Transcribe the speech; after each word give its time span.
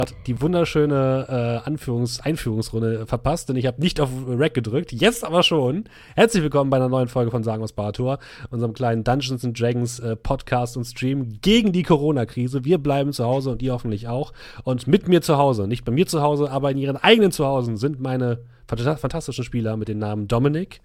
hat 0.00 0.14
die 0.26 0.40
wunderschöne 0.40 1.60
äh, 1.64 1.68
Anführungs 1.68 2.20
Einführungsrunde 2.20 3.06
verpasst, 3.06 3.48
denn 3.48 3.56
ich 3.56 3.66
habe 3.66 3.80
nicht 3.80 4.00
auf 4.00 4.08
Rack 4.26 4.54
gedrückt, 4.54 4.92
jetzt 4.92 5.24
aber 5.24 5.42
schon. 5.42 5.84
Herzlich 6.16 6.42
willkommen 6.42 6.70
bei 6.70 6.78
einer 6.78 6.88
neuen 6.88 7.08
Folge 7.08 7.30
von 7.30 7.44
Sagen 7.44 7.62
aus 7.62 7.72
Barator, 7.72 8.18
unserem 8.50 8.72
kleinen 8.72 9.04
Dungeons 9.04 9.44
and 9.44 9.60
Dragons 9.60 10.00
äh, 10.00 10.16
Podcast 10.16 10.76
und 10.76 10.84
Stream 10.84 11.40
gegen 11.42 11.72
die 11.72 11.82
Corona-Krise. 11.82 12.64
Wir 12.64 12.78
bleiben 12.78 13.12
zu 13.12 13.24
Hause 13.24 13.50
und 13.50 13.62
ihr 13.62 13.72
hoffentlich 13.72 14.08
auch. 14.08 14.32
Und 14.64 14.86
mit 14.86 15.06
mir 15.06 15.20
zu 15.20 15.36
Hause, 15.36 15.68
nicht 15.68 15.84
bei 15.84 15.92
mir 15.92 16.06
zu 16.06 16.22
Hause, 16.22 16.50
aber 16.50 16.70
in 16.70 16.78
ihren 16.78 16.96
eigenen 16.96 17.30
Zuhause 17.30 17.76
sind 17.76 18.00
meine 18.00 18.42
fantastischen 18.66 19.44
Spieler 19.44 19.76
mit 19.76 19.88
den 19.88 19.98
Namen 19.98 20.28
Dominik. 20.28 20.80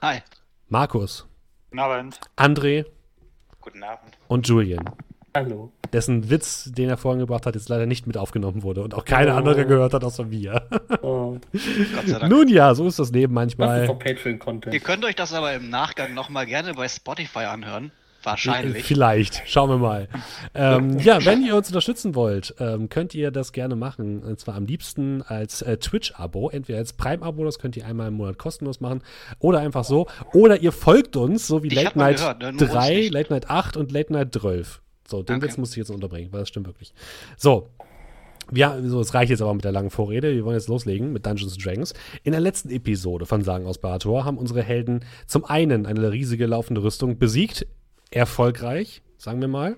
Hi. 0.00 0.18
Markus. 0.68 1.26
Guten 1.70 1.80
Abend. 1.80 2.20
André. 2.36 2.86
Guten 3.60 3.82
Abend. 3.82 4.18
Und 4.28 4.46
Julian. 4.46 4.84
Hallo. 5.34 5.72
Dessen 5.92 6.30
Witz, 6.30 6.70
den 6.72 6.88
er 6.88 6.96
vorhin 6.96 7.20
gebracht 7.20 7.46
hat, 7.46 7.54
jetzt 7.54 7.68
leider 7.68 7.86
nicht 7.86 8.06
mit 8.06 8.16
aufgenommen 8.16 8.62
wurde 8.62 8.82
und 8.82 8.94
auch 8.94 9.04
keine 9.04 9.32
oh. 9.32 9.36
andere 9.36 9.66
gehört 9.66 9.94
hat 9.94 10.04
außer 10.04 10.24
mir. 10.24 10.62
Oh. 11.02 11.38
Nun 12.28 12.48
ja, 12.48 12.74
so 12.74 12.86
ist 12.86 12.98
das 12.98 13.12
Leben 13.12 13.34
manchmal. 13.34 13.86
Patreon-Content. 13.86 14.74
Ihr 14.74 14.80
könnt 14.80 15.04
euch 15.04 15.14
das 15.14 15.32
aber 15.32 15.54
im 15.54 15.70
Nachgang 15.70 16.14
nochmal 16.14 16.46
gerne 16.46 16.74
bei 16.74 16.88
Spotify 16.88 17.40
anhören. 17.40 17.92
Wahrscheinlich. 18.22 18.84
Vielleicht. 18.84 19.42
Schauen 19.46 19.70
wir 19.70 19.78
mal. 19.78 20.08
ähm, 20.54 20.98
ja, 21.00 21.24
wenn 21.24 21.44
ihr 21.44 21.56
uns 21.56 21.68
unterstützen 21.68 22.14
wollt, 22.14 22.54
ähm, 22.60 22.88
könnt 22.88 23.14
ihr 23.14 23.30
das 23.30 23.52
gerne 23.52 23.74
machen. 23.74 24.22
Und 24.22 24.38
zwar 24.38 24.54
am 24.54 24.66
liebsten 24.66 25.22
als 25.22 25.62
äh, 25.62 25.76
Twitch-Abo. 25.76 26.50
Entweder 26.50 26.78
als 26.78 26.92
Prime-Abo, 26.92 27.44
das 27.44 27.58
könnt 27.58 27.76
ihr 27.76 27.86
einmal 27.86 28.08
im 28.08 28.14
Monat 28.14 28.38
kostenlos 28.38 28.80
machen. 28.80 29.02
Oder 29.40 29.60
einfach 29.60 29.84
so. 29.84 30.06
Oder 30.32 30.60
ihr 30.60 30.72
folgt 30.72 31.16
uns, 31.16 31.46
so 31.46 31.62
wie 31.62 31.68
ich 31.68 31.74
Late 31.74 31.98
Night 31.98 32.18
gehört, 32.18 32.42
ne? 32.42 32.52
3, 32.52 33.08
Late 33.08 33.32
Night 33.32 33.50
8 33.50 33.76
und 33.76 33.90
Late 33.90 34.12
Night 34.12 34.32
12. 34.32 34.80
So, 35.12 35.22
den 35.22 35.36
okay. 35.36 35.46
Witz 35.46 35.58
muss 35.58 35.72
ich 35.72 35.76
jetzt 35.76 35.90
unterbringen, 35.90 36.32
weil 36.32 36.40
das 36.40 36.48
stimmt 36.48 36.66
wirklich. 36.66 36.94
So. 37.36 37.68
Ja, 38.50 38.76
so, 38.82 39.00
es 39.00 39.14
reicht 39.14 39.30
jetzt 39.30 39.40
aber 39.40 39.54
mit 39.54 39.64
der 39.64 39.72
langen 39.72 39.90
Vorrede. 39.90 40.34
Wir 40.34 40.44
wollen 40.44 40.56
jetzt 40.56 40.68
loslegen 40.68 41.12
mit 41.12 41.24
Dungeons 41.24 41.56
Dragons. 41.58 41.94
In 42.24 42.32
der 42.32 42.40
letzten 42.40 42.70
Episode 42.70 43.24
von 43.24 43.42
Sagen 43.44 43.66
aus 43.66 43.78
Barator 43.78 44.24
haben 44.24 44.36
unsere 44.36 44.62
Helden 44.62 45.04
zum 45.26 45.44
einen 45.44 45.86
eine 45.86 46.10
riesige 46.10 46.46
laufende 46.46 46.82
Rüstung 46.82 47.18
besiegt. 47.18 47.66
Erfolgreich, 48.10 49.02
sagen 49.16 49.40
wir 49.40 49.48
mal. 49.48 49.76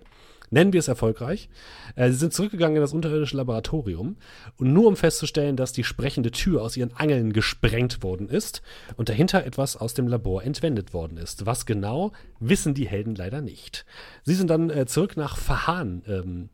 Nennen 0.55 0.73
wir 0.73 0.79
es 0.79 0.87
erfolgreich. 0.87 1.49
Äh, 1.97 2.11
sie 2.11 2.17
sind 2.17 2.33
zurückgegangen 2.33 2.77
in 2.77 2.81
das 2.81 2.93
unterirdische 2.93 3.37
Laboratorium 3.37 4.17
und 4.57 4.73
nur 4.73 4.87
um 4.87 4.95
festzustellen, 4.95 5.57
dass 5.57 5.73
die 5.73 5.83
sprechende 5.83 6.31
Tür 6.31 6.63
aus 6.63 6.77
ihren 6.77 6.95
Angeln 6.97 7.33
gesprengt 7.33 8.05
worden 8.05 8.29
ist 8.29 8.63
und 8.97 9.09
dahinter 9.09 9.45
etwas 9.45 9.77
aus 9.77 9.95
dem 9.95 10.07
Labor 10.07 10.45
entwendet 10.45 10.95
worden 10.95 11.19
ist. 11.19 11.45
Was 11.45 11.67
genau, 11.67 12.13
wissen 12.39 12.73
die 12.73 12.87
Helden 12.87 13.17
leider 13.17 13.41
nicht. 13.41 13.85
Sie 14.23 14.35
sind 14.35 14.49
dann 14.49 14.71
äh, 14.71 14.87
zurück 14.87 15.17
nach 15.17 15.37
Fahan 15.37 16.03
ähm, 16.07 16.51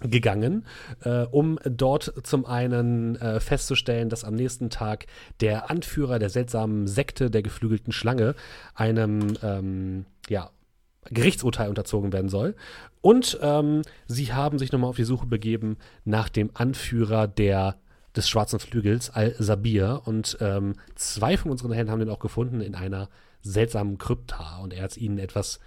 gegangen, 0.00 0.64
äh, 1.04 1.24
um 1.24 1.58
dort 1.62 2.14
zum 2.22 2.46
einen 2.46 3.16
äh, 3.16 3.38
festzustellen, 3.40 4.08
dass 4.08 4.24
am 4.24 4.34
nächsten 4.34 4.70
Tag 4.70 5.04
der 5.42 5.70
Anführer 5.70 6.18
der 6.18 6.30
seltsamen 6.30 6.86
Sekte 6.86 7.30
der 7.30 7.42
geflügelten 7.42 7.92
Schlange 7.92 8.34
einem 8.74 9.36
ähm, 9.42 10.06
ja, 10.30 10.50
Gerichtsurteil 11.10 11.68
unterzogen 11.68 12.12
werden 12.12 12.28
soll. 12.28 12.54
Und 13.00 13.38
ähm, 13.42 13.82
sie 14.06 14.32
haben 14.32 14.58
sich 14.58 14.72
nochmal 14.72 14.90
auf 14.90 14.96
die 14.96 15.04
Suche 15.04 15.26
begeben 15.26 15.76
nach 16.04 16.28
dem 16.28 16.50
Anführer 16.54 17.28
der 17.28 17.76
des 18.16 18.28
schwarzen 18.28 18.58
Flügels, 18.58 19.10
Al-Sabir. 19.10 20.02
Und 20.04 20.38
ähm, 20.40 20.74
zwei 20.94 21.36
von 21.36 21.50
unseren 21.50 21.72
Helden 21.72 21.90
haben 21.90 22.00
den 22.00 22.08
auch 22.08 22.18
gefunden 22.18 22.60
in 22.60 22.74
einer 22.74 23.08
seltsamen 23.42 23.98
Krypta. 23.98 24.58
Und 24.58 24.72
er 24.72 24.84
hat 24.84 24.96
ihnen 24.96 25.18
etwas 25.18 25.60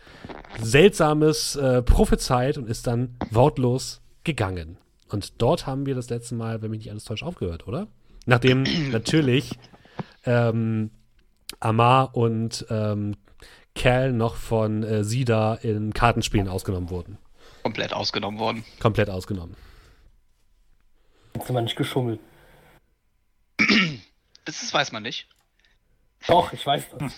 Seltsames 0.62 1.56
äh, 1.56 1.82
prophezeit 1.82 2.58
und 2.58 2.68
ist 2.68 2.88
dann 2.88 3.16
wortlos 3.32 4.02
gegangen. 4.24 4.78
Und 5.10 5.42
dort 5.42 5.66
haben 5.66 5.86
wir 5.86 5.96
das 5.96 6.10
letzte 6.10 6.36
Mal, 6.36 6.62
wenn 6.62 6.72
mich 6.72 6.80
nicht 6.80 6.92
alles 6.92 7.06
täuscht, 7.06 7.24
aufgehört, 7.24 7.68
oder? 7.68 7.88
Nachdem 8.26 8.64
natürlich 8.92 9.58
ähm, 10.26 10.92
Amar 11.60 12.16
und 12.16 12.66
ähm, 12.70 13.16
Kerl 13.80 14.12
noch 14.12 14.36
von 14.36 14.84
äh, 14.84 15.06
Sida 15.06 15.56
in 15.56 15.94
Kartenspielen 15.94 16.50
ausgenommen 16.50 16.90
wurden. 16.90 17.18
Komplett 17.64 17.94
ausgenommen 17.94 18.38
worden. 18.38 18.66
Komplett 18.82 19.10
ausgenommen. 19.10 19.56
Hast 21.38 21.48
du 21.48 21.54
mal 21.54 21.62
nicht 21.62 21.78
geschummelt? 21.78 22.20
Das 24.46 24.64
ist, 24.64 24.74
weiß 24.74 24.92
man 24.94 25.04
nicht. 25.04 25.28
Doch, 26.26 26.52
ich 26.54 26.66
weiß 26.66 26.86
das. 26.98 27.14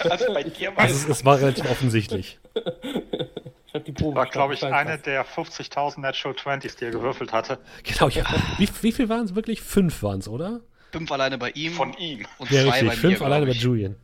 also 0.10 0.34
bei 0.34 0.42
dir 0.42 0.76
weiß 0.76 0.92
also 0.92 1.12
es, 1.12 1.24
war 1.24 1.38
relativ 1.38 1.64
offensichtlich. 1.70 2.38
ich 3.66 3.74
hab 3.74 3.86
die 3.86 3.92
Probe 3.92 4.16
war, 4.16 4.26
glaube 4.26 4.52
ich, 4.52 4.62
eine 4.62 4.98
der 4.98 5.24
50.000 5.24 6.00
Natural 6.00 6.36
20s, 6.36 6.76
die 6.78 6.84
er 6.84 6.90
gewürfelt 6.90 7.32
hatte. 7.32 7.58
Genau, 7.84 8.10
ja. 8.10 8.24
wie, 8.58 8.68
wie 8.82 8.92
viel 8.92 9.08
waren 9.08 9.24
es 9.24 9.34
wirklich? 9.34 9.62
Fünf 9.62 10.02
waren 10.02 10.18
es, 10.18 10.28
oder? 10.28 10.60
Fünf 10.92 11.10
alleine 11.10 11.38
bei 11.38 11.52
ihm. 11.52 11.72
Von 11.72 11.94
ihm. 11.94 12.26
Und 12.36 12.50
ja, 12.50 12.64
zwei 12.64 12.70
richtig. 12.70 12.88
bei 12.88 12.96
Fünf 12.96 13.20
mir, 13.20 13.24
alleine 13.24 13.46
bei 13.46 13.52
Julian. 13.52 13.96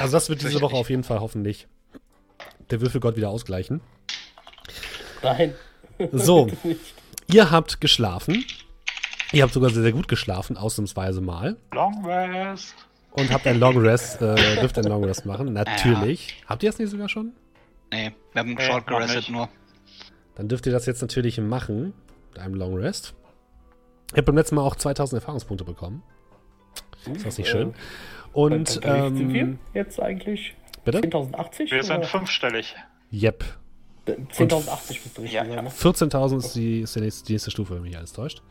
Also 0.00 0.12
das 0.12 0.28
wird 0.28 0.42
diese 0.42 0.60
Woche 0.60 0.76
auf 0.76 0.90
jeden 0.90 1.04
Fall 1.04 1.20
hoffentlich 1.20 1.66
der 2.70 2.80
Würfelgott 2.80 3.16
wieder 3.16 3.30
ausgleichen. 3.30 3.80
Nein. 5.22 5.54
So, 6.12 6.48
ihr 7.26 7.50
habt 7.50 7.80
geschlafen. 7.80 8.44
Ihr 9.32 9.42
habt 9.42 9.52
sogar 9.52 9.70
sehr, 9.70 9.82
sehr 9.82 9.92
gut 9.92 10.08
geschlafen, 10.08 10.56
ausnahmsweise 10.56 11.20
mal. 11.20 11.56
Long 11.72 12.04
Rest. 12.04 12.74
Und 13.12 13.30
habt 13.30 13.46
ein 13.46 13.58
Long 13.58 13.78
Rest, 13.78 14.22
äh, 14.22 14.60
dürft 14.60 14.78
ein 14.78 14.84
Long 14.84 15.04
Rest 15.04 15.26
machen, 15.26 15.52
natürlich. 15.52 16.28
Ja. 16.28 16.48
Habt 16.48 16.62
ihr 16.62 16.70
das 16.70 16.78
nicht 16.78 16.90
sogar 16.90 17.08
schon? 17.08 17.32
Nee, 17.92 18.12
wir 18.32 18.40
haben 18.40 18.54
nee, 18.54 18.64
Short 18.64 18.86
gerestet 18.86 19.28
nur. 19.30 19.48
Dann 20.34 20.48
dürft 20.48 20.66
ihr 20.66 20.72
das 20.72 20.86
jetzt 20.86 21.02
natürlich 21.02 21.38
machen, 21.38 21.92
mit 22.30 22.38
einem 22.38 22.54
Long 22.54 22.76
Rest. 22.76 23.14
Ihr 24.12 24.18
habt 24.18 24.26
beim 24.26 24.36
letzten 24.36 24.54
Mal 24.54 24.62
auch 24.62 24.76
2000 24.76 25.20
Erfahrungspunkte 25.20 25.64
bekommen. 25.64 26.02
Ist 27.14 27.26
das 27.26 27.38
nicht 27.38 27.50
schön? 27.50 27.74
Und 28.32 28.80
ähm, 28.82 29.16
sind 29.16 29.32
wir 29.32 29.58
jetzt 29.74 30.00
eigentlich? 30.00 30.54
Bitte? 30.84 30.98
10.080? 31.00 31.70
Wir 31.70 31.82
sind 31.82 32.06
fünfstellig. 32.06 32.74
Yep. 33.12 33.44
10.080 34.06 35.02
bist 35.02 35.16
du 35.16 35.22
richtig. 35.22 35.32
Ja, 35.32 35.44
ja. 35.44 35.60
14.000 35.62 36.38
ist, 36.38 36.54
die, 36.54 36.80
ist 36.80 36.96
die, 36.96 37.00
nächste, 37.00 37.26
die 37.26 37.32
nächste 37.34 37.50
Stufe, 37.50 37.74
wenn 37.74 37.82
mich 37.82 37.96
alles 37.96 38.12
täuscht. 38.12 38.42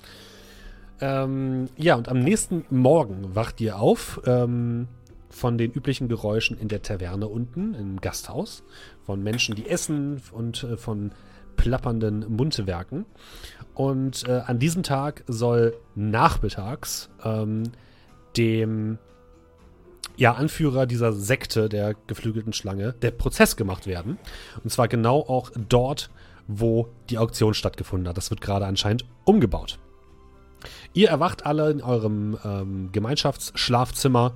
Ähm, 1.02 1.68
ja, 1.78 1.96
und 1.96 2.08
am 2.10 2.20
nächsten 2.20 2.64
Morgen 2.70 3.36
wacht 3.36 3.60
ihr 3.60 3.80
auf 3.80 4.22
ähm, 4.26 4.88
von 5.30 5.58
den 5.58 5.72
üblichen 5.72 6.08
Geräuschen 6.08 6.58
in 6.58 6.68
der 6.68 6.84
Taverne 6.84 7.28
unten, 7.28 7.74
im 7.74 8.00
Gasthaus, 8.00 8.64
von 9.06 9.24
Menschen, 9.24 9.56
die 9.56 9.68
essen 9.68 10.22
und 10.32 10.64
äh, 10.64 10.78
von 10.78 11.12
plappernden 11.58 12.34
Mundwerken. 12.34 13.06
Und 13.74 14.28
äh, 14.28 14.42
an 14.46 14.60
diesem 14.60 14.84
Tag 14.84 15.24
soll 15.28 15.76
nachmittags 15.96 17.10
ähm, 17.24 17.64
dem 18.38 19.00
ja, 20.18 20.34
Anführer 20.34 20.86
dieser 20.86 21.14
Sekte 21.14 21.70
der 21.70 21.96
geflügelten 22.08 22.54
Schlange 22.54 22.94
der 22.94 23.12
Prozess 23.12 23.56
gemacht 23.56 23.88
werden. 23.88 24.18
Und 24.64 24.70
zwar 24.70 24.88
genau 24.88 25.20
auch 25.20 25.52
dort, 25.70 26.10
wo 26.48 26.90
die 27.10 27.18
Auktion 27.18 27.54
stattgefunden 27.54 28.08
hat. 28.08 28.18
Das 28.18 28.30
wird 28.30 28.42
gerade 28.42 28.66
anscheinend 28.66 29.06
umgebaut. 29.24 29.80
Ihr 30.94 31.10
erwacht 31.10 31.46
alle 31.46 31.72
in 31.72 31.82
eurem 31.82 32.38
ähm, 32.44 32.90
Gemeinschaftsschlafzimmer. 32.92 34.34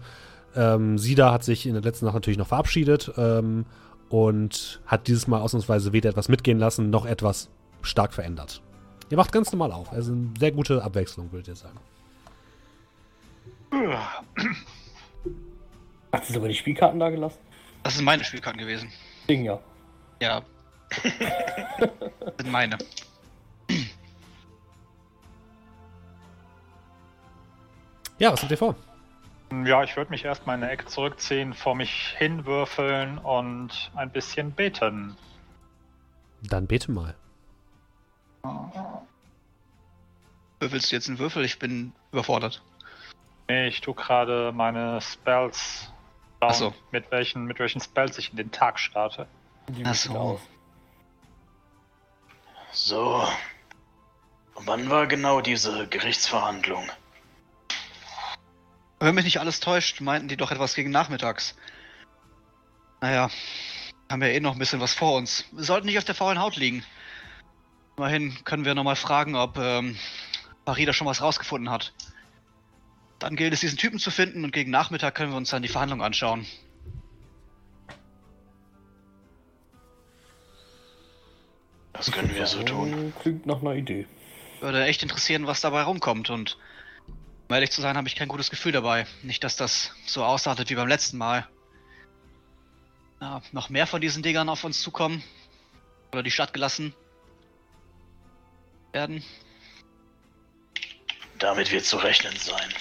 Ähm, 0.56 0.98
Sida 0.98 1.32
hat 1.32 1.44
sich 1.44 1.68
in 1.68 1.74
der 1.74 1.84
letzten 1.84 2.06
Nacht 2.06 2.16
natürlich 2.16 2.38
noch 2.38 2.48
verabschiedet 2.48 3.12
ähm, 3.18 3.66
und 4.10 4.82
hat 4.86 5.08
dieses 5.08 5.28
Mal 5.28 5.42
ausnahmsweise 5.42 5.94
weder 5.94 6.10
etwas 6.10 6.30
mitgehen 6.30 6.58
lassen, 6.58 6.90
noch 6.90 7.06
etwas 7.06 7.50
stark 7.82 8.14
verändert. 8.14 8.62
Ihr 9.10 9.18
wacht 9.18 9.32
ganz 9.32 9.52
normal 9.52 9.72
auf. 9.72 9.92
Also 9.92 10.14
eine 10.14 10.30
sehr 10.40 10.52
gute 10.52 10.84
Abwechslung, 10.84 11.32
würdet 11.32 11.50
ihr 11.50 11.56
sagen. 11.56 11.80
Hast 16.16 16.30
du 16.30 16.34
sogar 16.34 16.48
die 16.48 16.56
Spielkarten 16.56 16.98
da 16.98 17.10
gelassen? 17.10 17.40
Das 17.84 17.96
sind 17.96 18.06
meine 18.06 18.24
Spielkarten 18.24 18.60
gewesen. 18.60 18.90
Ding, 19.28 19.44
ja. 19.44 19.60
Ja. 20.22 20.44
das 21.04 22.38
sind 22.38 22.52
meine. 22.52 22.78
Ja, 28.18 28.32
was 28.32 28.42
habt 28.42 28.52
ihr 28.52 28.58
vor? 28.58 28.76
Ja, 29.66 29.84
ich 29.84 29.98
würde 29.98 30.10
mich 30.10 30.24
erstmal 30.24 30.58
in 30.58 30.64
eine 30.64 30.72
Ecke 30.72 30.86
zurückziehen, 30.86 31.54
vor 31.54 31.76
mich 31.76 32.16
hinwürfeln 32.18 33.18
und 33.18 33.92
ein 33.96 34.10
bisschen 34.10 34.52
beten. 34.52 35.18
Dann 36.44 36.68
bete 36.68 36.92
mal. 36.94 37.14
Würfelst 40.62 40.92
du 40.92 40.96
jetzt 40.96 41.10
einen 41.10 41.20
Würfel? 41.20 41.44
Ich 41.44 41.60
bin 41.60 41.92
überfordert. 42.14 42.64
Nee, 43.50 43.68
ich 43.68 43.82
tue 43.82 43.94
gerade 43.94 44.54
meine 44.54 45.02
Spells 45.02 45.92
so. 46.54 46.74
mit 46.92 47.12
welchen, 47.12 47.46
mit 47.46 47.60
welchen 47.60 47.82
Spells 47.82 48.18
ich 48.18 48.32
in 48.32 48.38
den 48.38 48.52
Tag 48.52 48.80
starte. 48.80 49.28
Achso. 49.84 50.40
So. 52.72 53.28
Wann 54.56 54.90
war 54.90 55.08
genau 55.08 55.42
diese 55.42 55.88
Gerichtsverhandlung? 55.88 56.90
Wenn 59.00 59.16
mich 59.16 59.26
nicht 59.26 59.40
alles 59.40 59.60
täuscht, 59.60 60.02
meinten 60.02 60.28
die 60.28 60.38
doch 60.38 60.52
etwas 60.52 60.76
gegen 60.76 60.92
nachmittags. 60.92 61.56
Naja, 63.02 63.30
haben 64.10 64.22
wir 64.22 64.30
eh 64.30 64.40
noch 64.40 64.54
ein 64.54 64.60
bisschen 64.60 64.80
was 64.80 64.94
vor 64.94 65.16
uns. 65.16 65.46
Wir 65.52 65.64
sollten 65.64 65.86
nicht 65.86 65.98
auf 65.98 66.06
der 66.06 66.16
faulen 66.16 66.40
Haut 66.40 66.56
liegen. 66.56 66.84
Immerhin 67.98 68.44
können 68.44 68.66
wir 68.66 68.76
nochmal 68.76 68.96
fragen, 68.96 69.36
ob 69.36 69.58
ähm, 69.58 69.98
Farida 70.66 70.94
schon 70.94 71.08
was 71.08 71.22
rausgefunden 71.22 71.70
hat. 71.70 71.94
Dann 73.20 73.36
gilt 73.36 73.54
es, 73.54 73.62
diesen 73.62 73.78
Typen 73.78 74.00
zu 74.00 74.12
finden 74.12 74.44
und 74.44 74.52
gegen 74.52 74.72
Nachmittag 74.72 75.16
können 75.16 75.32
wir 75.32 75.38
uns 75.38 75.50
dann 75.50 75.62
die 75.62 75.70
Verhandlung 75.70 76.02
anschauen. 76.02 76.46
Das 81.94 82.12
können 82.12 82.36
wir 82.36 82.46
so 82.46 82.62
tun. 82.62 83.14
Klingt 83.22 83.46
nach 83.46 83.62
einer 83.62 83.74
Idee. 83.74 84.06
Würde 84.60 84.84
echt 84.84 85.02
interessieren, 85.02 85.48
was 85.48 85.62
dabei 85.62 85.84
rumkommt 85.84 86.30
und 86.30 86.58
um 87.48 87.54
ehrlich 87.54 87.72
zu 87.72 87.82
sein, 87.82 87.96
habe 87.96 88.08
ich 88.08 88.16
kein 88.16 88.28
gutes 88.28 88.50
Gefühl 88.50 88.72
dabei. 88.72 89.06
Nicht, 89.22 89.44
dass 89.44 89.56
das 89.56 89.92
so 90.08 90.24
ausartet 90.24 90.70
wie 90.70 90.76
beim 90.76 90.88
letzten 90.88 91.18
Mal. 91.18 91.48
Ja, 93.22 93.42
noch 93.52 93.70
mehr 93.70 93.86
von 93.86 94.02
diesen 94.02 94.24
Dingern 94.24 94.50
auf 94.50 94.64
uns 94.64 94.82
zukommen. 94.82 95.24
Oder 96.12 96.24
die 96.24 96.32
Stadt 96.32 96.54
gelassen 96.54 96.94
werden. 98.94 99.24
Damit 101.38 101.72
wird 101.72 101.86
zu 101.86 101.98
rechnen 101.98 102.36
sein. 102.38 102.74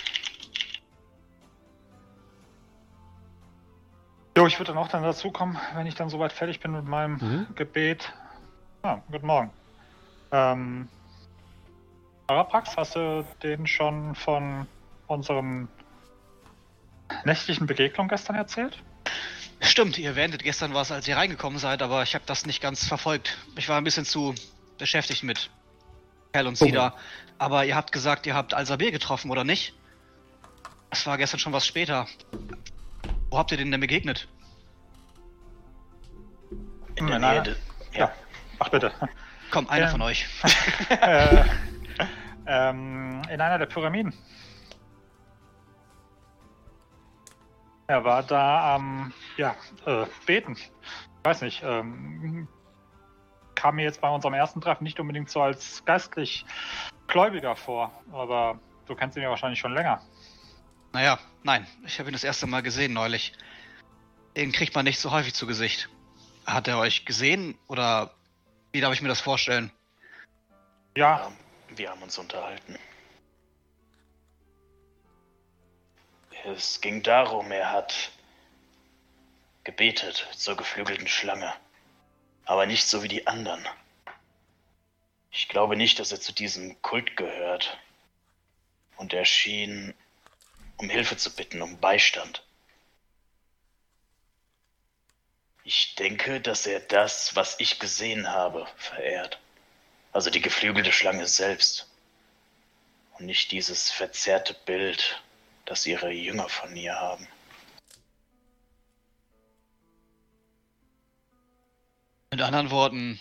Jo, 4.45 4.49
ich 4.49 4.59
würde 4.59 4.75
dann 4.75 4.79
auch 4.83 4.89
dann 4.89 5.03
dazukommen, 5.03 5.57
wenn 5.75 5.87
ich 5.87 5.95
dann 5.95 6.11
soweit 6.11 6.31
fertig 6.31 6.61
bin 6.61 6.73
mit 6.73 6.85
meinem 6.85 7.15
Mhm. 7.15 7.47
Gebet. 7.55 8.13
Ah, 8.83 8.99
guten 9.11 9.27
Morgen. 9.27 9.51
Ähm, 10.33 10.87
Arapax, 12.27 12.77
hast 12.77 12.95
du 12.95 13.27
den 13.43 13.67
schon 13.67 14.15
von 14.15 14.67
unserem 15.07 15.69
nächtlichen 17.25 17.67
Begegnung 17.67 18.09
gestern 18.09 18.37
erzählt? 18.37 18.83
Stimmt, 19.63 19.97
ihr 19.97 20.11
erwähntet 20.11 20.43
gestern 20.43 20.75
was, 20.75 20.93
als 20.93 21.09
ihr 21.09 21.17
reingekommen 21.17 21.59
seid, 21.59 21.81
aber 21.81 22.03
ich 22.03 22.15
habe 22.15 22.27
das 22.27 22.45
nicht 22.45 22.61
ganz 22.61 22.87
verfolgt. 22.87 23.39
Ich 23.57 23.71
war 23.71 23.79
ein 23.79 23.85
bisschen 23.85 24.05
zu 24.05 24.35
beschäftigt 24.77 25.23
mit 25.23 25.49
Hell 26.35 26.47
und 26.47 26.59
Sida. 26.59 26.93
Aber 27.39 27.65
ihr 27.65 27.77
habt 27.77 27.93
gesagt, 27.93 28.27
ihr 28.27 28.35
habt 28.35 28.53
Al-Sabir 28.53 28.93
getroffen, 28.93 29.31
oder 29.31 29.45
nicht? 29.45 29.73
Das 30.91 31.07
war 31.07 31.17
gestern 31.17 31.41
schon 31.41 31.55
was 31.55 31.67
später. 31.67 32.07
Wo 33.31 33.39
habt 33.39 33.51
ihr 33.51 33.57
den 33.57 33.71
denn 33.71 33.81
begegnet? 33.81 34.29
In 36.97 37.07
der 37.07 37.19
Nähe. 37.19 37.43
de- 37.43 37.57
Ja. 37.93 37.99
Ja. 38.01 38.13
Ach 38.59 38.69
bitte. 38.69 38.93
Komm, 39.51 39.69
einer 39.69 39.87
Ähm. 39.87 39.91
von 39.93 40.03
euch. 40.03 40.27
äh, 40.91 41.45
ähm, 42.47 43.23
in 43.31 43.41
einer 43.41 43.59
der 43.59 43.67
Pyramiden. 43.67 44.13
Er 47.87 48.03
war 48.05 48.23
da 48.23 48.75
am, 48.77 49.13
ja, 49.37 49.55
äh, 49.85 50.07
beten. 50.27 50.57
Ich 50.57 50.71
weiß 51.23 51.43
nicht, 51.43 51.63
ähm, 51.63 52.49
kam 53.55 53.77
mir 53.77 53.83
jetzt 53.85 54.01
bei 54.01 54.09
unserem 54.09 54.35
ersten 54.35 54.61
Treffen 54.61 54.85
nicht 54.85 54.99
unbedingt 54.99 55.29
so 55.31 55.43
als 55.43 55.85
geistlich 55.85 56.47
Gläubiger 57.07 57.57
vor, 57.57 57.93
aber 58.13 58.59
du 58.87 58.95
kennst 58.95 59.17
ihn 59.17 59.23
ja 59.23 59.31
wahrscheinlich 59.31 59.59
schon 59.61 59.75
länger. 59.75 60.01
Naja, 60.93 61.19
nein, 61.43 61.67
ich 61.85 61.99
habe 61.99 62.09
ihn 62.11 62.15
das 62.15 62.25
erste 62.25 62.47
Mal 62.47 62.63
gesehen 62.63 62.93
neulich. 62.95 63.35
Den 64.37 64.53
kriegt 64.53 64.75
man 64.75 64.85
nicht 64.85 64.99
so 64.99 65.11
häufig 65.11 65.35
zu 65.35 65.47
Gesicht. 65.47 65.89
Hat 66.47 66.69
er 66.69 66.79
euch 66.79 67.05
gesehen 67.05 67.59
oder 67.69 68.15
wie 68.73 68.81
darf 68.81 68.93
ich 68.93 69.03
mir 69.03 69.09
das 69.09 69.21
vorstellen? 69.21 69.71
Ja, 70.97 71.19
Ja, 71.19 71.33
wir 71.77 71.91
haben 71.91 72.03
uns 72.03 72.19
unterhalten. 72.19 72.79
Es 76.45 76.81
ging 76.81 77.03
darum, 77.03 77.51
er 77.51 77.73
hat 77.73 78.11
gebetet 79.65 80.29
zur 80.37 80.57
geflügelten 80.57 81.09
Schlange. 81.09 81.53
Aber 82.45 82.67
nicht 82.67 82.87
so 82.87 83.03
wie 83.03 83.09
die 83.09 83.27
anderen. 83.27 83.67
Ich 85.31 85.49
glaube 85.49 85.75
nicht, 85.77 85.99
dass 85.99 86.13
er 86.13 86.21
zu 86.21 86.33
diesem 86.33 86.81
Kult 86.83 87.17
gehört. 87.17 87.79
Und 88.97 89.15
er 89.15 89.25
schien 89.25 89.95
um 90.77 90.91
Hilfe 90.91 91.17
zu 91.17 91.35
bitten, 91.35 91.63
um 91.63 91.79
Beistand. 91.79 92.44
Ich 95.67 95.95
denke, 95.95 96.43
dass 96.43 96.67
er 96.67 96.79
das, 96.79 97.35
was 97.37 97.59
ich 97.59 97.79
gesehen 97.79 98.29
habe, 98.29 98.69
verehrt. 98.77 99.41
Also 100.13 100.29
die 100.29 100.43
geflügelte 100.43 100.93
Schlange 100.93 101.27
selbst. 101.27 101.91
Und 103.19 103.25
nicht 103.25 103.51
dieses 103.51 103.91
verzerrte 103.91 104.55
Bild, 104.67 105.23
das 105.65 105.87
ihre 105.87 106.11
Jünger 106.11 106.51
von 106.51 106.77
ihr 106.77 106.95
haben. 106.95 107.27
Mit 112.31 112.43
anderen 112.43 112.71
Worten, 112.71 113.19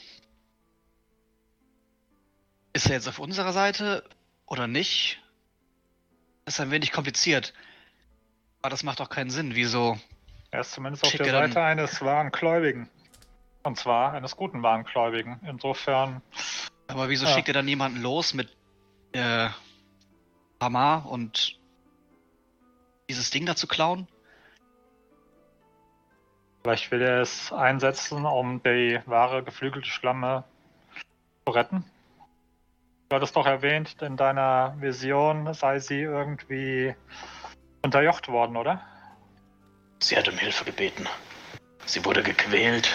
ist 2.73 2.87
er 2.87 2.93
jetzt 2.93 3.07
auf 3.07 3.19
unserer 3.19 3.53
Seite 3.53 4.03
oder 4.47 4.67
nicht? 4.67 5.21
Ist 6.45 6.59
ein 6.59 6.71
wenig 6.71 6.91
kompliziert. 6.91 7.53
Aber 8.61 8.69
das 8.69 8.83
macht 8.83 8.99
doch 8.99 9.09
keinen 9.09 9.29
Sinn. 9.29 9.55
Wieso? 9.55 9.97
Er 10.53 10.59
ist 10.59 10.71
zumindest 10.71 11.03
auf 11.03 11.11
der 11.11 11.25
Seite 11.25 11.61
eines 11.63 12.01
wahren 12.03 12.31
Gläubigen. 12.31 12.87
Und 13.63 13.77
zwar 13.77 14.13
eines 14.13 14.35
guten 14.35 14.61
wahren 14.61 14.83
Gläubigen. 14.83 15.39
Insofern 15.47 16.21
Aber 16.87 17.09
wieso 17.09 17.25
Ja. 17.25 17.31
schickt 17.31 17.47
er 17.47 17.55
dann 17.55 17.67
jemanden 17.67 18.01
los 18.01 18.35
mit 18.35 18.55
äh, 19.13 19.49
Hammer 20.61 21.05
und 21.09 21.59
dieses 23.09 23.31
Ding 23.31 23.45
da 23.47 23.55
zu 23.55 23.67
klauen? 23.67 24.07
Vielleicht 26.63 26.91
will 26.91 27.01
er 27.01 27.21
es 27.21 27.51
einsetzen, 27.51 28.25
um 28.25 28.61
die 28.61 29.01
wahre 29.05 29.43
geflügelte 29.43 29.89
Schlange 29.89 30.43
zu 31.45 31.53
retten. 31.53 31.83
Du 33.09 33.15
hattest 33.15 33.35
doch 33.35 33.45
erwähnt, 33.45 34.01
in 34.01 34.17
deiner 34.17 34.75
Vision 34.79 35.53
sei 35.53 35.79
sie 35.79 36.01
irgendwie 36.01 36.95
unterjocht 37.81 38.27
worden, 38.27 38.55
oder? 38.55 38.92
Sie 40.03 40.17
hat 40.17 40.27
um 40.27 40.37
Hilfe 40.37 40.65
gebeten. 40.65 41.07
Sie 41.85 42.03
wurde 42.03 42.23
gequält. 42.23 42.89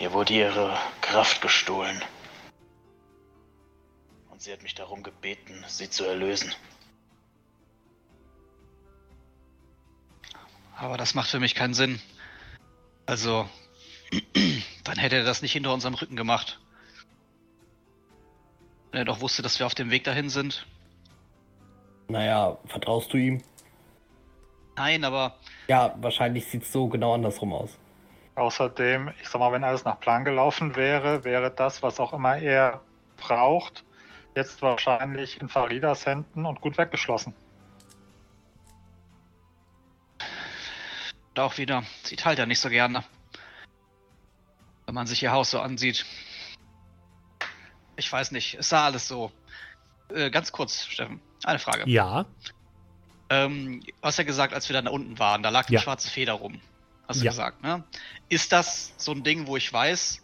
Ihr 0.00 0.12
wurde 0.12 0.34
ihre 0.34 0.76
Kraft 1.00 1.40
gestohlen. 1.40 2.02
Und 4.28 4.42
sie 4.42 4.52
hat 4.52 4.64
mich 4.64 4.74
darum 4.74 5.04
gebeten, 5.04 5.64
sie 5.68 5.88
zu 5.88 6.04
erlösen. 6.04 6.52
Aber 10.76 10.96
das 10.96 11.14
macht 11.14 11.30
für 11.30 11.38
mich 11.38 11.54
keinen 11.54 11.74
Sinn. 11.74 12.02
Also, 13.06 13.48
dann 14.82 14.98
hätte 14.98 15.18
er 15.18 15.24
das 15.24 15.40
nicht 15.40 15.52
hinter 15.52 15.72
unserem 15.72 15.94
Rücken 15.94 16.16
gemacht. 16.16 16.58
Wenn 18.90 19.02
er 19.02 19.04
doch 19.04 19.20
wusste, 19.20 19.42
dass 19.42 19.60
wir 19.60 19.66
auf 19.66 19.76
dem 19.76 19.92
Weg 19.92 20.02
dahin 20.02 20.30
sind. 20.30 20.66
Naja, 22.08 22.58
vertraust 22.66 23.12
du 23.12 23.18
ihm? 23.18 23.44
Nein, 24.76 25.04
aber 25.04 25.36
Ja, 25.68 25.94
wahrscheinlich 26.00 26.46
sieht 26.46 26.62
es 26.62 26.72
so 26.72 26.88
genau 26.88 27.14
andersrum 27.14 27.52
aus. 27.52 27.78
Außerdem, 28.34 29.12
ich 29.20 29.28
sag 29.28 29.40
mal, 29.40 29.52
wenn 29.52 29.64
alles 29.64 29.84
nach 29.84 30.00
Plan 30.00 30.24
gelaufen 30.24 30.74
wäre, 30.76 31.24
wäre 31.24 31.50
das, 31.50 31.82
was 31.82 32.00
auch 32.00 32.12
immer 32.12 32.38
er 32.38 32.80
braucht, 33.18 33.84
jetzt 34.34 34.62
wahrscheinlich 34.62 35.40
in 35.40 35.48
Faridas 35.48 36.06
Händen 36.06 36.46
und 36.46 36.60
gut 36.60 36.78
weggeschlossen. 36.78 37.34
auch 41.38 41.56
wieder, 41.56 41.82
sie 42.02 42.16
teilt 42.16 42.38
ja 42.38 42.46
nicht 42.46 42.60
so 42.60 42.68
gerne. 42.68 43.04
Wenn 44.86 44.94
man 44.94 45.06
sich 45.06 45.22
ihr 45.22 45.32
Haus 45.32 45.50
so 45.50 45.60
ansieht. 45.60 46.04
Ich 47.96 48.12
weiß 48.12 48.32
nicht, 48.32 48.54
es 48.54 48.68
sah 48.68 48.86
alles 48.86 49.08
so. 49.08 49.32
Äh, 50.14 50.30
ganz 50.30 50.52
kurz, 50.52 50.84
Steffen, 50.84 51.20
eine 51.44 51.58
Frage. 51.58 51.88
Ja, 51.88 52.26
Ähm, 53.34 53.80
du 53.80 53.92
hast 54.02 54.18
ja 54.18 54.24
gesagt, 54.24 54.52
als 54.52 54.68
wir 54.68 54.74
dann 54.74 54.84
da 54.84 54.90
unten 54.90 55.18
waren, 55.18 55.42
da 55.42 55.48
lag 55.48 55.66
eine 55.68 55.76
Ja. 55.76 55.80
schwarze 55.80 56.10
Feder 56.10 56.34
rum. 56.34 56.60
Hast 57.08 57.20
du 57.20 57.24
Ja. 57.24 57.30
gesagt, 57.30 57.62
ne? 57.62 57.82
Ist 58.28 58.52
das 58.52 58.92
so 58.98 59.12
ein 59.12 59.22
Ding, 59.24 59.46
wo 59.46 59.56
ich 59.56 59.72
weiß, 59.72 60.20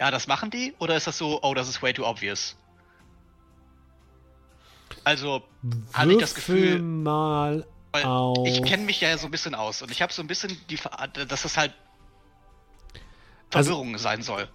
ja, 0.00 0.10
das 0.10 0.26
machen 0.28 0.50
die? 0.50 0.74
Oder 0.78 0.96
ist 0.96 1.06
das 1.08 1.18
so, 1.18 1.40
oh, 1.42 1.54
das 1.54 1.68
ist 1.68 1.82
way 1.82 1.92
too 1.92 2.06
obvious? 2.06 2.56
Also, 5.04 5.42
Hatte 5.92 6.12
ich 6.12 6.18
das 6.18 6.34
Gefühl- 6.34 6.80
mal 6.80 7.66
auf. 8.04 8.46
ich 8.46 8.62
kenne 8.62 8.84
mich 8.84 9.00
ja 9.00 9.16
so 9.18 9.26
ein 9.26 9.30
bisschen 9.30 9.54
aus 9.54 9.82
und 9.82 9.90
ich 9.90 10.00
habe 10.00 10.12
so 10.12 10.22
ein 10.22 10.28
bisschen 10.28 10.56
die, 10.70 10.78
dass 11.28 11.42
das 11.42 11.56
halt 11.56 11.74
Also- 13.52 13.70
Verwirrung 13.72 13.98
sein 13.98 14.22
soll. 14.22 14.48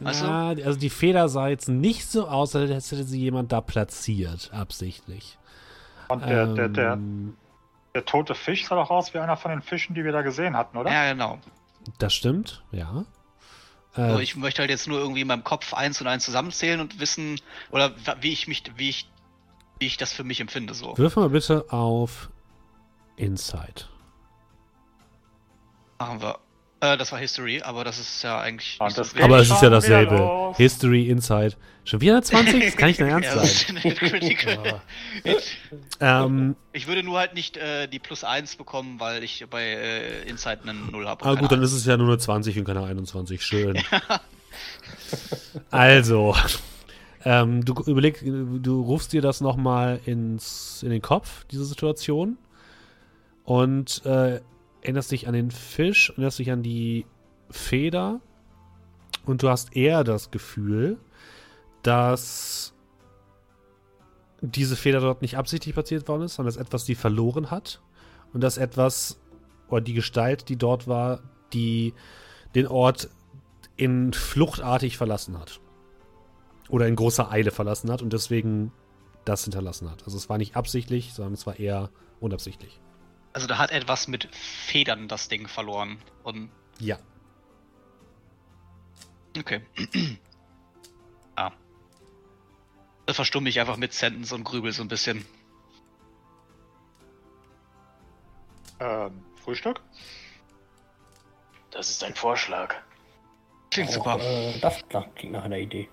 Weißt? 0.00 0.22
Ja, 0.22 0.48
also 0.48 0.74
die 0.78 0.90
Feder 0.90 1.28
sah 1.28 1.46
jetzt 1.48 1.68
nicht 1.68 2.06
so 2.10 2.26
aus, 2.26 2.56
als 2.56 2.90
hätte 2.90 3.04
sie 3.04 3.20
jemand 3.20 3.52
da 3.52 3.60
platziert, 3.60 4.50
absichtlich. 4.52 5.38
Und 6.12 6.26
der, 6.26 6.46
der, 6.46 6.68
der, 6.68 6.92
Ähm, 6.94 7.36
der 7.94 8.04
tote 8.04 8.34
Fisch 8.34 8.66
sah 8.66 8.76
doch 8.76 8.90
aus 8.90 9.12
wie 9.14 9.18
einer 9.18 9.36
von 9.36 9.50
den 9.50 9.62
Fischen, 9.62 9.94
die 9.94 10.04
wir 10.04 10.12
da 10.12 10.22
gesehen 10.22 10.56
hatten, 10.56 10.76
oder? 10.76 10.90
Ja, 10.90 11.12
genau. 11.12 11.38
Das 11.98 12.14
stimmt, 12.14 12.62
ja. 12.70 13.04
So, 13.94 14.02
Äh, 14.02 14.22
ich 14.22 14.36
möchte 14.36 14.60
halt 14.62 14.70
jetzt 14.70 14.88
nur 14.88 14.98
irgendwie 14.98 15.20
in 15.20 15.26
meinem 15.26 15.44
Kopf 15.44 15.74
eins 15.74 16.00
und 16.00 16.06
eins 16.06 16.24
zusammenzählen 16.24 16.80
und 16.80 17.00
wissen, 17.00 17.40
oder 17.70 17.92
wie 18.20 18.32
ich 18.32 18.48
mich, 18.48 18.62
wie 18.76 18.88
ich, 18.88 19.10
wie 19.78 19.86
ich 19.86 19.96
das 19.98 20.12
für 20.12 20.24
mich 20.24 20.40
empfinde, 20.40 20.74
so. 20.74 20.96
würfel 20.96 21.22
mal 21.24 21.28
bitte 21.28 21.66
auf 21.70 22.30
Insight. 23.16 23.88
Machen 25.98 26.22
wir. 26.22 26.38
Äh, 26.82 26.96
das 26.96 27.12
war 27.12 27.20
History, 27.20 27.62
aber 27.62 27.84
das 27.84 28.00
ist 28.00 28.24
ja 28.24 28.40
eigentlich. 28.40 28.76
Nicht 28.80 28.98
das 28.98 29.10
so 29.12 29.22
Aber 29.22 29.38
es 29.38 29.48
ist 29.48 29.62
ja 29.62 29.70
dasselbe. 29.70 30.52
History, 30.56 31.08
Inside. 31.08 31.54
Schon 31.84 32.00
wieder 32.00 32.14
eine 32.14 32.22
20? 32.22 32.64
Das 32.64 32.76
kann 32.76 32.88
nicht 32.88 33.00
dein 33.00 33.08
Ernst 33.08 33.30
sein. 33.30 33.74
nicht. 33.80 34.42
Ähm, 36.00 36.56
Ich 36.72 36.88
würde 36.88 37.04
nur 37.04 37.20
halt 37.20 37.34
nicht 37.34 37.56
äh, 37.56 37.86
die 37.86 38.00
plus 38.00 38.24
1 38.24 38.56
bekommen, 38.56 38.98
weil 38.98 39.22
ich 39.22 39.46
bei 39.48 39.62
äh, 39.62 40.28
Inside 40.28 40.62
einen 40.66 40.90
0 40.90 41.06
habe. 41.06 41.24
aber 41.24 41.36
gut, 41.36 41.52
dann 41.52 41.62
ist 41.62 41.72
es 41.72 41.86
ja 41.86 41.96
nur 41.96 42.08
eine 42.08 42.18
20 42.18 42.58
und 42.58 42.64
keine 42.64 42.82
21. 42.82 43.40
Schön. 43.44 43.80
also, 45.70 46.34
ähm, 47.24 47.64
du 47.64 47.74
überleg, 47.86 48.20
du 48.24 48.82
rufst 48.82 49.12
dir 49.12 49.22
das 49.22 49.40
nochmal 49.40 50.00
ins 50.04 50.82
in 50.82 50.90
den 50.90 51.02
Kopf, 51.02 51.44
diese 51.52 51.64
Situation. 51.64 52.38
Und 53.44 54.04
äh, 54.04 54.40
erinnerst 54.82 55.10
dich 55.10 55.26
an 55.26 55.34
den 55.34 55.50
Fisch, 55.50 56.10
erinnerst 56.10 56.38
dich 56.38 56.50
an 56.50 56.62
die 56.62 57.06
Feder. 57.50 58.20
Und 59.24 59.42
du 59.42 59.48
hast 59.48 59.76
eher 59.76 60.04
das 60.04 60.30
Gefühl, 60.30 60.98
dass 61.82 62.74
diese 64.40 64.76
Feder 64.76 65.00
dort 65.00 65.22
nicht 65.22 65.38
absichtlich 65.38 65.74
platziert 65.74 66.08
worden 66.08 66.22
ist, 66.22 66.34
sondern 66.34 66.52
dass 66.52 66.60
etwas 66.60 66.84
die 66.84 66.96
verloren 66.96 67.50
hat. 67.50 67.80
Und 68.32 68.40
dass 68.42 68.58
etwas, 68.58 69.20
oder 69.68 69.80
die 69.80 69.94
Gestalt, 69.94 70.48
die 70.48 70.56
dort 70.56 70.88
war, 70.88 71.20
die 71.52 71.94
den 72.54 72.66
Ort 72.66 73.08
in 73.76 74.12
fluchtartig 74.12 74.96
verlassen 74.96 75.38
hat. 75.38 75.60
Oder 76.68 76.88
in 76.88 76.96
großer 76.96 77.30
Eile 77.30 77.50
verlassen 77.50 77.90
hat 77.90 78.02
und 78.02 78.12
deswegen 78.12 78.72
das 79.24 79.44
hinterlassen 79.44 79.90
hat. 79.90 80.04
Also 80.04 80.16
es 80.16 80.28
war 80.28 80.38
nicht 80.38 80.56
absichtlich, 80.56 81.12
sondern 81.12 81.34
es 81.34 81.46
war 81.46 81.58
eher 81.58 81.90
unabsichtlich. 82.20 82.80
Also 83.32 83.46
da 83.46 83.58
hat 83.58 83.70
etwas 83.70 84.08
mit 84.08 84.28
Federn 84.34 85.08
das 85.08 85.28
Ding 85.28 85.48
verloren. 85.48 85.98
Und 86.22 86.50
Ja. 86.78 86.98
okay. 89.38 89.62
ah. 91.36 91.52
Da 93.06 93.14
verstumme 93.14 93.48
ich 93.48 93.58
einfach 93.58 93.76
mit 93.76 93.92
Sentence 93.92 94.32
und 94.32 94.44
grübel 94.44 94.72
so 94.72 94.82
ein 94.82 94.88
bisschen. 94.88 95.24
Ähm, 98.80 99.24
Frühstück? 99.42 99.80
Das 101.70 101.88
ist 101.88 102.04
ein 102.04 102.14
Vorschlag. 102.14 102.74
Klingt 103.70 103.88
Auch, 103.90 103.94
super. 103.94 104.18
Äh, 104.20 104.58
das 104.60 104.82
klingt 105.14 105.32
nach 105.32 105.44
einer 105.44 105.58
Idee. 105.58 105.88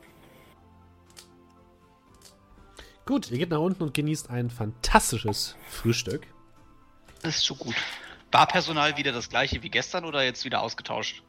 Gut, 3.06 3.32
ihr 3.32 3.40
geht 3.40 3.50
nach 3.50 3.60
unten 3.60 3.82
und 3.82 3.94
genießt 3.94 4.30
ein 4.30 4.50
fantastisches 4.50 5.56
Frühstück. 5.68 6.28
Das 7.22 7.38
ist 7.38 7.46
so 7.46 7.56
gut. 7.56 7.76
Barpersonal 8.32 8.98
wieder 8.98 9.12
das 9.12 9.30
gleiche 9.30 9.62
wie 9.64 9.70
gestern 9.70 10.06
oder 10.06 10.24
jetzt 10.24 10.46
wieder 10.46 10.62
ausgetauscht? 10.62 11.24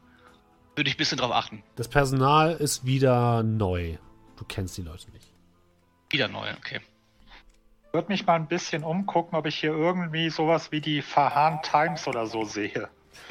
Würde 0.76 0.88
ich 0.88 0.94
ein 0.96 0.98
bisschen 0.98 1.18
drauf 1.18 1.32
achten. 1.32 1.62
Das 1.76 1.88
Personal 1.88 2.52
ist 2.52 2.84
wieder 2.84 3.42
neu. 3.42 3.96
Du 4.36 4.44
kennst 4.46 4.76
die 4.76 4.82
Leute 4.82 5.10
nicht. 5.10 5.26
Wieder 6.10 6.28
neu, 6.28 6.48
okay. 6.58 6.80
Ich 7.88 7.94
würde 7.94 8.08
mich 8.08 8.24
mal 8.24 8.34
ein 8.36 8.46
bisschen 8.46 8.84
umgucken, 8.84 9.36
ob 9.36 9.46
ich 9.46 9.56
hier 9.56 9.72
irgendwie 9.72 10.30
sowas 10.30 10.70
wie 10.70 10.80
die 10.80 11.02
Fahan 11.02 11.60
Times 11.62 12.06
oder 12.06 12.26
so 12.26 12.44
sehe. 12.44 12.88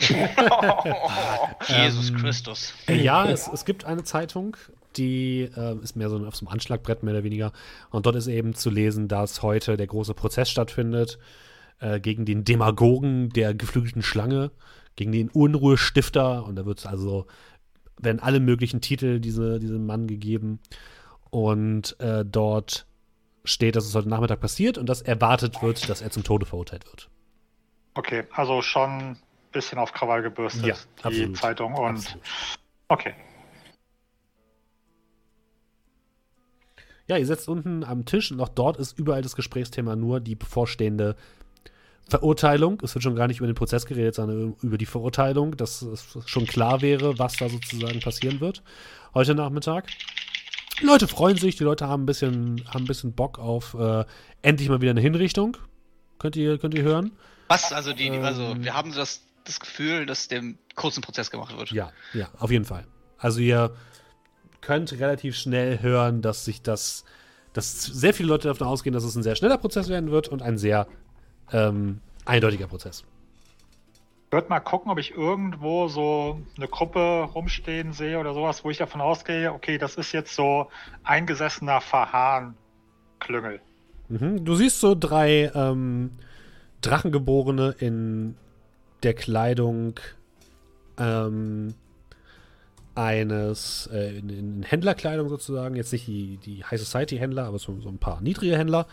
Jesus 1.68 2.10
Ähm, 2.10 2.18
Christus. 2.18 2.74
Ja, 2.88 3.26
es, 3.26 3.48
es 3.48 3.66
gibt 3.66 3.86
eine 3.86 4.04
Zeitung, 4.04 4.58
die 4.98 5.50
äh, 5.56 5.78
ist 5.82 5.96
mehr 5.96 6.10
so 6.10 6.18
auf 6.26 6.36
so 6.36 6.46
einem 6.46 6.54
Anschlagbrett, 6.54 7.04
mehr 7.04 7.14
oder 7.14 7.24
weniger. 7.24 7.54
Und 7.90 8.06
dort 8.06 8.16
ist 8.16 8.28
eben 8.28 8.54
zu 8.54 8.70
lesen, 8.70 9.08
dass 9.08 9.42
heute 9.42 9.78
der 9.78 9.88
große 9.88 10.14
Prozess 10.14 10.50
stattfindet 10.50 11.20
äh, 11.80 12.00
gegen 12.00 12.26
den 12.26 12.44
Demagogen 12.44 13.30
der 13.30 13.54
geflügelten 13.54 14.02
Schlange, 14.02 14.52
gegen 14.96 15.12
den 15.12 15.30
Unruhestifter. 15.30 16.46
Und 16.46 16.56
da 16.56 16.66
wird 16.66 16.86
also, 16.86 17.28
werden 17.98 18.20
alle 18.20 18.40
möglichen 18.40 18.82
Titel 18.82 19.20
diese, 19.20 19.60
diesem 19.60 19.86
Mann 19.86 20.08
gegeben. 20.08 20.60
Und 21.30 22.00
äh, 22.00 22.26
dort 22.26 22.86
steht, 23.44 23.76
dass 23.76 23.86
es 23.86 23.96
heute 23.96 24.10
Nachmittag 24.10 24.40
passiert 24.40 24.78
und 24.78 24.88
dass 24.88 25.02
erwartet 25.02 25.62
wird, 25.62 25.90
dass 25.90 26.02
er 26.02 26.12
zum 26.12 26.24
Tode 26.24 26.46
verurteilt 26.46 26.86
wird. 26.86 27.10
Okay, 27.94 28.24
also 28.32 28.62
schon 28.62 28.90
ein 28.90 29.18
bisschen 29.52 29.80
auf 29.80 29.92
Krawall 29.94 30.22
gebürstet, 30.22 30.66
Ja, 30.66 30.76
die 30.76 31.04
absolut. 31.04 31.38
Zeitung. 31.38 31.74
Und 31.74 31.98
Absolut. 31.98 32.24
okay. 32.88 33.14
Ja, 37.08 37.18
ihr 37.18 37.26
sitzt 37.26 37.50
unten 37.50 37.84
am 37.84 38.06
Tisch 38.06 38.32
und 38.32 38.40
auch 38.40 38.50
dort 38.50 38.78
ist 38.78 38.98
überall 39.00 39.24
das 39.24 39.36
Gesprächsthema 39.36 39.96
nur 39.96 40.20
die 40.20 40.36
bevorstehende 40.36 41.16
Verurteilung. 42.10 42.80
Es 42.84 42.96
wird 42.96 43.04
schon 43.04 43.16
gar 43.16 43.28
nicht 43.28 43.38
über 43.38 43.48
den 43.48 43.56
Prozess 43.56 43.86
geredet, 43.86 44.16
sondern 44.16 44.56
über 44.62 44.78
die 44.78 44.86
Verurteilung, 44.86 45.56
dass 45.58 45.82
es 45.82 46.18
schon 46.26 46.46
klar 46.46 46.82
wäre, 46.82 47.18
was 47.20 47.38
da 47.38 47.50
sozusagen 47.50 48.00
passieren 48.00 48.40
wird 48.40 48.62
heute 49.14 49.36
Nachmittag. 49.36 49.88
Die 50.82 50.86
Leute 50.86 51.08
freuen 51.08 51.38
sich, 51.38 51.56
die 51.58 51.64
Leute 51.64 51.88
haben 51.88 52.04
ein 52.04 52.06
bisschen, 52.06 52.64
haben 52.74 52.84
ein 52.84 52.88
bisschen 52.88 53.14
Bock 53.14 53.38
auf 53.38 53.74
äh, 53.74 54.06
endlich 54.42 54.70
mal 54.70 54.82
wieder 54.82 54.92
eine 54.92 55.02
Hinrichtung. 55.02 55.58
Könnt 56.20 56.36
ihr, 56.36 56.58
könnt 56.58 56.74
ihr 56.74 56.84
hören? 56.84 57.12
Was? 57.48 57.74
Also 57.74 57.94
die, 57.94 58.08
Ähm. 58.08 58.24
also 58.24 58.56
wir 58.60 58.74
haben 58.74 58.94
das, 58.94 59.22
das 59.44 59.60
Gefühl, 59.60 60.06
dass 60.06 60.28
dem 60.28 60.58
kurzen 60.76 61.02
Prozess 61.02 61.32
gemacht 61.32 61.58
wird. 61.58 61.72
Ja, 61.72 61.92
ja, 62.14 62.30
auf 62.38 62.52
jeden 62.52 62.66
Fall. 62.66 62.86
Also 63.18 63.42
ihr 63.42 63.76
könnt 64.62 64.92
relativ 64.94 65.36
schnell 65.36 65.82
hören, 65.82 66.22
dass 66.22 66.46
sich 66.46 66.62
das, 66.62 67.04
dass 67.54 67.82
sehr 67.84 68.14
viele 68.14 68.30
Leute 68.30 68.48
davon 68.48 68.68
ausgehen, 68.68 68.94
dass 68.94 69.04
es 69.04 69.16
ein 69.16 69.24
sehr 69.24 69.36
schneller 69.36 69.58
Prozess 69.58 69.90
werden 69.90 70.12
wird 70.12 70.30
und 70.30 70.42
ein 70.42 70.58
sehr 70.58 70.88
ähm, 71.52 72.02
eindeutiger 72.26 72.68
Prozess. 72.68 73.04
Ich 74.28 74.34
würde 74.34 74.50
mal 74.50 74.60
gucken, 74.60 74.92
ob 74.92 75.00
ich 75.00 75.12
irgendwo 75.16 75.88
so 75.88 76.40
eine 76.56 76.68
Gruppe 76.68 77.28
rumstehen 77.34 77.94
sehe 77.94 78.20
oder 78.20 78.34
sowas, 78.36 78.64
wo 78.64 78.70
ich 78.70 78.78
davon 78.78 79.02
ausgehe, 79.02 79.52
okay, 79.52 79.80
das 79.80 79.96
ist 79.96 80.12
jetzt 80.12 80.36
so 80.36 80.68
eingesessener 81.04 81.82
Verhahn-Klüngel. 81.82 83.60
Mhm. 84.10 84.46
Du 84.46 84.56
siehst 84.56 84.80
so 84.80 84.94
drei 84.94 85.52
ähm, 85.56 86.12
Drachengeborene 86.82 87.76
in 87.80 88.36
der 89.02 89.16
Kleidung 89.16 90.00
ähm, 91.00 91.74
eines, 92.96 93.90
äh, 93.92 94.18
in, 94.18 94.30
in 94.30 94.64
Händlerkleidung 94.64 95.30
sozusagen, 95.30 95.76
jetzt 95.76 95.94
nicht 95.94 96.06
die, 96.06 96.38
die 96.38 96.64
High 96.66 96.80
Society 96.80 97.18
Händler, 97.18 97.46
aber 97.46 97.58
so, 97.58 97.80
so 97.80 97.90
ein 97.90 97.98
paar 97.98 98.22
niedrige 98.22 98.58
Händler, 98.58 98.88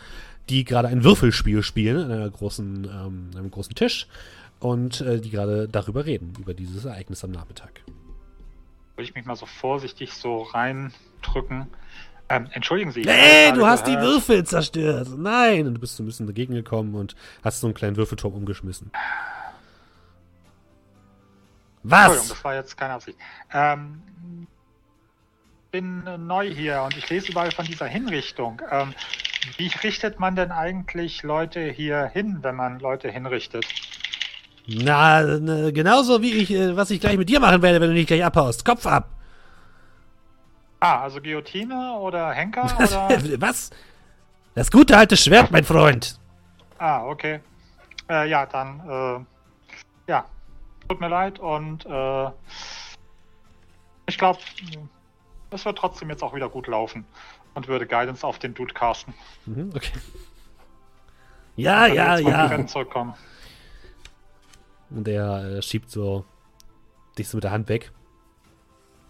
die 0.49 0.63
gerade 0.63 0.87
ein 0.87 1.03
Würfelspiel 1.03 1.61
spielen 1.63 1.97
an 2.05 2.11
einer 2.11 2.29
großen, 2.29 2.85
ähm, 2.85 3.29
einem 3.35 3.51
großen 3.51 3.75
Tisch 3.75 4.07
und 4.59 5.01
äh, 5.01 5.19
die 5.19 5.29
gerade 5.29 5.67
darüber 5.67 6.05
reden, 6.05 6.33
über 6.39 6.53
dieses 6.53 6.85
Ereignis 6.85 7.23
am 7.23 7.31
Nachmittag. 7.31 7.81
Würde 8.95 9.09
ich 9.09 9.13
mich 9.15 9.25
mal 9.25 9.35
so 9.35 9.45
vorsichtig 9.45 10.13
so 10.13 10.41
reindrücken. 10.43 11.67
Ähm, 12.29 12.47
entschuldigen 12.51 12.91
Sie. 12.91 13.03
habe 13.03 13.57
du 13.57 13.65
hast 13.65 13.87
die 13.87 13.91
gehört- 13.91 14.05
Würfel 14.07 14.43
zerstört. 14.45 15.09
Nein. 15.17 15.67
Und 15.67 15.75
du 15.75 15.79
bist 15.79 15.95
so 15.95 16.03
ein 16.03 16.05
bisschen 16.07 16.27
dagegen 16.27 16.53
gekommen 16.53 16.95
und 16.95 17.15
hast 17.43 17.59
so 17.61 17.67
einen 17.67 17.73
kleinen 17.73 17.95
Würfelturm 17.95 18.33
umgeschmissen. 18.33 18.91
Entschuldigung, 21.83 22.17
Was? 22.19 22.27
das 22.29 22.43
war 22.43 22.55
jetzt 22.55 22.75
keine 22.77 22.93
Absicht. 22.95 23.17
Ähm, 23.53 24.01
bin 25.71 26.03
neu 26.27 26.49
hier 26.53 26.81
und 26.83 26.97
ich 26.97 27.09
lese 27.09 27.31
überall 27.31 27.51
von 27.51 27.65
dieser 27.65 27.85
Hinrichtung. 27.87 28.61
Ähm, 28.71 28.93
wie 29.57 29.71
richtet 29.83 30.19
man 30.19 30.35
denn 30.35 30.51
eigentlich 30.51 31.23
Leute 31.23 31.61
hier 31.61 32.05
hin, 32.05 32.39
wenn 32.41 32.55
man 32.55 32.79
Leute 32.79 33.09
hinrichtet? 33.09 33.65
Na, 34.67 35.21
ne, 35.21 35.71
genauso 35.71 36.21
wie 36.21 36.33
ich, 36.33 36.51
äh, 36.51 36.75
was 36.75 36.89
ich 36.89 36.99
gleich 36.99 37.17
mit 37.17 37.29
dir 37.29 37.39
machen 37.39 37.61
werde, 37.61 37.79
wenn 37.79 37.89
du 37.89 37.93
nicht 37.93 38.07
gleich 38.07 38.23
abhaust. 38.23 38.65
Kopf 38.65 38.85
ab. 38.85 39.09
Ah, 40.79 41.01
also 41.01 41.21
Guillotine 41.21 41.97
oder 41.99 42.31
Henker 42.31 42.65
oder? 42.77 43.09
was? 43.39 43.69
Das 44.55 44.69
gute 44.69 44.97
alte 44.97 45.15
Schwert, 45.15 45.51
mein 45.51 45.63
Freund. 45.63 46.19
ah, 46.77 47.05
okay. 47.05 47.39
Äh, 48.09 48.29
ja, 48.29 48.45
dann, 48.45 48.81
äh, 48.87 50.11
ja, 50.11 50.25
tut 50.87 50.99
mir 50.99 51.09
leid 51.09 51.39
und 51.39 51.85
äh, 51.85 52.29
ich 54.07 54.17
glaube, 54.17 54.39
es 55.51 55.65
wird 55.65 55.77
trotzdem 55.77 56.09
jetzt 56.09 56.23
auch 56.23 56.33
wieder 56.33 56.49
gut 56.49 56.67
laufen 56.67 57.05
und 57.57 57.67
würde 57.67 57.87
Guidance 57.87 58.25
auf 58.25 58.37
den 58.37 58.53
Dude 58.53 58.73
casten. 58.73 59.13
Mhm, 59.45 59.71
okay. 59.75 59.91
Ja, 61.59 61.87
ja, 61.87 62.19
ja. 62.19 62.55
Und 64.91 65.07
er 65.07 65.57
äh, 65.57 65.61
schiebt 65.63 65.89
so 65.89 66.23
dich 67.17 67.27
so 67.27 67.37
mit 67.37 67.45
der 67.45 67.49
Hand 67.49 67.67
weg. 67.67 67.91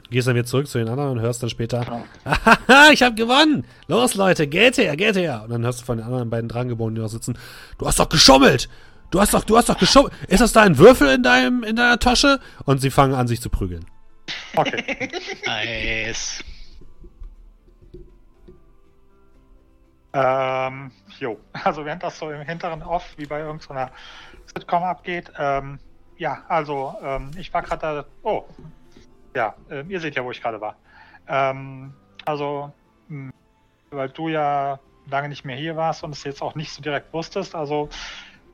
Gehst 0.10 0.30
dann 0.30 0.36
wieder 0.36 0.46
zurück 0.46 0.66
zu 0.70 0.78
den 0.78 0.88
anderen 0.88 1.12
und 1.12 1.20
hörst 1.20 1.44
dann 1.44 1.50
später, 1.50 1.84
Genau. 1.84 2.06
Haha, 2.26 2.92
ich 2.94 3.04
hab 3.04 3.18
gewonnen! 3.18 3.66
Los, 3.90 4.16
Leute, 4.16 4.48
geht 4.48 4.78
her, 4.78 4.96
geht 4.96 5.18
her! 5.18 5.42
Und 5.44 5.50
dann 5.50 5.66
hörst 5.66 5.82
du 5.82 5.86
von 5.86 5.98
den 5.98 6.06
anderen 6.06 6.30
beiden 6.30 6.48
Drangeborenen, 6.48 6.96
die 6.96 7.02
noch 7.02 7.10
sitzen, 7.10 7.38
du 7.80 7.86
hast 7.86 8.00
doch 8.00 8.08
geschummelt! 8.08 8.70
Du 9.12 9.20
hast 9.20 9.34
doch, 9.34 9.44
du 9.44 9.58
hast 9.58 9.68
doch 9.68 9.78
geschummelt! 9.78 10.14
Ist 10.30 10.40
das 10.40 10.54
da 10.54 10.62
ein 10.62 10.78
Würfel 10.78 11.10
in 11.10 11.24
deinem, 11.24 11.66
in 11.66 11.76
deiner 11.76 12.00
Tasche? 12.00 12.40
Und 12.64 12.80
sie 12.80 12.92
fangen 12.92 13.14
an, 13.14 13.28
sich 13.28 13.42
zu 13.42 13.50
prügeln. 13.50 13.86
Okay. 14.56 15.10
Nice. 15.46 16.42
Ähm, 20.18 20.92
jo, 21.20 21.40
also 21.64 21.86
während 21.86 22.02
das 22.02 22.18
so 22.18 22.32
im 22.32 22.42
hinteren 22.42 22.82
Off 22.82 23.14
wie 23.18 23.26
bei 23.28 23.42
irgendeiner 23.42 23.92
Sitcom 24.48 24.84
abgeht, 24.84 25.32
ähm, 25.38 25.80
ja, 26.18 26.44
also 26.48 26.96
ähm, 27.04 27.32
ich 27.38 27.54
war 27.54 27.62
gerade 27.62 27.82
da. 27.82 28.06
Oh, 28.24 28.46
ja, 29.36 29.56
äh, 29.70 29.84
ihr 29.88 30.00
seht 30.00 30.16
ja, 30.16 30.24
wo 30.24 30.32
ich 30.32 30.42
gerade 30.42 30.60
war. 30.60 30.76
Ähm, 31.28 31.94
also, 32.26 32.74
mh, 33.08 33.30
weil 33.92 34.10
du 34.10 34.30
ja 34.30 34.80
lange 35.08 35.30
nicht 35.30 35.46
mehr 35.46 35.56
hier 35.56 35.76
warst 35.76 36.04
und 36.04 36.16
es 36.16 36.24
jetzt 36.24 36.42
auch 36.42 36.56
nicht 36.56 36.72
so 36.72 36.82
direkt 36.82 37.14
wusstest, 37.14 37.54
also 37.54 37.90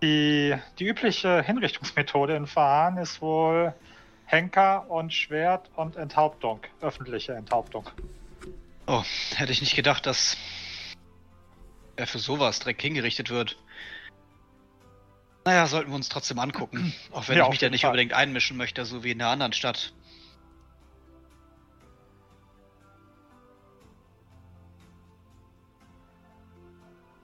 die, 0.01 0.53
die 0.79 0.86
übliche 0.86 1.41
Hinrichtungsmethode 1.41 2.36
in 2.36 2.46
Verhahn 2.46 2.98
ist 2.98 3.22
wohl 3.22 3.74
Henker 4.25 4.89
und 4.89 5.13
Schwert 5.13 5.70
und 5.75 5.96
Enthauptung, 5.96 6.60
öffentliche 6.82 7.34
Enthauptung. 7.34 7.89
Oh, 8.86 9.03
hätte 9.36 9.53
ich 9.53 9.62
nicht 9.62 9.75
gedacht, 9.75 10.05
dass 10.05 10.36
er 11.96 12.08
für 12.08 12.20
sowas 12.20 12.60
direkt 12.60 12.82
hingerichtet 12.82 13.30
wird. 13.30 13.58
Naja, 15.46 15.68
sollten 15.68 15.92
wir 15.92 15.96
uns 15.96 16.10
trotzdem 16.10 16.40
angucken. 16.40 16.94
Auch 17.12 17.28
wenn 17.28 17.38
Ja, 17.38 17.44
ich 17.46 17.50
mich 17.50 17.60
da 17.60 17.70
nicht 17.70 17.82
Fall. 17.82 17.92
unbedingt 17.92 18.14
einmischen 18.14 18.58
möchte, 18.58 18.86
so 18.86 19.04
wie 19.04 19.12
in 19.12 19.20
der 19.20 19.28
anderen 19.28 19.54
Stadt. 19.54 19.94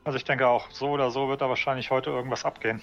Also 0.03 0.17
ich 0.17 0.23
denke 0.23 0.47
auch, 0.47 0.71
so 0.71 0.89
oder 0.89 1.11
so 1.11 1.29
wird 1.29 1.41
da 1.41 1.49
wahrscheinlich 1.49 1.91
heute 1.91 2.09
irgendwas 2.09 2.43
abgehen. 2.43 2.81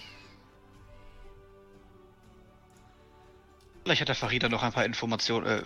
Vielleicht 3.84 4.00
hat 4.00 4.08
der 4.08 4.14
Farida 4.14 4.48
noch 4.48 4.62
ein 4.62 4.72
paar 4.72 4.84
Informationen. 4.84 5.46
Äh, 5.46 5.62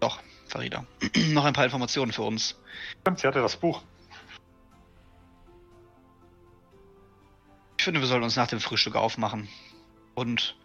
doch, 0.00 0.20
Farida. 0.46 0.86
noch 1.32 1.44
ein 1.44 1.52
paar 1.52 1.64
Informationen 1.64 2.12
für 2.12 2.22
uns. 2.22 2.58
Stimmt, 3.02 3.20
sie 3.20 3.26
hatte 3.26 3.40
das 3.40 3.56
Buch. 3.56 3.82
Ich 7.84 7.86
finde, 7.86 8.00
wir 8.00 8.06
sollen 8.06 8.22
uns 8.22 8.36
nach 8.36 8.46
dem 8.46 8.60
Frühstück 8.60 8.96
aufmachen. 8.96 9.46
Und 10.14 10.56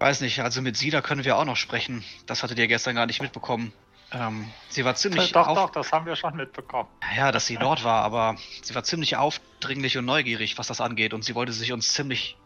weiß 0.00 0.22
nicht, 0.22 0.40
also 0.40 0.60
mit 0.60 0.76
Sida 0.76 1.00
können 1.00 1.24
wir 1.24 1.36
auch 1.36 1.44
noch 1.44 1.54
sprechen. 1.54 2.02
Das 2.26 2.42
hattet 2.42 2.58
ihr 2.58 2.66
gestern 2.66 2.96
gar 2.96 3.06
nicht 3.06 3.22
mitbekommen. 3.22 3.72
Ähm, 4.10 4.50
sie 4.68 4.84
war 4.84 4.96
ziemlich 4.96 5.30
Äh, 5.30 5.32
doch, 5.32 5.54
doch, 5.54 5.70
das 5.70 5.92
haben 5.92 6.04
wir 6.04 6.16
schon 6.16 6.34
mitbekommen. 6.34 6.88
Ja, 7.16 7.30
dass 7.30 7.46
sie 7.46 7.56
dort 7.58 7.84
war, 7.84 8.02
aber 8.02 8.34
sie 8.60 8.74
war 8.74 8.82
ziemlich 8.82 9.14
aufdringlich 9.14 9.98
und 9.98 10.04
neugierig, 10.04 10.58
was 10.58 10.66
das 10.66 10.80
angeht, 10.80 11.14
und 11.14 11.22
sie 11.22 11.36
wollte 11.36 11.52
sich 11.52 11.72
uns 11.72 11.94
ziemlich, 11.94 12.36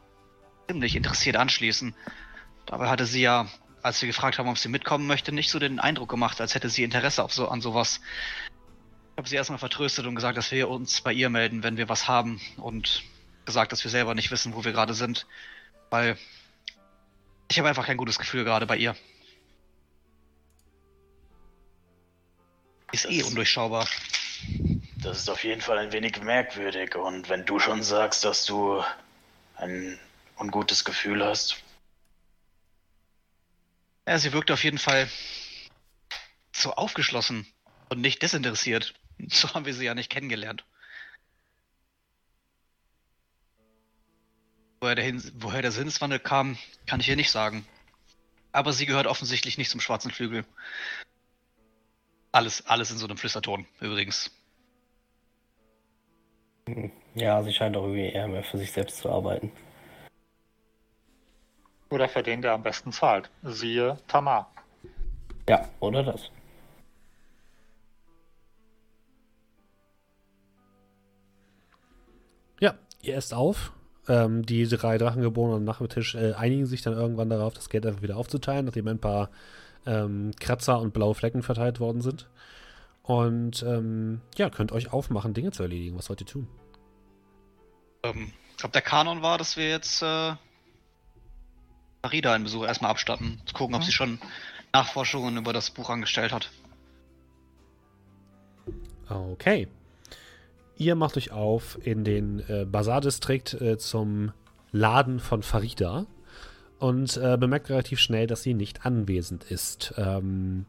ziemlich 0.69 0.95
interessiert 0.95 1.37
anschließen. 1.37 1.95
Dabei 2.67 2.91
hatte 2.91 3.07
sie 3.07 3.23
ja, 3.23 3.47
als 3.81 4.03
wir 4.03 4.09
gefragt 4.09 4.39
haben, 4.39 4.51
ob 4.51 4.59
sie 4.59 4.69
mitkommen 4.69 5.07
möchte, 5.07 5.33
nicht 5.33 5.49
so 5.49 5.59
den 5.59 5.81
Eindruck 5.81 6.11
gemacht, 6.11 6.43
als 6.43 6.55
hätte 6.55 6.69
sie 6.69 6.85
Interesse 6.85 7.25
auf 7.25 7.33
so, 7.33 7.49
an 7.49 7.63
sowas. 7.63 8.03
Ich 9.15 9.17
habe 9.17 9.27
sie 9.27 9.37
erstmal 9.37 9.59
vertröstet 9.59 10.05
und 10.05 10.17
gesagt, 10.17 10.37
dass 10.37 10.51
wir 10.53 10.69
uns 10.69 11.01
bei 11.01 11.15
ihr 11.15 11.31
melden, 11.31 11.63
wenn 11.63 11.79
wir 11.79 11.89
was 11.89 12.09
haben, 12.09 12.43
und 12.59 13.05
gesagt, 13.51 13.73
dass 13.73 13.83
wir 13.85 13.91
selber 13.91 14.15
nicht 14.15 14.31
wissen, 14.31 14.55
wo 14.55 14.65
wir 14.65 14.73
gerade 14.73 14.95
sind, 14.95 15.27
weil 15.91 16.17
ich 17.51 17.59
habe 17.59 17.69
einfach 17.69 17.85
kein 17.87 17.97
gutes 17.97 18.19
Gefühl 18.19 18.45
gerade 18.45 18.65
bei 18.67 18.77
ihr. 18.77 18.97
Ist 22.93 23.07
eh 23.07 23.19
Das- 23.19 23.29
undurchschaubar. 23.29 23.89
Das 25.03 25.19
ist 25.19 25.29
auf 25.29 25.43
jeden 25.45 25.61
Fall 25.61 25.79
ein 25.79 25.93
wenig 25.93 26.21
merkwürdig. 26.23 26.95
Und 26.95 27.29
wenn 27.29 27.45
du 27.45 27.59
schon 27.59 27.83
sagst, 27.83 28.25
dass 28.25 28.45
du 28.47 28.83
ein 29.57 29.99
ungutes 30.39 30.85
Gefühl 30.85 31.25
hast, 31.25 31.57
Ja, 34.09 34.19
sie 34.19 34.33
wirkt 34.33 34.51
auf 34.51 34.65
jeden 34.65 34.79
Fall 34.79 35.09
so 36.53 36.73
aufgeschlossen 36.75 37.47
und 37.91 38.01
nicht 38.01 38.23
desinteressiert. 38.23 38.95
So 39.29 39.53
haben 39.53 39.67
wir 39.67 39.75
sie 39.75 39.85
ja 39.85 39.95
nicht 39.95 40.09
kennengelernt. 40.11 40.65
Woher 44.81 44.95
der, 44.95 45.05
Hin 45.05 45.23
woher 45.39 45.61
der 45.61 45.73
Sinneswandel 45.73 46.19
kam, 46.19 46.57
kann 46.87 47.01
ich 47.01 47.07
hier 47.07 47.17
nicht 47.17 47.31
sagen. 47.31 47.67
Aber 48.53 48.73
sie 48.73 48.87
gehört 48.87 49.07
offensichtlich 49.07 49.59
nicht 49.59 49.71
zum 49.71 49.81
schwarzen 49.81 50.11
Flügel. 50.11 50.45
Alles, 52.33 52.67
alles 52.67 52.91
in 52.91 52.97
so 52.97 53.07
einem 53.07 53.19
Flüsterton, 53.19 53.67
übrigens. 53.81 54.31
Ja, 57.15 57.43
sie 57.43 57.53
scheint 57.53 57.77
auch 57.77 57.83
irgendwie 57.83 58.09
eher 58.09 58.27
mehr 58.27 58.43
für 58.43 58.57
sich 58.57 58.73
selbst 58.73 58.99
zu 58.99 59.11
arbeiten. 59.11 59.53
Oder 61.91 62.09
für 62.09 62.23
den, 62.23 62.41
der 62.41 62.53
am 62.53 62.63
besten 62.63 62.93
zahlt. 62.93 63.29
Siehe 63.43 63.99
Tamar. 64.07 64.51
Ja, 65.49 65.69
oder 65.81 66.05
das? 66.05 66.31
Ja, 72.61 72.79
ihr 73.03 73.17
esst 73.17 73.35
auf. 73.35 73.73
Ähm, 74.11 74.45
die 74.45 74.67
drei 74.67 74.99
Drachengeborenen 74.99 75.59
am 75.59 75.65
Nachmittag 75.65 76.15
äh, 76.15 76.33
einigen 76.33 76.67
sich 76.67 76.83
dann 76.83 76.95
irgendwann 76.95 77.31
darauf, 77.31 77.55
das 77.55 77.69
Geld 77.69 77.87
einfach 77.87 78.03
wieder 78.03 78.17
aufzuteilen, 78.17 78.67
nachdem 78.67 78.89
ein 78.89 78.99
paar 78.99 79.31
ähm, 79.87 80.33
Kratzer 80.41 80.81
und 80.81 80.93
blaue 80.93 81.15
Flecken 81.15 81.45
verteilt 81.45 81.79
worden 81.79 82.01
sind. 82.01 82.29
Und 83.05 83.63
ähm, 83.63 84.21
ja, 84.37 84.51
könnt 84.51 84.73
euch 84.73 84.93
aufmachen, 84.93 85.33
Dinge 85.33 85.53
zu 85.53 85.63
erledigen. 85.63 85.97
Was 85.97 86.09
wollt 86.09 86.21
ihr 86.23 86.27
tun? 86.27 86.49
Ähm, 88.03 88.33
ich 88.51 88.57
glaube, 88.57 88.73
der 88.73 88.83
Kanon 88.83 89.23
war, 89.23 89.39
dass 89.39 89.57
wir 89.57 89.69
jetzt 89.69 90.03
äh, 90.03 90.35
Farida 92.03 92.35
einen 92.35 92.43
Besuch 92.43 92.65
erstmal 92.65 92.91
abstatten. 92.91 93.41
Zu 93.47 93.55
gucken, 93.55 93.77
ob 93.77 93.85
sie 93.85 93.93
schon 93.93 94.19
Nachforschungen 94.73 95.37
über 95.37 95.53
das 95.53 95.71
Buch 95.71 95.89
angestellt 95.89 96.33
hat. 96.33 96.51
Okay. 99.09 99.69
Ihr 100.81 100.95
macht 100.95 101.19
euch 101.19 101.31
auf 101.31 101.79
in 101.87 102.05
den 102.05 102.41
äh, 102.49 102.65
Bazar-Distrikt 102.65 103.53
äh, 103.61 103.77
zum 103.77 104.33
Laden 104.73 105.21
von 105.21 105.43
Farida 105.43 106.07
und 106.79 107.19
äh, 107.19 107.37
bemerkt 107.37 107.69
relativ 107.69 108.01
schnell, 108.01 108.27
dass 108.27 108.43
sie 108.43 108.55
nicht 108.55 108.87
anwesend 108.87 109.45
ist. 109.45 109.93
Ähm, 109.99 110.65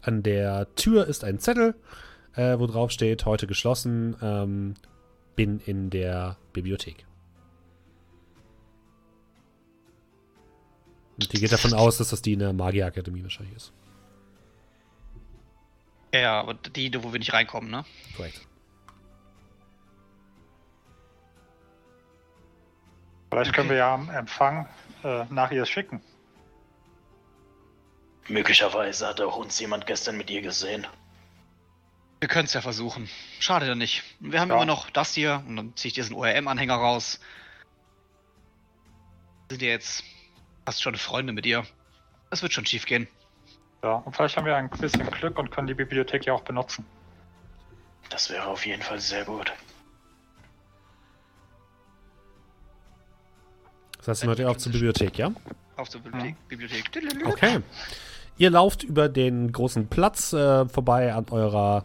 an 0.00 0.22
der 0.22 0.72
Tür 0.76 1.08
ist 1.08 1.24
ein 1.24 1.40
Zettel, 1.40 1.74
äh, 2.36 2.56
wo 2.60 2.68
drauf 2.68 2.92
steht, 2.92 3.26
heute 3.26 3.48
geschlossen, 3.48 4.14
ähm, 4.22 4.74
bin 5.34 5.58
in 5.58 5.90
der 5.90 6.36
Bibliothek. 6.52 7.04
Und 11.20 11.32
die 11.32 11.40
geht 11.40 11.50
davon 11.50 11.74
aus, 11.74 11.98
dass 11.98 12.10
das 12.10 12.22
die 12.22 12.34
in 12.34 12.38
der 12.38 12.52
Magierakademie 12.52 13.24
wahrscheinlich 13.24 13.56
ist. 13.56 13.72
Ja, 16.14 16.38
aber 16.38 16.54
die, 16.54 16.92
wo 17.02 17.12
wir 17.12 17.18
nicht 17.18 17.32
reinkommen, 17.32 17.72
ne? 17.72 17.84
Korrekt. 18.16 18.47
Vielleicht 23.30 23.52
können 23.52 23.68
wir 23.68 23.76
ja 23.76 23.94
am 23.94 24.08
Empfang 24.10 24.68
äh, 25.04 25.24
nach 25.30 25.50
ihr 25.50 25.66
schicken. 25.66 26.02
möglicherweise 28.28 29.06
hat 29.06 29.20
auch 29.22 29.36
uns 29.36 29.58
jemand 29.58 29.86
gestern 29.86 30.16
mit 30.18 30.28
ihr 30.30 30.42
gesehen. 30.42 30.86
Wir 32.20 32.28
können 32.28 32.44
es 32.46 32.52
ja 32.52 32.60
versuchen. 32.60 33.08
Schade 33.40 33.66
ja 33.66 33.74
nicht. 33.74 34.02
Wir 34.20 34.40
haben 34.40 34.50
Ja. 34.50 34.56
immer 34.56 34.66
noch 34.66 34.90
das 34.90 35.14
hier 35.14 35.42
und 35.46 35.56
dann 35.56 35.76
ziehe 35.76 35.88
ich 35.88 35.94
diesen 35.94 36.14
ORM-Anhänger 36.14 36.74
raus. 36.74 37.20
Sind 39.50 39.62
ja 39.62 39.68
jetzt 39.68 40.04
fast 40.66 40.82
schon 40.82 40.96
Freunde 40.96 41.32
mit 41.32 41.46
ihr. 41.46 41.64
Das 42.28 42.42
wird 42.42 42.52
schon 42.52 42.66
schief 42.66 42.84
gehen. 42.84 43.08
Ja, 43.82 43.92
und 43.92 44.14
vielleicht 44.14 44.36
haben 44.36 44.44
wir 44.44 44.56
ein 44.56 44.68
bisschen 44.68 45.08
Glück 45.10 45.38
und 45.38 45.50
können 45.50 45.66
die 45.68 45.74
Bibliothek 45.74 46.26
ja 46.26 46.34
auch 46.34 46.42
benutzen. 46.42 46.84
Das 48.10 48.28
wäre 48.28 48.46
auf 48.46 48.66
jeden 48.66 48.82
Fall 48.82 48.98
sehr 49.00 49.24
gut. 49.24 49.52
Das 54.08 54.20
heißt, 54.20 54.24
ihr 54.24 54.28
macht 54.30 54.38
ihr 54.38 54.50
auf 54.50 54.56
zur 54.56 54.72
Bibliothek, 54.72 55.18
ja? 55.18 55.32
Auf 55.76 55.90
zur 55.90 56.00
Bibliothek. 56.00 56.34
Bibliothek. 56.48 56.90
Okay. 57.26 57.60
Ihr 58.38 58.48
lauft 58.48 58.82
über 58.82 59.10
den 59.10 59.52
großen 59.52 59.88
Platz 59.88 60.32
äh, 60.32 60.66
vorbei 60.66 61.12
an 61.12 61.26
eurer 61.30 61.84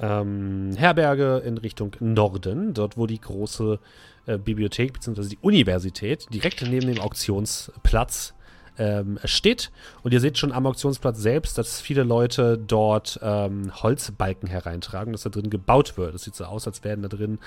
ähm, 0.00 0.72
Herberge 0.76 1.40
in 1.44 1.58
Richtung 1.58 1.94
Norden, 2.00 2.74
dort 2.74 2.96
wo 2.96 3.06
die 3.06 3.20
große 3.20 3.78
äh, 4.26 4.36
Bibliothek 4.36 4.94
bzw. 4.94 5.28
die 5.28 5.38
Universität 5.42 6.26
direkt 6.34 6.60
neben 6.62 6.92
dem 6.92 7.00
Auktionsplatz 7.00 8.34
ähm, 8.76 9.20
steht. 9.24 9.70
Und 10.02 10.12
ihr 10.12 10.18
seht 10.18 10.38
schon 10.38 10.50
am 10.50 10.66
Auktionsplatz 10.66 11.18
selbst, 11.18 11.56
dass 11.56 11.80
viele 11.80 12.02
Leute 12.02 12.58
dort 12.58 13.20
ähm, 13.22 13.70
Holzbalken 13.80 14.48
hereintragen, 14.48 15.12
dass 15.12 15.22
da 15.22 15.30
drin 15.30 15.50
gebaut 15.50 15.96
wird. 15.96 16.16
Es 16.16 16.22
sieht 16.22 16.34
so 16.34 16.46
aus, 16.46 16.66
als 16.66 16.82
wären 16.82 17.02
da 17.02 17.08
drin 17.08 17.38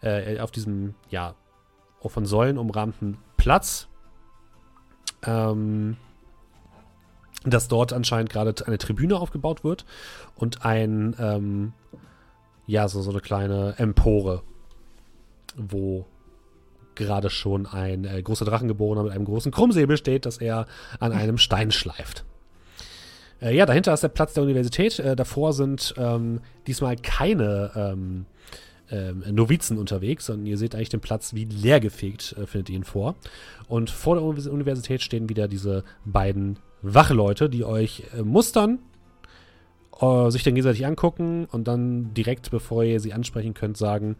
äh, 0.00 0.38
auf 0.38 0.50
diesem, 0.50 0.94
ja, 1.10 1.34
von 2.08 2.24
Säulen 2.24 2.56
umrahmten 2.56 3.18
Platz 3.36 3.88
ähm, 5.26 5.96
dass 7.44 7.68
dort 7.68 7.92
anscheinend 7.92 8.30
gerade 8.30 8.54
eine 8.66 8.78
Tribüne 8.78 9.18
aufgebaut 9.18 9.64
wird 9.64 9.84
und 10.34 10.64
ein, 10.64 11.14
ähm, 11.18 11.72
ja, 12.66 12.88
so, 12.88 13.02
so 13.02 13.10
eine 13.10 13.20
kleine 13.20 13.74
Empore, 13.78 14.42
wo 15.56 16.06
gerade 16.96 17.30
schon 17.30 17.66
ein 17.66 18.04
äh, 18.04 18.22
großer 18.22 18.44
Drachengeborener 18.44 19.04
mit 19.04 19.12
einem 19.12 19.26
großen 19.26 19.52
Krummsäbel 19.52 19.96
steht, 19.96 20.26
das 20.26 20.38
er 20.38 20.66
an 20.98 21.12
einem 21.12 21.38
Stein 21.38 21.70
schleift. 21.70 22.24
Äh, 23.40 23.54
ja, 23.54 23.66
dahinter 23.66 23.92
ist 23.92 24.02
der 24.02 24.08
Platz 24.08 24.32
der 24.34 24.42
Universität. 24.42 24.98
Äh, 24.98 25.14
davor 25.14 25.52
sind 25.52 25.94
ähm, 25.98 26.40
diesmal 26.66 26.96
keine 26.96 27.70
ähm, 27.76 28.26
ähm, 28.90 29.24
Novizen 29.30 29.78
unterwegs, 29.78 30.26
sondern 30.26 30.46
ihr 30.46 30.58
seht 30.58 30.74
eigentlich 30.74 30.88
den 30.90 31.00
Platz 31.00 31.34
wie 31.34 31.44
leergefegt, 31.44 32.34
äh, 32.38 32.46
findet 32.46 32.70
ihr 32.70 32.76
ihn 32.76 32.84
vor. 32.84 33.14
Und 33.68 33.90
vor 33.90 34.14
der 34.16 34.24
Uni- 34.24 34.48
Universität 34.48 35.02
stehen 35.02 35.28
wieder 35.28 35.48
diese 35.48 35.84
beiden 36.04 36.58
Wachleute, 36.82 37.48
die 37.48 37.64
euch 37.64 38.04
äh, 38.16 38.22
mustern, 38.22 38.78
äh, 40.00 40.30
sich 40.30 40.42
dann 40.42 40.54
gegenseitig 40.54 40.86
angucken 40.86 41.46
und 41.50 41.66
dann 41.66 42.14
direkt, 42.14 42.50
bevor 42.50 42.84
ihr 42.84 43.00
sie 43.00 43.12
ansprechen 43.12 43.54
könnt, 43.54 43.76
sagen, 43.76 44.16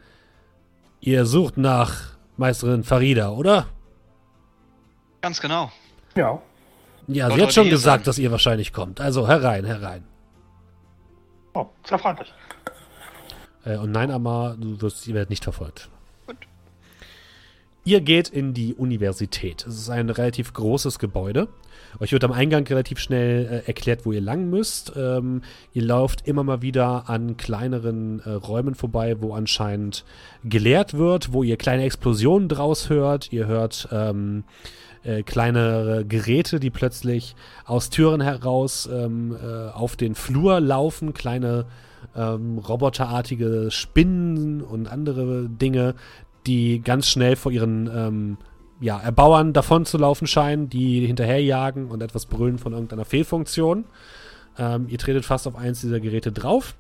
ihr 1.01 1.27
sucht 1.27 1.57
nach 1.59 2.17
Meisterin 2.37 2.83
Farida, 2.83 3.31
oder? 3.31 3.67
Ganz 5.21 5.41
genau. 5.41 5.71
Ja. 6.17 6.41
Ja, 7.09 7.31
sie 7.31 7.43
hat 7.43 7.53
schon 7.53 7.71
gesagt, 7.71 8.07
dass 8.07 8.19
ihr 8.19 8.31
wahrscheinlich 8.33 8.73
kommt. 8.73 9.01
Also 9.01 9.29
herein, 9.29 9.65
herein. 9.65 10.05
Oh, 11.55 11.67
sehr 11.85 11.99
freundlich. 11.99 12.33
Äh, 13.67 13.77
und 13.77 13.91
nein, 13.91 14.11
Amar, 14.11 14.57
du 14.57 14.81
wirst, 14.81 15.07
ihr 15.07 15.15
werdet 15.15 15.31
nicht 15.31 15.45
verfolgt. 15.45 15.91
Gut. 16.27 16.37
Ihr 17.85 18.01
geht 18.01 18.29
in 18.29 18.55
die 18.55 18.75
Universität. 18.75 19.67
Es 19.67 19.77
ist 19.77 19.91
ein 19.91 20.09
relativ 20.09 20.53
großes 20.53 20.99
Gebäude. 20.99 21.49
Euch 22.01 22.13
wird 22.13 22.25
am 22.25 22.33
Eingang 22.33 22.67
relativ 22.67 22.99
schnell 22.99 23.47
äh, 23.47 23.67
erklärt, 23.67 24.05
wo 24.05 24.13
ihr 24.13 24.21
lang 24.21 24.51
müsst. 24.51 24.93
Ähm, 24.97 25.43
ihr 25.73 25.83
lauft 25.83 26.27
immer 26.27 26.43
mal 26.43 26.63
wieder 26.63 27.09
an 27.09 27.37
kleineren 27.37 28.21
äh, 28.21 28.31
Räumen 28.31 28.75
vorbei, 28.75 29.17
wo 29.21 29.35
anscheinend 29.35 30.05
gelehrt 30.45 30.95
wird, 30.95 31.33
wo 31.33 31.43
ihr 31.43 31.57
kleine 31.57 31.85
Explosionen 31.85 32.49
draus 32.49 32.91
hört. 32.91 33.33
Ihr 33.33 33.47
hört 33.47 33.89
ähm, 33.93 34.45
äh, 35.05 35.23
kleinere 35.23 36.05
Geräte, 36.05 36.61
die 36.61 36.71
plötzlich 36.71 37.37
aus 37.65 37.89
Türen 37.91 38.21
heraus 38.21 38.89
ähm, 38.93 39.37
äh, 39.41 39.71
auf 39.71 39.97
den 39.97 40.15
Flur 40.15 40.61
laufen, 40.61 41.15
kleine 41.15 41.67
ähm, 42.15 42.59
roboterartige 42.59 43.71
Spinnen 43.71 44.63
und 44.63 44.89
andere 44.89 45.49
Dinge, 45.49 45.95
die 46.47 46.81
ganz 46.81 47.09
schnell 47.09 47.37
vor 47.37 47.53
ihren 47.53 47.91
ähm, 47.93 48.39
ja, 48.81 48.99
Erbauern 48.99 49.53
davon 49.53 49.85
zu 49.85 49.99
laufen 49.99 50.27
scheinen, 50.27 50.69
die 50.69 51.07
hinterherjagen 51.07 51.87
und 51.87 52.03
etwas 52.03 52.27
brüllen 52.27 52.59
von 52.59 52.73
irgendeiner 52.73 53.05
Fehlfunktion. 53.05 53.85
Ähm, 54.59 54.87
ihr 54.89 54.99
tretet 54.99 55.25
fast 55.25 55.47
auf 55.47 55.57
eins 55.57 55.81
dieser 55.81 56.01
Geräte 56.01 56.33
drauf 56.33 56.77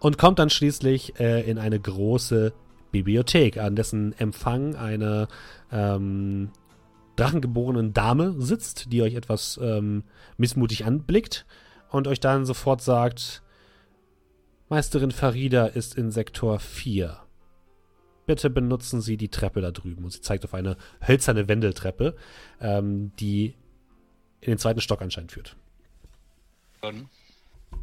und 0.00 0.18
kommt 0.18 0.38
dann 0.38 0.50
schließlich 0.50 1.18
äh, 1.20 1.48
in 1.48 1.58
eine 1.58 1.78
große 1.78 2.52
Bibliothek, 2.90 3.58
an 3.58 3.76
dessen 3.76 4.18
Empfang 4.18 4.76
eine 4.76 5.28
ähm, 5.70 6.50
drachengeborenen 7.16 7.92
Dame 7.92 8.34
sitzt, 8.38 8.92
die 8.92 9.02
euch 9.02 9.14
etwas 9.14 9.58
ähm, 9.62 10.04
missmutig 10.36 10.84
anblickt 10.84 11.46
und 11.90 12.08
euch 12.08 12.20
dann 12.20 12.44
sofort 12.44 12.82
sagt, 12.82 13.41
Meisterin 14.72 15.10
Farida 15.10 15.66
ist 15.66 15.98
in 15.98 16.10
Sektor 16.10 16.58
4. 16.58 17.18
Bitte 18.24 18.48
benutzen 18.48 19.02
Sie 19.02 19.18
die 19.18 19.28
Treppe 19.28 19.60
da 19.60 19.70
drüben. 19.70 20.02
Und 20.02 20.14
sie 20.14 20.22
zeigt 20.22 20.46
auf 20.46 20.54
eine 20.54 20.78
hölzerne 21.06 21.46
Wendeltreppe, 21.46 22.16
ähm, 22.58 23.12
die 23.20 23.54
in 24.40 24.52
den 24.52 24.56
zweiten 24.56 24.80
Stock 24.80 25.02
anscheinend 25.02 25.32
führt. 25.32 25.56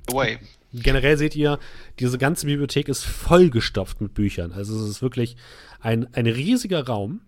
Away. 0.08 0.40
Generell 0.74 1.16
seht 1.20 1.36
ihr, 1.36 1.60
diese 2.00 2.18
ganze 2.18 2.48
Bibliothek 2.48 2.90
ist 2.90 3.06
vollgestopft 3.06 4.02
mit 4.02 4.16
Büchern. 4.16 4.52
Also 4.52 4.76
es 4.76 4.90
ist 4.90 5.02
wirklich 5.04 5.38
ein, 5.82 6.12
ein 6.16 6.26
riesiger 6.26 6.88
Raum, 6.88 7.22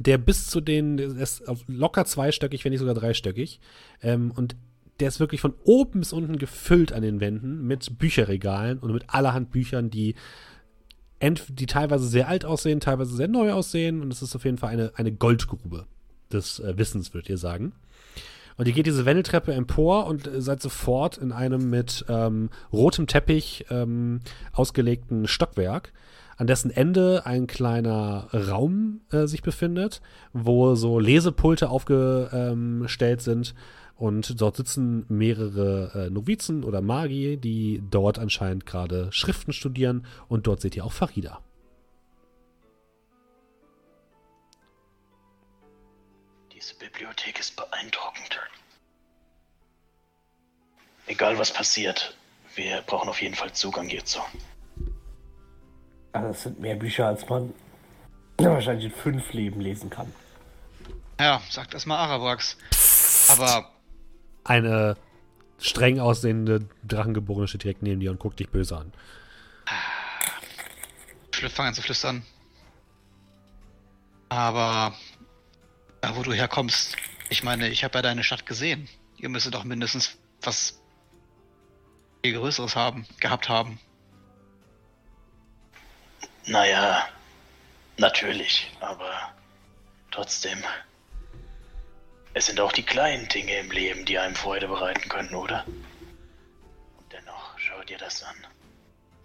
der 0.00 0.18
bis 0.18 0.48
zu 0.48 0.60
den, 0.60 0.98
ist 0.98 1.44
locker 1.68 2.06
zweistöckig, 2.06 2.64
wenn 2.64 2.72
nicht 2.72 2.80
sogar 2.80 2.94
dreistöckig. 2.96 3.60
Ähm, 4.02 4.32
und 4.32 4.56
der 5.00 5.08
ist 5.08 5.20
wirklich 5.20 5.40
von 5.40 5.54
oben 5.64 6.00
bis 6.00 6.12
unten 6.12 6.38
gefüllt 6.38 6.92
an 6.92 7.02
den 7.02 7.20
Wänden 7.20 7.66
mit 7.66 7.98
Bücherregalen 7.98 8.78
und 8.78 8.92
mit 8.92 9.04
allerhand 9.08 9.50
Büchern, 9.50 9.90
die, 9.90 10.14
die 11.20 11.66
teilweise 11.66 12.06
sehr 12.06 12.28
alt 12.28 12.44
aussehen, 12.44 12.80
teilweise 12.80 13.16
sehr 13.16 13.28
neu 13.28 13.52
aussehen. 13.52 14.02
Und 14.02 14.12
es 14.12 14.22
ist 14.22 14.36
auf 14.36 14.44
jeden 14.44 14.58
Fall 14.58 14.70
eine, 14.70 14.92
eine 14.94 15.12
Goldgrube 15.12 15.86
des 16.32 16.60
äh, 16.60 16.78
Wissens, 16.78 17.12
würdet 17.12 17.28
ihr 17.28 17.38
sagen. 17.38 17.72
Und 18.56 18.68
ihr 18.68 18.72
geht 18.72 18.86
diese 18.86 19.04
Wendeltreppe 19.04 19.52
empor 19.52 20.06
und 20.06 20.26
äh, 20.26 20.40
seid 20.40 20.62
sofort 20.62 21.18
in 21.18 21.32
einem 21.32 21.70
mit 21.70 22.04
ähm, 22.08 22.50
rotem 22.72 23.06
Teppich 23.06 23.66
ähm, 23.70 24.20
ausgelegten 24.52 25.26
Stockwerk, 25.26 25.92
an 26.36 26.46
dessen 26.46 26.70
Ende 26.70 27.26
ein 27.26 27.46
kleiner 27.46 28.28
Raum 28.32 29.00
äh, 29.10 29.26
sich 29.26 29.42
befindet, 29.42 30.00
wo 30.32 30.74
so 30.74 30.98
Lesepulte 30.98 31.68
aufgestellt 31.68 33.22
sind. 33.22 33.54
Und 33.96 34.40
dort 34.40 34.56
sitzen 34.56 35.06
mehrere 35.08 36.06
äh, 36.06 36.10
Novizen 36.10 36.64
oder 36.64 36.80
Magi, 36.80 37.36
die 37.36 37.82
dort 37.90 38.18
anscheinend 38.18 38.66
gerade 38.66 39.12
Schriften 39.12 39.52
studieren. 39.52 40.06
Und 40.28 40.46
dort 40.46 40.60
seht 40.60 40.74
ihr 40.76 40.84
auch 40.84 40.92
Farida. 40.92 41.40
Diese 46.52 46.74
Bibliothek 46.74 47.38
ist 47.38 47.56
beeindruckend. 47.56 48.40
Egal 51.06 51.38
was 51.38 51.52
passiert, 51.52 52.16
wir 52.54 52.82
brauchen 52.86 53.08
auf 53.08 53.20
jeden 53.20 53.34
Fall 53.34 53.52
Zugang 53.52 53.88
hierzu. 53.88 54.20
Also 56.12 56.28
das 56.28 56.42
sind 56.42 56.60
mehr 56.60 56.76
Bücher, 56.76 57.06
als 57.06 57.28
man 57.28 57.52
wahrscheinlich 58.38 58.86
in 58.86 58.92
fünf 58.92 59.32
Leben 59.32 59.60
lesen 59.60 59.90
kann. 59.90 60.12
Ja, 61.20 61.40
sagt 61.48 61.74
das 61.74 61.86
mal 61.86 61.98
Arabrax. 61.98 62.56
Aber 63.30 63.73
Eine 64.44 64.96
streng 65.58 65.98
aussehende 65.98 66.68
Drachengeborene 66.86 67.48
steht 67.48 67.64
direkt 67.64 67.82
neben 67.82 68.00
dir 68.00 68.10
und 68.10 68.18
guckt 68.18 68.38
dich 68.38 68.50
böse 68.50 68.76
an. 68.76 68.92
Schlüpf 71.32 71.54
fangen 71.54 71.68
an 71.68 71.74
zu 71.74 71.82
flüstern. 71.82 72.24
Aber 74.28 74.94
da 76.00 76.16
wo 76.16 76.22
du 76.22 76.32
herkommst, 76.32 76.96
ich 77.30 77.42
meine, 77.42 77.68
ich 77.68 77.84
habe 77.84 77.98
ja 77.98 78.02
deine 78.02 78.24
Stadt 78.24 78.46
gesehen. 78.46 78.88
Ihr 79.16 79.28
müsstet 79.28 79.54
doch 79.54 79.64
mindestens 79.64 80.18
was 80.42 80.80
viel 82.22 82.34
Größeres 82.34 82.76
haben, 82.76 83.06
gehabt 83.20 83.48
haben. 83.48 83.78
Naja, 86.46 87.08
natürlich, 87.96 88.70
aber 88.80 89.34
trotzdem. 90.10 90.58
Es 92.36 92.46
sind 92.46 92.58
auch 92.58 92.72
die 92.72 92.82
kleinen 92.82 93.28
Dinge 93.28 93.56
im 93.60 93.70
Leben, 93.70 94.04
die 94.04 94.18
einem 94.18 94.34
Freude 94.34 94.66
bereiten 94.66 95.08
können, 95.08 95.34
oder? 95.36 95.64
Und 95.66 97.12
dennoch, 97.12 97.56
schau 97.58 97.80
dir 97.84 97.96
das 97.96 98.24
an. 98.24 98.34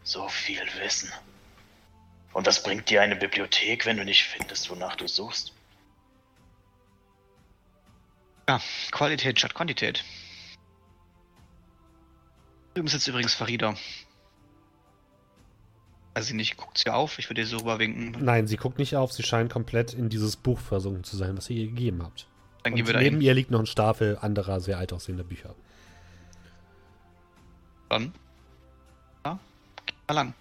So 0.03 0.29
viel 0.29 0.61
Wissen. 0.79 1.11
Und 2.33 2.45
was 2.45 2.61
bringt 2.61 2.87
dir 2.89 3.01
eine 3.01 3.15
Bibliothek, 3.15 3.87
wenn 3.87 3.97
du 3.97 4.05
nicht 4.05 4.23
findest, 4.23 4.69
wonach 4.69 4.95
du 4.95 5.07
suchst? 5.07 5.53
Ja, 8.47 8.61
Qualität 8.91 9.39
statt 9.39 9.55
Quantität. 9.55 10.03
Drüben 12.75 12.87
sitzt 12.87 13.07
übrigens 13.07 13.33
Farida. 13.33 13.75
Weiß 16.13 16.27
ich 16.27 16.35
nicht, 16.35 16.57
guckt 16.57 16.77
sie 16.77 16.91
auf? 16.91 17.17
Ich 17.17 17.29
würde 17.29 17.41
ihr 17.41 17.47
so 17.47 17.57
rüberwinken. 17.57 18.23
Nein, 18.23 18.45
sie 18.45 18.57
guckt 18.57 18.77
nicht 18.77 18.95
auf, 18.95 19.11
sie 19.11 19.23
scheint 19.23 19.51
komplett 19.51 19.93
in 19.93 20.09
dieses 20.09 20.35
Buch 20.35 20.59
versunken 20.59 21.03
zu 21.03 21.17
sein, 21.17 21.35
was 21.35 21.49
ihr 21.49 21.57
ihr 21.57 21.67
gegeben 21.67 22.03
habt. 22.03 22.28
Dann 22.63 22.73
gehen 22.75 22.83
Und 22.83 22.87
wir 22.87 22.93
da 22.93 22.99
neben 22.99 23.17
hin. 23.17 23.21
ihr 23.25 23.33
liegt 23.33 23.51
noch 23.51 23.59
ein 23.59 23.65
Stapel 23.65 24.17
anderer, 24.21 24.59
sehr 24.59 24.77
alt 24.77 24.91
aussehender 24.93 25.23
Bücher. 25.23 25.55
Dann. 27.89 28.13
Ja, 29.25 29.39
mal 30.07 30.13
lang. 30.13 30.33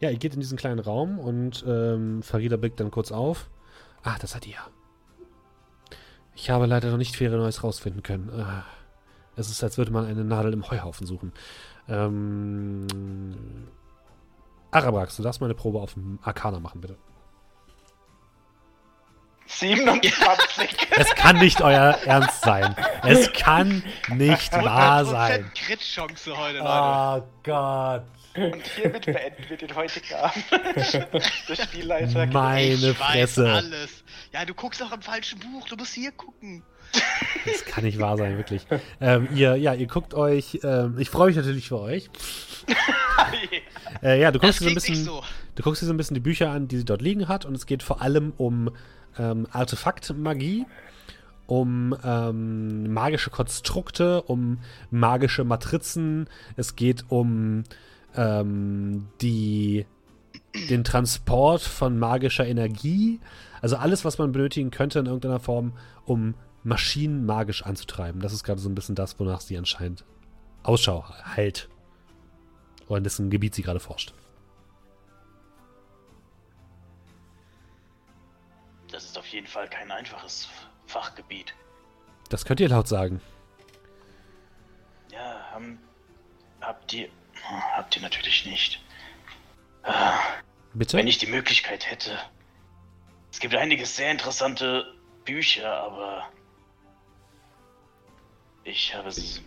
Ja, 0.00 0.10
ihr 0.10 0.18
geht 0.18 0.34
in 0.34 0.40
diesen 0.40 0.56
kleinen 0.58 0.78
Raum 0.80 1.18
und 1.18 1.64
ähm, 1.66 2.22
Farida 2.22 2.56
blickt 2.56 2.80
dann 2.80 2.90
kurz 2.90 3.12
auf. 3.12 3.50
Ah, 4.02 4.16
das 4.18 4.34
hat 4.34 4.46
ihr. 4.46 4.56
Ich 6.34 6.48
habe 6.48 6.66
leider 6.66 6.90
noch 6.90 6.96
nicht 6.96 7.16
viel 7.16 7.28
Neues 7.30 7.62
rausfinden 7.62 8.02
können. 8.02 8.30
Ah, 8.30 8.64
es 9.36 9.50
ist, 9.50 9.62
als 9.62 9.76
würde 9.76 9.90
man 9.90 10.06
eine 10.06 10.24
Nadel 10.24 10.52
im 10.54 10.68
Heuhaufen 10.70 11.06
suchen. 11.06 11.32
Ähm, 11.88 12.86
Arabrax, 14.70 15.16
du 15.16 15.22
darfst 15.22 15.40
mal 15.40 15.48
eine 15.48 15.54
Probe 15.54 15.80
auf 15.80 15.94
dem 15.94 16.18
Arcana 16.22 16.60
machen, 16.60 16.80
bitte. 16.80 16.96
27! 19.58 20.68
Es 20.96 21.14
kann 21.14 21.38
nicht 21.38 21.60
euer 21.62 21.98
Ernst 22.04 22.42
sein. 22.42 22.74
Es 23.04 23.32
kann 23.32 23.82
nicht 24.08 24.52
wahr 24.52 25.04
sein. 25.04 25.50
Crit-Chance 25.54 26.36
heute, 26.36 26.60
Oh 26.62 27.22
Gott. 27.42 28.04
Und 28.36 28.64
hiermit 28.76 29.06
beenden 29.06 29.44
wir 29.48 29.56
den 29.56 29.74
heutigen 29.74 30.14
Abend. 30.14 30.44
Der 31.48 31.56
Spielleiter. 31.56 32.26
Meine 32.26 32.90
ich 32.90 32.96
Fresse. 32.96 33.44
weiß 33.44 33.64
alles. 33.64 34.04
Ja, 34.32 34.44
du 34.44 34.54
guckst 34.54 34.82
auch 34.82 34.92
im 34.92 35.02
falschen 35.02 35.40
Buch. 35.40 35.66
Du 35.68 35.76
musst 35.76 35.94
hier 35.94 36.12
gucken. 36.12 36.62
Das 37.46 37.64
kann 37.64 37.84
nicht 37.84 37.98
wahr 37.98 38.16
sein, 38.16 38.36
wirklich. 38.36 38.66
Ähm, 39.00 39.28
ihr, 39.34 39.56
ja, 39.56 39.74
ihr 39.74 39.86
guckt 39.86 40.14
euch, 40.14 40.60
ähm, 40.62 40.96
ich 40.98 41.08
freue 41.10 41.28
mich 41.28 41.36
natürlich 41.36 41.68
für 41.68 41.80
euch. 41.80 42.10
Äh, 44.02 44.20
ja, 44.20 44.30
du 44.30 44.38
guckst, 44.38 44.60
dir 44.60 44.64
so 44.64 44.70
ein 44.70 44.74
bisschen, 44.74 45.04
so. 45.04 45.22
du 45.56 45.62
guckst 45.62 45.82
dir 45.82 45.86
so 45.86 45.92
ein 45.92 45.96
bisschen 45.96 46.14
die 46.14 46.20
Bücher 46.20 46.50
an, 46.50 46.68
die 46.68 46.78
sie 46.78 46.84
dort 46.86 47.02
liegen 47.02 47.28
hat 47.28 47.44
und 47.44 47.54
es 47.54 47.66
geht 47.66 47.82
vor 47.82 48.00
allem 48.00 48.32
um 48.38 48.70
ähm, 49.18 49.46
Artefaktmagie 49.50 50.64
um 51.50 51.96
ähm, 52.04 52.92
magische 52.92 53.30
Konstrukte, 53.30 54.22
um 54.22 54.58
magische 54.90 55.42
Matrizen, 55.42 56.28
es 56.56 56.76
geht 56.76 57.04
um 57.08 57.64
ähm, 58.14 59.08
die, 59.20 59.84
den 60.68 60.84
Transport 60.84 61.62
von 61.62 61.98
magischer 61.98 62.46
Energie. 62.46 63.18
Also 63.60 63.76
alles, 63.76 64.04
was 64.04 64.16
man 64.18 64.30
benötigen 64.30 64.70
könnte 64.70 65.00
in 65.00 65.06
irgendeiner 65.06 65.40
Form, 65.40 65.72
um 66.04 66.34
Maschinen 66.62 67.24
magisch 67.24 67.64
anzutreiben. 67.64 68.20
Das 68.20 68.32
ist 68.32 68.44
gerade 68.44 68.60
so 68.60 68.68
ein 68.68 68.74
bisschen 68.74 68.94
das, 68.94 69.18
wonach 69.18 69.40
sie 69.40 69.56
anscheinend 69.56 70.04
Ausschau 70.62 71.04
hält. 71.34 71.68
Oder 72.86 72.98
in 72.98 73.04
dessen 73.04 73.30
Gebiet 73.30 73.54
sie 73.54 73.62
gerade 73.62 73.80
forscht. 73.80 74.12
Das 78.90 79.04
ist 79.04 79.16
auf 79.16 79.26
jeden 79.28 79.46
Fall 79.46 79.68
kein 79.68 79.90
einfaches 79.90 80.48
Fachgebiet. 80.86 81.54
Das 82.28 82.44
könnt 82.44 82.60
ihr 82.60 82.68
laut 82.68 82.88
sagen. 82.88 83.20
Ja, 85.12 85.50
haben, 85.52 85.78
habt 86.60 86.92
ihr. 86.92 87.08
Habt 87.74 87.96
ihr 87.96 88.02
natürlich 88.02 88.44
nicht. 88.44 88.82
Ah, 89.82 90.18
Bitte? 90.74 90.96
Wenn 90.96 91.06
ich 91.06 91.18
die 91.18 91.26
Möglichkeit 91.26 91.90
hätte. 91.90 92.18
Es 93.32 93.40
gibt 93.40 93.54
einige 93.54 93.86
sehr 93.86 94.10
interessante 94.10 94.94
Bücher, 95.24 95.72
aber. 95.72 96.28
Ich 98.64 98.94
habe 98.94 99.08
es. 99.08 99.40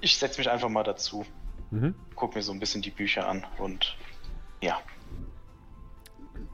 Ich 0.00 0.16
setze 0.16 0.38
mich 0.38 0.48
einfach 0.50 0.68
mal 0.68 0.82
dazu, 0.82 1.26
Mhm. 1.70 1.94
guck 2.14 2.34
mir 2.34 2.42
so 2.42 2.52
ein 2.52 2.58
bisschen 2.58 2.82
die 2.82 2.90
Bücher 2.90 3.28
an 3.28 3.46
und. 3.58 3.96
Ja. 4.62 4.80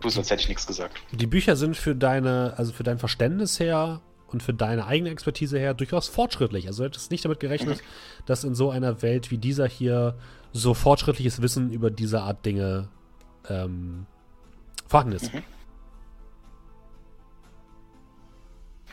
Du 0.01 0.09
als 0.09 0.17
hätte 0.31 0.43
ich 0.43 0.49
nichts 0.49 0.67
gesagt. 0.67 1.01
Die 1.13 1.27
Bücher 1.27 1.57
sind 1.57 1.77
für 1.77 1.95
deine, 1.95 2.55
also 2.57 2.73
für 2.73 2.83
dein 2.83 2.99
Verständnis 2.99 3.59
her 3.59 4.03
und 4.29 4.43
für 4.43 4.53
deine 4.53 4.87
eigene 4.87 5.11
Expertise 5.11 5.59
her 5.59 5.75
durchaus 5.75 6.09
fortschrittlich. 6.09 6.67
Also 6.67 6.83
du 6.83 6.89
hättest 6.89 7.11
nicht 7.11 7.25
damit 7.25 7.41
gerechnet, 7.41 7.83
dass 8.27 8.45
in 8.45 8.55
so 8.55 8.71
einer 8.71 9.01
Welt 9.03 9.31
wie 9.31 9.39
dieser 9.39 9.67
hier 9.67 10.19
so 10.53 10.75
fortschrittliches 10.75 11.41
Wissen 11.41 11.73
über 11.73 11.91
diese 11.91 12.21
Art 12.23 12.45
Dinge 12.45 12.89
ähm, 13.49 14.07
vorhanden 14.87 15.13
ist. 15.17 15.33
Mhm. 15.33 15.43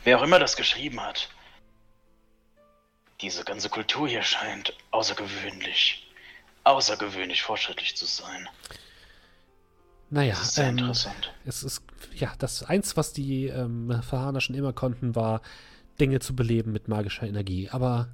Wer 0.03 0.19
auch 0.19 0.23
immer 0.23 0.39
das 0.39 0.55
geschrieben 0.55 1.01
hat. 1.01 1.29
Diese 3.23 3.45
ganze 3.45 3.69
Kultur 3.69 4.07
hier 4.07 4.21
scheint 4.21 4.73
außergewöhnlich, 4.91 6.05
außergewöhnlich 6.65 7.41
fortschrittlich 7.41 7.95
zu 7.95 8.05
sein. 8.05 8.49
Naja, 10.09 10.33
Das 10.35 10.43
ist 10.43 10.55
sehr 10.55 10.67
ähm, 10.67 10.77
interessant. 10.77 11.33
es 11.45 11.63
ist, 11.63 11.81
ja, 12.13 12.33
das 12.37 12.63
eins, 12.63 12.97
was 12.97 13.13
die 13.13 13.47
ähm, 13.47 14.01
Verhaner 14.03 14.41
schon 14.41 14.55
immer 14.55 14.73
konnten, 14.73 15.15
war 15.15 15.41
Dinge 16.01 16.19
zu 16.19 16.35
beleben 16.35 16.73
mit 16.73 16.89
magischer 16.89 17.25
Energie. 17.25 17.69
Aber 17.69 18.09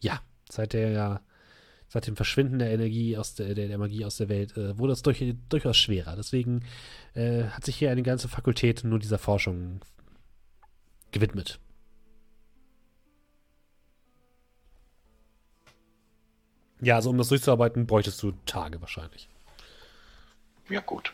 ja, 0.00 0.20
seit 0.50 0.74
der 0.74 1.22
seit 1.88 2.06
dem 2.06 2.16
Verschwinden 2.16 2.58
der 2.58 2.70
Energie 2.70 3.16
aus 3.16 3.34
der, 3.34 3.54
der, 3.54 3.68
der 3.68 3.78
Magie 3.78 4.04
aus 4.04 4.18
der 4.18 4.28
Welt, 4.28 4.54
äh, 4.58 4.78
wurde 4.78 4.92
es 4.92 5.00
durch, 5.00 5.24
durchaus 5.48 5.78
schwerer. 5.78 6.16
Deswegen 6.16 6.62
äh, 7.14 7.44
hat 7.44 7.64
sich 7.64 7.76
hier 7.76 7.90
eine 7.90 8.02
ganze 8.02 8.28
Fakultät 8.28 8.84
nur 8.84 8.98
dieser 8.98 9.18
Forschung 9.18 9.80
gewidmet. 11.10 11.58
Ja, 16.80 16.96
also 16.96 17.10
um 17.10 17.18
das 17.18 17.28
durchzuarbeiten, 17.28 17.86
bräuchtest 17.86 18.22
du 18.22 18.32
Tage 18.46 18.80
wahrscheinlich. 18.80 19.28
Ja 20.68 20.80
gut. 20.80 21.12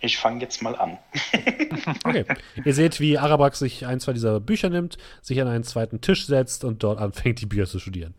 Ich 0.00 0.18
fange 0.18 0.40
jetzt 0.42 0.62
mal 0.62 0.76
an. 0.76 0.98
Okay. 2.04 2.24
Ihr 2.64 2.74
seht, 2.74 3.00
wie 3.00 3.18
Arabax 3.18 3.58
sich 3.58 3.86
ein, 3.86 4.00
zwei 4.00 4.12
dieser 4.12 4.40
Bücher 4.40 4.70
nimmt, 4.70 4.98
sich 5.22 5.40
an 5.40 5.48
einen 5.48 5.64
zweiten 5.64 6.00
Tisch 6.00 6.26
setzt 6.26 6.64
und 6.64 6.82
dort 6.82 6.98
anfängt, 6.98 7.40
die 7.40 7.46
Bücher 7.46 7.66
zu 7.66 7.78
studieren. 7.78 8.14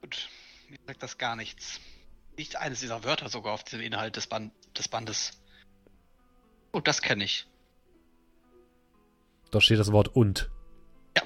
Gut, 0.00 0.28
mir 0.68 0.78
sagt 0.86 1.02
das 1.02 1.18
gar 1.18 1.36
nichts. 1.36 1.80
Nicht 2.36 2.56
eines 2.56 2.80
dieser 2.80 3.02
Wörter 3.04 3.28
sogar 3.28 3.54
auf 3.54 3.64
dem 3.64 3.80
Inhalt 3.80 4.16
des, 4.16 4.26
Band 4.26 4.52
des 4.76 4.88
Bandes. 4.88 5.32
Oh, 6.72 6.80
das 6.80 7.00
kenne 7.00 7.24
ich. 7.24 7.46
Dort 9.50 9.64
steht 9.64 9.78
das 9.78 9.92
Wort 9.92 10.08
und. 10.08 10.50
Ja. 11.16 11.22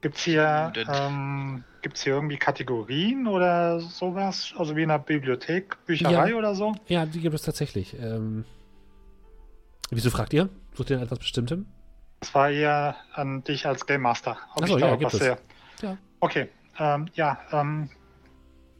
Gibt's 0.00 0.22
hier, 0.22 0.72
Denn- 0.74 0.86
ähm, 0.92 1.64
gibt's 1.82 2.02
hier 2.02 2.14
irgendwie 2.14 2.36
Kategorien 2.36 3.26
oder 3.26 3.80
sowas? 3.80 4.54
Also 4.56 4.76
wie 4.76 4.82
in 4.82 4.90
einer 4.90 5.02
Bibliothek, 5.02 5.84
Bücherei 5.86 6.30
Ja. 6.30 6.36
oder 6.36 6.54
so? 6.54 6.74
Ja, 6.86 7.06
die 7.06 7.20
gibt 7.20 7.34
es 7.34 7.42
tatsächlich. 7.42 7.94
Ähm, 7.98 8.44
wieso 9.90 10.10
fragt 10.10 10.32
ihr? 10.32 10.48
Sucht 10.74 10.90
ihr 10.90 11.00
etwas 11.00 11.18
Bestimmtem? 11.18 11.66
Das 12.20 12.34
war 12.34 12.50
eher 12.50 12.96
an 13.14 13.42
dich 13.44 13.66
als 13.66 13.86
Game 13.86 14.02
Master. 14.02 14.36
Ob 14.54 14.62
Ach 14.64 14.68
so, 14.68 14.76
ich 14.76 14.80
da 14.82 14.88
ja, 14.88 14.94
auch 14.94 14.98
gibt 14.98 15.12
was 15.12 15.20
es. 15.20 15.26
sehe. 15.26 15.38
Ja. 15.82 15.96
Okay, 16.20 16.48
ähm, 16.78 17.08
ja, 17.14 17.38
ähm, 17.52 17.90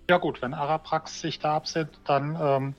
ja 0.08 0.18
gut, 0.18 0.40
wenn 0.42 0.54
Araprax 0.54 1.20
sich 1.20 1.38
da 1.38 1.56
absetzt, 1.56 1.98
dann 2.04 2.36
ähm, 2.40 2.74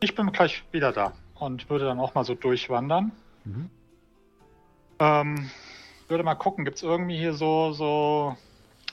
ich 0.00 0.14
bin 0.14 0.30
gleich 0.32 0.64
wieder 0.72 0.92
da 0.92 1.12
und 1.34 1.70
würde 1.70 1.84
dann 1.84 2.00
auch 2.00 2.14
mal 2.14 2.24
so 2.24 2.34
durchwandern. 2.34 3.12
Mhm. 3.44 3.70
Ähm, 4.98 5.50
würde 6.08 6.24
mal 6.24 6.34
gucken, 6.34 6.64
gibt 6.64 6.76
es 6.78 6.82
irgendwie 6.82 7.16
hier 7.18 7.34
so, 7.34 7.72
so 7.72 8.36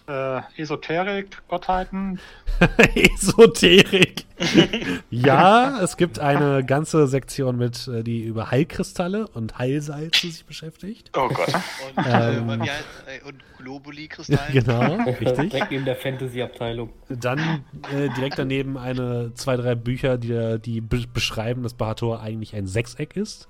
äh, 0.08 0.42
Esoterik-Gottheiten? 0.58 2.20
Esoterik. 2.96 4.26
ja, 5.10 5.82
es 5.82 5.98
gibt 5.98 6.20
eine 6.20 6.64
ganze 6.66 7.08
Sektion 7.08 7.58
mit, 7.58 7.88
äh, 7.88 8.04
die 8.04 8.24
über 8.24 8.52
Heilkristalle 8.52 9.28
und 9.28 9.58
Heilsalze 9.58 10.28
sich 10.32 10.46
beschäftigt. 10.46 11.12
Oh 11.16 11.28
Gott. 11.28 11.48
Und, 11.96 12.06
Ähm. 12.08 12.50
äh, 12.50 12.60
wie 12.66 12.70
heißt, 12.70 12.84
äh, 13.24 13.28
und 13.28 13.36
Globuli-Kristallen. 13.58 14.54
genau, 14.54 14.96
richtig. 15.04 15.52
Direkt 15.52 15.72
neben 15.72 15.86
der 15.86 15.96
Fantasy-Abteilung. 15.98 16.90
Dann 17.10 17.64
äh, 17.94 18.10
direkt 18.16 18.40
daneben 18.40 18.78
eine, 18.78 19.34
zwei, 19.36 19.58
drei 19.58 19.76
Bücher, 19.76 20.18
die, 20.18 20.58
die 20.60 20.80
be 20.82 21.06
beschreiben, 21.14 21.64
dass 21.64 21.74
Bahator 21.74 22.22
eigentlich 22.22 22.56
ein 22.56 22.68
Sechseck 22.68 23.16
ist. 23.18 23.48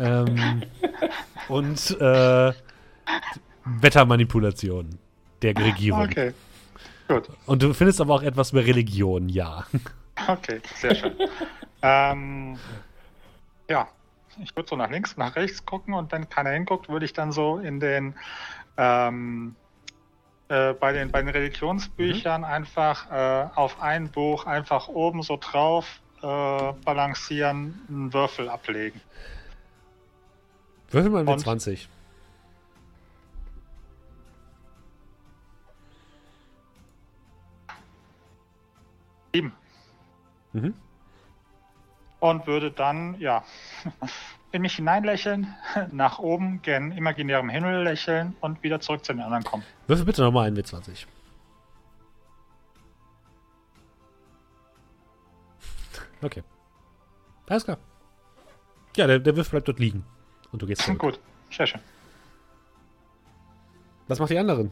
ähm, 0.00 0.62
und 1.48 2.00
äh, 2.00 2.52
Wettermanipulation 3.64 4.98
der 5.42 5.56
Regierung. 5.56 6.02
Okay, 6.02 6.32
gut. 7.06 7.28
Und 7.46 7.62
du 7.62 7.72
findest 7.74 8.00
aber 8.00 8.14
auch 8.14 8.22
etwas 8.22 8.52
über 8.52 8.64
Religion, 8.64 9.28
ja. 9.28 9.64
Okay, 10.26 10.60
sehr 10.74 10.94
schön. 10.94 11.14
ähm, 11.82 12.58
ja, 13.70 13.88
ich 14.42 14.54
würde 14.56 14.68
so 14.68 14.76
nach 14.76 14.90
links, 14.90 15.16
nach 15.16 15.36
rechts 15.36 15.64
gucken 15.64 15.94
und 15.94 16.10
wenn 16.12 16.28
keiner 16.28 16.50
hinguckt, 16.50 16.88
würde 16.88 17.04
ich 17.04 17.12
dann 17.12 17.32
so 17.32 17.58
in 17.58 17.80
den 17.80 18.14
ähm, 18.76 19.54
äh, 20.48 20.72
bei 20.74 20.92
den 20.92 21.10
bei 21.10 21.20
den 21.20 21.28
Religionsbüchern 21.28 22.44
einfach 22.44 23.10
äh, 23.10 23.48
auf 23.54 23.80
ein 23.82 24.10
Buch 24.10 24.46
einfach 24.46 24.88
oben 24.88 25.22
so 25.22 25.38
drauf 25.40 26.00
äh, 26.22 26.72
balancieren, 26.84 27.80
einen 27.88 28.12
Würfel 28.12 28.48
ablegen. 28.48 29.00
Würfel 30.90 31.10
mal 31.10 31.24
mit 31.24 31.34
Und? 31.34 31.40
20. 31.40 31.88
Sieben. 39.34 39.52
Mhm. 40.52 40.74
Und 42.20 42.46
würde 42.46 42.70
dann, 42.70 43.20
ja, 43.20 43.44
in 44.52 44.62
mich 44.62 44.76
hineinlächeln, 44.76 45.54
nach 45.92 46.18
oben, 46.18 46.62
gen 46.62 46.92
imaginärem 46.92 47.50
Himmel 47.50 47.84
lächeln 47.84 48.34
und 48.40 48.62
wieder 48.62 48.80
zurück 48.80 49.04
zu 49.04 49.12
den 49.12 49.22
anderen 49.22 49.44
kommen. 49.44 49.64
Würfel 49.86 50.06
bitte 50.06 50.22
nochmal 50.22 50.46
ein 50.48 50.56
W20. 50.56 51.06
Okay. 56.20 56.42
Alles 57.48 57.64
klar. 57.64 57.78
Ja, 58.96 59.06
der, 59.06 59.20
der 59.20 59.36
Würfel 59.36 59.52
bleibt 59.52 59.68
dort 59.68 59.78
liegen. 59.78 60.04
Und 60.52 60.62
du 60.62 60.66
gehst 60.66 60.82
zurück. 60.82 60.98
Gut, 60.98 61.20
sehr 61.50 61.66
schön. 61.66 61.80
Was 64.06 64.18
macht 64.18 64.30
die 64.30 64.38
anderen? 64.38 64.70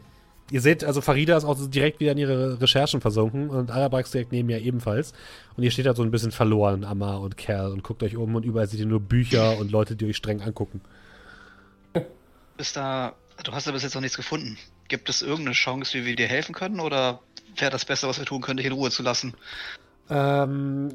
Ihr 0.49 0.61
seht, 0.61 0.83
also 0.83 1.01
Farida 1.01 1.35
ist 1.35 1.43
auch 1.43 1.57
direkt 1.69 1.99
wieder 1.99 2.13
in 2.13 2.17
ihre 2.17 2.61
Recherchen 2.61 3.01
versunken 3.01 3.49
und 3.49 3.69
Arabax 3.69 4.11
direkt 4.11 4.31
neben 4.31 4.49
ihr 4.49 4.59
ebenfalls. 4.61 5.13
Und 5.57 5.63
ihr 5.63 5.71
steht 5.71 5.85
da 5.85 5.93
so 5.93 6.03
ein 6.03 6.11
bisschen 6.11 6.31
verloren, 6.31 6.85
Amma 6.85 7.17
und 7.17 7.35
Kerl, 7.35 7.71
und 7.71 7.83
guckt 7.83 8.01
euch 8.01 8.15
um 8.15 8.33
und 8.33 8.45
überall 8.45 8.67
seht 8.67 8.79
ihr 8.79 8.85
nur 8.85 9.01
Bücher 9.01 9.57
und 9.57 9.71
Leute, 9.71 9.97
die 9.97 10.05
euch 10.05 10.15
streng 10.15 10.41
angucken. 10.41 10.81
Ist 12.57 12.77
da, 12.77 13.13
du 13.43 13.51
hast 13.51 13.67
ja 13.67 13.73
bis 13.73 13.83
jetzt 13.83 13.93
noch 13.93 14.01
nichts 14.01 14.15
gefunden. 14.15 14.57
Gibt 14.87 15.09
es 15.09 15.21
irgendeine 15.21 15.53
Chance, 15.53 15.99
wie 15.99 16.05
wir 16.05 16.15
dir 16.15 16.27
helfen 16.27 16.55
können? 16.55 16.79
Oder 16.79 17.19
wäre 17.57 17.69
das 17.69 17.83
Beste, 17.83 18.07
was 18.07 18.17
wir 18.17 18.25
tun 18.25 18.41
können, 18.41 18.57
dich 18.57 18.65
in 18.65 18.71
Ruhe 18.71 18.89
zu 18.89 19.03
lassen? 19.03 19.33
Ähm, 20.09 20.91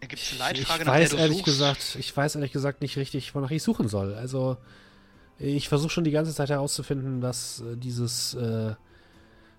Gibt 0.00 0.14
es 0.14 0.32
ich, 0.32 0.40
eine 0.40 0.52
ich 0.52 0.58
Leitfrage, 0.58 0.84
nach 0.84 0.92
weiß 0.92 1.10
der 1.10 1.16
du 1.16 1.22
ehrlich 1.22 1.38
suchst? 1.38 1.44
gesagt, 1.46 1.96
ich 1.98 2.16
weiß 2.16 2.34
ehrlich 2.36 2.52
gesagt 2.52 2.80
nicht 2.80 2.96
richtig, 2.96 3.34
wonach 3.34 3.50
ich 3.50 3.62
suchen 3.62 3.88
soll. 3.88 4.14
Also 4.14 4.56
ich 5.38 5.68
versuche 5.68 5.90
schon 5.90 6.04
die 6.04 6.10
ganze 6.10 6.34
Zeit 6.34 6.50
herauszufinden, 6.50 7.22
was 7.22 7.60
äh, 7.60 7.76
dieses 7.76 8.34
äh, 8.34 8.74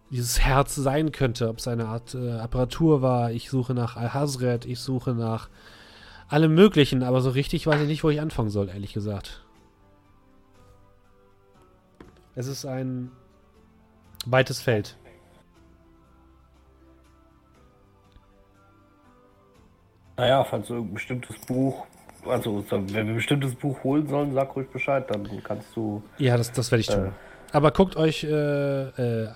dieses 0.09 0.39
Herz 0.39 0.75
sein 0.75 1.11
könnte, 1.11 1.49
ob 1.49 1.57
es 1.57 1.67
eine 1.67 1.87
Art 1.87 2.15
äh, 2.15 2.33
Apparatur 2.33 3.01
war. 3.01 3.31
Ich 3.31 3.49
suche 3.49 3.73
nach 3.73 3.97
Al-Hazred, 3.97 4.65
ich 4.65 4.79
suche 4.79 5.13
nach 5.13 5.49
Alle 6.29 6.47
möglichen, 6.49 7.03
aber 7.03 7.21
so 7.21 7.29
richtig 7.29 7.67
weiß 7.67 7.81
ich 7.81 7.87
nicht, 7.87 8.03
wo 8.03 8.09
ich 8.09 8.21
anfangen 8.21 8.49
soll, 8.49 8.69
ehrlich 8.69 8.93
gesagt. 8.93 9.43
Es 12.35 12.47
ist 12.47 12.65
ein 12.65 13.11
weites 14.25 14.61
Feld. 14.61 14.97
Naja, 20.17 20.43
falls 20.43 20.67
du 20.67 20.73
irgendein 20.73 20.95
bestimmtes 20.95 21.37
Buch, 21.45 21.85
also 22.25 22.65
wenn 22.69 22.89
wir 22.89 22.99
ein 23.01 23.15
bestimmtes 23.15 23.53
Buch 23.55 23.83
holen 23.83 24.07
sollen, 24.07 24.33
sag 24.33 24.55
ruhig 24.55 24.67
Bescheid, 24.69 25.05
dann 25.09 25.27
kannst 25.43 25.75
du. 25.75 26.03
Ja, 26.17 26.35
das, 26.37 26.51
das 26.51 26.71
werde 26.71 26.81
ich 26.81 26.87
tun. 26.87 27.05
Äh. 27.05 27.11
Aber 27.51 27.71
guckt 27.71 27.95
euch, 27.95 28.23
äh, 28.23 28.29
äh, 28.29 29.29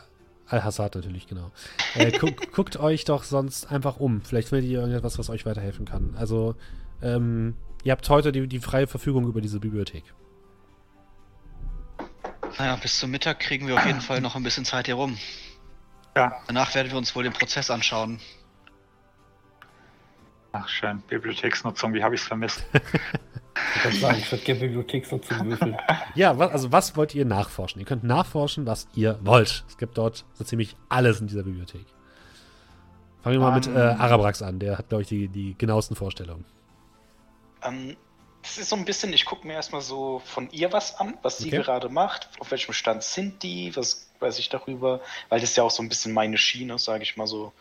Al-Hassad 0.47 0.95
natürlich, 0.95 1.27
genau. 1.27 1.51
Äh, 1.95 2.11
guckt, 2.17 2.51
guckt 2.51 2.77
euch 2.77 3.05
doch 3.05 3.23
sonst 3.23 3.71
einfach 3.71 3.97
um. 3.97 4.21
Vielleicht 4.21 4.49
findet 4.49 4.69
ihr 4.69 4.79
irgendetwas, 4.79 5.19
was 5.19 5.29
euch 5.29 5.45
weiterhelfen 5.45 5.85
kann. 5.85 6.15
Also, 6.17 6.55
ähm, 7.01 7.55
ihr 7.83 7.91
habt 7.91 8.09
heute 8.09 8.31
die, 8.31 8.47
die 8.47 8.59
freie 8.59 8.87
Verfügung 8.87 9.27
über 9.27 9.39
diese 9.39 9.59
Bibliothek. 9.59 10.03
Naja, 12.57 12.75
bis 12.75 12.99
zum 12.99 13.11
Mittag 13.11 13.39
kriegen 13.39 13.67
wir 13.67 13.75
auf 13.75 13.85
jeden 13.85 14.01
Fall 14.01 14.19
noch 14.19 14.35
ein 14.35 14.43
bisschen 14.43 14.65
Zeit 14.65 14.87
hier 14.87 14.95
rum. 14.95 15.17
Ja. 16.15 16.33
Danach 16.47 16.73
werden 16.75 16.91
wir 16.91 16.97
uns 16.97 17.15
wohl 17.15 17.23
den 17.23 17.33
Prozess 17.33 17.69
anschauen. 17.69 18.19
Ach, 20.53 20.67
schön. 20.67 21.01
Bibliotheksnutzung, 21.07 21.93
wie 21.93 22.03
habe 22.03 22.15
ich 22.15 22.21
es 22.21 22.27
vermisst? 22.27 22.63
Ich 22.73 23.81
kann 23.83 23.91
sagen, 23.93 24.17
ich 24.19 24.29
würde 24.31 24.43
gerne 24.43 24.59
Bibliotheksnutzung 24.61 25.45
würfeln. 25.49 25.77
Ja, 26.15 26.37
was, 26.37 26.51
also 26.51 26.71
was 26.73 26.97
wollt 26.97 27.15
ihr 27.15 27.23
nachforschen? 27.25 27.79
Ihr 27.79 27.85
könnt 27.87 28.03
nachforschen, 28.03 28.65
was 28.65 28.87
ihr 28.93 29.17
wollt. 29.21 29.63
Es 29.69 29.77
gibt 29.77 29.97
dort 29.97 30.25
so 30.33 30.43
ziemlich 30.43 30.75
alles 30.89 31.21
in 31.21 31.27
dieser 31.27 31.43
Bibliothek. 31.43 31.85
Fangen 33.23 33.39
wir 33.39 33.47
mal 33.47 33.55
mit 33.55 33.67
Ähm. 33.67 33.77
äh, 33.77 33.79
Arabrax 33.79 34.41
an. 34.41 34.59
Der 34.59 34.77
hat, 34.77 34.89
glaube 34.89 35.03
ich, 35.03 35.07
die, 35.07 35.29
die 35.29 35.55
genauesten 35.57 35.95
Vorstellungen. 35.95 36.43
Ähm, 37.63 37.95
das 38.41 38.57
ist 38.57 38.69
so 38.69 38.75
ein 38.75 38.83
bisschen, 38.83 39.13
ich 39.13 39.23
gucke 39.25 39.47
mir 39.47 39.53
erstmal 39.53 39.81
so 39.81 40.21
von 40.25 40.49
ihr 40.51 40.73
was 40.73 40.95
an, 40.99 41.17
was 41.21 41.37
sie 41.37 41.47
Okay. 41.49 41.61
gerade 41.61 41.87
macht, 41.89 42.29
auf 42.39 42.51
welchem 42.51 42.73
Stand 42.73 43.03
sind 43.03 43.41
die, 43.43 43.73
was 43.75 44.09
weiß 44.19 44.37
ich 44.39 44.49
darüber, 44.49 44.99
weil 45.29 45.39
das 45.39 45.51
ist 45.51 45.55
ja 45.57 45.63
auch 45.63 45.71
so 45.71 45.81
ein 45.83 45.87
bisschen 45.89 46.11
meine 46.13 46.37
Schiene, 46.37 46.77
sage 46.79 47.03
ich 47.03 47.15
mal 47.17 47.27
so, 47.27 47.53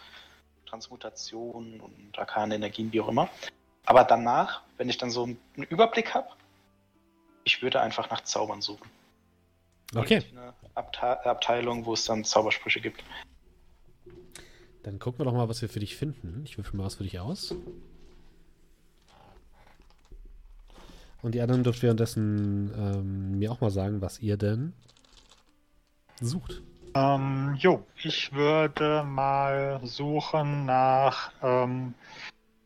Transmutation 0.71 1.81
und 1.81 2.19
arkane 2.19 2.55
Energien, 2.55 2.93
wie 2.93 3.01
auch 3.01 3.09
immer. 3.09 3.29
Aber 3.85 4.05
danach, 4.05 4.63
wenn 4.77 4.89
ich 4.89 4.99
dann 4.99 5.11
so 5.11 5.25
einen 5.25 5.39
Überblick 5.69 6.15
habe, 6.15 6.29
ich 7.45 7.63
würde 7.63 7.81
einfach 7.81 8.11
nach 8.11 8.23
Zaubern 8.23 8.63
suchen. 8.63 8.89
Okay, 9.95 10.23
Eine 10.31 10.55
Abte 10.75 11.27
Abteilung, 11.27 11.85
wo 11.85 11.95
es 11.95 12.05
dann 12.05 12.23
Zaubersprüche 12.25 12.81
gibt. 12.81 13.03
dann 14.85 15.01
gucken 15.01 15.19
wir 15.19 15.25
doch 15.25 15.33
mal, 15.33 15.49
was 15.49 15.61
wir 15.63 15.69
für 15.69 15.81
dich 15.81 15.97
finden. 15.97 16.43
Ich 16.45 16.57
würfel 16.57 16.77
mal 16.77 16.85
was 16.85 16.95
für 16.95 17.03
dich 17.03 17.19
aus. 17.19 17.55
Und 21.23 21.35
die 21.35 21.41
anderen 21.41 21.65
dürft 21.65 21.83
währenddessen 21.83 22.73
ähm, 22.75 23.39
mir 23.39 23.51
auch 23.51 23.61
mal 23.61 23.71
sagen, 23.71 24.01
was 24.01 24.21
ihr 24.21 24.37
denn 24.37 24.73
sucht. 26.21 26.63
Ähm, 26.95 27.57
jo, 27.59 27.87
ich 28.03 28.33
würde 28.33 29.05
mal 29.05 29.81
suchen 29.85 30.65
nach 30.67 31.33
ähm, 31.43 31.95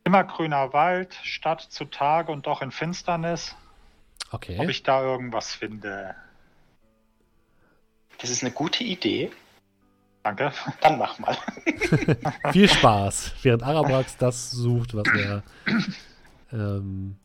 immergrüner 0.05 0.73
Wald, 0.73 1.15
Stadt 1.23 1.61
zu 1.61 1.85
Tage 1.87 2.33
und 2.33 2.47
doch 2.47 2.63
in 2.63 2.71
Finsternis, 2.71 3.55
Okay. 4.31 4.59
ob 4.59 4.69
ich 4.69 4.83
da 4.83 5.03
irgendwas 5.03 5.55
finde. 5.55 6.15
Das 8.19 8.31
ist 8.31 8.43
eine 8.43 8.53
gute 8.53 8.85
Idee. 8.85 9.31
Danke. 10.23 10.53
Dann 10.81 10.99
mach 10.99 11.19
mal. 11.19 11.37
Viel 12.53 12.69
Spaß, 12.69 13.33
während 13.43 13.63
Arabrax 13.63 14.17
das 14.17 14.51
sucht, 14.51 14.95
was 14.95 15.07
er 15.09 15.43
ähm, 16.53 17.17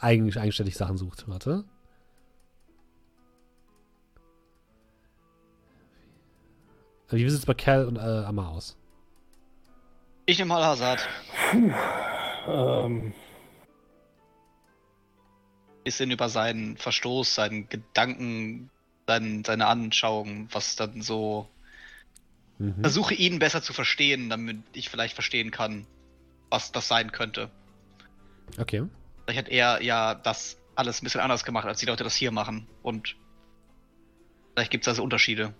eigen, 0.00 0.36
eigenständig 0.36 0.76
Sachen 0.76 0.96
sucht. 0.96 1.28
Warte. 1.28 1.64
Wie 7.10 7.28
sieht 7.28 7.38
es 7.38 7.46
bei 7.46 7.54
Cal 7.54 7.86
und 7.86 7.96
äh, 7.96 8.00
Amma 8.00 8.48
aus? 8.48 8.76
Ich 10.26 10.38
nehme 10.38 10.50
mal 10.50 10.64
Hazard. 10.64 11.08
ähm, 12.46 13.12
Bisschen 15.84 16.10
über 16.10 16.28
seinen 16.28 16.76
Verstoß, 16.76 17.34
seinen 17.34 17.68
Gedanken, 17.68 18.70
seinen, 19.06 19.44
seine 19.44 19.66
Anschauung, 19.66 20.48
was 20.52 20.76
dann 20.76 21.02
so. 21.02 21.48
Mhm. 22.58 22.80
Versuche 22.80 23.14
ihn 23.14 23.38
besser 23.38 23.62
zu 23.62 23.72
verstehen, 23.72 24.30
damit 24.30 24.58
ich 24.72 24.88
vielleicht 24.88 25.14
verstehen 25.14 25.50
kann, 25.50 25.86
was 26.50 26.70
das 26.70 26.86
sein 26.86 27.10
könnte. 27.10 27.50
Okay. 28.58 28.84
Vielleicht 29.24 29.46
hat 29.46 29.48
er 29.48 29.82
ja 29.82 30.14
das 30.14 30.58
alles 30.76 31.00
ein 31.00 31.04
bisschen 31.04 31.20
anders 31.20 31.44
gemacht, 31.44 31.66
als 31.66 31.80
die 31.80 31.86
Leute 31.86 32.04
das 32.04 32.14
hier 32.14 32.30
machen. 32.30 32.68
Und 32.82 33.16
vielleicht 34.54 34.70
gibt 34.70 34.84
es 34.84 34.88
also 34.88 35.02
Unterschiede. 35.02 35.54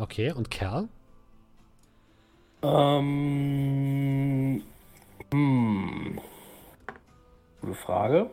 Okay, 0.00 0.32
und 0.32 0.50
Cal? 0.50 0.88
ähm, 2.62 4.62
hm. 5.30 6.18
Gute 7.60 7.74
Frage. 7.74 8.30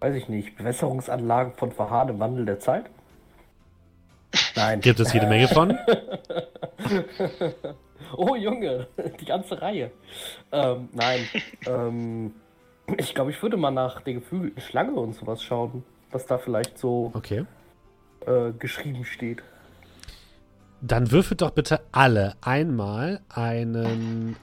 Weiß 0.00 0.14
ich 0.14 0.28
nicht. 0.28 0.56
Bewässerungsanlagen 0.56 1.54
von 1.54 1.72
Verharren 1.72 2.10
im 2.10 2.20
Wandel 2.20 2.44
der 2.44 2.58
Zeit? 2.58 2.90
Nein. 4.54 4.82
Gibt 4.82 5.00
es 5.00 5.14
jede 5.14 5.26
Menge 5.26 5.48
von? 5.48 5.78
Oh 8.16 8.34
Junge, 8.34 8.88
die 9.20 9.24
ganze 9.24 9.62
Reihe. 9.62 9.90
Ähm, 10.50 10.88
nein. 10.92 11.20
ähm, 11.66 12.34
ich 12.98 13.14
glaube, 13.14 13.30
ich 13.30 13.40
würde 13.42 13.56
mal 13.56 13.70
nach 13.70 14.02
der 14.02 14.14
geflügelten 14.14 14.60
Schlange 14.60 14.98
und 15.00 15.14
sowas 15.14 15.42
schauen, 15.42 15.82
was 16.10 16.26
da 16.26 16.36
vielleicht 16.36 16.78
so 16.78 17.10
Okay. 17.14 17.46
Äh, 18.26 18.52
geschrieben 18.58 19.04
steht. 19.04 19.42
Dann 20.80 21.10
würfelt 21.10 21.42
doch 21.42 21.50
bitte 21.50 21.80
alle 21.92 22.34
einmal 22.40 23.20
einen. 23.28 24.36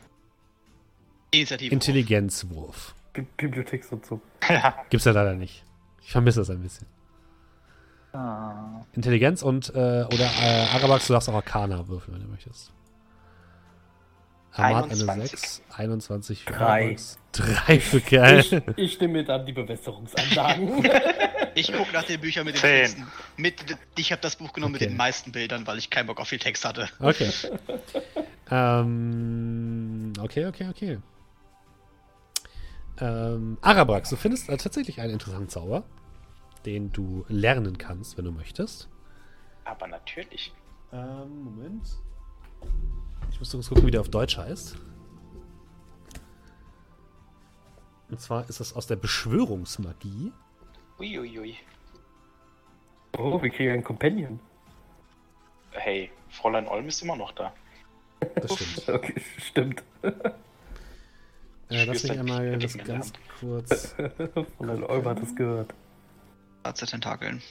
Intelligenzwurf. 1.32 2.96
Bi 3.14 3.26
Bibliotheksnutzung. 3.38 4.22
ja. 4.50 4.74
Gibt's 4.90 5.06
ja 5.06 5.12
leider 5.12 5.36
nicht. 5.36 5.64
Ich 6.02 6.12
vermisse 6.12 6.40
das 6.40 6.50
ein 6.50 6.62
bisschen. 6.62 6.88
Ah, 8.14 8.82
Intelligenz 8.94 9.44
und 9.44 9.70
äh, 9.70 10.04
oder 10.06 10.30
äh, 10.42 10.66
Arabax, 10.74 11.06
du 11.06 11.14
darfst 11.14 11.30
auch 11.30 11.36
Arcana 11.36 11.88
würfeln, 11.88 12.16
wenn 12.16 12.24
du 12.24 12.30
möchtest. 12.32 12.72
Hamad 14.54 14.86
eine 14.86 14.94
21. 14.94 15.30
6, 15.30 15.62
21 15.78 16.44
für 16.46 16.54
Drei. 16.54 16.82
Arabax. 16.84 17.20
3 17.34 17.80
für 17.80 18.02
Kerl. 18.02 18.40
Ich, 18.40 18.54
ich 18.78 19.00
nehme 19.00 19.14
mir 19.14 19.26
dann 19.26 19.46
die 19.46 19.54
Bewässerungsanlagen. 19.54 20.84
Ich 21.56 21.72
gucke 21.74 21.92
nach 21.94 22.04
den 22.04 22.20
Büchern 22.22 22.46
mit 22.46 22.56
den 22.56 22.62
Zehn. 22.62 22.80
Texten. 22.82 23.08
Mit, 23.38 23.78
ich 23.98 24.12
habe 24.12 24.22
das 24.22 24.36
Buch 24.36 24.54
genommen 24.54 24.76
Okay. 24.76 24.86
mit 24.86 24.92
den 24.92 24.98
meisten 24.98 25.32
Bildern, 25.32 25.66
weil 25.68 25.78
ich 25.78 25.90
keinen 25.90 26.08
Bock 26.08 26.20
auf 26.20 26.28
viel 26.28 26.40
Text 26.40 26.66
hatte. 26.66 26.90
Okay. 27.00 27.32
ähm, 28.52 30.14
okay, 30.20 30.46
okay, 30.48 30.68
okay. 30.70 31.00
Ähm, 33.02 33.58
Arabrax, 33.62 34.10
du 34.10 34.16
findest 34.16 34.50
äh, 34.50 34.58
tatsächlich 34.58 35.00
einen 35.00 35.14
interessanten 35.14 35.50
Zauber, 35.50 35.84
den 36.66 36.92
du 36.92 37.26
lernen 37.30 37.78
kannst, 37.78 38.18
wenn 38.18 38.26
du 38.26 38.32
möchtest. 38.32 38.90
Aber 39.64 39.88
natürlich. 39.88 40.54
Ähm, 40.92 41.44
Moment. 41.44 41.88
Ich 43.32 43.40
muss 43.40 43.52
kurz 43.52 43.70
gucken, 43.70 43.86
wie 43.86 43.92
der 43.92 44.02
auf 44.02 44.10
Deutsch 44.10 44.38
heißt. 44.38 44.76
Und 48.10 48.20
zwar 48.20 48.50
ist 48.50 48.60
das 48.60 48.76
aus 48.76 48.88
der 48.88 48.96
Beschwörungsmagie. 48.96 50.34
Uiuiui. 51.00 51.58
oh, 53.18 53.42
wir 53.42 53.50
kriegen 53.50 53.72
einen 53.72 53.84
Companion. 53.84 54.40
Hey, 55.72 56.12
Fräulein 56.30 56.68
Olm 56.68 56.88
ist 56.88 57.02
immer 57.02 57.16
noch 57.16 57.32
da. 57.34 57.54
Das 58.36 58.54
stimmt. 58.56 58.90
Okay, 58.90 59.22
stimmt. 59.38 59.84
Äh, 60.04 61.86
lass 61.86 62.04
mich 62.04 62.20
einmal 62.20 62.58
das 62.58 62.78
ganz 62.78 62.90
Hand? 62.90 63.20
kurz. 63.40 63.96
Fräulein 64.58 64.84
Olm 64.84 65.06
hat 65.06 65.20
es 65.22 65.36
gehört. 65.36 65.74
Schwarze 66.62 66.86
Tentakeln. 66.88 67.42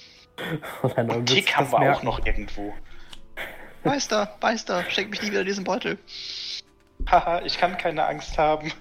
Fräulein 0.80 1.10
Olm 1.10 1.26
Tick 1.26 1.56
haben 1.56 1.64
das 1.64 1.72
wir 1.72 1.76
auch 1.78 1.82
merken. 1.82 2.06
noch 2.06 2.26
irgendwo. 2.26 2.74
Meister, 3.84 4.36
Meister, 4.42 4.84
schenk 4.90 5.10
mich 5.10 5.22
nie 5.22 5.30
wieder 5.30 5.44
diesen 5.44 5.64
Beutel. 5.64 5.98
Haha, 7.08 7.40
ich 7.42 7.58
kann 7.58 7.78
keine 7.78 8.04
Angst 8.06 8.36
haben. 8.36 8.72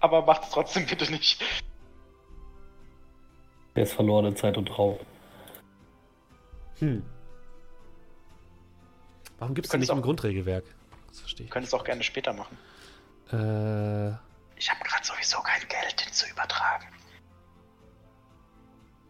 Aber 0.00 0.22
macht's 0.26 0.50
trotzdem 0.50 0.84
bitte 0.86 1.10
nicht. 1.10 1.40
Der 3.76 3.84
ist 3.84 3.92
verloren 3.94 4.26
in 4.26 4.36
Zeit 4.36 4.56
und 4.58 4.76
Raum. 4.78 4.98
Hm. 6.78 7.02
Warum 9.38 9.54
gibt 9.54 9.66
es 9.66 9.72
nicht 9.72 9.80
können's 9.80 9.90
im 9.90 9.98
auch- 9.98 10.02
Grundregelwerk? 10.02 10.64
Das 11.08 11.20
verstehe 11.20 11.46
Wir 11.46 11.50
können 11.50 11.64
es 11.66 11.74
auch 11.74 11.84
gerne 11.84 12.02
später 12.02 12.32
machen. 12.32 12.56
ich. 13.26 13.32
Äh, 13.34 14.08
Ich 14.56 14.70
habe 14.70 14.84
gerade 14.84 15.04
sowieso 15.04 15.38
kein 15.40 15.60
Geld, 15.68 16.04
den 16.06 16.12
zu 16.12 16.28
übertragen. 16.30 16.86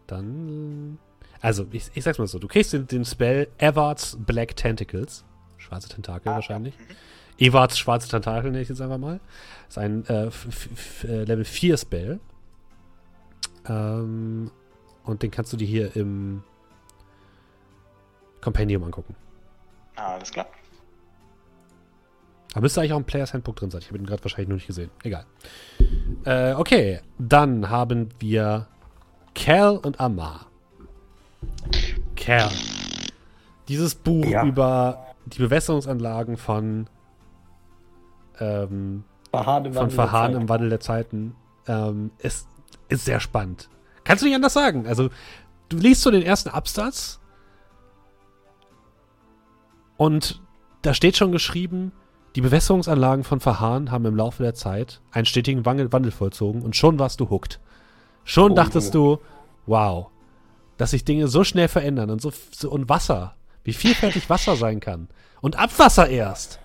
dann. 0.07 0.97
Also, 1.41 1.65
ich, 1.71 1.89
ich 1.93 2.03
sag's 2.03 2.17
mal 2.19 2.27
so: 2.27 2.39
Du 2.39 2.47
kriegst 2.47 2.73
den, 2.73 2.87
den 2.87 3.05
Spell 3.05 3.47
Everard's 3.57 4.17
Black 4.19 4.55
Tentacles. 4.55 5.25
Schwarze 5.57 5.89
Tentakel 5.89 6.29
Ah, 6.29 6.35
wahrscheinlich. 6.35 6.75
ja. 6.77 6.81
Mhm. 6.85 6.95
Ewarts 7.39 7.79
schwarze 7.79 8.07
Tentakel, 8.09 8.51
nenne 8.51 8.61
ich 8.61 8.69
jetzt 8.69 8.79
einfach 8.81 8.97
mal. 8.97 9.19
Ist 9.67 9.77
ein 9.77 10.05
äh, 10.07 10.27
äh, 11.03 11.23
Level 11.23 11.45
4 11.45 11.77
Spell. 11.77 12.19
Ähm, 13.67 14.51
und 15.03 15.23
den 15.23 15.31
kannst 15.31 15.51
du 15.53 15.57
dir 15.57 15.67
hier 15.67 15.95
im 15.95 16.43
Compendium 18.41 18.83
angucken. 18.83 19.15
Alles 19.95 20.31
klar. 20.31 20.47
Da 22.53 22.61
müsste 22.61 22.81
eigentlich 22.81 22.93
auch 22.93 22.97
ein 22.97 23.05
Players 23.05 23.33
Handbook 23.33 23.55
drin 23.55 23.71
sein. 23.71 23.81
Ich 23.81 23.87
habe 23.87 23.97
ihn 23.97 24.05
gerade 24.05 24.23
wahrscheinlich 24.23 24.49
noch 24.49 24.55
nicht 24.55 24.67
gesehen. 24.67 24.91
Egal. 25.03 25.25
Äh, 26.25 26.53
okay, 26.53 27.01
dann 27.17 27.69
haben 27.69 28.09
wir 28.19 28.67
Cal 29.33 29.77
und 29.77 29.99
Amar. 29.99 30.45
Cal. 32.15 32.51
Dieses 33.67 33.95
Buch 33.95 34.25
Ja. 34.25 34.45
über 34.45 35.05
die 35.25 35.39
Bewässerungsanlagen 35.39 36.37
von, 36.37 36.87
ähm, 38.39 39.03
Verharren 39.31 39.65
im 39.65 39.73
von 39.73 39.81
Wandel 39.81 39.95
der 39.97 40.05
Verharren 40.07 40.35
im 40.35 40.49
Wandel 40.49 40.69
der 40.69 40.79
Zeiten 40.79 41.35
ähm, 41.67 42.11
ist, 42.19 42.47
ist 42.93 43.05
sehr 43.05 43.19
spannend. 43.19 43.69
Kannst 44.03 44.23
du 44.23 44.27
nicht 44.27 44.35
anders 44.35 44.53
sagen. 44.53 44.87
Also, 44.87 45.09
du 45.69 45.77
liest 45.77 46.01
so 46.01 46.11
den 46.11 46.23
ersten 46.23 46.49
Absatz 46.49 47.19
und 49.97 50.41
da 50.81 50.93
steht 50.93 51.17
schon 51.17 51.31
geschrieben, 51.31 51.93
die 52.35 52.41
Bewässerungsanlagen 52.41 53.23
von 53.23 53.39
Verharren 53.39 53.91
haben 53.91 54.05
im 54.05 54.15
Laufe 54.15 54.43
der 54.43 54.55
Zeit 54.55 55.01
einen 55.11 55.25
stetigen 55.25 55.65
Wandel, 55.65 56.11
vollzogen 56.11 56.61
und 56.61 56.75
schon 56.75 56.99
warst 56.99 57.19
du 57.19 57.29
hooked. 57.29 57.59
Schon 58.23 58.53
Oh, 58.53 58.55
dachtest 58.55 58.95
du, 58.95 59.19
wow, 59.65 60.07
dass 60.77 60.91
sich 60.91 61.05
Dinge 61.05 61.27
so 61.27 61.43
schnell 61.43 61.67
verändern 61.67 62.09
und 62.09 62.21
so, 62.21 62.31
so 62.51 62.71
und 62.71 62.89
Wasser, 62.89 63.35
wie 63.63 63.73
vielfältig 63.73 64.29
Wasser 64.29 64.55
sein 64.55 64.79
kann. 64.79 65.09
Und 65.41 65.57
Abwasser 65.57 66.07
erst. 66.09 66.59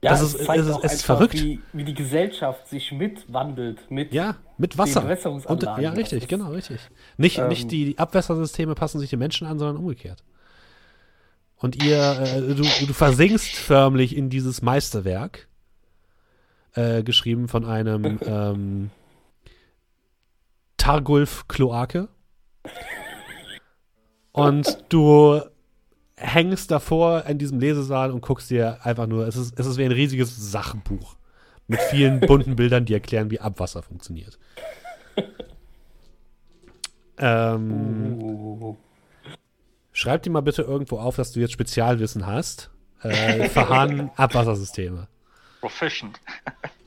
Ja, 0.00 0.10
Das 0.12 0.20
es 0.20 0.34
ist- 0.34 0.46
zeigt 0.46 0.60
es 0.62 0.70
auch 0.70 0.84
es 0.84 0.92
ist 0.94 1.04
verrückt. 1.04 1.34
Wie, 1.34 1.60
wie 1.72 1.82
die 1.84 1.94
Gesellschaft 1.94 2.68
sich 2.68 2.92
mitwandelt. 2.92 3.90
Mit 3.90 4.12
Ja, 4.14 4.36
mit 4.56 4.74
den 4.74 4.78
Wasser. 4.78 5.00
Und, 5.00 5.06
Bewässerungsanlagen. 5.08 5.82
ja, 5.82 5.90
richtig, 5.90 6.22
ist- 6.22 6.28
genau, 6.28 6.50
richtig. 6.52 6.78
Nicht, 7.16 7.38
ähm, 7.38 7.48
nicht 7.48 7.70
die 7.72 7.98
Abwässersysteme 7.98 8.74
passen 8.76 9.00
sich 9.00 9.10
den 9.10 9.18
Menschen 9.18 9.46
an, 9.48 9.58
sondern 9.58 9.76
umgekehrt. 9.76 10.22
Und 11.56 11.82
ihr, 11.82 11.98
äh, 12.20 12.54
du, 12.54 12.62
du 12.62 12.92
versinkst 12.92 13.56
förmlich 13.56 14.16
in 14.16 14.30
dieses 14.30 14.62
Meisterwerk, 14.62 15.48
äh, 16.74 17.02
geschrieben 17.02 17.48
von 17.48 17.64
einem 17.64 18.20
ähm, 18.24 18.90
Targulf 20.76 21.48
Kloake. 21.48 22.08
Und 24.32 24.78
du 24.90 25.40
hängst 26.18 26.70
davor 26.70 27.24
in 27.26 27.38
diesem 27.38 27.60
Lesesaal 27.60 28.10
und 28.10 28.20
guckst 28.20 28.50
dir 28.50 28.78
einfach 28.84 29.06
nur, 29.06 29.26
es 29.26 29.36
ist, 29.36 29.58
es 29.58 29.66
ist 29.66 29.78
wie 29.78 29.84
ein 29.84 29.92
riesiges 29.92 30.36
Sachbuch 30.36 31.16
mit 31.66 31.80
vielen 31.80 32.20
bunten 32.26 32.56
Bildern, 32.56 32.84
die 32.84 32.94
erklären, 32.94 33.30
wie 33.30 33.40
Abwasser 33.40 33.82
funktioniert. 33.82 34.38
ähm, 37.18 38.18
Uh, 38.20 38.76
schreib 39.92 40.22
dir 40.22 40.30
mal 40.30 40.40
bitte 40.42 40.62
irgendwo 40.62 40.98
auf, 40.98 41.16
dass 41.16 41.32
du 41.32 41.40
jetzt 41.40 41.52
Spezialwissen 41.52 42.26
hast. 42.26 42.70
Äh, 43.02 43.48
Verharren 43.48 44.10
Abwassersysteme. 44.16 45.08
Proficient. 45.60 46.20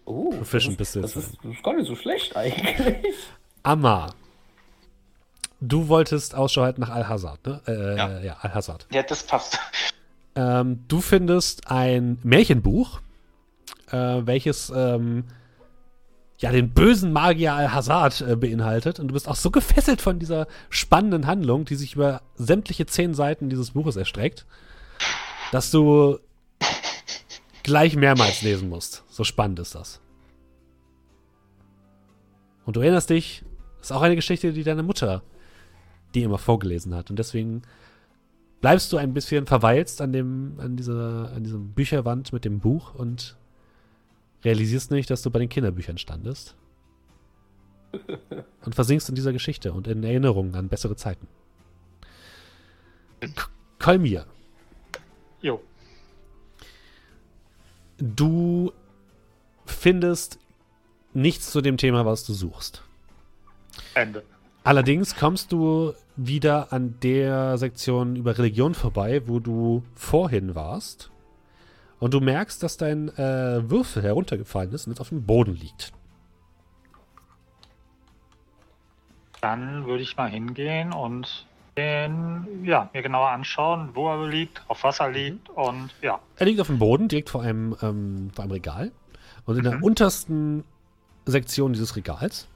uh, 0.06 0.30
Proficient 0.32 0.80
das 0.80 0.94
bist 0.94 0.96
du 0.96 1.00
ist, 1.02 1.16
das, 1.16 1.24
jetzt. 1.24 1.34
ist, 1.34 1.40
das 1.44 1.52
ist 1.54 1.64
gar 1.64 1.74
nicht 1.76 1.88
so 1.88 1.96
schlecht 1.96 2.36
eigentlich. 2.36 3.16
Amma. 3.64 4.14
Du 5.62 5.88
wolltest 5.88 6.34
Ausschau 6.34 6.64
halten 6.64 6.82
nach 6.82 6.90
Al-Hazard, 6.90 7.46
ne? 7.46 7.62
Äh, 7.68 7.96
Ja. 7.98 8.20
ja, 8.20 8.38
Al-Hazard. 8.42 8.88
Ja, 8.92 9.04
das 9.04 9.24
passt. 9.24 9.60
Ähm, 10.36 10.84
du 10.88 11.02
findest 11.02 11.70
ein 11.70 12.18
Märchenbuch, 12.24 13.00
äh, 13.92 14.22
welches 14.26 14.72
ähm, 14.76 15.26
ja 16.40 16.52
den 16.52 16.72
bösen 16.74 17.14
Magier 17.14 17.54
Al-Hazard 17.54 18.22
äh, 18.22 18.36
beinhaltet. 18.36 19.00
Und 19.00 19.10
du 19.10 19.14
bist 19.14 19.28
auch 19.28 19.36
so 19.36 19.52
gefesselt 19.52 20.02
von 20.02 20.18
dieser 20.18 20.48
spannenden 20.72 21.28
Handlung, 21.28 21.66
die 21.66 21.76
sich 21.76 21.94
über 21.96 22.22
sämtliche 22.36 22.88
zehn 22.88 23.14
Seiten 23.14 23.50
dieses 23.50 23.72
Buches 23.72 23.98
erstreckt, 23.98 24.48
dass 25.52 25.70
du 25.70 26.18
gleich 27.62 27.96
mehrmals 27.96 28.42
lesen 28.42 28.68
musst. 28.70 29.04
So 29.10 29.24
spannend 29.24 29.60
ist 29.60 29.76
das. 29.76 30.02
Und 32.66 32.76
du 32.78 32.82
erinnerst 32.82 33.12
dich, 33.12 33.44
das 33.78 33.92
ist 33.92 33.92
auch 33.92 34.02
eine 34.02 34.16
Geschichte, 34.16 34.54
die 34.54 34.64
deine 34.64 34.82
Mutter 34.84 35.22
dir 36.14 36.26
immer 36.26 36.38
vorgelesen 36.38 36.94
hat. 36.96 37.10
Und 37.10 37.20
deswegen 37.20 37.62
bleibst 38.62 38.92
du 38.94 38.98
ein 38.98 39.14
bisschen 39.14 39.46
verweilst 39.46 40.02
an 40.02 40.14
dem, 40.14 40.60
an 40.60 40.78
dieser, 40.78 41.32
an 41.34 41.44
diesem 41.44 41.74
Bücherwand 41.74 42.32
mit 42.32 42.46
dem 42.46 42.60
Buch 42.60 42.94
und 42.96 43.36
realisierst 44.44 44.92
nicht, 44.92 45.10
dass 45.10 45.22
du 45.22 45.32
bei 45.32 45.40
den 45.40 45.50
Kinderbüchern 45.50 45.98
standest. 45.98 46.56
Und 48.64 48.74
versinkst 48.74 49.10
in 49.10 49.16
dieser 49.16 49.34
Geschichte 49.34 49.74
und 49.74 49.86
in 49.86 50.02
Erinnerungen 50.04 50.56
an 50.56 50.70
bessere 50.70 50.96
Zeiten. 50.96 51.28
Kolmir, 53.80 54.26
Jo. 55.42 55.62
du 57.98 58.72
findest 59.66 60.40
nichts 61.14 61.52
zu 61.52 61.62
dem 61.62 61.78
Thema, 61.78 62.06
was 62.06 62.24
du 62.26 62.34
suchst. 62.34 62.82
Ende. 63.94 64.24
Allerdings 64.64 65.16
kommst 65.16 65.52
du 65.52 65.94
wieder 66.16 66.72
an 66.72 67.00
der 67.02 67.58
Sektion 67.58 68.16
über 68.16 68.38
Religion 68.38 68.76
vorbei, 68.76 69.24
wo 69.26 69.40
du 69.40 69.84
vorhin 69.96 70.54
warst. 70.54 71.10
Und 72.00 72.14
du 72.14 72.20
merkst, 72.20 72.62
dass 72.62 72.78
dein 72.78 73.10
äh, 73.10 73.70
Würfel 73.70 74.04
heruntergefallen 74.04 74.72
ist 74.72 74.86
und 74.86 74.94
jetzt 74.94 75.02
auf 75.02 75.10
dem 75.10 75.26
Boden 75.26 75.56
liegt. 75.56 75.92
Dann 79.42 79.86
würde 79.88 80.04
ich 80.04 80.16
mal 80.16 80.30
hingehen 80.30 80.94
und 80.94 81.48
den, 81.78 82.64
ja, 82.64 82.90
mir 82.94 83.02
genauer 83.02 83.30
anschauen, 83.30 83.90
wo 83.94 84.10
er 84.10 84.28
liegt, 84.28 84.64
auf 84.68 84.84
was 84.84 85.00
er 85.00 85.10
liegt 85.10 85.50
und 85.50 85.90
ja. 86.02 86.20
Er 86.38 86.46
liegt 86.46 86.60
auf 86.60 86.68
dem 86.68 86.78
Boden, 86.78 87.08
direkt 87.08 87.30
vor 87.30 87.42
einem, 87.42 87.76
ähm, 87.82 88.30
vor 88.34 88.44
einem 88.44 88.52
Regal. 88.52 88.92
Und 89.46 89.58
in 89.58 89.64
der 89.64 89.82
untersten 89.82 90.64
Sektion 91.26 91.74
dieses 91.74 91.96
Regals 91.96 92.48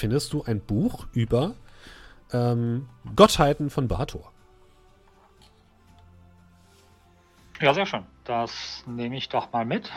findest 0.00 0.32
du 0.32 0.42
ein 0.42 0.60
Buch 0.60 1.06
über 1.12 1.54
ähm, 2.32 2.88
Gottheiten 3.14 3.70
von 3.70 3.86
Bator. 3.86 4.32
Ja, 7.60 7.74
sehr 7.74 7.84
schön. 7.86 8.04
Das 8.24 8.82
nehme 8.86 9.16
ich 9.16 9.28
doch 9.28 9.52
mal 9.52 9.66
mit. 9.66 9.90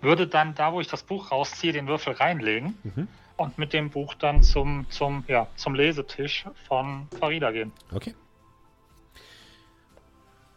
Würde 0.00 0.26
dann 0.26 0.54
da, 0.54 0.72
wo 0.72 0.80
ich 0.80 0.88
das 0.88 1.02
Buch 1.02 1.30
rausziehe, 1.30 1.72
den 1.72 1.86
Würfel 1.86 2.14
reinlegen 2.14 2.74
Mhm. 2.84 3.08
und 3.36 3.58
mit 3.58 3.72
dem 3.74 3.90
Buch 3.90 4.14
dann 4.14 4.42
zum, 4.42 4.86
zum, 4.88 5.24
ja, 5.28 5.46
zum 5.56 5.74
Lesetisch 5.74 6.46
von 6.66 7.08
Farida 7.18 7.50
gehen. 7.50 7.70
Okay. 7.92 8.14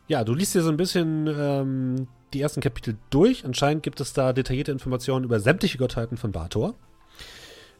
Ja, 0.08 0.24
du 0.24 0.34
liest 0.34 0.56
dir 0.56 0.62
so 0.62 0.70
ein 0.70 0.78
bisschen 0.78 1.28
ähm, 1.28 2.08
die 2.34 2.40
ersten 2.42 2.62
Kapitel 2.62 2.96
durch. 3.10 3.44
Anscheinend 3.44 3.84
gibt 3.84 4.00
es 4.00 4.14
da 4.14 4.32
detaillierte 4.32 4.72
Informationen 4.72 5.26
über 5.26 5.40
sämtliche 5.42 5.78
Gottheiten 5.78 6.16
von 6.16 6.32
Bator. 6.32 6.76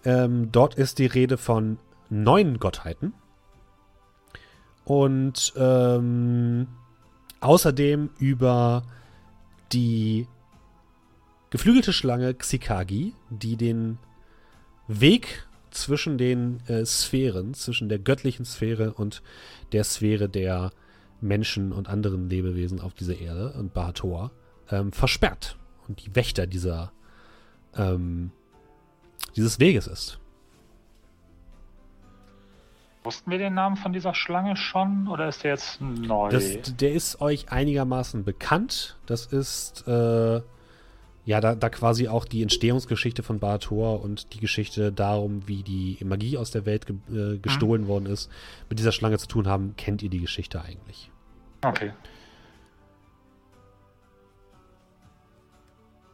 Ähm, 0.06 0.52
dort 0.52 0.76
ist 0.76 1.00
die 1.00 1.08
Rede 1.08 1.38
von 1.38 1.78
neun 2.10 2.60
Gottheiten. 2.60 3.14
Und 4.86 5.54
ähm, 5.58 6.68
außerdem 7.42 8.12
über 8.20 8.84
die 9.74 10.28
geflügelte 11.50 11.92
Schlange 11.92 12.34
Xikagi, 12.34 13.14
die 13.30 13.58
den 13.58 13.98
Weg 14.88 15.48
zwischen 15.72 16.18
den 16.18 16.62
äh, 16.68 16.86
Sphären, 16.86 17.54
zwischen 17.54 17.90
der 17.90 18.00
göttlichen 18.00 18.46
Sphäre 18.46 18.94
und 18.94 19.24
der 19.72 19.84
Sphäre 19.84 20.30
der 20.30 20.72
Menschen 21.20 21.72
und 21.72 21.90
anderen 21.90 22.30
Lebewesen 22.30 22.80
auf 22.80 22.94
dieser 22.94 23.18
Erde 23.18 23.54
und 23.54 23.74
Bahator 23.74 24.32
ähm, 24.70 24.92
versperrt 24.92 25.58
und 25.88 26.06
die 26.06 26.16
Wächter 26.16 26.48
dieser 26.48 26.92
ähm, 27.76 28.32
dieses 29.36 29.60
Weges 29.60 29.88
ist. 29.88 30.20
Wussten 33.04 33.30
wir 33.30 33.38
den 33.38 33.54
Namen 33.54 33.78
von 33.78 33.94
dieser 33.94 34.16
Schlange 34.16 34.58
schon 34.58 35.08
oder 35.08 35.28
ist 35.28 35.44
der 35.44 35.52
jetzt 35.52 35.80
neu? 35.80 36.30
Das, 36.30 36.76
der 36.76 36.92
ist 36.92 37.22
euch 37.22 37.52
einigermaßen 37.52 38.24
bekannt. 38.24 38.98
Das 39.06 39.28
ist 39.28 39.88
äh, 39.88 40.42
ja 41.26 41.40
da, 41.40 41.54
da 41.54 41.70
quasi 41.70 42.08
auch 42.08 42.26
die 42.26 42.42
Entstehungsgeschichte 42.42 43.22
von 43.22 43.38
Bahator 43.40 44.02
und 44.02 44.34
die 44.34 44.40
Geschichte 44.40 44.92
darum, 44.92 45.48
wie 45.48 45.62
die 45.62 46.00
Magie 46.04 46.38
aus 46.40 46.50
der 46.50 46.66
Welt 46.66 46.88
ge 46.88 46.96
äh, 47.36 47.38
gestohlen 47.38 47.88
worden 47.88 48.08
ist, 48.08 48.32
mit 48.70 48.80
dieser 48.80 48.92
Schlange 48.92 49.20
zu 49.20 49.28
tun 49.28 49.48
haben, 49.48 49.76
kennt 49.78 50.02
ihr 50.02 50.10
die 50.10 50.22
Geschichte 50.22 50.64
eigentlich. 50.64 51.12
Okay. 51.64 51.94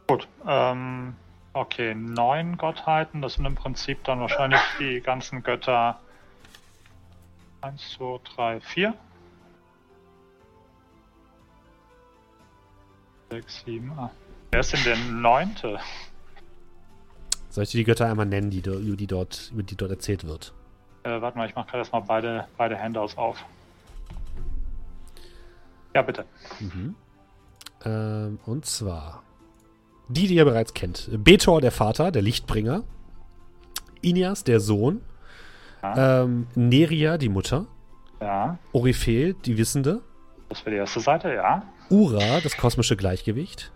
Gut. 0.06 0.28
Ähm, 0.46 1.14
okay, 1.52 1.94
neun 1.94 2.56
Gottheiten. 2.56 3.22
Das 3.22 3.34
sind 3.34 3.46
im 3.46 3.54
Prinzip 3.54 4.04
dann 4.04 4.20
wahrscheinlich 4.20 4.60
die 4.78 5.00
ganzen 5.00 5.42
Götter. 5.42 6.00
Eins, 7.60 7.90
zwei, 7.96 8.18
drei, 8.34 8.60
vier. 8.60 8.94
6, 13.30 13.64
7, 13.64 13.92
8. 13.98 14.10
Wer 14.50 14.60
ist 14.60 14.72
denn 14.74 14.84
der 14.84 14.96
neunte? 14.96 15.78
Soll 17.48 17.64
ich 17.64 17.70
dir 17.70 17.78
die 17.78 17.84
Götter 17.84 18.06
einmal 18.06 18.26
nennen, 18.26 18.50
die, 18.50 18.58
über 18.58 18.96
die 18.96 19.06
dort, 19.06 19.50
über 19.52 19.62
die 19.62 19.76
dort 19.76 19.90
erzählt 19.90 20.26
wird? 20.26 20.52
Äh, 21.04 21.20
warte 21.20 21.38
mal, 21.38 21.48
ich 21.48 21.54
mache 21.54 21.66
gerade 21.66 21.78
erstmal 21.78 22.02
beide, 22.02 22.46
beide 22.58 22.78
Handouts 22.78 23.16
auf. 23.16 23.42
Ja, 25.94 26.02
bitte. 26.02 26.26
Mhm. 26.60 26.94
Ähm, 27.84 28.38
und 28.44 28.66
zwar 28.66 29.22
die, 30.08 30.26
die 30.26 30.34
ihr 30.36 30.44
bereits 30.44 30.74
kennt. 30.74 31.08
Betor, 31.12 31.60
der 31.60 31.72
Vater, 31.72 32.10
der 32.10 32.22
Lichtbringer. 32.22 32.84
Ineas, 34.02 34.44
der 34.44 34.60
Sohn. 34.60 35.00
Ja, 35.82 36.22
Ähm, 36.22 36.46
Neria, 36.54 37.18
die 37.18 37.28
Mutter. 37.28 37.66
ja. 38.20 38.58
Orifel, 38.72 39.34
die 39.34 39.56
Wissende. 39.58 40.00
das 40.48 40.60
wäre 40.64 40.70
die 40.72 40.78
erste 40.80 41.00
Seite, 41.00 41.32
ja. 41.34 41.62
Ura, 41.90 42.40
das 42.42 42.56
kosmische 42.56 42.96
Gleichgewicht. 42.96 43.72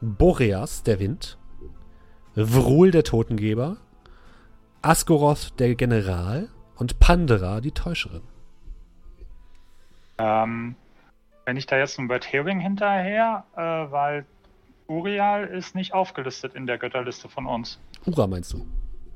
Boreas, 0.00 0.82
der 0.82 1.00
Wind. 1.00 1.38
Vrul, 2.34 2.90
der 2.90 3.02
Totengeber. 3.04 3.78
Asgoroth, 4.82 5.58
der 5.58 5.74
General. 5.74 6.48
Und 6.76 7.00
Pandera, 7.00 7.60
die 7.60 7.72
Täuscherin. 7.72 8.22
Ähm, 10.18 10.76
wenn 11.48 11.56
ich 11.56 11.64
da 11.64 11.78
jetzt 11.78 11.98
ein 11.98 12.10
Red 12.10 12.30
Herring 12.30 12.60
hinterher, 12.60 13.42
äh, 13.56 13.60
weil 13.90 14.26
Uriel 14.86 15.46
ist 15.46 15.74
nicht 15.74 15.94
aufgelistet 15.94 16.54
in 16.54 16.66
der 16.66 16.76
Götterliste 16.76 17.30
von 17.30 17.46
uns. 17.46 17.78
Ura 18.04 18.26
meinst 18.26 18.52
du? 18.52 18.66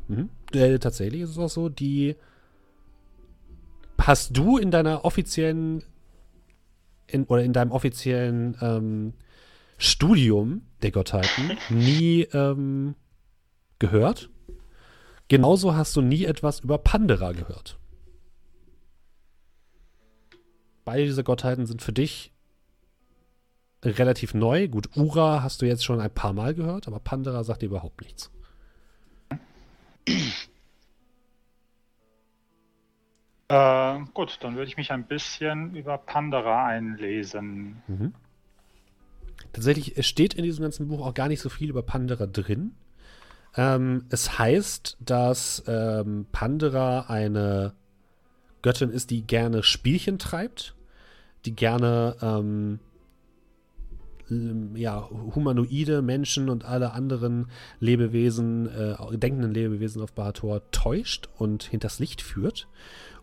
Mhm. 0.09 0.31
Äh, 0.55 0.79
tatsächlich 0.79 1.21
ist 1.21 1.31
es 1.33 1.39
auch 1.39 1.51
so, 1.51 1.69
die 1.69 2.17
hast 3.99 4.35
du 4.35 4.57
in 4.57 4.71
deiner 4.71 5.05
offiziellen 5.05 5.85
in, 7.07 7.25
oder 7.25 7.45
in 7.45 7.53
deinem 7.53 7.71
offiziellen 7.71 8.57
ähm, 8.63 9.13
Studium 9.77 10.63
der 10.81 10.91
Gottheiten 10.91 11.59
nie 11.69 12.23
ähm, 12.33 12.95
gehört. 13.79 14.31
Genauso 15.29 15.77
hast 15.77 15.95
du 15.97 16.01
nie 16.01 16.25
etwas 16.25 16.61
über 16.61 16.79
Pandera 16.79 17.33
gehört. 17.33 17.79
Beide 20.85 21.05
diese 21.05 21.25
Gottheiten 21.25 21.67
sind 21.67 21.83
für 21.83 21.93
dich 21.93 22.33
relativ 23.85 24.35
neu. 24.35 24.69
Gut, 24.69 24.97
Ura 24.97 25.43
hast 25.43 25.63
du 25.63 25.67
jetzt 25.67 25.85
schon 25.85 26.01
ein 26.01 26.13
paar 26.13 26.33
Mal 26.33 26.55
gehört, 26.55 26.87
aber 26.87 27.01
Pandera 27.01 27.45
sagt 27.45 27.63
dir 27.63 27.67
überhaupt 27.67 28.01
nichts. 28.01 28.31
Äh, 33.49 33.99
gut, 34.15 34.39
dann 34.41 34.55
würde 34.55 34.69
ich 34.69 34.77
mich 34.77 34.93
ein 34.93 35.07
bisschen 35.07 35.75
über 35.77 35.99
Pandora 35.99 36.67
einlesen. 36.67 37.83
Mhm. 37.87 38.15
Tatsächlich 39.53 39.99
es 39.99 40.07
steht 40.07 40.35
in 40.35 40.45
diesem 40.45 40.63
ganzen 40.63 40.89
Buch 40.89 41.05
auch 41.07 41.15
gar 41.15 41.29
nicht 41.29 41.41
so 41.41 41.49
viel 41.49 41.69
über 41.69 41.83
Pandera 41.83 42.27
drin. 42.27 42.75
Ähm, 43.55 44.07
es 44.09 44.39
heißt, 44.39 44.97
dass 45.01 45.63
ähm, 45.67 46.27
Pandera 46.33 47.03
eine 47.09 47.75
Göttin 48.63 48.91
ist, 48.91 49.11
die 49.11 49.27
gerne 49.27 49.63
Spielchen 49.63 50.19
treibt, 50.19 50.75
die 51.45 51.55
gerne 51.55 52.17
ähm, 52.23 52.79
ähm, 54.31 54.77
ja, 54.77 55.09
humanoide 55.11 56.03
Menschen 56.03 56.49
und 56.49 56.65
alle 56.65 56.93
anderen 56.93 57.47
Lebewesen, 57.81 58.69
äh, 58.69 59.19
denkenden 59.19 59.53
Lebewesen 59.53 60.03
auf 60.03 60.13
Bahator 60.13 60.63
täuscht 60.71 61.29
und 61.37 61.65
hinters 61.65 61.99
Licht 61.99 62.23
führt. 62.23 62.69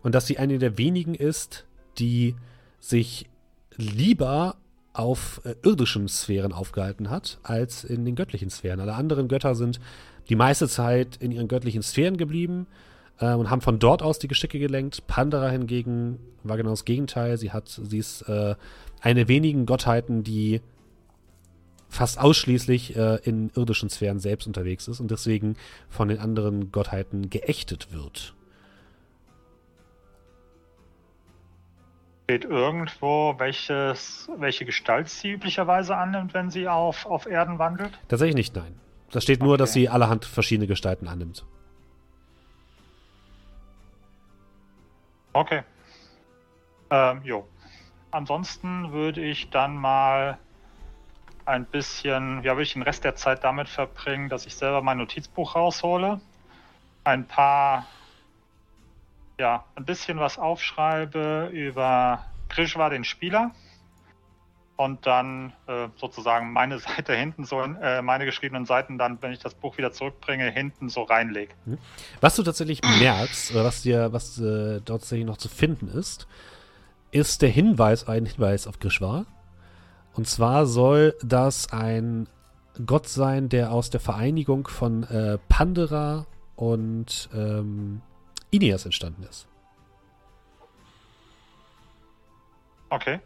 Und 0.02 0.14
dass 0.14 0.26
sie 0.26 0.38
eine 0.38 0.58
der 0.58 0.78
wenigen 0.78 1.14
ist, 1.14 1.66
die 1.98 2.36
sich 2.78 3.28
lieber 3.76 4.56
auf 4.92 5.40
äh, 5.44 5.54
irdischen 5.62 6.08
Sphären 6.08 6.52
aufgehalten 6.52 7.10
hat, 7.10 7.38
als 7.42 7.84
in 7.84 8.04
den 8.04 8.14
göttlichen 8.14 8.50
Sphären. 8.50 8.80
Alle 8.80 8.94
anderen 8.94 9.28
Götter 9.28 9.54
sind 9.54 9.80
die 10.28 10.36
meiste 10.36 10.68
Zeit 10.68 11.16
in 11.16 11.32
ihren 11.32 11.48
göttlichen 11.48 11.82
Sphären 11.82 12.16
geblieben 12.16 12.66
äh, 13.20 13.34
und 13.34 13.50
haben 13.50 13.60
von 13.60 13.78
dort 13.78 14.02
aus 14.02 14.18
die 14.18 14.28
Geschicke 14.28 14.58
gelenkt. 14.58 15.06
Pandora 15.06 15.48
hingegen 15.50 16.18
war 16.42 16.56
genau 16.56 16.70
das 16.70 16.84
Gegenteil. 16.84 17.36
Sie 17.36 17.52
hat, 17.52 17.68
sie 17.68 17.98
ist 17.98 18.22
äh, 18.22 18.56
eine 19.00 19.28
wenigen 19.28 19.66
Gottheiten, 19.66 20.24
die 20.24 20.60
fast 21.88 22.20
ausschließlich 22.20 22.96
äh, 22.96 23.16
in 23.24 23.50
irdischen 23.54 23.90
Sphären 23.90 24.20
selbst 24.20 24.46
unterwegs 24.46 24.88
ist 24.88 25.00
und 25.00 25.10
deswegen 25.10 25.56
von 25.88 26.08
den 26.08 26.18
anderen 26.18 26.70
Gottheiten 26.72 27.30
geächtet 27.30 27.92
wird. 27.92 28.34
Steht 32.24 32.44
irgendwo, 32.44 33.34
welches, 33.38 34.28
welche 34.38 34.64
Gestalt 34.64 35.08
sie 35.08 35.32
üblicherweise 35.32 35.96
annimmt, 35.96 36.32
wenn 36.32 36.48
sie 36.48 36.68
auf, 36.68 37.04
auf 37.06 37.26
Erden 37.26 37.58
wandelt? 37.58 37.98
Tatsächlich 38.06 38.36
nicht, 38.36 38.54
nein. 38.54 38.78
Da 39.10 39.20
steht 39.20 39.40
nur, 39.40 39.54
Okay. 39.54 39.58
dass 39.58 39.72
sie 39.72 39.88
allerhand 39.88 40.24
verschiedene 40.24 40.68
Gestalten 40.68 41.08
annimmt. 41.08 41.44
Okay. 45.32 45.62
Ähm, 46.90 47.22
jo. 47.22 47.48
Ansonsten 48.10 48.92
würde 48.92 49.24
ich 49.24 49.50
dann 49.50 49.76
mal 49.76 50.38
ein 51.44 51.64
bisschen, 51.66 52.42
ja, 52.42 52.52
würde 52.52 52.62
ich 52.62 52.72
den 52.72 52.82
Rest 52.82 53.04
der 53.04 53.16
Zeit 53.16 53.44
damit 53.44 53.68
verbringen, 53.68 54.28
dass 54.28 54.46
ich 54.46 54.54
selber 54.54 54.82
mein 54.82 54.98
Notizbuch 54.98 55.54
raushole, 55.54 56.20
ein 57.04 57.26
paar, 57.26 57.86
ja, 59.40 59.64
ein 59.74 59.84
bisschen 59.84 60.18
was 60.18 60.38
aufschreibe 60.38 61.50
über 61.52 62.24
Krishwa, 62.48 62.88
den 62.88 63.04
Spieler, 63.04 63.52
und 64.80 65.06
dann 65.06 65.52
äh, 65.66 65.88
sozusagen 65.96 66.54
meine 66.54 66.78
Seite 66.78 67.14
hinten 67.14 67.44
so, 67.44 67.60
in, 67.60 67.76
äh, 67.76 68.00
meine 68.00 68.24
geschriebenen 68.24 68.64
Seiten 68.64 68.96
dann, 68.96 69.20
wenn 69.20 69.30
ich 69.32 69.38
das 69.38 69.52
Buch 69.52 69.76
wieder 69.76 69.92
zurückbringe, 69.92 70.50
hinten 70.50 70.88
so 70.88 71.02
reinlege. 71.02 71.52
Was 72.22 72.36
du 72.36 72.42
tatsächlich 72.42 72.80
merkst, 72.98 73.52
oder 73.52 73.64
was 73.64 73.82
dir, 73.82 74.14
was 74.14 74.38
äh, 74.38 74.80
dort 74.80 75.02
tatsächlich 75.02 75.26
noch 75.26 75.36
zu 75.36 75.50
finden 75.50 75.88
ist, 75.88 76.26
ist 77.10 77.42
der 77.42 77.50
Hinweis, 77.50 78.08
ein 78.08 78.24
Hinweis 78.24 78.66
auf 78.66 78.78
Grishwar. 78.78 79.26
Und 80.14 80.26
zwar 80.26 80.64
soll 80.64 81.14
das 81.22 81.70
ein 81.72 82.26
Gott 82.86 83.06
sein, 83.06 83.50
der 83.50 83.72
aus 83.72 83.90
der 83.90 84.00
Vereinigung 84.00 84.66
von 84.66 85.02
äh, 85.04 85.36
Pandera 85.50 86.24
und 86.56 87.28
ähm, 87.34 88.00
Ineas 88.50 88.86
entstanden 88.86 89.24
ist. 89.24 89.46
Okay. 92.88 93.20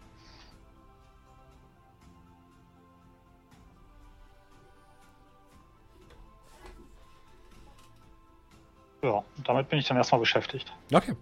Ja, 9.04 9.22
damit 9.44 9.68
bin 9.68 9.78
ich 9.78 9.86
dann 9.86 9.96
erstmal 9.96 10.20
beschäftigt. 10.20 10.72
Okay. 10.92 11.14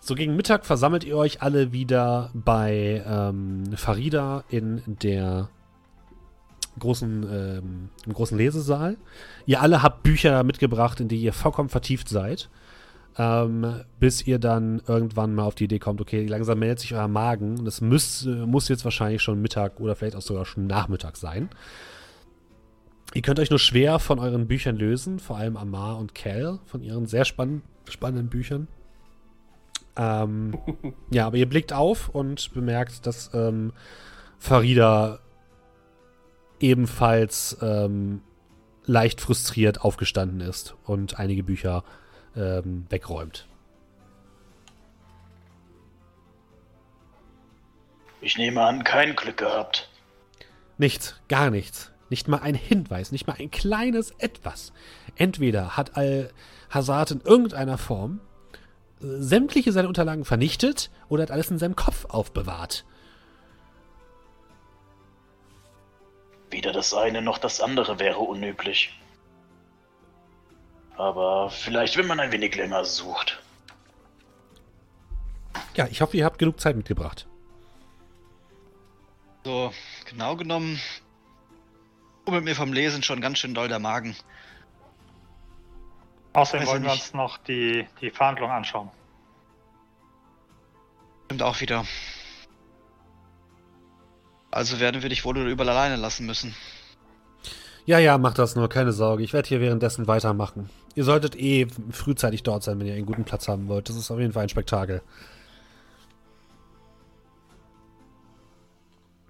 So 0.00 0.16
gegen 0.16 0.34
Mittag 0.34 0.66
versammelt 0.66 1.04
ihr 1.04 1.16
euch 1.16 1.42
alle 1.42 1.72
wieder 1.72 2.30
bei 2.34 3.04
ähm, 3.06 3.72
Farida 3.76 4.42
in 4.48 4.82
der 4.86 5.48
großen, 6.80 7.22
ähm, 7.22 7.88
im 8.04 8.12
großen 8.12 8.36
Lesesaal. 8.36 8.96
Ihr 9.46 9.62
alle 9.62 9.80
habt 9.80 10.02
Bücher 10.02 10.42
mitgebracht, 10.42 10.98
in 10.98 11.06
die 11.06 11.20
ihr 11.20 11.32
vollkommen 11.32 11.68
vertieft 11.68 12.08
seid. 12.08 12.50
Ähm, 13.16 13.82
bis 14.00 14.26
ihr 14.26 14.38
dann 14.38 14.82
irgendwann 14.88 15.34
mal 15.34 15.44
auf 15.44 15.54
die 15.54 15.64
Idee 15.64 15.78
kommt, 15.78 16.00
okay, 16.00 16.26
langsam 16.26 16.58
meldet 16.58 16.80
sich 16.80 16.94
euer 16.94 17.08
Magen. 17.08 17.64
Das 17.64 17.80
müsst, 17.80 18.26
äh, 18.26 18.46
muss 18.46 18.68
jetzt 18.68 18.84
wahrscheinlich 18.84 19.22
schon 19.22 19.40
Mittag 19.40 19.78
oder 19.78 19.94
vielleicht 19.94 20.16
auch 20.16 20.22
sogar 20.22 20.46
schon 20.46 20.66
Nachmittag 20.66 21.16
sein. 21.16 21.50
Ihr 23.14 23.22
könnt 23.22 23.38
euch 23.38 23.50
nur 23.50 23.58
schwer 23.58 23.98
von 23.98 24.18
euren 24.18 24.46
Büchern 24.46 24.76
lösen, 24.76 25.18
vor 25.18 25.36
allem 25.36 25.56
Amar 25.56 25.98
und 25.98 26.14
Cal, 26.14 26.60
von 26.64 26.82
ihren 26.82 27.06
sehr 27.06 27.24
spann 27.24 27.62
spannenden 27.88 28.28
Büchern. 28.28 28.68
Ähm, 29.96 30.58
ja, 31.10 31.26
aber 31.26 31.36
ihr 31.36 31.48
blickt 31.48 31.72
auf 31.72 32.08
und 32.08 32.52
bemerkt, 32.54 33.06
dass 33.06 33.30
ähm, 33.34 33.72
Farida 34.38 35.18
ebenfalls 36.60 37.58
ähm, 37.60 38.22
leicht 38.84 39.20
frustriert 39.20 39.82
aufgestanden 39.82 40.40
ist 40.40 40.74
und 40.84 41.18
einige 41.18 41.42
Bücher 41.42 41.84
ähm, 42.36 42.86
wegräumt. 42.88 43.46
Ich 48.20 48.38
nehme 48.38 48.62
an, 48.62 48.84
kein 48.84 49.16
Glück 49.16 49.38
gehabt. 49.38 49.90
Nichts, 50.78 51.20
gar 51.28 51.50
nichts. 51.50 51.91
Nicht 52.12 52.28
mal 52.28 52.40
ein 52.40 52.54
Hinweis, 52.54 53.10
nicht 53.10 53.26
mal 53.26 53.36
ein 53.38 53.50
kleines 53.50 54.10
Etwas. 54.18 54.74
Entweder 55.16 55.78
hat 55.78 55.96
Al-Hazard 55.96 57.10
in 57.10 57.20
irgendeiner 57.22 57.78
Form 57.78 58.20
äh, 59.00 59.06
sämtliche 59.16 59.72
seine 59.72 59.88
Unterlagen 59.88 60.26
vernichtet 60.26 60.90
oder 61.08 61.22
hat 61.22 61.30
alles 61.30 61.50
in 61.50 61.58
seinem 61.58 61.74
Kopf 61.74 62.04
aufbewahrt. 62.04 62.84
Weder 66.50 66.72
das 66.72 66.92
eine 66.92 67.22
noch 67.22 67.38
das 67.38 67.62
andere 67.62 67.98
wäre 67.98 68.18
unüblich. 68.18 68.92
Aber 70.98 71.48
vielleicht, 71.48 71.96
wenn 71.96 72.08
man 72.08 72.20
ein 72.20 72.30
wenig 72.30 72.54
länger 72.54 72.84
sucht. 72.84 73.42
Ja, 75.76 75.86
ich 75.90 76.02
hoffe, 76.02 76.18
ihr 76.18 76.26
habt 76.26 76.38
genug 76.38 76.60
Zeit 76.60 76.76
mitgebracht. 76.76 77.26
So, 79.44 79.72
genau 80.10 80.36
genommen, 80.36 80.78
mit 82.30 82.44
mir 82.44 82.54
vom 82.54 82.72
Lesen 82.72 83.02
schon 83.02 83.20
ganz 83.20 83.38
schön 83.38 83.54
doll 83.54 83.68
der 83.68 83.78
Magen. 83.78 84.16
Außerdem 86.34 86.66
wollen 86.66 86.84
wir 86.84 86.92
uns 86.92 87.12
noch 87.12 87.38
die, 87.38 87.86
die 88.00 88.10
Verhandlung 88.10 88.50
anschauen. 88.50 88.90
Stimmt 91.26 91.42
auch 91.42 91.60
wieder. 91.60 91.84
Also 94.50 94.80
werden 94.80 95.02
wir 95.02 95.08
dich 95.08 95.24
wohl 95.24 95.36
oder 95.38 95.48
übel 95.48 95.68
alleine 95.68 95.96
lassen 95.96 96.26
müssen. 96.26 96.54
Ja, 97.84 97.98
ja, 97.98 98.16
macht 98.16 98.38
das 98.38 98.54
nur, 98.54 98.68
keine 98.68 98.92
Sorge. 98.92 99.24
Ich 99.24 99.32
werde 99.32 99.48
hier 99.48 99.60
währenddessen 99.60 100.06
weitermachen. 100.06 100.70
Ihr 100.94 101.04
solltet 101.04 101.34
eh 101.36 101.66
frühzeitig 101.90 102.42
dort 102.42 102.62
sein, 102.62 102.78
wenn 102.78 102.86
ihr 102.86 102.94
einen 102.94 103.06
guten 103.06 103.24
Platz 103.24 103.48
haben 103.48 103.68
wollt. 103.68 103.88
Das 103.88 103.96
ist 103.96 104.10
auf 104.10 104.20
jeden 104.20 104.32
Fall 104.32 104.44
ein 104.44 104.48
Spektakel. 104.48 105.02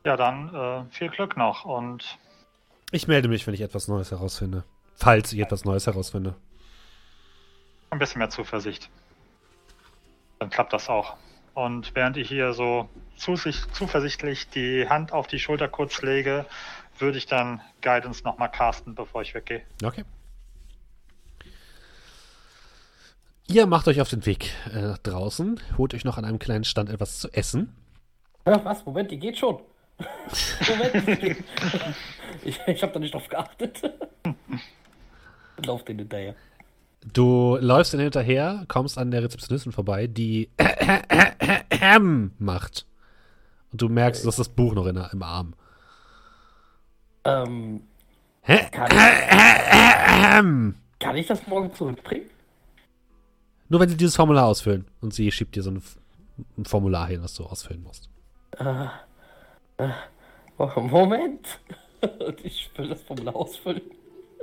Ja, 0.05 0.17
dann 0.17 0.55
äh, 0.55 0.85
viel 0.91 1.09
Glück 1.09 1.37
noch 1.37 1.65
und 1.65 2.19
Ich 2.95 3.09
melde 3.09 3.27
mich, 3.27 3.47
wenn 3.47 3.55
ich 3.55 3.63
etwas 3.63 3.89
Neues 3.89 4.11
herausfinde. 4.11 4.65
Falls 4.97 5.33
ich 5.33 5.41
etwas 5.41 5.65
Neues 5.65 5.87
herausfinde. 5.87 6.37
ein 7.89 7.99
bisschen 7.99 8.19
mehr 8.19 8.29
Zuversicht. 8.29 8.91
Dann 10.39 10.51
klappt 10.51 10.75
das 10.75 10.91
auch. 10.91 11.17
Und 11.55 11.95
während 11.95 12.19
ich 12.19 12.29
hier 12.29 12.53
so 12.53 12.89
zuversichtlich 13.17 14.49
die 14.51 14.89
Hand 14.89 15.13
auf 15.13 15.27
die 15.27 15.39
Schulter 15.39 15.69
kurz 15.69 16.03
lege, 16.03 16.45
würde 16.99 17.17
ich 17.17 17.27
dann 17.27 17.63
Guidance 17.81 18.23
nochmal 18.25 18.51
casten, 18.51 18.95
bevor 18.95 19.23
ich 19.23 19.35
weggehe. 19.35 19.63
Okay. 19.83 20.05
Ihr 23.49 23.67
macht 23.67 23.89
euch 23.89 24.01
auf 24.03 24.09
den 24.11 24.25
Weg 24.27 24.51
äh, 24.73 24.83
nach 24.83 24.99
draußen, 24.99 25.61
holt 25.79 25.95
euch 25.95 26.05
noch 26.05 26.19
an 26.19 26.25
einem 26.25 26.39
kleinen 26.39 26.65
Stand 26.65 26.91
etwas 26.91 27.19
zu 27.21 27.31
essen. 27.33 27.75
Ja, 28.47 28.63
was? 28.65 28.85
Moment, 28.85 29.11
die 29.11 29.19
geht 29.19 29.39
schon. 29.39 29.61
Moment. 30.69 31.45
ich 32.45 32.61
ich 32.67 32.83
habe 32.83 32.93
da 32.93 32.99
nicht 32.99 33.15
drauf 33.15 33.29
geachtet. 33.29 33.83
Lauf 35.67 35.85
den 35.85 35.99
hinterher. 35.99 36.35
Du 37.13 37.57
läufst 37.61 37.95
dann 37.95 38.01
hinterher, 38.01 38.65
kommst 38.69 38.97
an 38.97 39.11
der 39.11 39.23
Rezeptionistin 39.23 39.73
vorbei, 39.73 40.07
die 40.07 40.51
macht. 42.39 42.87
Und 43.73 43.83
du 43.83 43.89
merkst, 43.89 44.25
du 44.25 44.29
hast 44.29 44.39
das 44.39 44.49
Buch 44.49 44.75
noch 44.75 44.87
in 44.87 44.97
im 44.97 45.23
Arm. 45.23 45.55
Ähm, 47.25 47.83
kann, 48.45 48.89
kann 50.99 51.17
ich 51.17 51.27
das 51.27 51.47
morgen 51.47 51.73
zurückbringen? 51.75 52.27
Nur 53.69 53.81
wenn 53.81 53.89
sie 53.89 53.97
dieses 53.97 54.17
Formular 54.17 54.47
ausfüllen. 54.47 54.87
Und 55.01 55.15
sie 55.15 55.33
schiebt 55.33 55.57
dir 55.57 55.63
so 55.63 55.71
ein, 55.71 55.83
ein 56.59 56.65
Formular 56.67 57.07
hin, 57.09 57.23
was 57.23 57.35
du 57.35 57.45
ausfüllen 57.45 57.83
musst. 57.83 58.11
Äh, 58.59 58.87
oh, 60.59 60.81
Moment. 60.81 61.61
ich 62.43 62.71
will 62.77 62.89
das 62.89 63.03
Formular 63.03 63.37
ausfüllen. 63.37 63.83